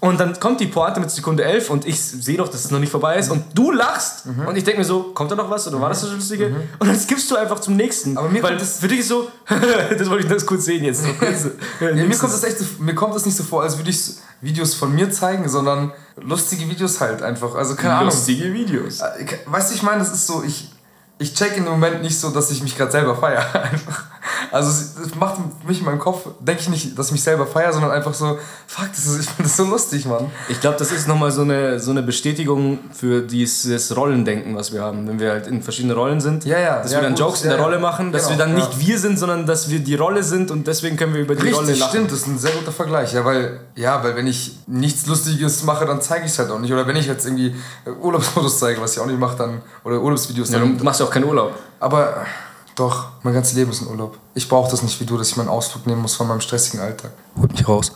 Und 0.00 0.18
dann 0.18 0.38
kommt 0.40 0.58
die 0.60 0.66
Pointe 0.66 0.98
mit 0.98 1.08
Sekunde 1.10 1.44
11 1.44 1.70
und 1.70 1.86
ich 1.86 2.00
sehe 2.00 2.36
doch, 2.36 2.48
dass 2.48 2.64
es 2.64 2.70
noch 2.72 2.80
nicht 2.80 2.90
vorbei 2.90 3.16
ist. 3.16 3.30
Und 3.30 3.44
du 3.54 3.70
lachst. 3.70 4.24
Und 4.46 4.56
ich 4.56 4.64
denke 4.64 4.80
mir 4.80 4.84
so, 4.84 5.04
kommt 5.14 5.30
da 5.30 5.36
noch 5.36 5.48
was? 5.48 5.68
Oder 5.68 5.80
war 5.80 5.88
das 5.88 6.00
das 6.00 6.10
Lustige? 6.10 6.46
Und 6.80 6.88
dann 6.88 6.98
skippst 6.98 7.30
du 7.30 7.36
einfach 7.36 7.60
zum 7.60 7.76
nächsten. 7.76 8.16
Aber 8.18 8.28
mir 8.28 8.42
Weil 8.42 8.56
das- 8.56 8.78
für 8.80 8.88
dich 8.88 9.00
ist 9.00 9.08
so, 9.08 9.28
das 9.48 10.10
wollte 10.10 10.24
ich 10.24 10.28
nur 10.30 10.40
kurz 10.46 10.64
sehen 10.64 10.82
jetzt. 10.84 11.04
Ja, 11.80 11.94
mir, 11.94 12.16
kommt 12.16 12.32
das 12.32 12.42
echt 12.42 12.58
so, 12.58 12.64
mir 12.80 12.94
kommt 12.96 13.14
das 13.14 13.24
nicht 13.24 13.36
so 13.36 13.44
vor, 13.44 13.62
als 13.62 13.76
würde 13.78 13.90
ich 13.90 14.00
Videos 14.40 14.74
von 14.74 14.92
mir 14.94 15.10
zeigen, 15.10 15.48
sondern 15.48 15.92
lustige 16.16 16.68
Videos 16.68 17.00
halt 17.00 17.22
einfach. 17.22 17.54
Also 17.54 17.76
keine 17.76 17.94
Ahnung. 17.94 18.06
Lustige 18.06 18.52
Videos. 18.52 19.00
Äh, 19.00 19.26
Weißt 19.46 19.70
du, 19.70 19.74
ich 19.76 19.82
meine, 19.82 20.00
das 20.00 20.12
ist 20.12 20.26
so, 20.26 20.42
ich, 20.42 20.72
ich 21.18 21.34
check 21.34 21.56
in 21.56 21.64
dem 21.64 21.72
Moment 21.72 22.02
nicht 22.02 22.18
so, 22.18 22.30
dass 22.30 22.50
ich 22.50 22.62
mich 22.62 22.76
gerade 22.76 22.90
selber 22.90 23.14
feiere. 23.16 23.44
Einfach. 23.62 24.04
Also 24.50 24.70
es 24.70 25.14
macht 25.14 25.38
mich 25.66 25.80
in 25.80 25.84
meinem 25.84 25.98
Kopf, 25.98 26.26
denke 26.40 26.62
ich 26.62 26.68
nicht, 26.68 26.98
dass 26.98 27.06
ich 27.06 27.12
mich 27.12 27.22
selber 27.22 27.46
feiere, 27.46 27.72
sondern 27.72 27.90
einfach 27.90 28.14
so, 28.14 28.38
fuck, 28.66 28.88
das 28.94 29.06
ist, 29.06 29.20
ich 29.20 29.26
finde 29.26 29.42
das 29.44 29.56
so 29.56 29.64
lustig, 29.64 30.06
Mann. 30.06 30.30
Ich 30.48 30.60
glaube, 30.60 30.76
das 30.78 30.92
ist 30.92 31.06
nochmal 31.08 31.30
so 31.30 31.42
eine, 31.42 31.78
so 31.80 31.90
eine 31.90 32.02
Bestätigung 32.02 32.78
für 32.92 33.22
dieses 33.22 33.94
Rollendenken, 33.96 34.54
was 34.56 34.72
wir 34.72 34.82
haben. 34.82 35.06
Wenn 35.08 35.18
wir 35.20 35.30
halt 35.30 35.46
in 35.46 35.62
verschiedenen 35.62 35.96
Rollen 35.96 36.20
sind, 36.20 36.44
Ja, 36.44 36.58
ja, 36.58 36.82
dass 36.82 36.92
ja, 36.92 36.98
wir 36.98 37.02
dann 37.04 37.12
gut, 37.12 37.20
Jokes 37.20 37.42
in 37.42 37.50
ja, 37.50 37.56
der 37.56 37.58
ja. 37.60 37.64
Rolle 37.64 37.78
machen, 37.80 38.12
dass 38.12 38.28
Genau, 38.28 38.38
wir 38.38 38.44
dann 38.46 38.54
nicht 38.54 38.78
wir 38.86 38.98
sind, 38.98 39.18
sondern 39.18 39.46
dass 39.46 39.68
wir 39.70 39.80
die 39.80 39.94
Rolle 39.94 40.22
sind 40.22 40.50
und 40.50 40.66
deswegen 40.66 40.96
können 40.96 41.14
wir 41.14 41.22
über 41.22 41.34
die 41.34 41.50
Rolle 41.50 41.66
Richtig, 41.68 41.80
lachen. 41.80 41.90
stimmt, 41.90 42.12
das 42.12 42.18
ist 42.20 42.26
ein 42.26 42.38
sehr 42.38 42.52
guter 42.52 42.72
Vergleich. 42.72 43.12
Ja, 43.12 43.24
weil, 43.24 43.60
ja, 43.74 44.02
weil 44.02 44.16
wenn 44.16 44.26
ich 44.26 44.56
nichts 44.66 45.06
Lustiges 45.06 45.62
mache, 45.64 45.86
dann 45.86 46.00
zeige 46.02 46.26
ich 46.26 46.32
es 46.32 46.38
halt 46.38 46.50
auch 46.50 46.58
nicht. 46.58 46.72
Oder 46.72 46.86
wenn 46.86 46.96
ich 46.96 47.06
jetzt 47.06 47.24
irgendwie 47.26 47.54
Urlaubsfotos 48.00 48.58
zeige, 48.58 48.80
was 48.80 48.92
ich 48.94 49.00
auch 49.00 49.06
nicht 49.06 49.18
mache, 49.18 49.36
dann, 49.36 49.60
oder 49.84 50.00
Urlaubsvideos, 50.00 50.50
Ja, 50.50 50.58
dann, 50.58 50.76
du 50.78 50.84
machst 50.84 51.00
ja 51.00 51.06
auch 51.06 51.10
keinen 51.10 51.24
Urlaub. 51.24 51.54
Aber 51.80 52.26
doch, 52.78 53.08
mein 53.22 53.34
ganzes 53.34 53.54
Leben 53.54 53.70
ist 53.70 53.82
ein 53.82 53.88
Urlaub. 53.88 54.18
Ich 54.34 54.48
brauche 54.48 54.70
das 54.70 54.82
nicht 54.82 55.00
wie 55.00 55.04
du, 55.04 55.16
dass 55.18 55.30
ich 55.30 55.36
meinen 55.36 55.48
Ausflug 55.48 55.86
nehmen 55.86 56.02
muss 56.02 56.14
von 56.14 56.28
meinem 56.28 56.40
stressigen 56.40 56.80
Alltag. 56.80 57.10
Holt 57.38 57.50
mich 57.52 57.66
raus. 57.66 57.92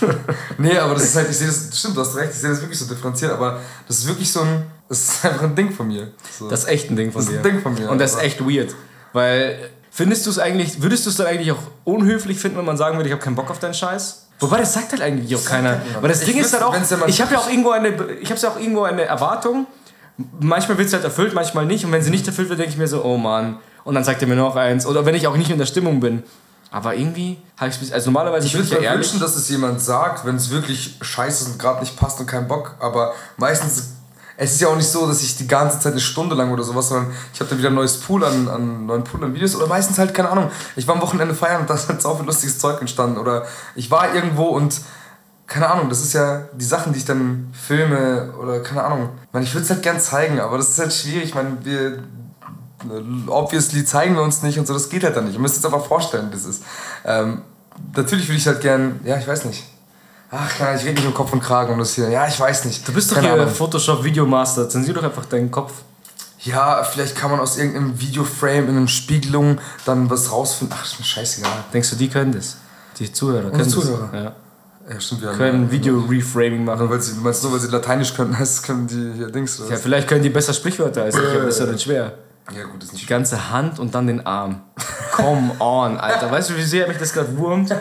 nee, 0.58 0.78
aber 0.78 0.94
das 0.94 1.04
ist 1.04 1.16
halt, 1.16 1.30
ich 1.30 1.36
sehe 1.36 1.46
das, 1.48 1.76
stimmt, 1.78 1.96
du 1.96 2.00
hast 2.00 2.14
recht, 2.16 2.30
ich 2.32 2.38
sehe 2.38 2.50
das 2.50 2.60
wirklich 2.60 2.78
so 2.78 2.86
differenziert, 2.86 3.32
aber 3.32 3.60
das 3.86 3.98
ist 3.98 4.06
wirklich 4.06 4.30
so 4.30 4.40
ein, 4.40 4.64
das 4.88 5.00
ist 5.00 5.24
einfach 5.24 5.42
ein 5.42 5.54
Ding 5.54 5.72
von 5.72 5.88
mir. 5.88 6.12
So. 6.38 6.48
Das 6.48 6.60
ist 6.60 6.68
echt 6.68 6.90
ein 6.90 6.96
Ding 6.96 7.12
von 7.12 7.20
Das 7.20 7.28
ist 7.30 7.34
dir. 7.34 7.38
ein 7.38 7.42
Ding 7.54 7.60
von 7.62 7.74
mir, 7.74 7.90
Und 7.90 7.98
das 7.98 8.14
ist 8.14 8.20
echt 8.22 8.40
weird. 8.40 8.74
Weil, 9.12 9.70
findest 9.90 10.26
du 10.26 10.30
es 10.30 10.38
eigentlich, 10.38 10.80
würdest 10.82 11.06
du 11.06 11.10
es 11.10 11.16
dann 11.16 11.26
eigentlich 11.26 11.50
auch 11.52 11.58
unhöflich 11.84 12.38
finden, 12.38 12.58
wenn 12.58 12.64
man 12.66 12.76
sagen 12.76 12.96
würde, 12.98 13.08
ich 13.08 13.12
habe 13.12 13.22
keinen 13.22 13.36
Bock 13.36 13.50
auf 13.50 13.58
deinen 13.58 13.74
Scheiß? 13.74 14.26
Wobei, 14.40 14.58
das 14.58 14.72
sagt 14.72 14.92
halt 14.92 15.02
eigentlich 15.02 15.34
auch 15.34 15.44
keiner. 15.44 15.80
Weil 16.00 16.08
das 16.08 16.22
Ich 16.22 16.28
Ding 16.28 16.38
ist 16.38 16.52
halt 16.52 16.62
auch, 16.62 16.76
ich 17.08 17.20
habe 17.20 17.32
ja 17.32 17.40
auch 17.40 17.48
irgendwo 17.48 17.70
eine, 17.70 17.88
ich 18.20 18.30
habe 18.30 18.40
ja 18.40 18.48
auch 18.50 18.58
irgendwo 18.60 18.82
eine 18.82 19.02
Erwartung. 19.02 19.66
Manchmal 20.38 20.78
wird 20.78 20.88
es 20.88 20.94
halt 20.94 21.04
erfüllt, 21.04 21.34
manchmal 21.34 21.66
nicht. 21.66 21.84
Und 21.84 21.90
wenn 21.92 22.02
sie 22.02 22.10
nicht 22.10 22.26
erfüllt 22.26 22.48
wird, 22.48 22.60
denke 22.60 22.72
ich 22.72 22.78
mir 22.78 22.86
so, 22.86 23.02
oh 23.04 23.16
Mann. 23.16 23.58
Und 23.88 23.94
dann 23.94 24.04
sagt 24.04 24.20
er 24.20 24.28
mir 24.28 24.36
noch 24.36 24.54
eins. 24.54 24.84
Oder 24.84 25.06
wenn 25.06 25.14
ich 25.14 25.26
auch 25.26 25.36
nicht 25.38 25.48
in 25.48 25.56
der 25.56 25.64
Stimmung 25.64 25.98
bin. 25.98 26.22
Aber 26.70 26.94
irgendwie 26.94 27.38
habe 27.56 27.70
ich 27.70 27.80
es, 27.80 27.90
also 27.90 28.10
normalerweise 28.10 28.46
Ich 28.46 28.52
würde 28.52 28.68
ja 28.68 28.80
mir 28.80 28.84
ehrlich. 28.84 29.06
wünschen, 29.06 29.18
dass 29.18 29.34
es 29.34 29.48
jemand 29.48 29.80
sagt, 29.80 30.26
wenn 30.26 30.36
es 30.36 30.50
wirklich 30.50 30.98
scheiße 31.00 31.44
ist 31.44 31.52
und 31.52 31.58
gerade 31.58 31.80
nicht 31.80 31.96
passt 31.96 32.20
und 32.20 32.26
keinen 32.26 32.46
Bock. 32.48 32.74
Aber 32.80 33.14
meistens, 33.38 33.94
es 34.36 34.52
ist 34.52 34.60
ja 34.60 34.68
auch 34.68 34.76
nicht 34.76 34.90
so, 34.90 35.06
dass 35.06 35.22
ich 35.22 35.38
die 35.38 35.48
ganze 35.48 35.80
Zeit 35.80 35.92
eine 35.92 36.02
Stunde 36.02 36.34
lang 36.34 36.52
oder 36.52 36.64
sowas, 36.64 36.90
sondern 36.90 37.14
ich 37.32 37.40
habe 37.40 37.48
dann 37.48 37.58
wieder 37.60 37.70
ein 37.70 37.74
neues 37.76 37.98
Pool 37.98 38.22
an, 38.22 38.46
an 38.46 38.84
neuen 38.84 39.04
Pool 39.04 39.24
an 39.24 39.32
Videos. 39.34 39.56
Oder 39.56 39.66
meistens 39.68 39.96
halt, 39.96 40.12
keine 40.12 40.28
Ahnung, 40.28 40.50
ich 40.76 40.86
war 40.86 40.94
am 40.94 41.00
Wochenende 41.00 41.34
feiern 41.34 41.62
und 41.62 41.70
da 41.70 41.74
ist 41.74 41.88
halt 41.88 42.02
so 42.02 42.14
viel 42.14 42.26
lustiges 42.26 42.58
Zeug 42.58 42.78
entstanden. 42.82 43.16
Oder 43.16 43.46
ich 43.74 43.90
war 43.90 44.14
irgendwo 44.14 44.48
und 44.48 44.82
keine 45.46 45.70
Ahnung, 45.70 45.88
das 45.88 46.00
ist 46.02 46.12
ja 46.12 46.42
die 46.52 46.66
Sachen, 46.66 46.92
die 46.92 46.98
ich 46.98 47.06
dann 47.06 47.54
filme 47.54 48.34
oder 48.38 48.60
keine 48.60 48.84
Ahnung. 48.84 49.08
Ich, 49.28 49.32
meine, 49.32 49.46
ich 49.46 49.54
würde 49.54 49.64
es 49.64 49.70
halt 49.70 49.82
gern 49.82 49.98
zeigen, 49.98 50.40
aber 50.40 50.58
das 50.58 50.68
ist 50.68 50.78
halt 50.78 50.92
schwierig. 50.92 51.24
Ich 51.30 51.34
meine, 51.34 51.56
wir 51.62 52.02
obviously 53.26 53.84
zeigen 53.84 54.14
wir 54.14 54.22
uns 54.22 54.42
nicht 54.42 54.58
und 54.58 54.66
so, 54.66 54.74
das 54.74 54.88
geht 54.88 55.04
halt 55.04 55.16
dann 55.16 55.24
nicht. 55.24 55.34
Ihr 55.34 55.40
müsst 55.40 55.56
jetzt 55.56 55.64
einfach 55.64 55.84
vorstellen, 55.84 56.28
das 56.30 56.44
ist. 56.44 56.62
Ähm, 57.04 57.42
natürlich 57.96 58.28
würde 58.28 58.38
ich 58.38 58.46
halt 58.46 58.60
gern, 58.60 59.00
ja, 59.04 59.18
ich 59.18 59.26
weiß 59.26 59.44
nicht. 59.46 59.64
Ach, 60.30 60.60
Ahnung, 60.60 60.76
ich 60.76 60.84
rede 60.84 60.94
nicht 60.96 61.06
um 61.06 61.14
Kopf 61.14 61.32
und 61.32 61.40
Kragen 61.40 61.72
um 61.72 61.78
das 61.78 61.94
hier. 61.94 62.10
Ja, 62.10 62.28
ich 62.28 62.38
weiß 62.38 62.66
nicht. 62.66 62.86
Du 62.86 62.92
bist 62.92 63.10
doch 63.10 63.18
hier 63.18 63.32
Ahnung. 63.32 63.48
Photoshop 63.48 64.04
Videomaster. 64.04 64.68
Zensier 64.68 64.92
doch 64.92 65.02
einfach 65.02 65.24
deinen 65.24 65.50
Kopf. 65.50 65.72
Ja, 66.40 66.84
vielleicht 66.84 67.16
kann 67.16 67.30
man 67.30 67.40
aus 67.40 67.56
irgendeinem 67.56 67.98
Videoframe, 67.98 68.68
in 68.68 68.76
einer 68.76 68.88
Spiegelung 68.88 69.58
dann 69.86 70.08
was 70.10 70.30
rausfinden. 70.30 70.76
Ach, 70.78 70.84
ist 70.84 70.98
mir 70.98 71.04
scheißegal. 71.04 71.64
Denkst 71.72 71.90
du, 71.90 71.96
die 71.96 72.08
können 72.08 72.32
das? 72.32 72.58
Die 72.98 73.12
Zuhörer 73.12 73.50
können 73.50 73.68
Zuhörer. 73.68 74.10
das? 74.12 74.22
Ja. 74.22 74.36
Ja, 74.90 75.00
stimmt, 75.00 75.22
wir 75.22 75.30
Können 75.32 75.70
Video-Reframing 75.70 76.64
Nur 76.64 76.76
machen. 76.76 76.88
weil 76.88 77.00
sie, 77.02 77.12
meinst 77.20 77.44
du, 77.44 77.52
weil 77.52 77.60
sie 77.60 77.68
Lateinisch 77.68 78.14
können, 78.14 78.38
heißt, 78.38 78.62
können 78.64 78.86
die 78.86 79.12
hier 79.16 79.30
Dings 79.30 79.60
oder 79.60 79.70
Ja, 79.70 79.76
vielleicht 79.76 80.08
können 80.08 80.22
die 80.22 80.30
besser 80.30 80.54
Sprichwörter 80.54 81.02
als 81.02 81.14
ich, 81.14 81.20
aber 81.20 81.44
das 81.44 81.56
ist 81.56 81.60
ja 81.60 81.72
nicht 81.72 81.82
schwer. 81.82 82.14
Ja, 82.50 82.64
gut, 82.64 82.82
ist 82.82 82.92
nicht 82.92 83.04
Die 83.04 83.08
ganze 83.08 83.50
Hand 83.50 83.78
und 83.78 83.94
dann 83.94 84.06
den 84.06 84.24
Arm. 84.26 84.62
Come 85.12 85.52
on, 85.58 85.98
Alter. 85.98 86.30
Weißt 86.30 86.50
du, 86.50 86.56
wie 86.56 86.62
sehr 86.62 86.88
mich 86.88 86.96
das 86.98 87.12
gerade 87.12 87.36
wurmt? 87.36 87.74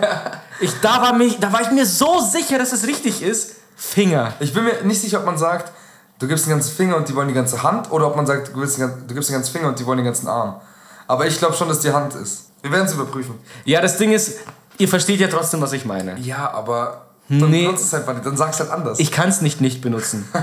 Ich, 0.59 0.72
da, 0.82 1.01
war 1.01 1.13
mich, 1.13 1.39
da 1.39 1.53
war 1.53 1.61
ich 1.61 1.72
mir 1.72 1.86
so 1.86 2.20
sicher, 2.20 2.57
dass 2.57 2.74
es 2.74 2.88
richtig 2.88 3.22
ist. 3.22 3.55
Finger. 3.76 4.34
Ich 4.39 4.53
bin 4.53 4.63
mir 4.63 4.82
nicht 4.84 4.99
sicher, 4.99 5.20
ob 5.20 5.26
man 5.26 5.38
sagt, 5.38 5.72
du 6.18 6.28
gibst 6.28 6.47
den 6.47 6.51
ganzen 6.51 6.76
Finger 6.76 6.97
und 6.97 7.07
die 7.07 7.15
wollen 7.15 7.28
die 7.28 7.34
ganze 7.34 7.61
Hand 7.61 7.91
oder 7.91 8.07
ob 8.07 8.15
man 8.15 8.26
sagt, 8.26 8.49
du, 8.49 8.59
willst 8.59 8.80
den, 8.80 8.91
du 9.07 9.13
gibst 9.13 9.30
den 9.30 9.36
ganzen 9.36 9.51
Finger 9.51 9.68
und 9.68 9.80
die 9.80 9.86
wollen 9.86 9.97
den 9.97 10.05
ganzen 10.05 10.28
Arm. 10.28 10.59
Aber 11.07 11.28
ich 11.28 11.38
glaube 11.38 11.53
schon, 11.55 11.70
dass 11.70 11.80
die 11.82 11.91
Hand 11.91 12.15
ist. 12.15 12.49
Wir 12.61 12.72
werden 12.72 12.88
es 12.88 12.93
überprüfen. 12.93 13.36
Ja, 13.65 13.82
das 13.82 13.97
Ding 13.97 14.11
ist, 14.11 14.39
ihr 14.80 14.88
versteht 14.88 15.20
ja 15.20 15.28
trotzdem, 15.28 15.61
was 15.61 15.74
ich 15.74 15.86
meine. 15.86 16.18
Ja, 16.20 16.49
aber 16.51 17.07
dann 17.30 17.49
Nee. 17.49 17.65
benutzt 17.65 17.84
es 17.86 17.93
einfach 17.93 18.13
nicht, 18.13 18.25
dann 18.25 18.38
sag's 18.38 18.59
halt 18.59 18.69
anders. 18.71 18.99
Ich 18.99 19.11
kann 19.11 19.30
es 19.30 19.41
nicht 19.41 19.61
nicht 19.61 19.82
benutzen. 19.82 20.28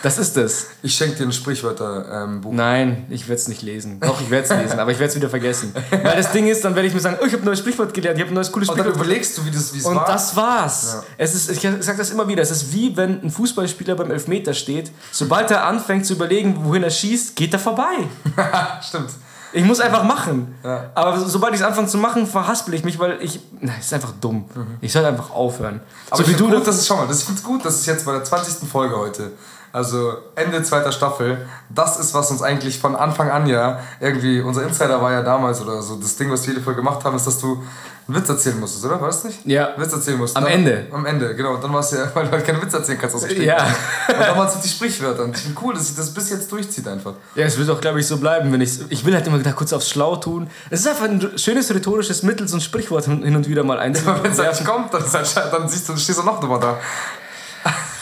Das 0.00 0.16
ist 0.16 0.36
es. 0.36 0.66
Ich 0.80 0.94
schenke 0.94 1.16
dir 1.16 1.24
ein 1.24 1.32
Sprichwörterbuch. 1.32 2.52
Nein, 2.52 3.06
ich 3.10 3.26
werde 3.26 3.40
es 3.42 3.48
nicht 3.48 3.62
lesen. 3.62 3.98
Doch, 3.98 4.20
ich 4.20 4.30
werde 4.30 4.44
es 4.46 4.50
lesen, 4.62 4.78
aber 4.78 4.92
ich 4.92 5.00
werde 5.00 5.10
es 5.10 5.16
wieder 5.16 5.28
vergessen. 5.28 5.74
Weil 5.90 6.16
das 6.16 6.30
Ding 6.30 6.46
ist, 6.46 6.64
dann 6.64 6.76
werde 6.76 6.86
ich 6.86 6.94
mir 6.94 7.00
sagen, 7.00 7.16
oh, 7.20 7.26
ich 7.26 7.32
habe 7.32 7.42
ein 7.42 7.46
neues 7.46 7.58
Sprichwort 7.58 7.92
gelernt, 7.92 8.16
ich 8.16 8.22
habe 8.22 8.30
ein 8.30 8.34
neues 8.36 8.52
cooles 8.52 8.68
und 8.68 8.78
dann 8.78 8.86
Sprichwort. 8.86 9.06
überlegst 9.06 9.36
du, 9.36 9.44
wie 9.44 9.50
das 9.50 9.74
wie 9.74 9.78
es 9.78 9.84
Und 9.84 9.96
war. 9.96 10.06
das 10.06 10.36
war's. 10.36 10.92
Ja. 10.92 11.02
Es 11.18 11.34
ist, 11.34 11.50
ich 11.50 11.68
sag 11.80 11.96
das 11.96 12.10
immer 12.10 12.28
wieder, 12.28 12.42
es 12.42 12.52
ist 12.52 12.72
wie 12.72 12.96
wenn 12.96 13.20
ein 13.24 13.30
Fußballspieler 13.32 13.96
beim 13.96 14.12
Elfmeter 14.12 14.54
steht. 14.54 14.92
Sobald 15.10 15.50
er 15.50 15.64
anfängt 15.66 16.06
zu 16.06 16.12
überlegen, 16.12 16.54
wohin 16.64 16.84
er 16.84 16.90
schießt, 16.90 17.34
geht 17.34 17.52
er 17.52 17.58
vorbei. 17.58 17.96
Stimmt. 18.86 19.10
Ich 19.52 19.64
muss 19.64 19.80
einfach 19.80 20.02
machen. 20.04 20.54
Ja. 20.62 20.90
Aber 20.94 21.18
so- 21.18 21.26
sobald 21.26 21.54
ich 21.54 21.60
es 21.60 21.66
anfange 21.66 21.88
zu 21.88 21.96
machen, 21.98 22.26
verhaspel 22.26 22.74
ich 22.74 22.84
mich, 22.84 22.98
weil 22.98 23.18
ich. 23.22 23.40
Na, 23.60 23.72
es 23.78 23.86
ist 23.86 23.94
einfach 23.94 24.12
dumm. 24.20 24.44
Ich 24.80 24.92
soll 24.92 25.04
einfach 25.04 25.30
aufhören. 25.30 25.76
Mhm. 25.76 25.80
Aber 26.10 26.16
so 26.18 26.22
ich 26.22 26.28
wie 26.34 26.38
du 26.42 26.50
gut, 26.50 26.66
dass 26.66 26.76
es 26.76 26.86
schon 26.86 26.96
mal, 26.98 27.06
das, 27.06 27.22
finde 27.22 27.40
gut, 27.42 27.64
dass 27.64 27.74
es 27.76 27.86
jetzt 27.86 28.04
bei 28.04 28.12
der 28.12 28.24
20. 28.24 28.68
Folge 28.68 28.96
heute, 28.96 29.32
also 29.72 30.16
Ende 30.34 30.62
zweiter 30.62 30.92
Staffel, 30.92 31.46
das 31.68 31.98
ist, 31.98 32.14
was 32.14 32.30
uns 32.30 32.42
eigentlich 32.42 32.78
von 32.78 32.96
Anfang 32.96 33.30
an 33.30 33.46
ja, 33.46 33.80
irgendwie, 34.00 34.40
unser 34.40 34.62
Insider 34.62 35.00
war 35.02 35.12
ja 35.12 35.22
damals 35.22 35.60
oder 35.60 35.82
so, 35.82 35.96
das 35.96 36.16
Ding, 36.16 36.30
was 36.30 36.46
wir 36.46 36.54
jede 36.54 36.64
Folge 36.64 36.80
gemacht 36.80 37.04
haben, 37.04 37.16
ist, 37.16 37.26
dass 37.26 37.38
du 37.38 37.62
einen 38.08 38.16
Witz 38.16 38.28
erzählen 38.30 38.58
musstest, 38.58 38.86
oder? 38.86 38.98
War 39.00 39.08
das 39.08 39.22
nicht? 39.24 39.44
Ja. 39.44 39.74
Witz 39.76 39.92
erzählen 39.92 40.16
musstest. 40.16 40.38
Am 40.38 40.44
Dann- 40.44 40.52
Ende. 40.54 40.86
Am 40.90 41.04
Ende, 41.04 41.34
genau. 41.34 41.54
Und 41.56 41.62
dann 41.62 41.72
war 41.74 41.80
es 41.80 41.90
ja, 41.90 42.10
weil 42.14 42.24
du 42.24 42.32
halt 42.32 42.46
keine 42.46 42.62
Witze 42.62 42.78
erzählen 42.78 42.98
kannst 42.98 43.14
aus 43.16 43.22
dem 43.22 43.30
Stück. 43.32 43.44
Ja. 43.44 43.56
Und 43.56 44.18
dann 44.18 44.38
waren 44.38 44.48
es 44.48 44.58
die 44.60 44.68
Sprichwörter. 44.68 45.24
Und 45.24 45.36
ich 45.36 45.42
finde 45.42 45.60
cool, 45.62 45.74
dass 45.74 45.88
sich 45.88 45.96
das 45.96 46.14
bis 46.14 46.30
jetzt 46.30 46.50
durchzieht 46.50 46.88
einfach. 46.88 47.12
Ja, 47.34 47.44
es 47.44 47.58
wird 47.58 47.68
auch, 47.68 47.80
glaube 47.82 48.00
ich, 48.00 48.06
so 48.06 48.16
bleiben, 48.16 48.50
wenn 48.50 48.62
ich 48.62 48.80
Ich 48.88 49.04
will 49.04 49.14
halt 49.14 49.26
immer 49.26 49.38
da 49.40 49.52
kurz 49.52 49.74
aufs 49.74 49.90
Schlau 49.90 50.16
tun. 50.16 50.48
Es 50.70 50.80
ist 50.80 50.88
einfach 50.88 51.04
ein 51.04 51.38
schönes 51.38 51.70
rhetorisches 51.72 52.22
Mittel, 52.22 52.48
so 52.48 52.56
ein 52.56 52.62
Sprichwort 52.62 53.04
hin 53.04 53.36
und 53.36 53.46
wieder 53.46 53.62
mal 53.62 53.78
Aber 53.78 53.92
wenn 54.24 54.32
es 54.32 54.38
halt 54.38 54.64
kommt, 54.64 54.94
dann, 54.94 55.02
halt, 55.02 55.36
dann 55.52 55.68
siehst 55.68 55.86
du, 55.90 55.96
stehst 55.98 56.18
du 56.18 56.22
noch 56.22 56.40
drüber 56.40 56.58
da. 56.58 56.78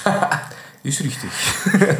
Ist 0.87 1.01
richtig. 1.03 1.31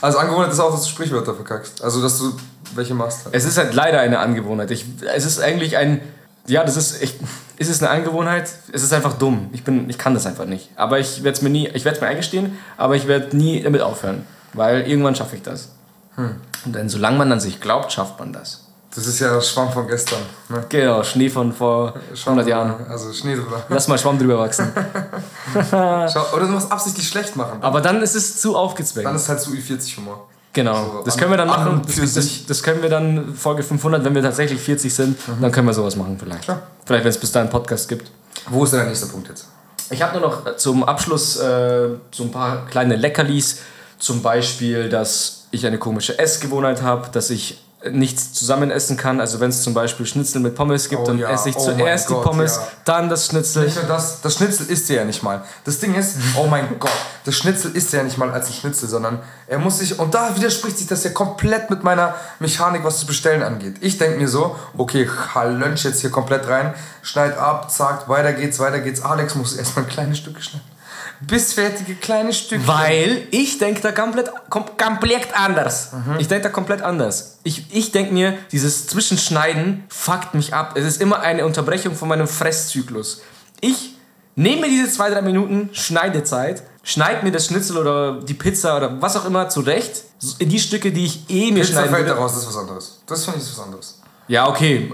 Also 0.00 0.18
Angewohnheit 0.18 0.52
ist 0.52 0.60
auch, 0.60 0.70
dass 0.70 0.82
du 0.82 0.90
Sprichwörter 0.90 1.34
verkackst. 1.34 1.82
Also, 1.82 2.02
dass 2.02 2.18
du 2.18 2.36
welche 2.74 2.92
machst. 2.92 3.24
Halt. 3.24 3.34
Es 3.34 3.46
ist 3.46 3.56
halt 3.56 3.72
leider 3.72 4.00
eine 4.00 4.18
Angewohnheit. 4.18 4.70
Ich, 4.70 4.84
es 5.14 5.24
ist 5.24 5.40
eigentlich 5.40 5.78
ein. 5.78 6.02
Ja, 6.46 6.62
das 6.62 6.76
ist. 6.76 7.02
Ich, 7.02 7.14
ist 7.56 7.70
es 7.70 7.82
eine 7.82 7.90
Angewohnheit? 7.90 8.50
Es 8.70 8.82
ist 8.82 8.92
einfach 8.92 9.14
dumm. 9.14 9.48
Ich, 9.52 9.64
bin, 9.64 9.88
ich 9.88 9.96
kann 9.96 10.12
das 10.12 10.26
einfach 10.26 10.44
nicht. 10.44 10.68
Aber 10.76 10.98
ich 10.98 11.24
werde 11.24 11.36
es 11.36 11.42
mir 11.42 11.48
nie. 11.48 11.68
Ich 11.68 11.86
werde 11.86 11.96
es 11.96 12.02
mir 12.02 12.08
eingestehen, 12.08 12.58
aber 12.76 12.96
ich 12.96 13.08
werde 13.08 13.34
nie 13.34 13.62
damit 13.62 13.80
aufhören. 13.80 14.26
Weil 14.52 14.82
irgendwann 14.82 15.14
schaffe 15.14 15.36
ich 15.36 15.42
das. 15.42 15.70
Hm. 16.16 16.34
Und 16.66 16.76
dann, 16.76 16.90
solange 16.90 17.16
man 17.16 17.32
an 17.32 17.40
sich 17.40 17.62
glaubt, 17.62 17.90
schafft 17.90 18.18
man 18.18 18.34
das. 18.34 18.63
Das 18.94 19.06
ist 19.06 19.18
ja 19.18 19.40
Schwamm 19.40 19.72
von 19.72 19.88
gestern. 19.88 20.20
Ne? 20.48 20.64
Genau, 20.68 21.02
Schnee 21.02 21.28
von 21.28 21.52
vor 21.52 21.94
Schwamm 22.14 22.38
100 22.38 22.48
Jahren. 22.48 22.86
Also 22.88 23.12
Schnee 23.12 23.34
drüber. 23.34 23.64
Lass 23.68 23.88
mal 23.88 23.98
Schwamm 23.98 24.18
drüber 24.18 24.38
wachsen. 24.38 24.72
Schau, 25.70 26.32
oder 26.34 26.46
du 26.46 26.52
machst 26.52 26.70
absichtlich 26.70 27.08
schlecht 27.08 27.34
machen. 27.34 27.58
Aber 27.60 27.80
dann 27.80 28.02
ist 28.02 28.14
es 28.14 28.40
zu 28.40 28.56
aufgezwängt. 28.56 29.06
Dann 29.06 29.16
ist 29.16 29.28
halt 29.28 29.40
zu 29.40 29.50
Ü40-Humor. 29.50 30.28
Genau, 30.52 30.74
So, 30.98 31.02
das 31.04 31.16
können 31.16 31.32
wir 31.32 31.36
dann 31.36 31.50
an 31.50 31.64
machen. 31.64 31.82
Das, 31.84 32.14
das, 32.14 32.46
das 32.46 32.62
können 32.62 32.80
wir 32.80 32.88
dann 32.88 33.34
Folge 33.34 33.64
500, 33.64 34.04
wenn 34.04 34.14
wir 34.14 34.22
tatsächlich 34.22 34.60
40 34.60 34.94
sind, 34.94 35.18
dann 35.40 35.50
können 35.50 35.66
wir 35.66 35.74
sowas 35.74 35.96
machen 35.96 36.16
vielleicht. 36.16 36.44
Klar. 36.44 36.62
Vielleicht, 36.86 37.04
wenn 37.04 37.10
es 37.10 37.18
bis 37.18 37.32
dahin 37.32 37.48
einen 37.48 37.52
Podcast 37.52 37.88
gibt. 37.88 38.12
Wo 38.48 38.62
ist 38.62 38.72
denn 38.72 38.78
der 38.80 38.88
nächste 38.88 39.06
Punkt 39.06 39.28
jetzt? 39.28 39.48
Ich 39.90 40.00
habe 40.00 40.18
nur 40.18 40.28
noch 40.28 40.56
zum 40.56 40.84
Abschluss 40.84 41.36
äh, 41.40 41.88
so 42.12 42.22
ein 42.22 42.30
paar 42.30 42.66
kleine 42.66 42.94
Leckerlis. 42.94 43.58
Zum 43.98 44.22
Beispiel, 44.22 44.88
dass 44.88 45.46
ich 45.50 45.66
eine 45.66 45.78
komische 45.78 46.18
Essgewohnheit 46.18 46.82
habe, 46.82 47.08
dass 47.10 47.30
ich 47.30 47.60
nichts 47.90 48.32
zusammen 48.32 48.70
essen 48.70 48.96
kann. 48.96 49.20
Also 49.20 49.40
wenn 49.40 49.50
es 49.50 49.62
zum 49.62 49.74
Beispiel 49.74 50.06
Schnitzel 50.06 50.40
mit 50.40 50.54
Pommes 50.54 50.88
gibt, 50.88 51.02
Oh 51.02 51.06
dann 51.06 51.18
ja, 51.18 51.30
esse 51.30 51.50
ich 51.50 51.56
oh 51.56 51.60
zuerst 51.60 52.08
die 52.08 52.14
Gott, 52.14 52.24
Pommes, 52.24 52.56
ja. 52.56 52.66
dann 52.84 53.08
das 53.08 53.26
Schnitzel. 53.26 53.64
Nicht 53.64 53.76
nur 53.76 53.86
das, 53.86 54.20
das 54.20 54.34
Schnitzel 54.34 54.66
isst 54.66 54.88
er 54.90 54.96
ja 54.96 55.04
nicht 55.04 55.22
mal. 55.22 55.42
Das 55.64 55.78
Ding 55.78 55.94
ist, 55.94 56.16
oh 56.36 56.46
mein 56.46 56.78
Gott, 56.78 56.90
das 57.24 57.36
Schnitzel 57.36 57.72
isst 57.72 57.92
er 57.92 57.98
ja 57.98 58.04
nicht 58.04 58.18
mal 58.18 58.30
als 58.30 58.48
ein 58.48 58.54
Schnitzel, 58.54 58.88
sondern 58.88 59.20
er 59.46 59.58
muss 59.58 59.78
sich, 59.78 59.98
und 59.98 60.14
da 60.14 60.36
widerspricht 60.36 60.78
sich 60.78 60.86
das 60.86 61.04
ja 61.04 61.10
komplett 61.10 61.70
mit 61.70 61.84
meiner 61.84 62.14
Mechanik, 62.38 62.84
was 62.84 62.96
das 62.96 63.04
Bestellen 63.06 63.42
angeht. 63.42 63.76
Ich 63.80 63.98
denke 63.98 64.18
mir 64.18 64.28
so, 64.28 64.56
okay, 64.76 65.08
Lönch 65.44 65.84
jetzt 65.84 66.00
hier 66.00 66.10
komplett 66.10 66.48
rein, 66.48 66.74
schneid 67.02 67.36
ab, 67.36 67.70
zack, 67.70 68.08
weiter 68.08 68.32
geht's, 68.32 68.58
weiter 68.58 68.80
geht's. 68.80 69.02
Alex 69.02 69.34
muss 69.34 69.56
erstmal 69.56 69.84
kleine 69.86 70.14
Stücke 70.14 70.42
schneiden. 70.42 70.73
Bissfertige 71.20 71.94
kleine 71.94 72.32
Stücke. 72.32 72.66
Weil 72.66 73.26
ich 73.30 73.58
denke 73.58 73.80
da 73.80 73.92
komplett, 73.92 74.30
kom 74.50 74.64
komplett 74.76 75.28
anders. 75.38 75.90
Ich 76.18 76.28
denke 76.28 76.44
da 76.44 76.48
komplett 76.50 76.82
anders. 76.82 77.38
Ich, 77.44 77.64
ich 77.74 77.92
denke 77.92 78.12
mir, 78.12 78.34
dieses 78.52 78.86
Zwischenschneiden 78.86 79.84
fuckt 79.88 80.34
mich 80.34 80.54
ab. 80.54 80.76
Es 80.76 80.84
ist 80.84 81.00
immer 81.00 81.20
eine 81.20 81.46
Unterbrechung 81.46 81.94
von 81.94 82.08
meinem 82.08 82.28
Fresszyklus. 82.28 83.22
Ich 83.60 83.96
nehme 84.36 84.62
mir 84.62 84.68
diese 84.68 84.90
zwei, 84.90 85.10
drei 85.10 85.22
Minuten 85.22 85.70
Schneidezeit, 85.72 86.62
schneide 86.82 87.24
mir 87.24 87.32
das 87.32 87.46
Schnitzel 87.46 87.76
oder 87.78 88.20
die 88.20 88.34
Pizza 88.34 88.76
oder 88.76 89.00
was 89.00 89.16
auch 89.16 89.24
immer 89.24 89.48
zurecht. 89.48 90.02
In 90.38 90.48
die 90.48 90.58
Stücke, 90.60 90.90
die 90.92 91.04
ich 91.06 91.30
eh 91.30 91.50
mir 91.52 91.60
Pizza 91.60 91.72
schneiden 91.72 91.90
fällt 91.90 92.06
würde. 92.06 92.14
daraus, 92.16 92.32
das 92.34 92.42
ist 92.42 92.48
was 92.48 92.56
anderes. 92.56 93.00
Das 93.06 93.24
finde 93.24 93.40
ich 93.40 93.46
was 93.50 93.64
anderes. 93.64 94.00
Ja, 94.26 94.48
okay. 94.48 94.90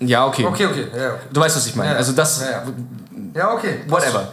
Ja, 0.00 0.26
okay. 0.26 0.44
Okay, 0.44 0.66
okay, 0.66 0.86
ja, 0.96 1.14
okay. 1.14 1.22
Du 1.32 1.40
weißt, 1.40 1.56
was 1.56 1.66
ich 1.66 1.74
meine. 1.76 1.92
Ja, 1.92 1.96
Also 1.96 2.12
das, 2.12 2.40
ja, 2.40 2.50
ja. 2.50 2.62
Ja, 3.34 3.52
okay. 3.52 3.80
whatever. 3.86 4.32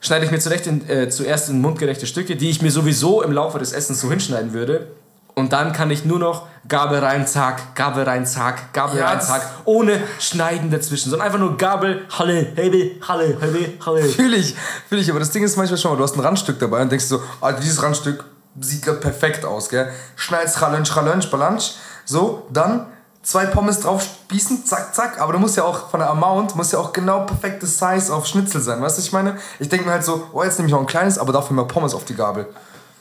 Schneide 0.00 0.26
ich 0.26 0.30
mir 0.30 0.38
zurecht 0.38 0.66
in, 0.66 0.88
äh, 0.88 1.08
zuerst 1.08 1.48
in 1.48 1.60
mundgerechte 1.60 2.06
Stücke, 2.06 2.36
die 2.36 2.50
ich 2.50 2.62
mir 2.62 2.70
sowieso 2.70 3.22
im 3.22 3.32
Laufe 3.32 3.58
des 3.58 3.72
Essens 3.72 4.00
so 4.00 4.10
hinschneiden 4.10 4.52
würde. 4.52 4.88
Und 5.34 5.52
dann 5.52 5.74
kann 5.74 5.90
ich 5.90 6.06
nur 6.06 6.18
noch 6.18 6.46
Gabel 6.66 6.98
rein, 7.00 7.26
zack, 7.26 7.74
Gabel 7.74 8.04
rein, 8.04 8.24
zack, 8.24 8.72
Gabel 8.72 8.98
Ja, 8.98 9.08
rein, 9.08 9.20
zack, 9.20 9.42
ohne 9.66 10.00
Schneiden 10.18 10.70
dazwischen, 10.70 11.10
sondern 11.10 11.26
einfach 11.26 11.38
nur 11.38 11.58
Gabel, 11.58 12.06
Halle, 12.18 12.52
Hebel, 12.56 12.92
Halle, 13.06 13.36
Hebel, 13.38 13.74
Halle. 13.84 14.02
Fühle 14.04 14.36
ich, 14.38 14.54
fühle 14.88 15.02
ich, 15.02 15.10
aber 15.10 15.18
das 15.18 15.30
Ding 15.30 15.44
ist 15.44 15.58
manchmal 15.58 15.78
schon 15.78 15.90
mal, 15.90 15.98
du 15.98 16.04
hast 16.04 16.16
ein 16.16 16.20
Randstück 16.20 16.58
dabei 16.58 16.80
und 16.80 16.90
denkst 16.90 17.04
so, 17.04 17.22
Alter, 17.42 17.60
dieses 17.60 17.82
Randstück 17.82 18.24
sieht 18.58 18.82
grad 18.82 19.02
perfekt 19.02 19.44
aus, 19.44 19.68
gell? 19.68 19.90
Schneidest 20.16 20.62
Ralönsch, 20.62 20.96
Ralönsch, 20.96 21.30
Balansch, 21.30 21.72
so, 22.06 22.46
dann 22.50 22.86
zwei 23.26 23.46
Pommes 23.46 23.80
drauf 23.80 24.04
spießen, 24.04 24.64
zack, 24.64 24.94
zack, 24.94 25.20
aber 25.20 25.32
du 25.32 25.40
musst 25.40 25.56
ja 25.56 25.64
auch 25.64 25.90
von 25.90 25.98
der 25.98 26.08
Amount, 26.10 26.54
muss 26.54 26.70
ja 26.70 26.78
auch 26.78 26.92
genau 26.92 27.22
perfekte 27.26 27.66
Size 27.66 28.14
auf 28.14 28.24
Schnitzel 28.26 28.60
sein, 28.60 28.80
weißt 28.80 28.96
du, 28.96 29.00
was 29.00 29.06
ich 29.06 29.12
meine? 29.12 29.36
Ich 29.58 29.68
denke 29.68 29.84
mir 29.86 29.92
halt 29.92 30.04
so, 30.04 30.28
oh, 30.32 30.44
jetzt 30.44 30.58
nehme 30.58 30.68
ich 30.68 30.74
auch 30.74 30.80
ein 30.80 30.86
kleines, 30.86 31.18
aber 31.18 31.32
dafür 31.32 31.56
mehr 31.56 31.64
Pommes 31.64 31.92
auf 31.92 32.04
die 32.04 32.14
Gabel. 32.14 32.46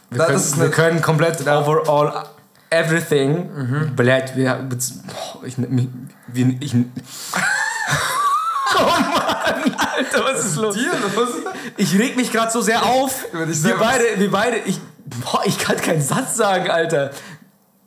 Wir, 0.09 0.17
Da- 0.17 0.25
können, 0.25 0.43
wir 0.57 0.71
können 0.71 1.01
komplett 1.03 1.41
overall 1.47 2.23
everything. 2.71 3.91
Blöd, 3.95 4.35
wir 4.35 4.49
haben. 4.49 4.67
boah, 4.69 5.45
Ich, 5.45 5.57
ich, 5.59 5.87
wie- 6.27 6.57
ich, 6.59 6.73
oh 8.75 8.81
Mann, 8.81 9.75
Alter, 9.95 10.25
was 10.25 10.45
ist 10.45 10.55
los? 10.55 10.75
Dir 10.75 10.91
los? 11.15 11.29
Ich 11.77 11.97
reg 11.99 12.15
mich 12.17 12.31
gerade 12.31 12.51
so 12.51 12.61
sehr 12.61 12.83
auf. 12.83 13.25
Dich 13.47 13.63
wir 13.63 13.77
beide, 13.77 14.03
wir 14.17 14.31
beide, 14.31 14.57
ich, 14.65 14.79
boah, 15.23 15.41
ich 15.45 15.57
kann 15.59 15.77
keinen 15.77 16.01
Satz 16.01 16.35
sagen, 16.35 16.69
Alter. 16.69 17.11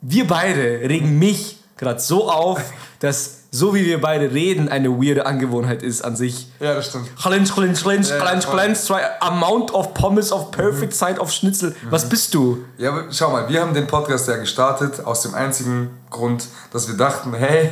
Wir 0.01 0.25
beide 0.27 0.61
regen 0.89 1.19
mich 1.19 1.58
gerade 1.79 1.99
so 1.99 2.29
auf, 2.29 2.61
dass 2.99 3.39
so 3.51 3.73
wie 3.73 3.83
wir 3.85 3.99
beide 3.99 4.31
reden, 4.31 4.69
eine 4.69 4.89
weirde 4.89 5.25
Angewohnheit 5.25 5.81
ist 5.81 6.03
an 6.03 6.15
sich. 6.15 6.51
Ja, 6.59 6.75
das 6.75 6.89
stimmt. 6.89 7.09
Challenge, 7.17 7.45
Challenge, 7.45 7.73
Challenge, 7.73 8.03
Challenge. 8.03 8.41
Challenge, 8.41 8.73
zwei 8.75 9.21
Amount 9.21 9.73
of 9.73 9.93
Pommes 9.95 10.31
of 10.31 10.51
perfect 10.51 10.93
side 10.93 11.19
of 11.19 11.31
Schnitzel. 11.31 11.75
Was 11.89 12.07
bist 12.07 12.33
du? 12.35 12.63
Ja, 12.77 12.91
aber 12.91 13.05
schau 13.11 13.31
mal, 13.31 13.49
wir 13.49 13.61
haben 13.61 13.73
den 13.73 13.87
Podcast 13.87 14.27
ja 14.27 14.37
gestartet 14.37 15.03
aus 15.03 15.23
dem 15.23 15.33
einzigen 15.33 15.89
Grund, 16.11 16.45
dass 16.71 16.87
wir 16.87 16.95
dachten, 16.95 17.33
hey, 17.33 17.71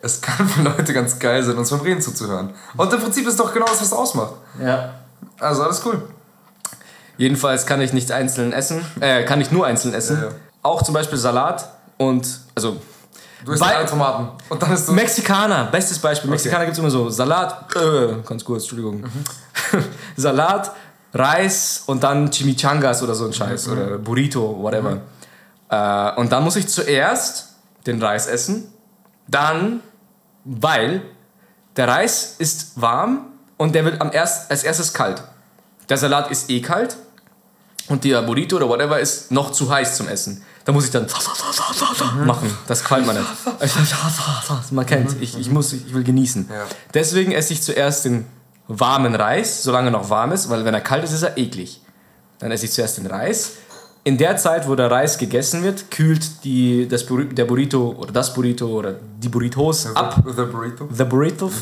es 0.00 0.20
kann 0.22 0.48
für 0.48 0.62
Leute 0.62 0.94
ganz 0.94 1.18
geil 1.18 1.42
sein, 1.42 1.58
uns 1.58 1.70
beim 1.70 1.80
Reden 1.80 2.00
zuzuhören. 2.00 2.54
Und 2.76 2.92
im 2.92 3.00
Prinzip 3.00 3.26
ist 3.26 3.38
doch 3.38 3.52
genau 3.52 3.66
das, 3.66 3.82
was 3.82 3.92
ausmacht. 3.92 4.34
Ja. 4.62 4.94
Also 5.38 5.62
alles 5.62 5.82
cool. 5.84 6.02
Jedenfalls 7.18 7.66
kann 7.66 7.82
ich 7.82 7.92
nicht 7.92 8.10
einzeln 8.10 8.52
essen. 8.54 8.84
Äh, 9.00 9.24
kann 9.24 9.40
ich 9.42 9.50
nur 9.50 9.66
einzeln 9.66 9.92
essen. 9.92 10.16
Ja, 10.16 10.28
ja. 10.28 10.34
Auch 10.62 10.82
zum 10.82 10.94
Beispiel 10.94 11.18
Salat 11.18 11.68
und, 11.98 12.40
also 12.54 12.78
Du 13.44 13.52
isst 13.52 13.62
alle 13.62 13.86
Tomaten. 13.86 14.28
Und 14.48 14.62
dann 14.62 14.72
ist 14.72 14.88
du. 14.88 14.92
Mexikaner, 14.92 15.64
bestes 15.64 15.98
Beispiel. 15.98 16.30
Mexikaner 16.30 16.64
gibt 16.64 16.74
es 16.74 16.78
immer 16.78 16.90
so 16.90 17.10
Salat, 17.10 17.74
äh, 17.76 18.22
ganz 18.26 18.44
kurz, 18.44 18.62
Entschuldigung. 18.62 19.04
Salat, 20.16 20.72
Reis 21.12 21.82
und 21.86 22.02
dann 22.02 22.30
Chimichangas 22.30 23.02
oder 23.02 23.14
so 23.14 23.26
ein 23.26 23.32
Scheiß 23.32 23.68
oder 23.68 23.98
Burrito, 23.98 24.62
whatever. 24.62 25.00
Äh, 25.68 26.20
und 26.20 26.30
dann 26.30 26.44
muss 26.44 26.56
ich 26.56 26.68
zuerst 26.68 27.50
den 27.86 28.00
Reis 28.02 28.26
essen, 28.26 28.72
dann, 29.26 29.80
weil 30.44 31.02
der 31.76 31.88
Reis 31.88 32.36
ist 32.38 32.80
warm 32.80 33.26
und 33.56 33.74
der 33.74 33.84
wird 33.84 34.00
am 34.00 34.12
erst, 34.12 34.50
als 34.50 34.62
erstes 34.62 34.92
kalt. 34.92 35.22
Der 35.88 35.96
Salat 35.96 36.30
ist 36.30 36.48
eh 36.50 36.60
kalt 36.60 36.96
und 37.88 38.04
der 38.04 38.22
Burrito 38.22 38.56
oder 38.56 38.68
whatever 38.68 39.00
ist 39.00 39.30
noch 39.32 39.50
zu 39.50 39.70
heiß 39.70 39.96
zum 39.96 40.08
Essen. 40.08 40.44
Da 40.64 40.72
muss 40.72 40.84
ich 40.84 40.90
dann 40.90 41.06
machen. 42.24 42.56
Das 42.66 42.82
gefällt 42.82 43.06
mir 43.06 43.14
nicht. 43.14 43.26
Man 44.70 44.86
kennt, 44.86 45.20
ich, 45.20 45.38
ich, 45.38 45.50
muss, 45.50 45.72
ich 45.72 45.92
will 45.92 46.04
genießen. 46.04 46.48
Deswegen 46.94 47.32
esse 47.32 47.52
ich 47.52 47.62
zuerst 47.62 48.04
den 48.04 48.26
warmen 48.68 49.14
Reis, 49.14 49.62
solange 49.62 49.88
er 49.88 49.92
noch 49.92 50.08
warm 50.08 50.32
ist, 50.32 50.48
weil 50.48 50.64
wenn 50.64 50.74
er 50.74 50.80
kalt 50.80 51.04
ist, 51.04 51.12
ist 51.12 51.22
er 51.22 51.36
eklig. 51.36 51.80
Dann 52.38 52.50
esse 52.50 52.66
ich 52.66 52.72
zuerst 52.72 52.98
den 52.98 53.06
Reis. 53.06 53.52
In 54.04 54.18
der 54.18 54.36
Zeit, 54.36 54.68
wo 54.68 54.74
der 54.74 54.90
Reis 54.90 55.16
gegessen 55.18 55.62
wird, 55.62 55.90
kühlt 55.90 56.44
die, 56.44 56.88
das, 56.88 57.06
der 57.06 57.44
Burrito 57.44 57.94
oder 57.96 58.12
das 58.12 58.34
Burrito 58.34 58.66
oder 58.66 58.94
die 58.94 59.28
Burritos 59.28 59.94
ab. 59.94 60.22
The 60.26 60.42
Burrito. 60.42 60.88
The 60.92 61.04
Burrito 61.04 61.52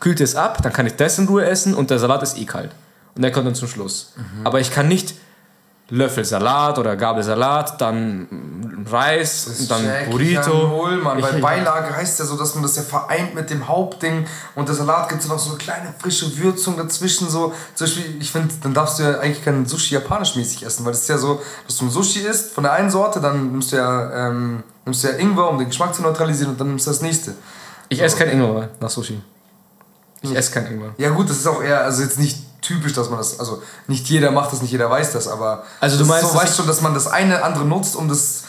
kühlt 0.00 0.20
es 0.20 0.34
ab, 0.34 0.62
dann 0.62 0.72
kann 0.72 0.86
ich 0.86 0.96
das 0.96 1.18
in 1.18 1.28
Ruhe 1.28 1.44
essen 1.44 1.74
und 1.74 1.90
der 1.90 1.98
Salat 1.98 2.22
ist 2.22 2.38
eh 2.38 2.44
kalt. 2.44 2.70
Und 3.14 3.22
der 3.22 3.32
kommt 3.32 3.46
dann 3.46 3.54
zum 3.54 3.68
Schluss. 3.68 4.12
Aber 4.44 4.60
ich 4.60 4.70
kann 4.70 4.88
nicht 4.88 5.14
Löffel 5.90 6.24
Salat 6.24 6.78
oder 6.78 6.96
Gabel 6.96 7.22
Salat, 7.22 7.78
dann 7.80 8.86
Reis, 8.90 9.66
dann 9.68 9.82
Burrito. 10.10 10.68
Null, 10.68 10.96
Mann. 10.96 11.20
Weil 11.22 11.36
Ich- 11.36 11.42
Beilage 11.42 11.94
heißt 11.94 12.18
ja 12.18 12.24
so, 12.24 12.36
dass 12.38 12.54
man 12.54 12.62
das 12.62 12.76
ja 12.76 12.82
vereint 12.82 13.34
mit 13.34 13.50
dem 13.50 13.68
Hauptding 13.68 14.26
und 14.54 14.66
der 14.66 14.74
Salat 14.74 15.10
gibt 15.10 15.20
es 15.22 15.28
noch 15.28 15.38
so 15.38 15.50
eine 15.50 15.58
kleine 15.58 15.94
frische 15.98 16.36
Würzung 16.38 16.78
dazwischen. 16.78 17.28
So. 17.28 17.52
Zum 17.74 17.86
Beispiel, 17.86 18.16
ich 18.18 18.30
finde, 18.32 18.54
dann 18.62 18.72
darfst 18.72 18.98
du 18.98 19.02
ja 19.02 19.18
eigentlich 19.20 19.44
kein 19.44 19.66
Sushi 19.66 19.94
japanisch 19.94 20.34
mäßig 20.36 20.64
essen, 20.64 20.86
weil 20.86 20.92
es 20.92 21.02
ist 21.02 21.08
ja 21.08 21.18
so, 21.18 21.42
dass 21.66 21.76
du 21.76 21.84
ein 21.84 21.90
Sushi 21.90 22.20
isst 22.20 22.52
von 22.52 22.64
der 22.64 22.72
einen 22.72 22.90
Sorte, 22.90 23.20
dann 23.20 23.52
nimmst 23.52 23.72
du 23.72 23.76
ja, 23.76 24.28
ähm, 24.28 24.62
nimmst 24.86 25.04
du 25.04 25.08
ja 25.08 25.14
Ingwer, 25.18 25.50
um 25.50 25.58
den 25.58 25.68
Geschmack 25.68 25.94
zu 25.94 26.00
neutralisieren 26.00 26.52
und 26.52 26.60
dann 26.60 26.68
nimmst 26.68 26.86
du 26.86 26.90
das 26.92 27.02
nächste. 27.02 27.34
Ich 27.90 28.00
esse 28.02 28.16
kein 28.16 28.30
Ingwer 28.30 28.70
nach 28.80 28.88
Sushi. 28.90 29.20
Ich 30.22 30.34
esse 30.34 30.50
kein 30.50 30.66
Ingwer. 30.66 30.94
Ja 30.96 31.10
gut, 31.10 31.28
das 31.28 31.36
ist 31.36 31.46
auch 31.46 31.62
eher, 31.62 31.82
also 31.84 32.02
jetzt 32.02 32.18
nicht 32.18 32.38
typisch, 32.64 32.92
dass 32.94 33.08
man 33.10 33.18
das, 33.18 33.38
also 33.38 33.62
nicht 33.86 34.08
jeder 34.08 34.30
macht 34.30 34.52
das, 34.52 34.62
nicht 34.62 34.70
jeder 34.72 34.88
weiß 34.90 35.12
das, 35.12 35.28
aber 35.28 35.64
Also 35.80 35.98
du 35.98 36.04
meinst, 36.06 36.30
so, 36.32 36.36
weißt 36.38 36.56
schon, 36.56 36.66
dass 36.66 36.80
man 36.80 36.94
das 36.94 37.06
eine 37.06 37.42
andere 37.44 37.64
nutzt, 37.64 37.94
um 37.96 38.08
das 38.08 38.44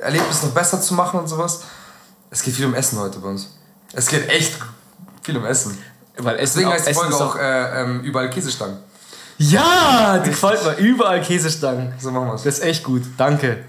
Erlebnis 0.00 0.42
noch 0.42 0.50
besser 0.50 0.80
zu 0.80 0.94
machen 0.94 1.20
und 1.20 1.28
sowas. 1.28 1.60
Es 2.30 2.42
geht 2.42 2.54
viel 2.54 2.66
um 2.66 2.74
Essen 2.74 2.98
heute 2.98 3.18
bei 3.20 3.28
uns. 3.28 3.48
Es 3.92 4.08
geht 4.08 4.28
echt 4.28 4.58
viel 5.22 5.36
um 5.36 5.44
Essen. 5.44 5.78
Weil 6.18 6.36
Essen 6.36 6.60
Deswegen 6.60 6.68
auch- 6.68 6.72
heißt 6.72 6.88
die 6.88 6.94
Folge 6.94 7.14
ist 7.14 7.20
auch 7.20 7.36
äh, 7.36 7.82
ähm, 7.82 8.00
überall 8.00 8.28
Käsestangen. 8.30 8.76
Ja, 9.38 10.18
die 10.18 10.30
gefällt 10.30 10.64
mir. 10.64 10.76
Überall 10.76 11.20
Käsestangen. 11.22 11.92
So 11.98 12.10
machen 12.10 12.28
wir 12.28 12.34
es. 12.34 12.42
Das 12.42 12.58
ist 12.58 12.64
echt 12.64 12.84
gut, 12.84 13.02
danke. 13.16 13.64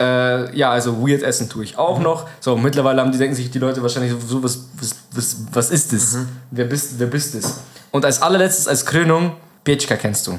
Äh, 0.00 0.56
ja, 0.56 0.70
also 0.70 1.06
weird 1.06 1.22
Essen 1.22 1.48
tue 1.48 1.64
ich 1.64 1.76
auch 1.76 1.98
noch. 1.98 2.28
So, 2.40 2.56
mittlerweile 2.56 3.00
haben 3.00 3.10
die, 3.12 3.18
denken 3.18 3.34
sich 3.34 3.50
die 3.50 3.58
Leute 3.58 3.82
wahrscheinlich 3.82 4.12
so, 4.28 4.42
was, 4.42 4.60
was, 4.80 4.90
was, 5.12 5.36
was 5.52 5.70
ist 5.70 5.92
das? 5.92 6.16
Wer, 6.52 6.64
bist, 6.66 6.98
wer 6.98 7.08
bist 7.08 7.34
das? 7.34 7.58
Und 7.90 8.04
als 8.04 8.22
allerletztes, 8.22 8.68
als 8.68 8.84
Krönung, 8.86 9.36
Pietschka 9.64 9.96
kennst 9.96 10.26
du. 10.26 10.38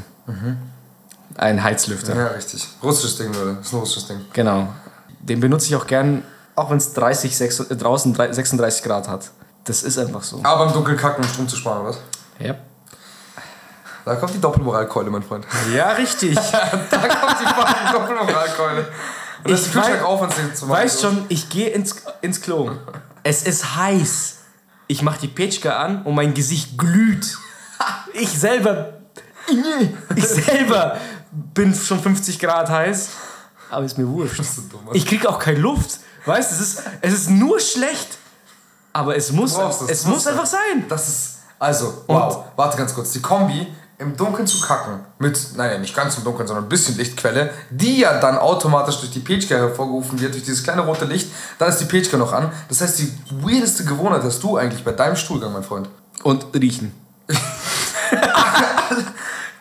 Ein 1.37 1.63
Heizlüfter. 1.63 2.15
Ja, 2.15 2.27
richtig. 2.27 2.67
Russisches 2.83 3.17
Ding, 3.17 3.33
Leute. 3.33 3.55
Das 3.59 3.67
ist 3.67 3.73
ein 3.73 3.79
russisches 3.79 4.07
Ding. 4.07 4.25
Genau. 4.33 4.67
Den 5.19 5.39
benutze 5.39 5.67
ich 5.67 5.75
auch 5.75 5.87
gern, 5.87 6.23
auch 6.55 6.69
wenn 6.69 6.77
es 6.77 6.93
30, 6.93 7.35
6, 7.35 7.59
äh, 7.61 7.75
draußen 7.75 8.13
3 8.13 8.31
36 8.33 8.83
Grad 8.83 9.07
hat. 9.07 9.29
Das 9.65 9.83
ist 9.83 9.97
einfach 9.97 10.23
so. 10.23 10.39
Aber 10.43 10.65
im 10.67 10.73
Dunkeln 10.73 10.97
kacken, 10.97 11.23
um 11.23 11.29
Strom 11.29 11.47
zu 11.47 11.55
sparen, 11.55 11.85
was? 11.85 11.97
Ja, 12.39 12.55
Da 14.05 14.15
kommt 14.15 14.33
die 14.33 14.39
Doppelmoralkeule, 14.41 15.09
mein 15.09 15.23
Freund. 15.23 15.45
ja 15.73 15.91
richtig. 15.91 16.35
da 16.89 17.07
kommt 17.07 17.35
die 17.41 17.93
Doppelmoralkeule. 17.93 18.87
Und 19.43 19.51
das 19.51 19.67
Ich 19.67 19.71
Kühlschrank 19.73 20.01
weiß- 20.01 20.03
auf 20.03 20.21
und 20.21 20.33
zu 20.57 20.65
machen. 20.65 20.79
Weißt 20.83 21.01
schon, 21.01 21.25
ich 21.29 21.49
gehe 21.49 21.69
ins, 21.69 21.95
ins 22.21 22.41
Klo. 22.41 22.71
Es 23.23 23.43
ist 23.43 23.75
heiß. 23.75 24.35
Ich 24.91 25.03
mache 25.03 25.19
die 25.19 25.27
Petschka 25.27 25.77
an 25.77 26.01
und 26.01 26.15
mein 26.15 26.33
Gesicht 26.33 26.75
glüht. 26.75 27.37
Ich 28.13 28.29
selber. 28.39 28.93
Ich 30.15 30.27
selber 30.27 30.97
bin 31.31 31.75
schon 31.75 32.01
50 32.01 32.39
Grad 32.39 32.69
heiß. 32.69 33.09
Aber 33.69 33.85
ist 33.85 33.99
mir 33.99 34.07
wurscht. 34.07 34.41
Ich 34.93 35.05
krieg 35.05 35.27
auch 35.27 35.37
keine 35.37 35.59
Luft. 35.59 35.99
Weißt 36.25 36.51
du, 36.51 36.55
es 36.55 36.61
ist, 36.61 36.83
es 37.01 37.13
ist 37.13 37.29
nur 37.29 37.59
schlecht. 37.59 38.17
Aber 38.91 39.15
es 39.15 39.31
muss, 39.31 39.55
es, 39.87 40.05
muss 40.05 40.25
einfach 40.25 40.47
sein. 40.47 40.85
Das 40.89 41.07
ist, 41.07 41.37
Also, 41.59 42.03
wow, 42.07 42.45
warte 42.55 42.75
ganz 42.75 42.93
kurz. 42.95 43.11
Die 43.11 43.21
Kombi 43.21 43.67
im 43.99 44.15
Dunkeln 44.15 44.47
zu 44.47 44.61
kacken, 44.61 45.01
mit, 45.19 45.37
naja, 45.57 45.77
nicht 45.77 45.93
ganz 45.93 46.17
im 46.17 46.23
Dunkeln, 46.23 46.47
sondern 46.47 46.65
ein 46.65 46.69
bisschen 46.69 46.95
Lichtquelle, 46.97 47.51
die 47.69 47.99
ja 47.99 48.17
dann 48.19 48.37
automatisch 48.37 48.97
durch 48.99 49.11
die 49.11 49.19
Petschka 49.19 49.55
hervorgerufen 49.55 50.19
wird, 50.21 50.33
durch 50.33 50.43
dieses 50.43 50.63
kleine 50.63 50.81
rote 50.83 51.03
Licht, 51.03 51.29
dann 51.57 51.67
ist 51.69 51.79
die 51.79 51.85
Petschka 51.85 52.15
noch 52.15 52.31
an. 52.31 52.49
Das 52.69 52.79
heißt, 52.79 52.97
die 52.99 53.11
weirdeste 53.41 53.83
Gewohnheit 53.83 54.23
hast 54.23 54.41
du 54.41 54.55
eigentlich 54.55 54.85
bei 54.85 54.93
deinem 54.93 55.17
Stuhlgang, 55.17 55.51
mein 55.51 55.63
Freund. 55.63 55.89
Und 56.23 56.45
riechen. 56.55 56.93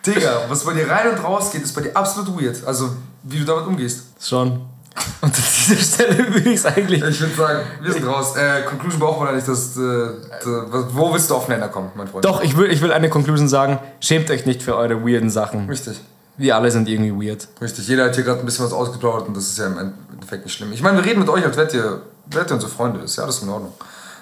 Digga, 0.07 0.43
was 0.49 0.65
bei 0.65 0.73
dir 0.73 0.89
rein 0.89 1.11
und 1.11 1.23
raus 1.23 1.51
geht, 1.51 1.63
ist 1.63 1.75
bei 1.75 1.81
dir 1.81 1.97
absolut 1.97 2.41
weird. 2.41 2.65
Also, 2.65 2.95
wie 3.25 3.41
du 3.41 3.45
damit 3.45 3.67
umgehst. 3.67 4.05
Schon. 4.21 4.61
Und 5.21 5.35
an 5.35 5.43
dieser 5.43 5.77
Stelle 5.77 6.33
würde 6.33 6.51
ich 6.51 6.57
es 6.57 6.67
eigentlich. 6.67 7.03
Ich 7.03 7.21
würde 7.21 7.35
sagen, 7.35 7.61
wir 7.81 7.93
sind 7.93 8.07
raus. 8.07 8.37
Äh, 8.37 8.63
Conclusion 8.63 9.01
braucht 9.01 9.19
man 9.21 9.29
ja 9.29 9.35
nicht, 9.35 9.49
dass, 9.49 9.77
äh, 9.77 9.81
wo 10.93 11.13
willst 11.13 11.31
du 11.31 11.35
auf 11.35 11.49
Nenner 11.49 11.69
kommen, 11.69 11.91
mein 11.95 12.09
Freund? 12.09 12.25
Doch, 12.25 12.43
ich 12.43 12.57
will, 12.57 12.71
ich 12.71 12.81
will 12.81 12.93
eine 12.93 13.09
Conclusion 13.09 13.49
sagen. 13.49 13.79
Schämt 14.01 14.31
euch 14.31 14.47
nicht 14.47 14.63
für 14.63 14.77
eure 14.77 15.03
weirden 15.07 15.31
Sachen. 15.31 15.69
Richtig. 15.69 16.01
Wir 16.37 16.55
alle 16.55 16.71
sind 16.71 16.89
irgendwie 16.89 17.29
weird. 17.29 17.49
Richtig, 17.61 17.89
jeder 17.89 18.05
hat 18.05 18.15
hier 18.15 18.25
gerade 18.25 18.41
ein 18.41 18.47
bisschen 18.47 18.65
was 18.65 18.73
ausgeplaudert 18.73 19.27
und 19.27 19.37
das 19.37 19.45
ist 19.45 19.59
ja 19.59 19.67
im 19.67 19.93
Endeffekt 20.13 20.45
nicht 20.45 20.55
schlimm. 20.55 20.73
Ich 20.73 20.83
meine, 20.83 20.99
wir 20.99 21.05
reden 21.05 21.19
mit 21.19 21.29
euch, 21.29 21.45
als 21.45 21.57
wärt 21.57 21.75
ihr, 21.75 22.03
wärt 22.27 22.51
ihr 22.51 22.55
unsere 22.55 22.71
Freunde. 22.71 23.01
Ist 23.01 23.17
ja 23.17 23.25
alles 23.25 23.43
in 23.43 23.49
Ordnung. 23.49 23.73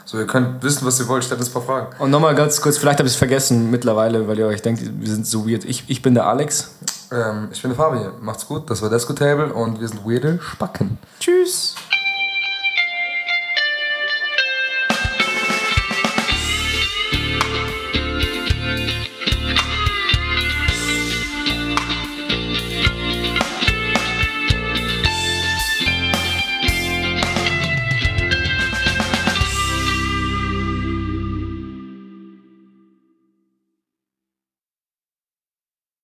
So, 0.07 0.19
ihr 0.19 0.27
könnt 0.27 0.63
wissen, 0.63 0.87
was 0.87 1.01
ihr 1.01 1.09
wollt, 1.09 1.25
stellt 1.25 1.41
uns 1.41 1.51
ein 1.51 1.53
paar 1.53 1.63
Fragen. 1.63 1.89
Und 1.99 2.11
nochmal 2.13 2.37
ganz 2.37 2.61
kurz, 2.61 2.79
vielleicht 2.79 3.01
habe 3.01 3.09
ich 3.09 3.15
es 3.15 3.19
vergessen 3.19 3.73
mittlerweile, 3.73 4.29
weil 4.29 4.39
ihr 4.39 4.47
euch 4.47 4.63
denkt, 4.63 4.81
wir 4.81 5.09
sind 5.09 5.27
so 5.27 5.49
weird. 5.49 5.65
Ich, 5.65 5.83
ich 5.89 6.01
bin 6.01 6.15
der 6.15 6.29
Alex. 6.29 6.71
Ähm, 7.11 7.49
ich 7.51 7.61
bin 7.61 7.73
der 7.73 7.77
Fabi. 7.77 7.99
Macht's 8.21 8.47
gut, 8.47 8.71
das 8.71 8.83
war 8.83 8.89
Desco 8.89 9.15
Table 9.15 9.53
und 9.53 9.81
wir 9.81 9.89
sind 9.89 10.07
weirde 10.07 10.39
Spacken. 10.41 10.99
Tschüss. 11.19 11.75